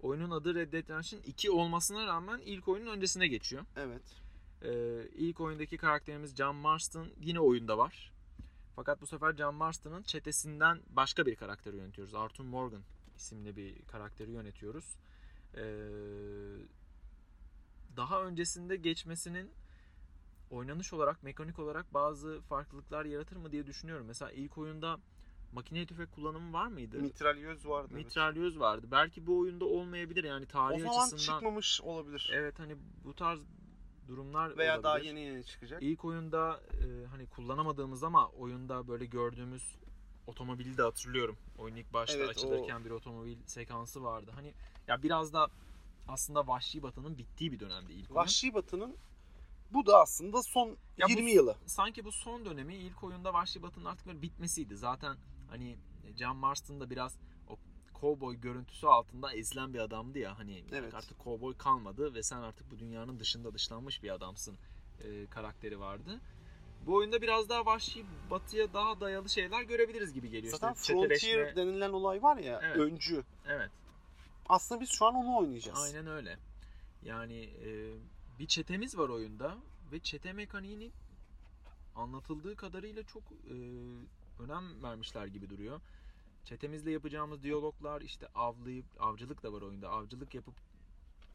oyunun 0.00 0.30
adı 0.30 0.54
Red 0.54 0.72
Dead 0.72 0.82
Redemption 0.82 1.20
2 1.20 1.50
olmasına 1.50 2.06
rağmen 2.06 2.40
ilk 2.44 2.68
oyunun 2.68 2.90
öncesine 2.90 3.28
geçiyor. 3.28 3.64
Evet. 3.76 4.02
Ee, 4.62 5.08
ilk 5.14 5.40
oyundaki 5.40 5.76
karakterimiz 5.76 6.36
John 6.36 6.56
Marston 6.56 7.08
yine 7.20 7.40
oyunda 7.40 7.78
var. 7.78 8.12
Fakat 8.76 9.00
bu 9.00 9.06
sefer 9.06 9.36
John 9.36 9.54
Marston'ın 9.54 10.02
çetesinden 10.02 10.80
başka 10.90 11.26
bir 11.26 11.36
karakteri 11.36 11.76
yönetiyoruz. 11.76 12.14
Arthur 12.14 12.44
Morgan 12.44 12.82
isimli 13.16 13.56
bir 13.56 13.82
karakteri 13.82 14.30
yönetiyoruz. 14.30 14.96
Ee, 15.54 15.62
daha 17.96 18.22
öncesinde 18.22 18.76
geçmesinin 18.76 19.50
oynanış 20.50 20.92
olarak, 20.92 21.22
mekanik 21.22 21.58
olarak 21.58 21.94
bazı 21.94 22.40
farklılıklar 22.40 23.04
yaratır 23.04 23.36
mı 23.36 23.52
diye 23.52 23.66
düşünüyorum. 23.66 24.06
Mesela 24.06 24.30
ilk 24.32 24.58
oyunda 24.58 24.98
makine 25.52 25.86
tüfek 25.86 26.12
kullanımı 26.12 26.52
var 26.52 26.66
mıydı? 26.66 26.98
Mitralyöz 26.98 27.66
vardı. 27.66 27.88
evet. 27.92 28.04
Mitralyöz 28.04 28.60
vardı. 28.60 28.86
Belki 28.90 29.26
bu 29.26 29.38
oyunda 29.38 29.64
olmayabilir 29.64 30.24
yani 30.24 30.44
O 30.44 30.48
tarih 30.48 30.82
zaman 30.82 30.98
açısından. 30.98 31.34
çıkmamış 31.34 31.80
olabilir. 31.80 32.30
Evet 32.34 32.58
hani 32.58 32.76
bu 33.04 33.14
tarz 33.14 33.40
durumlar 34.08 34.56
Veya 34.56 34.72
olabilir. 34.72 34.84
daha 34.84 34.98
yeni 34.98 35.20
yeni 35.20 35.44
çıkacak. 35.44 35.82
İlk 35.82 36.04
oyunda 36.04 36.60
e, 36.72 37.06
hani 37.06 37.26
kullanamadığımız 37.26 38.04
ama 38.04 38.28
oyunda 38.28 38.88
böyle 38.88 39.06
gördüğümüz 39.06 39.76
otomobili 40.26 40.76
de 40.76 40.82
hatırlıyorum. 40.82 41.36
Oyun 41.58 41.76
ilk 41.76 41.92
başta 41.92 42.18
Evet, 42.18 42.28
açılırken 42.28 42.84
bir 42.84 42.90
otomobil 42.90 43.36
sekansı 43.46 44.02
vardı. 44.04 44.30
Hani 44.34 44.54
ya 44.88 45.02
biraz 45.02 45.32
da 45.32 45.48
aslında 46.08 46.46
Vahşi 46.46 46.82
Batı'nın 46.82 47.18
bittiği 47.18 47.52
bir 47.52 47.60
dönemde 47.60 47.92
ilk 47.94 48.10
oyun. 48.10 48.16
Vahşi 48.20 48.54
Batı'nın 48.54 48.96
bu 49.72 49.86
da 49.86 50.00
aslında 50.00 50.42
son 50.42 50.76
Ya 50.98 51.06
bu- 51.06 51.10
20 51.10 51.30
yılı. 51.30 51.56
Sanki 51.66 52.04
bu 52.04 52.12
son 52.12 52.44
dönemi 52.44 52.74
ilk 52.74 53.04
oyunda 53.04 53.34
Vahşi 53.34 53.62
Batı'nın 53.62 53.84
artık 53.84 54.06
böyle 54.06 54.22
bitmesiydi. 54.22 54.76
Zaten 54.76 55.16
hani 55.50 55.78
John 56.18 56.36
Marston 56.36 56.80
da 56.80 56.90
biraz 56.90 57.18
o 57.48 57.56
cowboy 58.00 58.36
görüntüsü 58.40 58.86
altında 58.86 59.32
ezilen 59.32 59.74
bir 59.74 59.78
adamdı 59.78 60.18
ya. 60.18 60.38
Hani 60.38 60.64
Evet. 60.72 60.94
artık 60.94 61.24
cowboy 61.24 61.56
kalmadı 61.56 62.14
ve 62.14 62.22
sen 62.22 62.36
artık 62.36 62.70
bu 62.70 62.78
dünyanın 62.78 63.20
dışında 63.20 63.54
dışlanmış 63.54 64.02
bir 64.02 64.10
adamsın 64.10 64.56
e, 65.04 65.26
karakteri 65.26 65.80
vardı. 65.80 66.20
Bu 66.86 66.94
oyunda 66.94 67.22
biraz 67.22 67.48
daha 67.48 67.66
vahşi 67.66 68.04
batıya 68.30 68.72
daha 68.74 69.00
dayalı 69.00 69.28
şeyler 69.28 69.62
görebiliriz 69.62 70.12
gibi 70.12 70.30
geliyor. 70.30 70.52
Zaten 70.58 70.74
İşte 70.80 70.92
Frontier 70.92 71.18
çeteleşme- 71.18 71.56
denilen 71.56 71.90
olay 71.90 72.22
var 72.22 72.36
ya 72.36 72.60
Evet. 72.64 72.76
öncü. 72.76 73.24
Evet. 73.46 73.70
Aslında 74.48 74.80
biz 74.80 74.90
şu 74.90 75.06
an 75.06 75.14
onu 75.14 75.36
oynayacağız. 75.38 75.78
Aynen 75.82 76.06
öyle. 76.06 76.38
Yani 77.02 77.36
e, 77.44 77.68
bir 78.40 78.46
çetemiz 78.46 78.98
var 78.98 79.08
oyunda 79.08 79.58
ve 79.92 80.00
çete 80.00 80.32
mekaniğinin 80.32 80.92
anlatıldığı 81.94 82.56
kadarıyla 82.56 83.02
çok 83.02 83.22
e, 83.22 83.54
önem 84.42 84.82
vermişler 84.82 85.26
gibi 85.26 85.50
duruyor. 85.50 85.80
Çetemizle 86.44 86.90
yapacağımız 86.90 87.42
diyaloglar 87.42 88.00
işte 88.00 88.26
avlayıp 88.34 88.86
avcılık 89.00 89.42
da 89.42 89.52
var 89.52 89.62
oyunda. 89.62 89.88
Avcılık 89.88 90.34
yapıp 90.34 90.54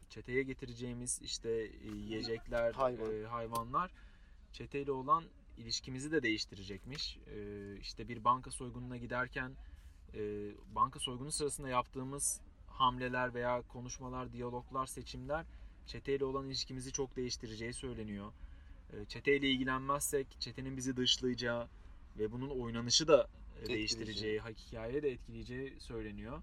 çeteye 0.09 0.43
getireceğimiz 0.43 1.21
işte 1.21 1.49
e, 1.49 1.87
yiyecekler, 1.87 2.73
Hayvan. 2.73 3.23
e, 3.23 3.25
hayvanlar 3.25 3.91
çeteyle 4.53 4.91
olan 4.91 5.23
ilişkimizi 5.57 6.11
de 6.11 6.23
değiştirecekmiş. 6.23 7.17
E, 7.17 7.77
işte 7.81 8.07
bir 8.07 8.23
banka 8.23 8.51
soygununa 8.51 8.97
giderken 8.97 9.51
e, 10.13 10.21
banka 10.75 10.99
soygunu 10.99 11.31
sırasında 11.31 11.69
yaptığımız 11.69 12.41
hamleler 12.67 13.33
veya 13.33 13.61
konuşmalar, 13.61 14.33
diyaloglar, 14.33 14.85
seçimler 14.85 15.45
çeteyle 15.87 16.25
olan 16.25 16.45
ilişkimizi 16.45 16.91
çok 16.91 17.15
değiştireceği 17.15 17.73
söyleniyor. 17.73 18.31
E, 18.93 19.05
Çeteyle 19.05 19.49
ilgilenmezsek 19.49 20.27
çetenin 20.39 20.77
bizi 20.77 20.97
dışlayacağı 20.97 21.67
ve 22.19 22.31
bunun 22.31 22.49
oynanışı 22.49 23.07
da 23.07 23.27
e, 23.63 23.67
değiştireceği, 23.67 24.41
hikayeyi 24.41 25.03
de 25.03 25.11
etkileyeceği 25.11 25.73
söyleniyor. 25.79 26.41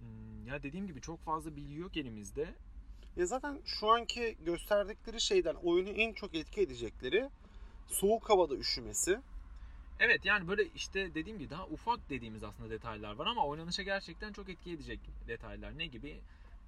Hmm, 0.00 0.46
Ya 0.46 0.62
dediğim 0.62 0.86
gibi 0.86 1.00
çok 1.00 1.20
fazla 1.24 1.56
bilgi 1.56 1.74
yok 1.74 1.96
elimizde. 1.96 2.54
Ya 3.16 3.26
zaten 3.26 3.58
şu 3.64 3.88
anki 3.90 4.36
gösterdikleri 4.44 5.20
şeyden 5.20 5.54
oyunu 5.54 5.88
en 5.88 6.12
çok 6.12 6.34
etki 6.34 6.60
edecekleri 6.60 7.28
soğuk 7.88 8.30
havada 8.30 8.56
üşümesi. 8.56 9.20
Evet 10.00 10.24
yani 10.24 10.48
böyle 10.48 10.64
işte 10.74 11.14
dediğim 11.14 11.38
gibi 11.38 11.50
daha 11.50 11.66
ufak 11.66 12.10
dediğimiz 12.10 12.44
aslında 12.44 12.70
detaylar 12.70 13.14
var 13.14 13.26
ama 13.26 13.46
oynanışa 13.46 13.82
gerçekten 13.82 14.32
çok 14.32 14.48
etki 14.48 14.70
edecek 14.72 15.00
detaylar. 15.28 15.78
Ne 15.78 15.86
gibi? 15.86 16.20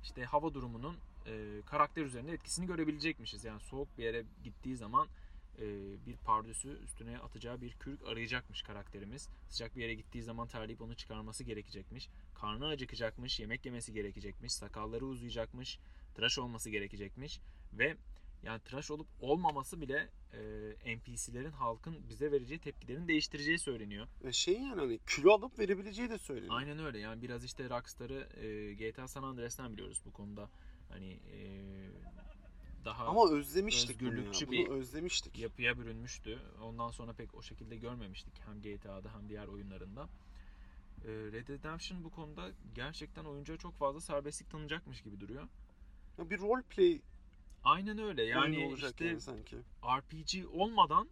İşte 0.03 0.24
hava 0.24 0.55
durumunun 0.55 0.97
e, 1.27 1.62
karakter 1.66 2.05
üzerinde 2.05 2.33
etkisini 2.33 2.66
görebilecekmişiz. 2.66 3.45
Yani 3.45 3.61
soğuk 3.61 3.99
bir 3.99 4.05
yere 4.05 4.24
gittiği 4.45 4.77
zaman 4.77 5.09
e, 5.59 5.65
bir 6.07 6.16
pardösü 6.16 6.79
üstüne 6.85 7.19
atacağı 7.19 7.61
bir 7.61 7.73
kürk 7.73 8.03
arayacakmış 8.07 8.62
karakterimiz. 8.62 9.29
Sıcak 9.49 9.77
bir 9.77 9.83
yere 9.83 9.95
gittiği 9.95 10.23
zaman 10.23 10.49
terleyip 10.49 10.83
onu 10.83 10.95
çıkarması 10.95 11.45
gerekecekmiş. 11.45 12.09
Karnı 12.35 12.66
acıkacakmış, 12.66 13.41
yemek 13.41 13.66
yemesi 13.66 13.93
gerekecekmiş, 13.93 14.53
sakalları 14.53 15.07
uzayacakmış, 15.07 15.79
tıraş 16.15 16.39
olması 16.39 16.70
gerekecekmiş 16.70 17.41
ve 17.73 17.97
yani 18.43 18.60
tıraş 18.60 18.90
olup 18.90 19.06
olmaması 19.20 19.81
bile 19.81 20.10
e, 20.85 20.97
NPC'lerin 20.97 21.51
halkın 21.51 22.09
bize 22.09 22.32
vereceği 22.32 22.59
tepkilerin 22.59 23.09
değiştireceği 23.09 23.59
söyleniyor. 23.59 24.06
Ve 24.24 24.32
şey 24.32 24.55
yani 24.55 24.81
hani 24.81 24.98
kilo 24.98 25.32
alıp 25.32 25.59
verebileceği 25.59 26.10
de 26.10 26.19
söyleniyor. 26.19 26.55
Aynen 26.56 26.78
öyle. 26.78 26.98
Yani 26.98 27.23
biraz 27.23 27.44
işte 27.44 27.70
Rockstar'ı 27.70 28.28
e, 28.47 28.74
GTA 28.74 29.09
San 29.09 29.23
Andreas'tan 29.23 29.73
biliyoruz 29.73 30.02
bu 30.06 30.12
konuda. 30.12 30.51
Hani 30.89 31.12
e, 31.12 31.39
daha 32.85 33.06
Ama 33.06 33.31
özlemiştik 33.31 34.01
bunu 34.01 34.09
ya. 34.09 34.12
özgürlükçü 34.14 34.47
Bunu 34.47 34.52
bir 34.52 34.69
özlemiştik. 34.69 35.39
yapıya 35.39 35.78
bürünmüştü. 35.78 36.39
Ondan 36.62 36.90
sonra 36.90 37.12
pek 37.12 37.35
o 37.35 37.43
şekilde 37.43 37.77
görmemiştik 37.77 38.35
hem 38.47 38.62
GTA'da 38.62 39.14
hem 39.14 39.28
diğer 39.28 39.47
oyunlarında. 39.47 40.09
E, 41.05 41.09
Red 41.09 41.48
Dead 41.48 41.48
Redemption 41.48 42.05
bu 42.05 42.10
konuda 42.10 42.51
gerçekten 42.74 43.24
oyuncuya 43.24 43.59
çok 43.59 43.74
fazla 43.78 44.01
serbestlik 44.01 44.51
tanıyacakmış 44.51 45.02
gibi 45.02 45.20
duruyor. 45.20 45.48
Ya 46.19 46.31
bir 46.31 46.39
role 46.40 46.62
play 46.62 47.01
Aynen 47.65 47.99
öyle. 47.99 48.23
yani 48.23 48.57
Yani 48.57 48.67
olacak 48.67 48.91
işte 48.91 49.05
yani 49.05 49.21
sanki. 49.21 49.57
RPG 49.85 50.47
olmadan 50.53 51.09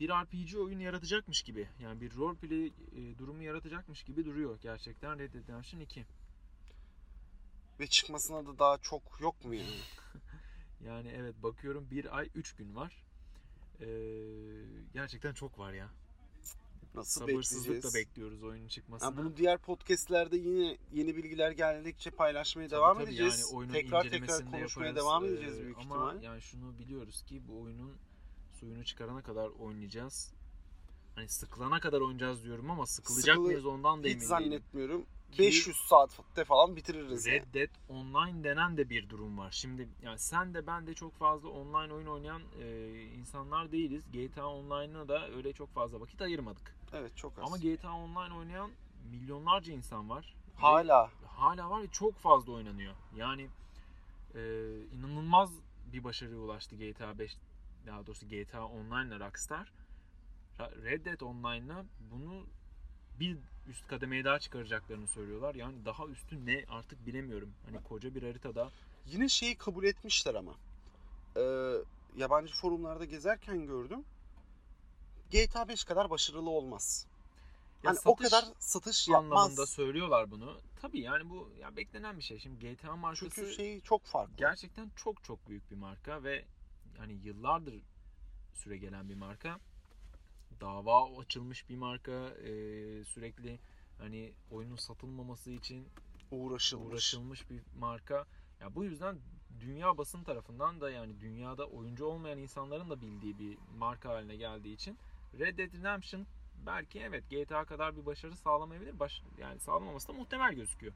bir 0.00 0.08
RPG 0.10 0.56
oyunu 0.56 0.82
yaratacakmış 0.82 1.42
gibi. 1.42 1.68
Yani 1.80 2.00
bir 2.00 2.14
roleplay 2.16 2.66
e, 2.66 3.18
durumu 3.18 3.42
yaratacakmış 3.42 4.02
gibi 4.02 4.24
duruyor 4.24 4.58
gerçekten 4.62 5.18
Red 5.18 5.34
Dead 5.34 5.42
Redemption 5.42 5.80
2. 5.80 6.06
Ve 7.80 7.86
çıkmasına 7.86 8.46
da 8.46 8.58
daha 8.58 8.78
çok 8.78 9.02
yok 9.20 9.44
mu 9.44 9.54
yani? 9.54 9.68
Yani 10.86 11.08
evet 11.16 11.42
bakıyorum 11.42 11.90
bir 11.90 12.16
ay 12.16 12.28
3 12.34 12.54
gün 12.56 12.74
var. 12.74 13.04
Ee, 13.80 13.86
gerçekten 14.94 15.32
çok 15.32 15.58
var 15.58 15.72
ya. 15.72 15.88
Nasıl 16.94 17.20
Sabırsızlıkla 17.20 17.74
bekleyeceğiz? 17.74 17.94
bekliyoruz 17.94 18.42
oyunun 18.42 18.68
çıkmasını. 18.68 19.08
Yani 19.10 19.16
bunu 19.18 19.36
diğer 19.36 19.58
podcastlerde 19.58 20.36
yine 20.36 20.76
yeni 20.92 21.16
bilgiler 21.16 21.50
geldikçe 21.50 22.10
paylaşmaya 22.10 22.68
Tabii 22.68 22.76
devam 22.78 22.94
tabii 22.96 23.04
edeceğiz. 23.08 23.40
Yani 23.50 23.56
oyunun 23.58 23.72
tekrar 23.72 24.02
tekrar 24.02 24.44
konuşmaya 24.50 24.86
yaparız. 24.88 24.96
devam 24.96 25.24
Ee, 25.24 25.28
edeceğiz 25.28 25.60
büyük 25.60 25.78
ama 25.78 25.84
ihtimal. 26.12 26.22
yani 26.22 26.42
şunu 26.42 26.78
biliyoruz 26.78 27.22
ki 27.22 27.42
bu 27.48 27.60
oyunun 27.62 27.92
suyunu 28.60 28.84
çıkarana 28.84 29.22
kadar 29.22 29.48
oynayacağız. 29.48 30.32
Hani 31.14 31.28
sıkılana 31.28 31.80
kadar 31.80 32.00
oynayacağız 32.00 32.44
diyorum 32.44 32.70
ama 32.70 32.86
sıkılacak 32.86 33.34
Sıkılı- 33.34 33.46
mıyız 33.46 33.66
ondan 33.66 34.02
da 34.02 34.06
Hiç 34.06 34.12
emin 34.12 34.20
değilim. 34.20 34.28
zannetmiyorum. 34.28 35.06
Ki- 35.32 35.38
500 35.38 35.76
saatte 35.76 36.44
falan 36.44 36.76
bitiririz. 36.76 37.26
yani. 37.26 37.36
Red 37.40 37.54
Dead 37.54 37.68
Online 37.88 38.44
denen 38.44 38.76
de 38.76 38.90
bir 38.90 39.08
durum 39.08 39.38
var. 39.38 39.50
Şimdi 39.50 39.88
yani 40.02 40.18
sen 40.18 40.54
de 40.54 40.66
ben 40.66 40.86
de 40.86 40.94
çok 40.94 41.12
fazla 41.14 41.48
online 41.48 41.92
oyun 41.94 42.06
oynayan 42.06 42.42
e, 42.62 42.90
insanlar 43.18 43.72
değiliz. 43.72 44.02
GTA 44.12 44.46
Online'a 44.46 45.08
da 45.08 45.28
öyle 45.30 45.52
çok 45.52 45.70
fazla 45.74 46.00
vakit 46.00 46.22
ayırmadık. 46.22 46.74
Evet 46.92 47.16
çok 47.16 47.38
az. 47.38 47.44
Ama 47.46 47.56
GTA 47.56 47.92
Online 47.92 48.34
oynayan 48.34 48.70
milyonlarca 49.10 49.72
insan 49.72 50.10
var. 50.10 50.34
Ve 50.56 50.60
Hala 50.60 51.10
hala 51.26 51.70
var 51.70 51.82
ve 51.82 51.88
çok 51.88 52.14
fazla 52.14 52.52
oynanıyor. 52.52 52.94
Yani 53.16 53.48
e, 54.34 54.40
inanılmaz 54.98 55.50
bir 55.92 56.04
başarıya 56.04 56.38
ulaştı 56.38 56.76
GTA 56.76 57.18
5 57.18 57.36
daha 57.86 58.06
doğrusu 58.06 58.28
GTA 58.28 58.66
Online'la 58.66 59.26
Rockstar. 59.26 59.72
Red 60.58 61.04
Dead 61.04 61.20
Online'la 61.20 61.84
bunu 62.12 62.46
bir 63.20 63.36
üst 63.68 63.88
kademeye 63.88 64.24
daha 64.24 64.38
çıkaracaklarını 64.38 65.06
söylüyorlar. 65.06 65.54
Yani 65.54 65.84
daha 65.84 66.06
üstü 66.06 66.46
ne 66.46 66.64
artık 66.68 67.06
bilemiyorum. 67.06 67.52
Hani 67.66 67.82
koca 67.82 68.14
bir 68.14 68.22
haritada 68.22 68.70
yine 69.06 69.28
şeyi 69.28 69.56
kabul 69.56 69.84
etmişler 69.84 70.34
ama. 70.34 70.54
Ee, 71.36 71.74
yabancı 72.16 72.54
forumlarda 72.54 73.04
gezerken 73.04 73.66
gördüm. 73.66 74.04
GTA 75.32 75.68
5 75.68 75.84
kadar 75.84 76.10
başarılı 76.10 76.50
olmaz. 76.50 77.06
Ya 77.82 77.88
Yani 77.88 77.98
o 78.04 78.16
kadar 78.16 78.44
satış 78.58 79.08
anlamında 79.08 79.50
yapmaz. 79.50 79.70
söylüyorlar 79.70 80.30
bunu. 80.30 80.60
Tabii 80.80 81.00
yani 81.00 81.30
bu 81.30 81.50
ya 81.60 81.76
beklenen 81.76 82.18
bir 82.18 82.22
şey. 82.22 82.38
Şimdi 82.38 82.58
GTA 82.70 82.96
markası 82.96 83.30
Çünkü 83.34 83.52
şey 83.54 83.80
çok 83.80 84.04
farklı. 84.04 84.34
gerçekten 84.36 84.90
çok 84.96 85.24
çok 85.24 85.48
büyük 85.48 85.70
bir 85.70 85.76
marka 85.76 86.22
ve 86.24 86.44
yani 86.98 87.12
yıllardır 87.12 87.74
süre 88.54 88.76
gelen 88.76 89.08
bir 89.08 89.14
marka. 89.14 89.58
Dava 90.60 91.20
açılmış 91.20 91.68
bir 91.68 91.76
marka. 91.76 92.12
Ee, 92.12 93.04
sürekli 93.04 93.58
hani 93.98 94.32
oyunun 94.50 94.76
satılmaması 94.76 95.50
için 95.50 95.88
uğraşılmış. 96.30 96.92
uğraşılmış 96.92 97.50
bir 97.50 97.60
marka. 97.78 98.26
Ya 98.60 98.74
bu 98.74 98.84
yüzden 98.84 99.18
dünya 99.60 99.98
basın 99.98 100.24
tarafından 100.24 100.80
da 100.80 100.90
yani 100.90 101.20
dünyada 101.20 101.66
oyuncu 101.66 102.04
olmayan 102.06 102.38
insanların 102.38 102.90
da 102.90 103.00
bildiği 103.00 103.38
bir 103.38 103.58
marka 103.78 104.08
haline 104.08 104.36
geldiği 104.36 104.74
için 104.74 104.98
Red 105.38 105.58
Dead 105.58 105.72
Redemption 105.72 106.26
belki 106.66 107.00
evet 107.00 107.30
GTA 107.30 107.64
kadar 107.64 107.96
bir 107.96 108.06
başarı 108.06 108.36
sağlamayabilir. 108.36 109.00
Baş, 109.00 109.22
yani 109.38 109.60
sağlamaması 109.60 110.08
da 110.08 110.12
muhtemel 110.12 110.54
gözüküyor. 110.54 110.92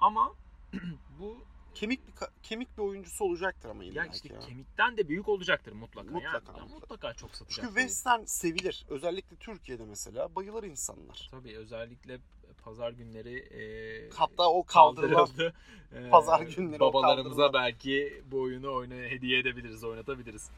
Ama 0.00 0.34
bu 1.20 1.38
Kemik 1.74 2.06
bir 2.06 2.12
kemik 2.42 2.78
bir 2.78 2.82
oyuncusu 2.82 3.24
olacaktır 3.24 3.68
ama 3.68 3.84
illa 3.84 4.04
ya 4.04 4.10
işte 4.12 4.34
ya. 4.34 4.40
kemikten 4.40 4.96
de 4.96 5.08
büyük 5.08 5.28
olacaktır 5.28 5.72
mutlaka. 5.72 6.10
Mutlaka, 6.10 6.26
yani, 6.26 6.58
ya 6.58 6.64
mutlaka. 6.64 6.74
mutlaka 6.74 7.14
çok 7.14 7.30
satacak. 7.34 7.54
Çünkü 7.54 7.80
western 7.80 8.24
sevilir. 8.24 8.86
Özellikle 8.88 9.36
Türkiye'de 9.36 9.84
mesela 9.84 10.34
bayılır 10.34 10.64
insanlar. 10.64 11.28
Tabii 11.30 11.56
özellikle 11.56 12.18
pazar 12.64 12.90
günleri 12.90 13.38
e, 13.38 14.10
Hatta 14.10 14.50
o 14.50 14.62
kaldırılan. 14.62 15.28
E, 15.92 16.10
Pazar 16.10 16.40
günleri 16.40 16.80
babalarımıza 16.80 17.52
belki 17.52 18.22
bu 18.30 18.40
oyunu 18.40 18.74
oyna 18.74 18.94
hediye 18.94 19.38
edebiliriz, 19.38 19.84
oynatabiliriz. 19.84 20.50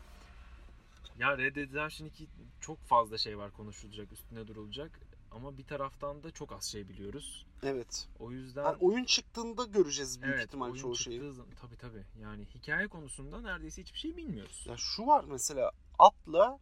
Ya 1.21 1.39
Red 1.39 1.57
Dead 1.57 1.69
Redemption 1.71 2.07
2 2.09 2.29
çok 2.61 2.79
fazla 2.85 3.19
şey 3.19 3.39
var 3.39 3.53
konuşulacak, 3.53 4.13
üstüne 4.13 4.47
durulacak. 4.47 5.01
Ama 5.31 5.59
bir 5.59 5.65
taraftan 5.65 6.23
da 6.23 6.31
çok 6.31 6.53
az 6.53 6.65
şey 6.65 6.89
biliyoruz. 6.89 7.47
Evet. 7.63 8.09
O 8.19 8.31
yüzden 8.31 8.65
Yani 8.65 8.77
oyun 8.81 9.05
çıktığında 9.05 9.65
göreceğiz 9.65 10.23
büyük 10.23 10.35
evet, 10.35 10.47
ihtimal 10.47 10.75
çoğu 10.75 10.95
çıktığı 10.95 11.11
şeyi. 11.11 11.33
zaman- 11.33 11.51
tabii 11.61 11.77
tabii. 11.77 12.05
Yani 12.23 12.45
hikaye 12.55 12.89
konusunda 12.89 13.41
neredeyse 13.41 13.83
hiçbir 13.83 13.99
şey 13.99 14.17
bilmiyoruz. 14.17 14.65
Ya 14.69 14.77
şu 14.77 15.07
var 15.07 15.25
mesela 15.29 15.71
atla 15.99 16.59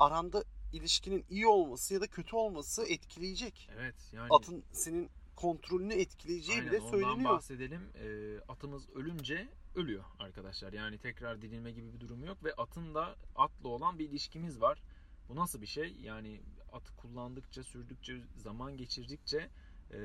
aranda 0.00 0.44
ilişkinin 0.72 1.24
iyi 1.30 1.46
olması 1.46 1.94
ya 1.94 2.00
da 2.00 2.06
kötü 2.06 2.36
olması 2.36 2.82
etkileyecek. 2.86 3.68
Evet 3.78 3.94
yani 4.12 4.28
Atın 4.30 4.64
senin 4.72 5.10
kontrolünü 5.36 5.94
etkileyeceği 5.94 6.58
Aynen, 6.58 6.70
bile 6.72 6.80
ondan 6.80 6.90
söyleniyor. 6.90 7.30
bahsedelim. 7.30 7.80
Ee, 7.94 8.38
atımız 8.48 8.88
ölünce 8.90 9.48
ölüyor 9.74 10.04
arkadaşlar. 10.18 10.72
Yani 10.72 10.98
tekrar 10.98 11.42
dirilme 11.42 11.72
gibi 11.72 11.92
bir 11.92 12.00
durum 12.00 12.24
yok 12.24 12.44
ve 12.44 12.54
atın 12.54 12.94
da 12.94 13.16
atla 13.36 13.68
olan 13.68 13.98
bir 13.98 14.08
ilişkimiz 14.08 14.60
var. 14.60 14.82
Bu 15.28 15.36
nasıl 15.36 15.60
bir 15.60 15.66
şey? 15.66 15.96
Yani 16.02 16.40
atı 16.72 16.96
kullandıkça, 16.96 17.62
sürdükçe, 17.62 18.20
zaman 18.36 18.76
geçirdikçe 18.76 19.50
e, 19.92 19.98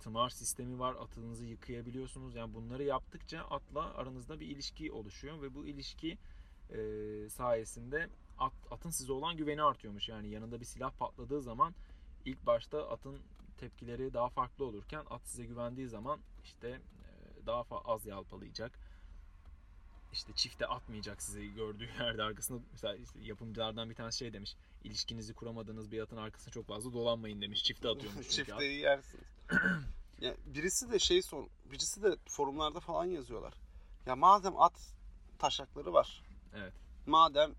tımar 0.00 0.30
sistemi 0.30 0.78
var. 0.78 0.94
Atınızı 0.94 1.46
yıkayabiliyorsunuz. 1.46 2.34
Yani 2.34 2.54
bunları 2.54 2.82
yaptıkça 2.82 3.40
atla 3.40 3.94
aranızda 3.94 4.40
bir 4.40 4.46
ilişki 4.46 4.92
oluşuyor 4.92 5.42
ve 5.42 5.54
bu 5.54 5.66
ilişki 5.66 6.18
e, 6.70 6.78
sayesinde 7.28 8.08
at, 8.38 8.52
atın 8.70 8.90
size 8.90 9.12
olan 9.12 9.36
güveni 9.36 9.62
artıyormuş. 9.62 10.08
Yani 10.08 10.28
yanında 10.28 10.60
bir 10.60 10.64
silah 10.64 10.90
patladığı 10.98 11.42
zaman 11.42 11.74
ilk 12.24 12.46
başta 12.46 12.88
atın 12.88 13.18
tepkileri 13.58 14.14
daha 14.14 14.28
farklı 14.28 14.64
olurken 14.64 15.04
at 15.10 15.28
size 15.28 15.44
güvendiği 15.44 15.88
zaman 15.88 16.20
işte 16.44 16.68
e, 16.68 17.46
daha 17.46 17.64
az 17.84 18.06
yalpalayacak. 18.06 18.78
İşte 20.12 20.32
çifte 20.32 20.66
atmayacak 20.66 21.22
sizi 21.22 21.54
gördüğü 21.54 21.84
yerde 22.00 22.22
arkasında 22.22 22.60
mesela 22.72 22.96
işte 22.96 23.20
yapımcılardan 23.20 23.90
bir 23.90 23.94
tanesi 23.94 24.18
şey 24.18 24.32
demiş. 24.32 24.56
İlişkinizi 24.84 25.34
kuramadığınız 25.34 25.92
bir 25.92 26.02
atın 26.02 26.16
arkasına 26.16 26.52
çok 26.52 26.66
fazla 26.66 26.92
dolanmayın 26.92 27.40
demiş. 27.40 27.62
Çifte 27.62 27.88
atıyormuş 27.88 28.28
çünkü 28.28 28.52
at. 28.52 28.60
Çifteyi 28.60 28.80
yersiniz. 28.80 29.24
ya 30.20 30.34
birisi 30.46 30.92
de 30.92 30.98
şey 30.98 31.22
sor, 31.22 31.46
birisi 31.64 32.02
de 32.02 32.16
forumlarda 32.28 32.80
falan 32.80 33.04
yazıyorlar. 33.04 33.54
Ya 34.06 34.16
madem 34.16 34.60
at 34.60 34.94
taşakları 35.38 35.92
var. 35.92 36.22
Evet. 36.54 36.72
Madem 37.06 37.54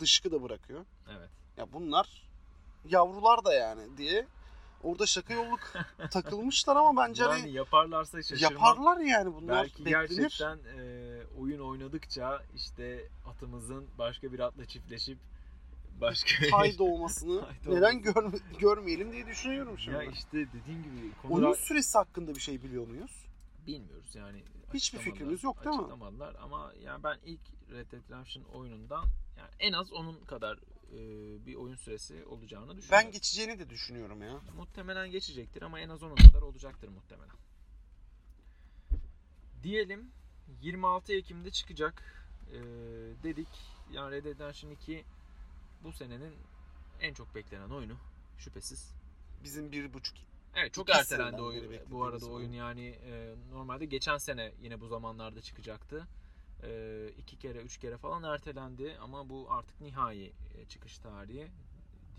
dışkı 0.00 0.32
da 0.32 0.42
bırakıyor. 0.42 0.86
Evet. 1.10 1.30
Ya 1.56 1.72
bunlar 1.72 2.30
yavrular 2.84 3.44
da 3.44 3.54
yani 3.54 3.96
diye 3.96 4.26
orada 4.82 5.06
şaka 5.06 5.34
yolluk 5.34 5.72
takılmışlar 6.10 6.76
ama 6.76 7.02
bence 7.08 7.22
hani 7.24 7.40
Yani 7.40 7.52
yaparlarsa 7.52 8.22
şaşırmam. 8.22 8.52
yaparlar 8.52 8.96
yani 9.00 9.34
bunlar 9.34 9.62
Belki 9.62 9.84
beklenir. 9.84 10.18
gerçekten 10.18 10.58
e, 10.78 11.22
oyun 11.38 11.60
oynadıkça 11.60 12.42
işte 12.54 13.08
atımızın 13.26 13.86
başka 13.98 14.32
bir 14.32 14.38
atla 14.40 14.66
çiftleşip 14.66 15.18
başka 16.00 16.50
Tay 16.50 16.72
doğmasını 16.78 17.44
neden 17.66 18.02
görme- 18.02 18.38
görmeyelim 18.58 19.12
diye 19.12 19.26
düşünüyorum 19.26 19.78
şimdi. 19.78 19.96
ya 19.96 20.02
işte 20.02 20.32
dediğin 20.52 20.82
gibi 20.82 20.96
Oyun 21.00 21.12
konular 21.34 21.54
süresi 21.54 21.98
hakkında 21.98 22.34
bir 22.34 22.40
şey 22.40 22.62
biliyor 22.62 22.86
muyuz? 22.86 23.26
bilmiyoruz 23.66 24.14
yani. 24.14 24.42
Hiçbir 24.74 24.98
fikrimiz 24.98 25.44
yok 25.44 25.64
değil 25.64 25.76
mi? 25.76 25.82
Açıklamadılar 25.82 26.36
ama 26.42 26.72
yani 26.82 27.02
ben 27.04 27.18
ilk 27.24 27.40
Red 27.70 27.92
Dead 27.92 28.02
Redemption 28.10 28.44
oyunundan 28.44 29.04
yani 29.38 29.48
en 29.58 29.72
az 29.72 29.92
onun 29.92 30.24
kadar 30.24 30.58
bir 31.46 31.54
oyun 31.54 31.76
süresi 31.76 32.24
olacağını 32.24 32.76
düşünüyorum. 32.76 33.06
Ben 33.06 33.12
geçeceğini 33.12 33.58
de 33.58 33.70
düşünüyorum 33.70 34.22
ya. 34.22 34.40
Muhtemelen 34.56 35.10
geçecektir 35.10 35.62
ama 35.62 35.80
en 35.80 35.88
az 35.88 36.02
onun 36.02 36.16
kadar 36.16 36.42
olacaktır 36.42 36.88
muhtemelen. 36.88 37.36
Diyelim 39.62 40.10
26 40.62 41.12
Ekim'de 41.12 41.50
çıkacak 41.50 42.02
e, 42.52 42.58
dedik. 43.22 43.48
Yani 43.92 44.10
Red 44.10 44.24
Dead 44.24 44.34
Redemption 44.34 44.70
2 44.70 45.04
bu 45.84 45.92
senenin 45.92 46.34
en 47.00 47.14
çok 47.14 47.34
beklenen 47.34 47.70
oyunu 47.70 47.96
şüphesiz. 48.38 48.94
Bizim 49.44 49.72
bir 49.72 49.92
buçuk 49.92 50.16
Evet 50.54 50.74
çok 50.74 50.90
ertelendi 50.90 51.42
oyun. 51.42 51.72
Bu 51.90 52.04
arada 52.04 52.26
oyun. 52.26 52.34
oyun 52.34 52.52
yani 52.52 52.86
e, 52.86 53.34
normalde 53.52 53.84
geçen 53.84 54.18
sene 54.18 54.52
yine 54.62 54.80
bu 54.80 54.88
zamanlarda 54.88 55.40
çıkacaktı. 55.40 56.06
E, 56.62 57.08
iki 57.18 57.38
kere 57.38 57.58
üç 57.58 57.78
kere 57.78 57.96
falan 57.96 58.22
ertelendi 58.22 58.96
ama 59.02 59.28
bu 59.28 59.46
artık 59.50 59.80
nihai 59.80 60.32
e, 60.54 60.64
çıkış 60.68 60.98
tarihi 60.98 61.50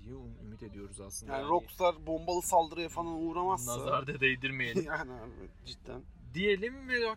diye 0.04 0.16
um- 0.16 0.46
ümit 0.46 0.64
ediyoruz 0.64 1.02
aslında. 1.02 1.38
Yani, 1.38 1.50
Rockstar 1.50 2.08
bombalı 2.08 2.42
saldırıya 2.42 2.90
falan 2.90 3.24
uğramazsa. 3.24 3.80
Nazar 3.80 4.08
da 4.08 4.20
değdirmeyelim. 4.20 4.84
yani 4.86 5.12
abi 5.12 5.50
cidden. 5.66 6.02
Diyelim 6.34 6.90
ve 6.90 6.96
e, 6.96 7.08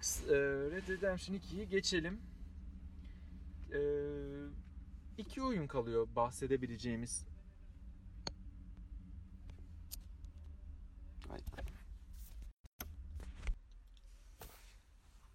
Red 0.70 0.88
Redemption 0.88 1.36
2'yi 1.36 1.68
geçelim. 1.68 2.20
E, 3.72 3.80
iki 5.18 5.42
oyun 5.42 5.66
kalıyor 5.66 6.08
bahsedebileceğimiz. 6.16 7.26
Ay, 11.30 11.38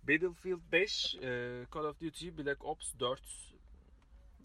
Battlefield 0.10 0.60
5, 0.72 1.16
e, 1.16 1.66
Call 1.74 1.84
of 1.84 2.02
Duty, 2.02 2.30
Black 2.38 2.66
Ops 2.66 2.94
4. 3.00 3.22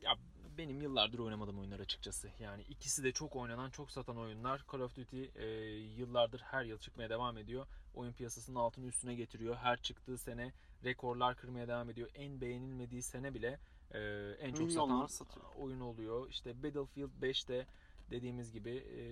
Ya 0.03 0.17
benim 0.59 0.81
yıllardır 0.81 1.19
oynamadığım 1.19 1.59
oyunlar 1.59 1.81
açıkçası. 1.81 2.31
Yani 2.41 2.63
ikisi 2.63 3.05
de 3.05 3.13
çok 3.13 3.37
oynanan, 3.37 3.71
çok 3.71 3.91
satan 3.91 4.19
oyunlar. 4.19 4.65
Call 4.73 4.81
of 4.81 4.97
Duty 4.97 5.25
e, 5.37 5.47
yıllardır 5.77 6.41
her 6.41 6.65
yıl 6.65 6.79
çıkmaya 6.79 7.11
devam 7.11 7.39
ediyor. 7.39 7.67
Oyun 7.95 8.13
piyasasının 8.13 8.57
altını 8.57 8.87
üstüne 8.87 9.15
getiriyor. 9.15 9.57
Her 9.57 9.83
çıktığı 9.83 10.19
sene 10.19 10.53
rekorlar 10.85 11.37
kırmaya 11.37 11.69
devam 11.69 11.91
ediyor. 11.91 12.09
En 12.15 12.41
beğenilmediği 12.41 13.03
sene 13.03 13.35
bile 13.35 13.59
e, 13.91 14.01
en 14.41 14.53
çok 14.53 14.67
Milyonlar 14.67 15.09
satan 15.09 15.25
satıyor. 15.25 15.47
oyun 15.57 15.81
oluyor. 15.81 16.29
İşte 16.31 16.63
Battlefield 16.63 17.23
5'te 17.23 17.67
dediğimiz 18.11 18.53
gibi 18.53 18.71
e, 18.71 19.03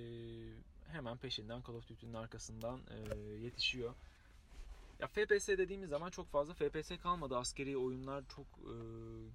hemen 0.93 1.17
peşinden 1.17 1.63
Call 1.67 1.75
of 1.75 1.89
Duty'nin 1.89 2.15
arkasından 2.15 2.81
e, 2.91 3.19
yetişiyor. 3.21 3.95
Ya 5.03 5.09
FPS 5.09 5.49
dediğimiz 5.49 5.91
zaman 5.91 6.11
çok 6.11 6.29
fazla 6.29 6.55
FPS 6.55 6.93
kalmadı. 7.03 7.37
Askeri 7.37 7.77
oyunlar 7.77 8.25
çok 8.37 8.47
e, 8.47 8.75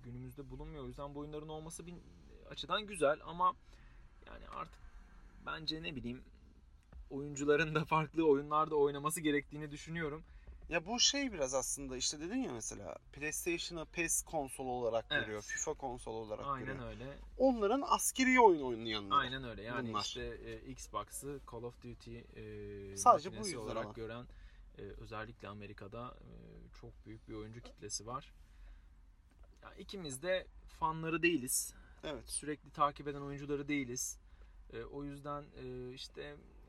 günümüzde 0.03 0.49
bulunmuyor. 0.49 0.83
O 0.83 0.87
yüzden 0.87 1.15
bu 1.15 1.19
oyunların 1.19 1.47
olması 1.49 1.87
bir 1.87 1.93
açıdan 2.51 2.87
güzel 2.87 3.19
ama 3.25 3.53
yani 4.27 4.47
artık 4.47 4.79
bence 5.45 5.83
ne 5.83 5.95
bileyim 5.95 6.23
oyuncuların 7.09 7.75
da 7.75 7.85
farklı 7.85 8.27
oyunlarda 8.27 8.75
oynaması 8.75 9.21
gerektiğini 9.21 9.71
düşünüyorum. 9.71 10.23
Ya 10.69 10.85
bu 10.85 10.99
şey 10.99 11.33
biraz 11.33 11.53
aslında 11.53 11.97
işte 11.97 12.19
dedin 12.19 12.37
ya 12.37 12.51
mesela 12.53 12.95
PlayStation'a 13.13 13.85
PES 13.85 14.21
konsolu 14.23 14.69
olarak 14.71 15.05
Evet. 15.11 15.25
görüyor. 15.25 15.41
FIFA 15.41 15.73
konsolu 15.73 16.15
olarak 16.15 16.45
Aynen 16.47 16.65
görüyor. 16.65 16.87
öyle. 16.89 17.17
Onların 17.37 17.83
askeri 17.87 18.39
oyun 18.39 18.61
oynayanları. 18.61 19.19
Aynen 19.19 19.43
öyle. 19.43 19.63
Yani 19.63 19.89
bunlar. 19.89 20.01
işte 20.01 20.21
e, 20.23 20.71
Xbox'ı 20.71 21.39
Call 21.51 21.63
of 21.63 21.83
Duty 21.83 22.17
e, 22.17 22.97
Sadece 22.97 23.31
bu 23.31 23.59
olarak 23.59 23.85
ama. 23.85 23.93
gören 23.93 24.25
e, 24.77 24.81
özellikle 24.81 25.47
Amerika'da 25.47 26.17
e, 26.21 26.29
çok 26.81 27.05
büyük 27.05 27.29
bir 27.29 27.33
oyuncu 27.33 27.61
kitlesi 27.61 28.05
var. 28.07 28.33
Ya 29.61 29.73
ikimiz 29.73 30.21
de 30.21 30.47
fanları 30.79 31.21
değiliz. 31.21 31.73
Evet. 32.03 32.29
Sürekli 32.29 32.69
takip 32.69 33.07
eden 33.07 33.21
oyuncuları 33.21 33.67
değiliz. 33.67 34.19
E, 34.73 34.83
o 34.83 35.03
yüzden 35.03 35.43
e, 35.43 35.93
işte 35.93 36.21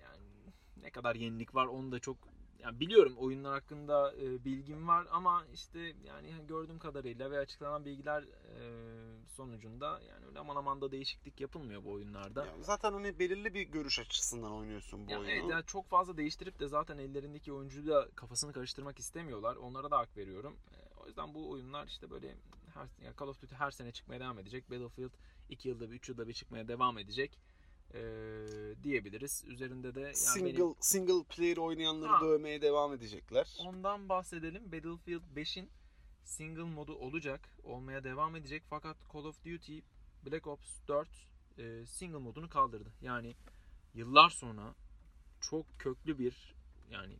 yani 0.03 0.53
ne 0.83 0.91
kadar 0.91 1.15
yenilik 1.15 1.55
var 1.55 1.67
onu 1.67 1.93
da 1.93 1.99
çok 1.99 2.17
yani 2.59 2.81
biliyorum 2.81 3.15
oyunlar 3.19 3.53
hakkında 3.53 4.15
e, 4.17 4.45
bilgim 4.45 4.89
var 4.89 5.07
ama 5.11 5.45
işte 5.55 5.79
yani 6.05 6.35
gördüğüm 6.49 6.79
kadarıyla 6.79 7.31
ve 7.31 7.39
açıklanan 7.39 7.85
bilgiler 7.85 8.23
e, 8.23 9.27
sonucunda 9.27 10.01
yani 10.09 10.27
öyle 10.27 10.39
aman 10.39 10.57
aman 10.57 10.81
da 10.81 10.91
değişiklik 10.93 11.41
yapılmıyor 11.41 11.85
bu 11.85 11.93
oyunlarda. 11.93 12.47
Yani 12.47 12.65
zaten 12.65 12.93
hani 12.93 13.19
belirli 13.19 13.55
bir 13.55 13.63
görüş 13.63 13.99
açısından 13.99 14.53
oynuyorsun 14.53 15.07
bu 15.07 15.11
Ya 15.11 15.19
oyunu. 15.19 15.31
evet 15.33 15.45
yani 15.51 15.65
çok 15.67 15.87
fazla 15.89 16.17
değiştirip 16.17 16.61
de 16.61 16.69
zaten 16.69 16.99
ellerindeki 16.99 17.53
oyuncuyla 17.53 18.09
kafasını 18.11 18.53
karıştırmak 18.53 18.99
istemiyorlar. 18.99 19.57
Onlara 19.57 19.91
da 19.91 19.99
hak 19.99 20.17
veriyorum. 20.17 20.57
E, 20.73 20.77
o 21.01 21.07
yüzden 21.07 21.35
bu 21.35 21.51
oyunlar 21.51 21.87
işte 21.87 22.11
böyle 22.11 22.37
her, 22.75 22.89
yani 23.05 23.15
Call 23.21 23.29
of 23.29 23.43
Duty 23.43 23.55
her 23.55 23.71
sene 23.71 23.93
çıkmaya 23.93 24.21
devam 24.21 24.39
edecek. 24.39 24.71
Battlefield 24.71 25.13
2 25.49 25.69
yılda 25.69 25.91
bir 25.91 25.97
3 25.97 26.09
yılda 26.09 26.29
bir 26.29 26.33
çıkmaya 26.33 26.69
devam 26.69 26.99
edecek. 26.99 27.39
E, 27.95 28.01
diyebiliriz. 28.83 29.45
Üzerinde 29.47 29.95
de 29.95 30.01
yani 30.01 30.17
single 30.17 30.59
benim 30.59 30.75
single 30.81 31.25
player 31.25 31.57
oynayanları 31.57 32.13
Ha. 32.13 32.21
dövmeye 32.21 32.63
devam 32.63 32.93
edecekler. 32.95 33.57
ondan 33.67 34.09
bahsedelim. 34.09 34.73
Battlefield 34.73 35.23
5'in 35.37 35.69
single 36.25 36.63
modu 36.63 36.95
olacak. 36.95 37.49
Olmaya 37.65 38.05
devam 38.05 38.37
edecek. 38.37 38.63
Fakat 38.71 38.97
Call 39.13 39.25
of 39.25 39.45
Duty 39.45 39.79
Black 40.27 40.47
Ops 40.47 40.69
4 40.89 41.09
e, 41.59 41.87
single 41.87 42.19
modunu 42.19 42.49
kaldırdı. 42.49 42.93
Yani 43.03 43.35
yıllar 43.95 44.31
sonra 44.31 44.75
çok 45.41 45.79
köklü 45.79 46.19
bir 46.19 46.55
yani 46.91 47.17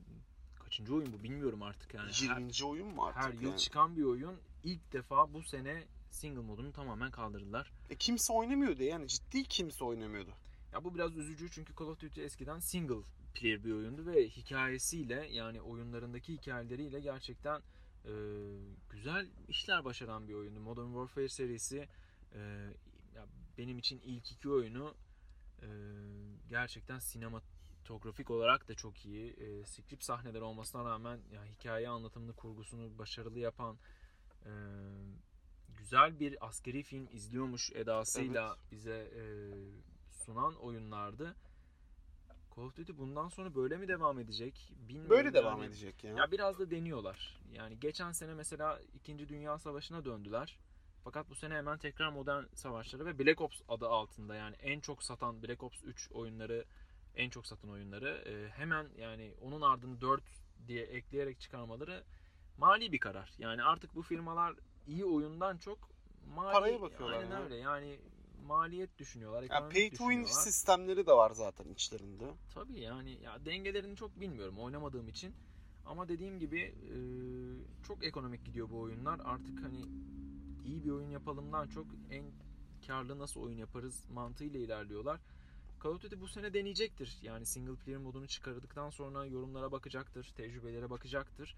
kaçıncı 0.55 0.95
oyun 0.95 1.13
bu 1.13 1.23
bilmiyorum 1.23 1.63
artık 1.63 1.95
yani. 1.95 2.11
Her, 2.29 2.41
20. 2.41 2.65
oyun 2.65 2.87
mu 2.87 3.05
artık? 3.05 3.23
her 3.23 3.33
yıl 3.33 3.43
yani? 3.43 3.59
çıkan 3.59 3.97
bir 3.97 4.03
oyun 4.03 4.37
ilk 4.65 4.93
defa 4.93 5.33
bu 5.35 5.43
sene 5.43 5.85
single 6.11 6.41
modunu 6.41 6.73
tamamen 6.73 7.11
kaldırdılar. 7.11 7.73
E, 7.91 7.97
kimse 7.97 8.33
oynamıyordu 8.33 8.83
yani 8.83 9.09
ciddi 9.09 9.45
kimse 9.45 9.85
oynamıyordu. 9.85 10.31
Ya 10.73 10.85
bu 10.85 10.95
biraz 10.95 11.17
üzücü 11.17 11.51
çünkü 11.51 11.75
Call 11.79 11.87
of 11.87 12.01
Duty 12.01 12.23
eskiden 12.25 12.59
single 12.59 13.03
player 13.35 13.65
bir 13.65 13.73
oyundu 13.73 14.07
ve 14.07 14.29
hikayesiyle 14.29 15.29
yani 15.31 15.61
oyunlarındaki 15.61 16.33
hikayeleriyle 16.33 17.01
gerçekten 17.01 17.63
e, 18.05 18.13
güzel 18.91 19.29
işler 19.49 19.85
başaran 19.85 20.29
bir 20.29 20.35
oyundu. 20.35 20.61
Modern 20.61 20.87
Warfare 20.87 21.29
serisi 21.29 21.89
e, 22.35 22.39
ya 23.15 23.27
benim 23.59 23.79
için 23.79 24.01
ilk 24.05 24.33
iki 24.33 24.49
oyunu 24.49 24.95
e, 25.63 25.69
gerçekten 26.49 26.99
sinematografik 26.99 28.31
olarak 28.31 28.69
da 28.69 28.75
çok 28.75 29.07
iyi. 29.07 29.31
E, 29.33 29.67
script 29.67 30.05
sahneleri 30.05 30.43
olmasına 30.43 30.85
rağmen 30.85 31.21
ya 31.33 31.45
hikaye 31.45 31.89
anlatımını, 31.89 32.33
kurgusunu 32.33 32.99
başarılı 32.99 33.39
yapan 33.39 33.79
e, 34.45 34.53
güzel 35.77 36.21
bir 36.21 36.47
askeri 36.47 36.83
film 36.83 37.09
izliyormuş 37.13 37.73
edasıyla 37.73 38.57
bize 38.73 39.11
e, 39.17 39.23
sunan 40.29 40.55
oyunlardı. 40.55 41.35
Call 42.57 42.63
of 42.63 42.77
Duty 42.77 42.93
bundan 42.99 43.29
sonra 43.29 43.55
böyle 43.55 43.77
mi 43.77 43.89
devam 43.89 44.19
edecek? 44.19 44.73
Bilmiyorum. 44.89 45.11
Böyle 45.11 45.35
devam 45.35 45.59
yani. 45.59 45.67
edecek 45.69 46.05
ya. 46.05 46.15
Ya 46.15 46.31
biraz 46.31 46.59
da 46.59 46.71
deniyorlar. 46.71 47.41
Yani 47.53 47.81
geçen 47.81 48.13
sene 48.13 48.35
mesela 48.35 48.81
2. 48.95 49.29
Dünya 49.29 49.59
Savaşı'na 49.59 50.05
döndüler. 50.05 50.59
Fakat 51.05 51.31
bu 51.31 51.35
sene 51.35 51.55
hemen 51.55 51.79
tekrar 51.79 52.09
modern 52.09 52.45
savaşları 52.55 53.07
ve 53.07 53.19
Black 53.19 53.41
Ops 53.41 53.61
adı 53.69 53.89
altında 53.89 54.35
yani 54.35 54.57
en 54.63 54.81
çok 54.81 55.03
satan 55.03 55.43
Black 55.43 55.63
Ops 55.63 55.85
3 55.85 56.13
oyunları 56.13 56.65
en 57.17 57.31
çok 57.31 57.47
satan 57.47 57.71
oyunları 57.71 58.09
e, 58.09 58.49
hemen 58.49 58.87
yani 58.99 59.35
onun 59.43 59.61
ardını 59.61 60.01
4 60.01 60.23
diye 60.67 60.85
ekleyerek 60.85 61.41
çıkarmaları 61.41 62.05
mali 62.59 62.93
bir 62.93 62.99
karar. 62.99 63.33
Yani 63.39 63.63
artık 63.63 63.95
bu 63.95 64.03
firmalar 64.03 64.55
iyi 64.87 65.05
oyundan 65.05 65.57
çok 65.57 65.79
mali, 66.35 66.53
Paraya 66.53 66.81
bakıyorlar 66.81 67.19
Aynen 67.19 67.31
ya. 67.31 67.43
öyle. 67.45 67.57
Yani 67.57 67.99
maliyet 68.49 68.99
düşünüyorlar. 68.99 69.43
Ya 69.43 69.69
pay 69.69 69.91
to 69.91 70.11
win 70.11 70.25
sistemleri 70.25 71.07
de 71.07 71.13
var 71.13 71.31
zaten 71.31 71.69
içlerinde. 71.69 72.35
Tabii 72.55 72.81
yani 72.81 73.19
ya 73.23 73.45
dengelerini 73.45 73.97
çok 73.97 74.21
bilmiyorum 74.21 74.59
oynamadığım 74.59 75.09
için. 75.09 75.35
Ama 75.87 76.09
dediğim 76.09 76.39
gibi 76.39 76.61
e, 76.61 76.97
çok 77.87 78.05
ekonomik 78.05 78.45
gidiyor 78.45 78.71
bu 78.71 78.81
oyunlar. 78.81 79.21
Artık 79.25 79.63
hani 79.63 79.85
iyi 80.67 80.85
bir 80.85 80.91
oyun 80.91 81.11
yapalımdan 81.11 81.69
çok 81.69 81.87
en 82.11 82.25
karlı 82.87 83.19
nasıl 83.19 83.41
oyun 83.41 83.57
yaparız 83.57 84.05
mantığıyla 84.13 84.61
ilerliyorlar. 84.61 85.21
Call 85.85 85.91
of 85.91 86.03
Duty 86.03 86.17
bu 86.21 86.29
sene 86.29 86.55
deneyecektir. 86.55 87.19
Yani 87.23 87.47
single 87.47 87.75
player 87.75 88.01
modunu 88.01 88.27
çıkardıktan 88.27 88.91
sonra 88.91 89.27
yorumlara 89.27 89.73
bakacaktır, 89.73 90.33
tecrübelere 90.37 90.91
bakacaktır. 90.91 91.57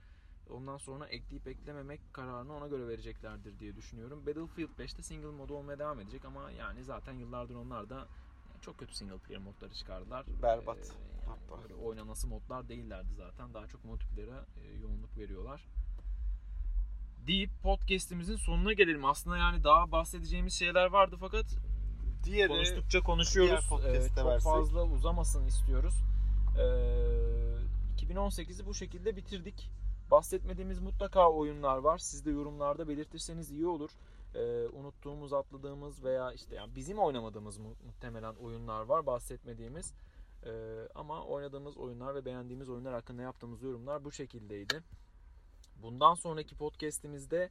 Ondan 0.51 0.77
sonra 0.77 1.07
ekleyip 1.07 1.49
eklememek 1.49 2.01
kararını 2.15 2.55
ona 2.57 2.67
göre 2.69 2.89
vereceklerdir 2.89 3.59
diye 3.59 3.77
düşünüyorum. 3.77 4.27
Battlefield 4.27 4.69
5'te 4.79 5.03
single 5.03 5.31
modu 5.31 5.55
olmaya 5.55 5.79
devam 5.79 6.01
edecek 6.01 6.25
ama 6.25 6.51
yani 6.51 6.85
zaten 6.85 7.13
yıllardır 7.13 7.55
onlar 7.55 7.91
da 7.91 8.07
çok 8.61 8.79
kötü 8.79 8.95
single 8.95 9.19
player 9.19 9.43
modları 9.43 9.75
çıkardılar. 9.75 10.27
Berbat. 10.43 10.79
Ee, 10.79 10.81
yani 10.81 11.39
Hatta. 11.49 11.63
böyle 11.63 11.75
oynanası 11.75 12.29
modlar 12.29 12.69
değillerdi 12.69 13.13
zaten. 13.17 13.55
Daha 13.55 13.67
çok 13.67 13.85
multiplayer'a 13.85 14.47
e, 14.65 14.79
yoğunluk 14.83 15.17
veriyorlar. 15.19 15.67
Deyip 17.27 17.51
podcast'imizin 17.63 18.37
sonuna 18.37 18.73
gelelim. 18.73 19.05
Aslında 19.05 19.37
yani 19.39 19.65
daha 19.65 19.93
bahsedeceğimiz 19.93 20.55
şeyler 20.55 20.87
vardı 20.87 21.17
fakat 21.21 21.45
Diğeri 22.25 22.49
konuştukça 22.49 23.01
konuşuyoruz. 23.01 23.65
diğer 23.83 23.95
Ee, 23.95 24.09
çok 24.09 24.27
versek. 24.27 24.53
fazla 24.53 24.85
uzamasın 24.85 25.47
istiyoruz. 25.47 25.95
Ee, 26.59 26.63
2018'i 27.97 28.67
bu 28.67 28.75
şekilde 28.75 29.17
bitirdik. 29.17 29.71
Bahsetmediğimiz 30.11 30.79
mutlaka 30.81 31.31
oyunlar 31.33 31.77
var. 31.79 31.99
Siz 31.99 32.25
de 32.25 32.31
yorumlarda 32.31 32.89
belirtirseniz 32.89 33.51
iyi 33.51 33.67
olur. 33.67 33.91
Ee, 34.35 34.67
unuttuğumuz, 34.69 35.33
atladığımız 35.33 36.05
veya 36.05 36.33
işte 36.33 36.55
yani 36.55 36.75
bizim 36.75 36.99
oynamadığımız 36.99 37.59
mu- 37.59 37.77
muhtemelen 37.87 38.35
oyunlar 38.35 38.81
var 38.83 39.07
bahsetmediğimiz. 39.07 39.93
Ee, 40.47 40.51
ama 40.95 41.25
oynadığımız 41.25 41.77
oyunlar 41.77 42.15
ve 42.15 42.25
beğendiğimiz 42.25 42.69
oyunlar 42.69 42.95
hakkında 42.95 43.23
yaptığımız 43.23 43.63
yorumlar 43.63 44.05
bu 44.05 44.13
şekildeydi. 44.13 44.83
Bundan 45.83 46.15
sonraki 46.15 46.57
podcast'imizde 46.57 47.51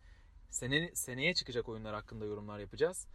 sene, 0.49 0.95
seneye 0.95 1.33
çıkacak 1.33 1.69
oyunlar 1.69 1.95
hakkında 1.95 2.25
yorumlar 2.25 2.59
yapacağız. 2.59 3.07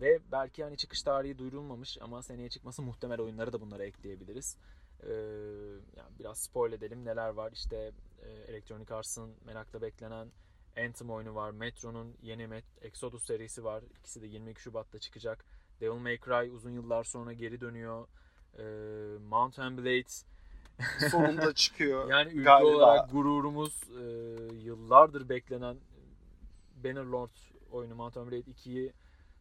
Ve 0.00 0.18
belki 0.32 0.64
hani 0.64 0.76
çıkış 0.76 1.02
tarihi 1.02 1.38
duyurulmamış 1.38 1.98
ama 2.00 2.22
seneye 2.22 2.48
çıkması 2.48 2.82
muhtemel 2.82 3.20
oyunları 3.20 3.52
da 3.52 3.60
bunlara 3.60 3.84
ekleyebiliriz. 3.84 4.56
Ee, 5.02 5.10
yani 5.96 6.10
biraz 6.18 6.38
spoil 6.38 6.72
edelim 6.72 7.04
neler 7.04 7.28
var. 7.28 7.52
İşte 7.52 7.92
e, 8.22 8.30
Electronic 8.30 8.94
Arts'ın 8.94 9.34
merakla 9.44 9.82
beklenen 9.82 10.28
Anthem 10.86 11.10
oyunu 11.10 11.34
var. 11.34 11.50
Metro'nun 11.50 12.14
yeni 12.22 12.42
Met- 12.42 12.80
Exodus 12.82 13.24
serisi 13.24 13.64
var. 13.64 13.82
İkisi 13.98 14.22
de 14.22 14.26
22 14.26 14.60
Şubat'ta 14.62 14.98
çıkacak. 14.98 15.44
Devil 15.80 15.98
May 16.00 16.18
Cry 16.18 16.50
uzun 16.50 16.70
yıllar 16.70 17.04
sonra 17.04 17.32
geri 17.32 17.60
dönüyor. 17.60 18.06
Ee, 18.58 18.62
Mount 19.28 19.58
Blade 19.58 20.04
sonunda 21.10 21.54
çıkıyor. 21.54 22.10
yani 22.10 22.28
ülke 22.32 22.42
Galiba. 22.44 22.68
olarak 22.76 23.10
gururumuz 23.12 23.82
e, 23.90 24.02
yıllardır 24.54 25.28
beklenen 25.28 25.76
Bannerlord 26.84 27.30
oyunu 27.70 27.94
Mount 27.94 28.16
Blade 28.16 28.50
2'yi 28.50 28.92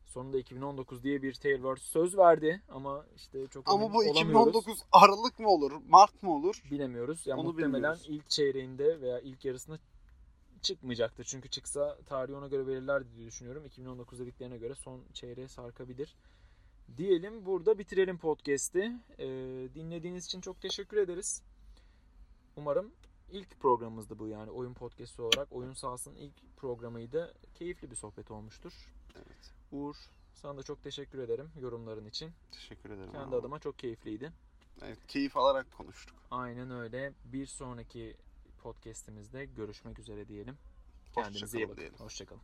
sonunda 0.09 0.37
2019 0.39 1.03
diye 1.03 1.21
bir 1.21 1.33
Tailverse 1.33 1.83
söz 1.85 2.17
verdi 2.17 2.61
ama 2.69 3.05
işte 3.15 3.47
çok 3.47 3.69
Ama 3.69 3.81
bu 3.81 3.97
olamıyoruz. 3.97 4.19
2019 4.21 4.83
Aralık 4.91 5.39
mı 5.39 5.49
olur, 5.49 5.71
Mart 5.89 6.23
mı 6.23 6.33
olur? 6.35 6.63
bilemiyoruz. 6.71 7.27
Yani 7.27 7.39
Onu 7.41 7.47
muhtemelen 7.47 7.73
bilmiyoruz. 7.73 8.05
ilk 8.09 8.29
çeyreğinde 8.29 9.01
veya 9.01 9.19
ilk 9.19 9.45
yarısında 9.45 9.79
çıkmayacaktır. 10.61 11.23
Çünkü 11.23 11.49
çıksa 11.49 11.97
tarihi 12.05 12.35
ona 12.35 12.47
göre 12.47 12.67
verirler 12.67 13.03
diye 13.15 13.27
düşünüyorum. 13.27 13.65
2019 13.65 14.19
dediklerine 14.19 14.57
göre 14.57 14.75
son 14.75 15.01
çeyreğe 15.13 15.47
sarkabilir. 15.47 16.15
Diyelim 16.97 17.45
burada 17.45 17.77
bitirelim 17.77 18.17
podcast'i. 18.17 18.91
Ee, 19.19 19.27
dinlediğiniz 19.75 20.25
için 20.25 20.41
çok 20.41 20.61
teşekkür 20.61 20.97
ederiz. 20.97 21.43
Umarım 22.57 22.91
ilk 23.31 23.59
programımızdı 23.59 24.19
bu 24.19 24.27
yani 24.27 24.51
oyun 24.51 24.73
podcast'i 24.73 25.21
olarak. 25.21 25.47
Oyun 25.51 25.73
sahasının 25.73 26.15
ilk 26.15 26.57
programıydı. 26.57 27.33
Keyifli 27.55 27.91
bir 27.91 27.95
sohbet 27.95 28.31
olmuştur. 28.31 28.73
Evet. 29.15 29.53
Uğur 29.71 29.95
Sana 30.33 30.57
da 30.57 30.63
çok 30.63 30.83
teşekkür 30.83 31.19
ederim 31.19 31.51
yorumların 31.59 32.05
için. 32.05 32.31
Teşekkür 32.51 32.89
ederim. 32.89 33.11
Kendi 33.11 33.27
abi. 33.27 33.35
adıma 33.35 33.59
çok 33.59 33.79
keyifliydi. 33.79 34.31
Evet, 34.81 34.97
keyif 35.07 35.37
alarak 35.37 35.71
konuştuk. 35.71 36.15
Aynen 36.31 36.71
öyle. 36.71 37.13
Bir 37.25 37.45
sonraki 37.45 38.17
podcast'imizde 38.61 39.45
görüşmek 39.45 39.99
üzere 39.99 40.27
diyelim. 40.27 40.57
Kendinize 41.15 41.57
iyi 41.57 41.67
bakın. 41.69 41.77
diyelim. 41.77 41.97
Hoşçakalın. 41.99 42.41